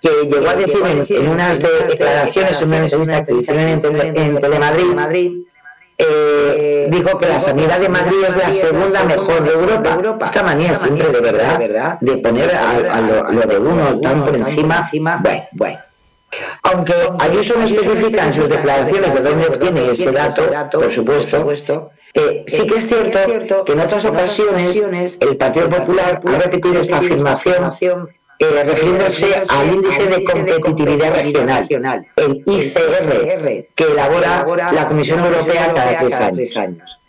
que 0.00 0.10
llegó 0.30 0.48
a 0.48 0.54
decir 0.54 0.76
en, 0.86 1.06
en 1.08 1.28
unas 1.28 1.60
de- 1.60 1.68
declaraciones, 1.88 2.62
en 2.62 2.68
una 2.68 2.78
entrevista 2.84 3.24
que 3.24 3.32
le 3.32 3.38
hicieron 3.40 3.62
en 3.66 4.40
Telemadrid, 4.40 5.42
eh, 5.98 6.86
dijo 6.90 7.18
que 7.18 7.26
la 7.26 7.38
sanidad 7.40 7.80
de 7.80 7.88
Madrid 7.88 8.18
es 8.26 8.36
la 8.36 8.52
segunda 8.52 9.04
mejor 9.04 9.42
de 9.42 9.52
Europa. 9.52 9.98
Esta 10.24 10.42
manía 10.42 10.74
siempre 10.74 11.08
de 11.08 11.20
verdad 11.20 11.98
de 12.00 12.16
poner 12.18 12.54
a, 12.54 12.70
a 12.70 13.00
lo, 13.00 13.30
lo 13.30 13.40
de 13.40 13.58
uno 13.58 14.00
tan 14.00 14.24
por 14.24 14.36
encima, 14.36 14.88
bueno, 15.20 15.42
bueno. 15.52 15.78
Aunque 16.62 16.94
Ayuso 17.20 17.56
no 17.56 17.64
especifica 17.64 18.26
en 18.26 18.34
sus 18.34 18.48
declaraciones 18.48 19.14
de 19.14 19.20
dónde 19.20 19.46
obtiene 19.46 19.90
ese 19.90 20.12
dato, 20.12 20.78
por 20.78 20.92
supuesto, 20.92 21.90
eh, 22.14 22.44
sí 22.46 22.66
que 22.66 22.76
es 22.76 22.86
cierto 22.86 23.64
que 23.64 23.72
en 23.72 23.80
otras 23.80 24.04
ocasiones 24.04 25.18
el 25.20 25.36
Partido 25.36 25.68
Popular 25.68 26.20
ha 26.24 26.38
repetido 26.38 26.80
esta 26.80 26.98
afirmación 26.98 28.10
eh, 28.40 28.62
refiriéndose 28.64 29.42
al 29.48 29.66
índice 29.74 30.06
de 30.06 30.24
competitividad 30.24 31.14
regional, 31.14 31.66
el 32.16 32.42
ICR, 32.46 33.68
que 33.74 33.84
elabora 33.84 34.44
la 34.72 34.86
Comisión 34.88 35.20
Europea 35.24 35.72
cada 35.74 35.98
tres 35.98 36.56
años. 36.56 37.00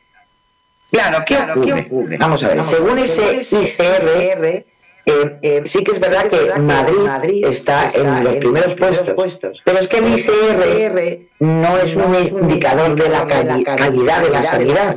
Claro, 0.91 1.23
¿qué 1.25 1.37
ocurre? 1.37 2.17
Vamos 2.17 2.43
a 2.43 2.47
ver, 2.49 2.63
según 2.63 2.97
ese 2.99 3.41
ICR, 3.41 4.65
eh, 5.05 5.39
eh, 5.41 5.61
sí 5.65 5.83
que 5.83 5.91
es 5.91 5.99
verdad 5.99 6.25
que 6.27 6.59
Madrid 6.59 7.45
está 7.45 7.89
en 7.93 8.23
los 8.23 8.35
primeros 8.37 8.73
puestos, 8.75 9.61
pero 9.63 9.79
es 9.79 9.87
que 9.87 9.97
el 9.97 10.17
ICR 10.17 11.19
no 11.39 11.77
es 11.77 11.95
un 11.95 12.15
indicador 12.15 12.95
de 12.95 13.09
la 13.09 13.27
cali- 13.27 13.63
calidad 13.63 14.21
de 14.23 14.29
la 14.29 14.41
sanidad. 14.43 14.95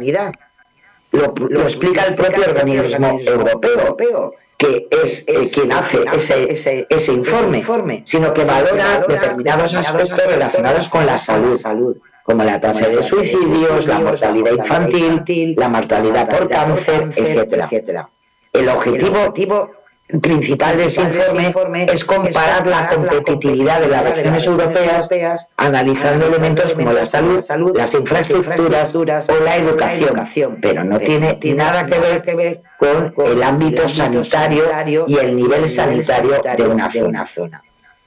Lo, 1.13 1.35
lo 1.51 1.63
explica 1.65 2.05
el 2.07 2.15
propio 2.15 2.45
organismo 2.47 3.21
europeo, 3.27 4.35
que 4.63 4.89
es 5.03 5.25
eh, 5.27 5.51
quien 5.53 5.73
hace 5.73 6.05
ese, 6.15 6.53
ese, 6.53 6.87
ese 6.89 7.13
informe, 7.13 8.03
sino 8.05 8.33
que 8.33 8.45
valora 8.45 9.05
determinados 9.09 9.75
aspectos 9.75 10.25
relacionados 10.25 10.89
con 10.89 11.05
la 11.05 11.17
salud, 11.17 11.99
como 12.23 12.45
la 12.45 12.61
tasa 12.61 12.89
de 12.89 13.03
suicidios, 13.03 13.87
la 13.87 13.99
mortalidad 13.99 14.53
infantil, 14.53 15.57
la 15.57 15.69
mortalidad 15.69 16.29
por 16.29 16.49
cáncer, 16.49 17.11
etcétera. 17.17 18.09
El 18.53 18.69
objetivo 18.69 19.73
principal 20.21 20.77
de 20.77 20.87
ese 20.87 21.03
informe 21.03 21.87
es 21.91 22.05
comparar 22.05 22.67
la 22.67 22.89
competitividad 22.89 23.81
de 23.81 23.89
las 23.89 24.05
regiones 24.05 24.45
europeas 24.47 25.09
analizando 25.57 26.27
elementos 26.27 26.75
como 26.75 26.93
la 26.93 27.07
salud, 27.07 27.43
las 27.75 27.95
infraestructuras 27.95 28.95
o 28.95 29.05
la 29.05 29.57
educación, 29.57 30.59
pero 30.61 30.85
no 30.85 30.99
tiene 30.99 31.39
nada 31.55 31.87
que 31.87 31.99
ver 32.35 32.63
con 32.77 33.15
el 33.27 33.43
ámbito 33.43 33.89
sanitario 33.89 35.05
y 35.07 35.17
el 35.17 35.37
nivel 35.37 35.69
sanitario 35.69 36.43
de 36.57 36.67
una 36.67 36.91
zona. 37.27 37.63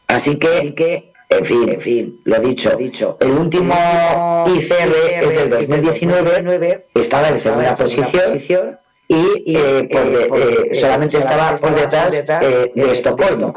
Así 0.07 0.37
que, 0.37 1.11
en 1.29 1.45
fin, 1.45 1.69
en 1.69 1.81
fin, 1.81 2.21
lo 2.23 2.39
dicho, 2.39 2.75
dicho. 2.77 3.17
El 3.19 3.31
último 3.31 4.45
ICR 4.47 4.93
es 5.21 5.29
del 5.29 5.49
2019, 5.49 6.87
estaba 6.93 7.29
en 7.29 7.39
segunda 7.39 7.75
posición 7.75 8.79
y 9.07 9.55
eh, 9.57 9.87
por 9.91 10.09
de- 10.09 10.69
eh, 10.71 10.75
solamente 10.75 11.17
estaba 11.17 11.55
por 11.57 11.75
detrás 11.75 12.13
eh, 12.41 12.71
de 12.75 12.91
Estocolmo. 12.91 13.53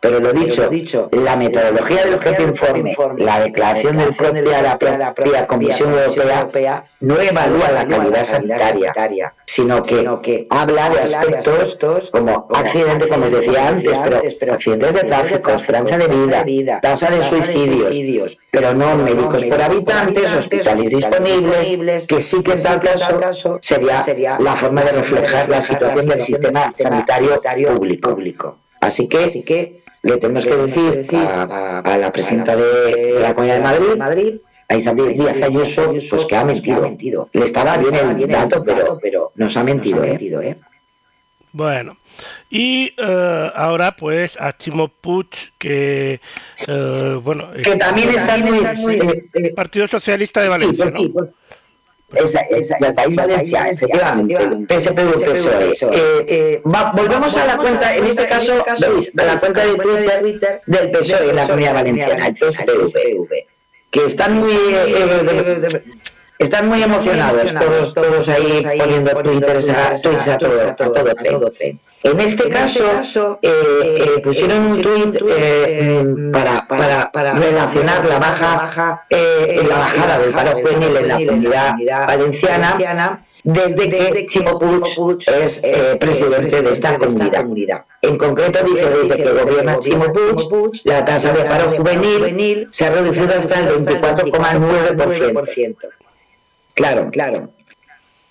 Pero 0.00 0.20
lo 0.20 0.32
dicho, 0.32 0.68
dicho, 0.68 1.08
la 1.10 1.34
metodología 1.34 2.04
del 2.04 2.18
propio 2.18 2.46
informe, 2.46 2.96
la 3.18 3.40
declaración 3.40 3.98
del 3.98 4.14
propio, 4.14 4.44
la 4.44 5.12
propia 5.12 5.46
Comisión 5.46 5.92
Europea 5.92 6.84
no 7.00 7.20
evalúa 7.20 7.72
la 7.72 7.86
calidad 7.86 8.22
sanitaria, 8.22 9.34
sino 9.44 9.82
que 9.82 10.46
habla 10.50 10.90
de 10.90 11.00
aspectos 11.00 12.10
como 12.12 12.46
accidentes, 12.54 13.08
como 13.08 13.26
decía 13.28 13.68
antes, 13.68 13.98
pero 14.38 14.54
accidentes 14.54 14.94
de 14.94 15.00
tráfico, 15.00 15.50
esperanza 15.50 15.98
de 15.98 16.06
vida, 16.06 16.80
tasa 16.80 17.10
de 17.10 17.24
suicidios, 17.24 18.38
pero 18.52 18.74
no 18.74 18.94
médicos 18.96 19.44
por 19.46 19.60
habitantes, 19.60 20.32
hospitales 20.32 20.92
disponibles, 20.92 22.06
que 22.06 22.20
sí 22.20 22.40
que 22.44 22.52
en 22.52 22.62
tal 22.62 22.80
caso 22.80 23.58
sería 23.60 24.04
la 24.38 24.54
forma 24.54 24.82
de 24.82 24.92
reflejar 24.92 25.48
la 25.48 25.60
situación 25.60 26.06
del 26.06 26.20
sistema 26.20 26.70
sanitario 26.70 27.40
público. 28.00 28.58
Así 28.80 29.08
que 29.08 29.82
le 30.08 30.16
tenemos 30.16 30.44
que 30.44 30.56
decir 30.56 31.16
a, 31.16 31.80
a 31.80 31.98
la 31.98 32.12
presidenta 32.12 32.56
de 32.56 33.18
la 33.20 33.34
Comunidad 33.34 33.78
de 33.78 33.96
Madrid, 33.96 34.34
a 34.68 34.76
Isabel 34.76 35.14
Díaz 35.14 35.40
Ayuso, 35.42 35.94
pues 36.10 36.24
que 36.26 36.36
ha 36.36 36.44
mentido. 36.44 37.28
Le 37.32 37.44
estaba 37.44 37.76
bien 37.76 37.94
el 37.94 38.28
dato, 38.28 38.62
pero, 38.64 38.98
pero 39.00 39.32
nos 39.36 39.56
ha 39.56 39.64
mentido, 39.64 40.02
¿eh? 40.04 40.58
Bueno, 41.52 41.96
y 42.50 42.92
eh, 42.98 43.50
ahora 43.54 43.96
pues 43.96 44.38
a 44.38 44.56
Chimo 44.56 44.88
Puig, 44.88 45.28
que 45.56 46.20
eh, 46.66 47.20
bueno, 47.22 47.50
Que 47.52 47.76
también 47.76 48.10
está 48.10 48.36
muy... 48.36 48.58
eh, 48.96 49.28
eh, 49.34 49.54
Partido 49.54 49.88
Socialista 49.88 50.40
de 50.42 50.46
sí, 50.48 50.52
Valencia, 50.52 50.84
pues 50.84 50.92
¿no? 50.94 51.00
sí, 51.00 51.08
pues, 51.08 51.30
esa, 52.14 52.40
esa, 52.40 52.76
del 52.80 52.94
País 52.94 53.14
Valenciano, 53.16 53.70
efectivamente, 53.70 54.34
PSPV 54.68 55.12
PSOE. 55.24 55.70
Eh, 55.70 56.24
eh, 56.28 56.62
va- 56.66 56.92
volvemos 56.96 57.36
a 57.36 57.46
la 57.46 57.56
cuenta, 57.58 57.94
en 57.94 58.04
este 58.04 58.26
caso, 58.26 58.64
veis, 58.80 59.12
a 59.18 59.24
la 59.24 59.38
cuenta 59.38 59.66
de 59.66 59.74
Twitter 59.74 60.62
del 60.66 60.90
PSOE 60.90 61.30
en 61.30 61.36
la 61.36 61.46
Comunidad 61.46 61.74
Valenciana, 61.74 62.26
el 62.28 62.36
PSPV, 62.36 63.46
que 63.90 64.04
están 64.06 64.38
muy, 64.40 64.52
eh, 64.52 64.94
eh, 64.96 65.82
están 66.38 66.68
muy 66.68 66.82
emocionados, 66.82 67.52
todos, 67.54 67.94
todos 67.94 68.28
ahí 68.28 68.64
poniendo 68.78 69.10
twitters 69.22 69.68
a, 69.70 69.96
tweets 70.00 70.28
a 70.28 70.38
todo, 70.38 70.68
a 70.68 70.76
todo 70.76 71.50
tren. 71.50 71.80
En 72.04 72.20
este 72.20 72.48
caso, 72.48 73.38
eh, 73.42 73.50
eh, 73.96 74.20
pusieron 74.22 74.58
un 74.66 74.80
tweet 74.80 75.18
eh, 75.28 76.04
para, 76.32 76.66
para, 76.68 77.10
para 77.10 77.32
relacionar 77.34 78.06
la 78.06 78.18
baja, 78.20 79.04
eh, 79.10 79.66
la 79.68 79.78
bajada 79.78 80.18
del 80.20 80.32
paro 80.32 80.52
juvenil 80.52 80.96
en 80.96 81.08
la 81.08 81.16
comunidad 81.16 81.74
valenciana 82.06 83.24
desde 83.42 83.88
que 83.88 84.26
Chimo 84.26 84.58
Puig 84.58 85.24
es 85.26 85.62
eh, 85.64 85.96
presidente 85.98 86.62
de 86.62 86.70
esta 86.70 86.98
comunidad. 86.98 87.84
En 88.02 88.16
concreto 88.16 88.60
dice 88.64 88.88
desde 88.88 89.16
que 89.22 89.30
gobierna 89.30 89.78
Chimo 89.80 90.12
Puig, 90.12 90.80
la 90.84 91.04
tasa 91.04 91.32
de 91.32 91.44
paro 91.44 91.72
juvenil 91.76 92.68
se 92.70 92.86
ha 92.86 92.90
reducido 92.90 93.34
hasta 93.36 93.58
el 93.60 93.70
24,9%. 93.84 95.76
Claro, 96.78 97.10
claro. 97.10 97.50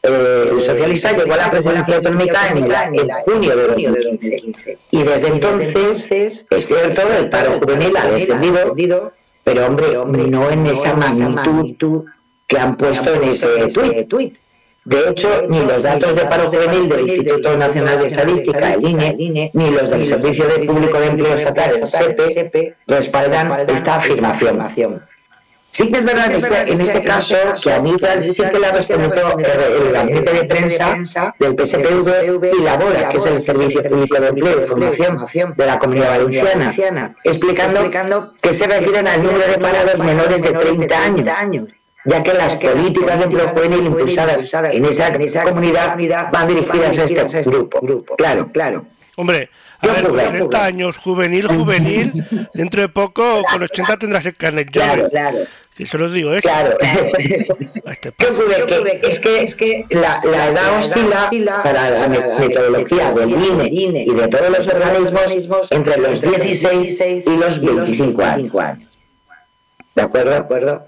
Eh, 0.03 0.49
el 0.53 0.61
socialista 0.61 1.11
llegó 1.11 1.33
a 1.33 1.37
la 1.37 1.51
presidencia 1.51 1.97
autonómica 1.97 2.47
en, 2.47 2.57
en 2.63 3.09
junio 3.25 3.57
de 3.57 3.67
2015. 3.67 4.77
Y 4.91 5.03
desde 5.03 5.27
entonces, 5.27 6.07
es 6.49 6.65
cierto, 6.65 7.01
el 7.19 7.29
paro 7.29 7.59
juvenil 7.59 7.97
ha 7.97 8.07
descendido, 8.07 9.13
pero 9.43 9.65
hombre, 9.65 10.29
no 10.29 10.49
en 10.49 10.65
esa 10.65 10.93
magnitud 10.93 12.05
que 12.47 12.57
han 12.57 12.77
puesto 12.77 13.15
en 13.15 13.23
ese 13.25 14.05
tuit. 14.05 14.37
De 14.85 15.09
hecho, 15.09 15.29
ni 15.49 15.59
los 15.59 15.83
datos 15.83 16.15
de 16.15 16.21
paro 16.21 16.49
juvenil 16.49 16.87
del 16.87 17.01
Instituto 17.01 17.57
Nacional 17.57 17.99
de 17.99 18.07
Estadística, 18.07 18.75
el 18.75 18.87
INE, 18.87 19.51
ni 19.53 19.71
los 19.71 19.89
del 19.89 20.05
Servicio 20.05 20.47
de 20.47 20.59
Público 20.65 20.97
de 21.01 21.07
Empleo 21.07 21.33
Estatal, 21.33 21.71
el 21.81 21.85
SEPE, 21.85 22.77
respaldan 22.87 23.65
esta 23.67 23.95
afirmación. 23.97 25.01
Sí 25.71 25.91
que 25.91 25.99
es 25.99 26.05
verdad 26.05 26.25
en 26.25 26.31
este, 26.31 26.71
en 26.71 26.81
este 26.81 27.03
caso 27.03 27.35
que 27.61 27.71
a 27.71 27.79
mí 27.81 27.95
sí 28.21 28.43
que 28.43 28.59
la 28.59 28.71
respondió 28.71 29.13
el, 29.13 29.91
gabinete 29.91 30.33
de 30.33 30.43
prensa 30.45 31.35
del 31.39 31.55
PSPV 31.55 32.51
y 32.59 32.63
Labora, 32.63 33.09
que 33.09 33.17
es 33.17 33.25
el 33.27 33.39
Servicio 33.39 33.83
Público 33.83 34.19
de 34.19 34.27
Empleo 34.29 34.63
y 34.63 34.67
Formación 34.67 35.53
de 35.55 35.65
la 35.65 35.77
Comunidad 35.77 36.17
Valenciana, 36.17 37.15
explicando 37.23 38.33
que 38.41 38.53
se 38.53 38.65
refieren 38.65 39.07
al 39.07 39.21
número 39.21 39.47
de 39.47 39.57
parados 39.59 39.99
menores 39.99 40.41
de 40.41 40.51
30 40.51 40.99
años 41.37 41.73
ya 42.07 42.23
que 42.23 42.33
las 42.33 42.55
políticas 42.55 43.19
de 43.19 43.25
empleo 43.25 43.49
juvenil 43.49 43.85
impulsadas 43.85 44.53
en 44.53 44.85
esa, 44.85 45.09
en 45.09 45.21
esa 45.21 45.43
comunidad 45.43 45.97
van 46.31 46.47
dirigidas 46.47 46.97
a 46.97 47.03
este 47.03 47.43
grupo. 47.43 48.15
Claro, 48.15 48.49
claro. 48.51 48.85
Hombre, 49.17 49.49
a 49.79 49.87
ver, 49.87 50.07
con 50.07 50.17
30 50.17 50.65
años, 50.65 50.97
juvenil, 50.97 51.47
juvenil, 51.47 52.25
dentro 52.53 52.81
de 52.81 52.89
poco, 52.89 53.41
con 53.51 53.61
80 53.63 53.97
tendrás 53.97 54.25
el 54.25 54.35
carnet 54.35 54.71
Claro, 54.71 55.09
claro. 55.09 55.37
Que 55.75 55.85
se 55.85 55.97
los 55.99 56.11
digo, 56.11 56.33
¿eh? 56.33 56.41
Claro. 56.41 56.75
¿Qué 57.21 58.25
ocurre? 58.27 58.65
Que, 58.65 59.07
es 59.07 59.19
que, 59.19 59.43
es 59.43 59.55
que 59.55 59.85
la, 59.91 60.19
la 60.23 60.47
edad 60.47 60.77
oscila 60.79 61.61
para 61.61 61.89
la 61.91 62.07
me- 62.07 62.39
metodología 62.39 63.11
del 63.11 63.29
INE 63.71 64.03
y 64.07 64.11
de 64.13 64.27
todos 64.27 64.49
los 64.57 64.67
organismos 64.67 65.71
entre 65.71 65.97
los 65.99 66.19
16 66.21 67.27
y 67.27 67.37
los 67.37 67.61
25 67.61 68.21
años. 68.23 68.87
¿De 69.93 70.01
acuerdo? 70.01 70.31
¿De 70.31 70.37
acuerdo? 70.37 70.87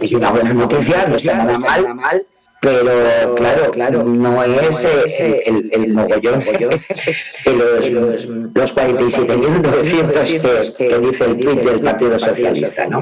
es 0.01 0.13
una 0.13 0.31
buena 0.31 0.53
noticia, 0.53 1.07
no 1.07 1.17
está 1.17 1.35
nada 1.35 1.59
mal, 1.59 2.27
pero 2.61 3.35
claro, 3.37 3.71
claro, 3.71 4.03
no 4.05 4.43
es 4.43 4.85
eh, 4.85 5.43
el, 5.47 5.71
el, 5.73 5.95
mogollón 5.95 6.45
de 7.45 7.53
los, 7.55 7.91
los, 7.91 8.25
los 8.27 8.77
47.900 8.77 10.73
que, 10.77 10.89
que 10.89 10.99
dice 10.99 11.25
el 11.25 11.39
tweet 11.39 11.57
del 11.57 11.81
Partido 11.81 12.19
Socialista, 12.19 12.87
¿no? 12.87 13.01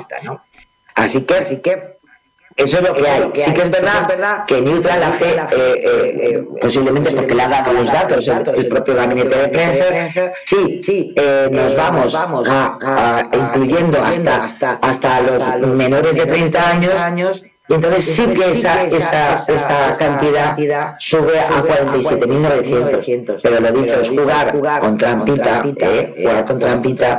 Así 0.94 1.22
que, 1.22 1.34
así 1.34 1.56
que 1.58 1.96
eso 2.56 2.78
es 2.78 2.88
lo 2.88 2.94
que 2.94 3.06
hay. 3.06 3.30
Sí 3.34 3.52
que 3.52 3.62
es 3.62 3.70
verdad 3.70 4.46
que 4.46 4.62
Neutral 4.62 5.02
hace, 5.02 5.34
eh, 5.34 5.46
eh, 5.52 6.16
eh, 6.22 6.44
posiblemente 6.60 7.10
porque 7.12 7.34
le 7.34 7.42
ha 7.42 7.48
dado 7.50 7.72
los 7.74 7.92
datos 7.92 8.26
el, 8.26 8.68
propio 8.68 8.94
gabinete 8.94 9.36
de 9.36 9.48
prensa, 9.48 9.84
sí, 10.46 10.80
sí, 10.82 11.14
nos 11.50 11.76
vamos 11.76 12.16
a, 12.16 13.28
incluyendo 13.32 14.02
hasta, 14.02 14.78
hasta 14.80 15.20
los 15.58 15.76
menores 15.76 16.14
de 16.14 16.24
30 16.24 16.70
años 17.02 17.42
y 17.68 17.74
entonces 17.74 18.04
sí 18.04 18.26
que 18.28 18.52
esa, 18.52 18.84
esa, 18.84 19.34
esa 19.34 19.96
cantidad 19.98 20.56
sube 21.00 21.40
a 21.40 21.48
47.900. 21.64 23.40
Pero 23.42 23.60
lo 23.60 23.72
dicho, 23.72 24.00
es 24.00 24.08
jugar 24.08 24.52
con 24.80 24.96
trampita, 24.96 25.64
eh, 25.76 26.14
jugar 26.16 26.46
con 26.46 26.58
trampita, 26.60 27.18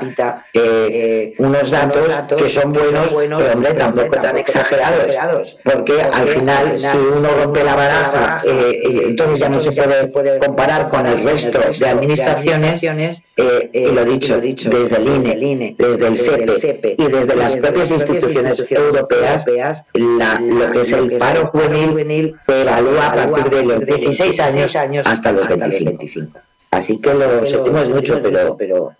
eh, 0.53 1.33
unos 1.39 1.69
datos 1.69 2.17
que 2.37 2.49
son 2.49 2.71
buenos, 2.71 3.13
pero 3.37 3.53
hombre, 3.53 3.73
tampoco 3.73 4.21
tan 4.21 4.37
exagerados. 4.37 5.57
Porque 5.63 6.01
al 6.01 6.27
final, 6.29 6.77
si 6.77 6.97
uno 6.97 7.29
rompe 7.43 7.65
la 7.65 7.75
baraja, 7.75 8.41
eh, 8.45 9.03
entonces 9.05 9.39
ya 9.39 9.49
no 9.49 9.59
se 9.59 9.73
puede 9.73 10.39
comparar 10.39 10.87
con 10.87 11.05
el 11.07 11.25
resto 11.25 11.59
de 11.77 11.87
administraciones, 11.89 12.81
y 12.83 13.85
lo 13.85 14.05
dicho, 14.05 14.39
desde 14.39 14.95
el 14.95 15.43
INE, 15.43 15.75
desde 15.77 16.07
el 16.07 16.17
SEPE 16.17 16.95
y 16.97 17.07
desde 17.07 17.35
las 17.35 17.53
propias 17.55 17.91
instituciones 17.91 18.71
europeas, 18.71 19.45
la 19.93 20.36
lo 20.39 20.71
que 20.71 20.81
es 20.81 20.91
el 20.91 21.17
paro 21.17 21.47
juvenil 21.47 22.35
se 22.45 22.61
evalúa 22.61 23.07
a 23.07 23.29
partir 23.29 23.49
de 23.49 23.63
los 23.63 23.85
16 23.85 24.39
años 24.39 24.75
hasta 25.05 25.31
los 25.31 25.47
25. 25.47 26.39
Así 26.71 26.99
que 26.99 27.13
lo 27.13 27.45
sentimos 27.45 27.89
mucho, 27.89 28.21
pero, 28.21 28.55
pero, 28.57 28.91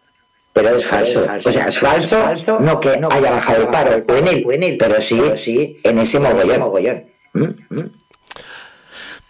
pero 0.54 0.70
es 0.76 0.86
falso. 0.86 1.26
O 1.46 1.52
sea, 1.52 1.68
es 1.68 1.78
falso 1.80 2.18
no 2.60 2.80
que 2.80 2.90
haya 2.90 3.32
bajado 3.32 3.64
el 3.64 3.68
paro 3.68 4.04
juvenil, 4.08 4.78
pero 4.78 5.02
sí, 5.02 5.22
sí 5.36 5.80
en 5.84 6.00
ese 6.00 6.20
mogollón. 6.20 7.06
¿Mm? 7.34 7.44
¿Mm? 7.70 7.92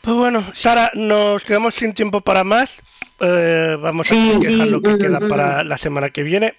Pues 0.01 0.15
bueno, 0.15 0.45
Sara, 0.53 0.89
nos 0.93 1.43
quedamos 1.43 1.75
sin 1.75 1.93
tiempo 1.93 2.21
para 2.21 2.45
más. 2.45 2.81
Eh, 3.19 3.77
vamos 3.81 4.09
a 4.11 4.15
dejar 4.15 4.67
lo 4.67 4.81
que 4.81 4.97
queda 4.97 5.19
para 5.27 5.65
la 5.65 5.77
semana 5.77 6.11
que 6.11 6.23
viene. 6.23 6.55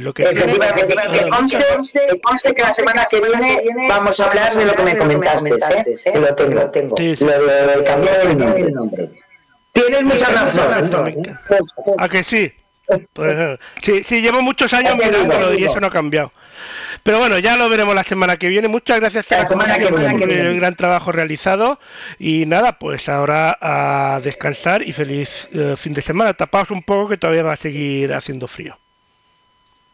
Lo 0.00 0.14
que 0.14 0.22
Efectivamente, 0.22 0.86
que 1.12 2.20
conste, 2.20 2.54
que 2.54 2.62
la 2.62 2.72
semana 2.72 3.06
que 3.10 3.20
viene 3.20 3.60
vamos 3.88 4.18
a 4.20 4.24
hablar 4.24 4.54
de 4.54 4.64
lo 4.64 4.74
que 4.74 4.82
me 4.82 4.96
comentaste, 4.96 5.50
¿eh? 5.50 6.18
Lo 6.18 6.34
tengo, 6.34 6.54
lo 6.54 6.70
tengo. 6.70 6.96
Lo 6.98 7.76
de 7.76 7.84
cambiar 7.84 8.20
el 8.26 8.72
nombre. 8.72 9.10
Tienes 9.72 10.02
mucha 10.02 10.26
razón. 10.30 11.38
¿A 11.98 12.08
que 12.08 12.24
sí? 12.24 12.52
Pues, 13.12 13.58
sí, 13.82 14.02
sí, 14.02 14.20
llevo 14.20 14.42
muchos 14.42 14.72
años 14.72 14.96
mirándolo 14.96 15.54
y 15.54 15.64
eso 15.64 15.80
no 15.80 15.88
ha 15.88 15.90
cambiado. 15.90 16.32
Pero 17.02 17.18
bueno, 17.18 17.38
ya 17.38 17.56
lo 17.56 17.68
veremos 17.68 17.94
la 17.94 18.04
semana 18.04 18.36
que 18.36 18.48
viene. 18.48 18.68
Muchas 18.68 19.00
gracias 19.00 19.30
la 19.30 19.44
semana 19.44 19.76
que 19.78 19.90
viene, 19.90 20.18
por 20.18 20.30
el 20.30 20.56
gran 20.56 20.76
trabajo 20.76 21.10
realizado. 21.10 21.80
Y 22.18 22.46
nada, 22.46 22.78
pues 22.78 23.08
ahora 23.08 23.58
a 23.60 24.20
descansar 24.22 24.82
y 24.82 24.92
feliz 24.92 25.48
eh, 25.52 25.74
fin 25.76 25.94
de 25.94 26.00
semana. 26.00 26.34
Tapaos 26.34 26.70
un 26.70 26.82
poco 26.82 27.08
que 27.08 27.16
todavía 27.16 27.42
va 27.42 27.54
a 27.54 27.56
seguir 27.56 28.12
haciendo 28.12 28.46
frío. 28.46 28.78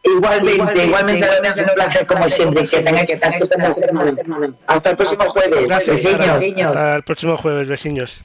Igualmente, 0.03 0.85
igualmente, 0.85 1.25
igualmente 1.25 1.63
un 1.63 1.73
placer 1.75 2.05
como 2.05 2.29
siempre. 2.29 2.63
Que 2.67 2.79
tengáis 2.79 3.07
que 3.07 3.13
estar 3.13 3.33
estupenda 3.33 3.73
semana. 3.73 4.53
Hasta 4.67 4.89
el 4.91 4.95
próximo 4.95 5.25
jueves. 5.29 5.67
Gracias, 5.67 6.05
Hasta 6.05 6.95
el 6.95 7.03
próximo 7.03 7.37
jueves, 7.37 7.67
vecinos. 7.67 8.21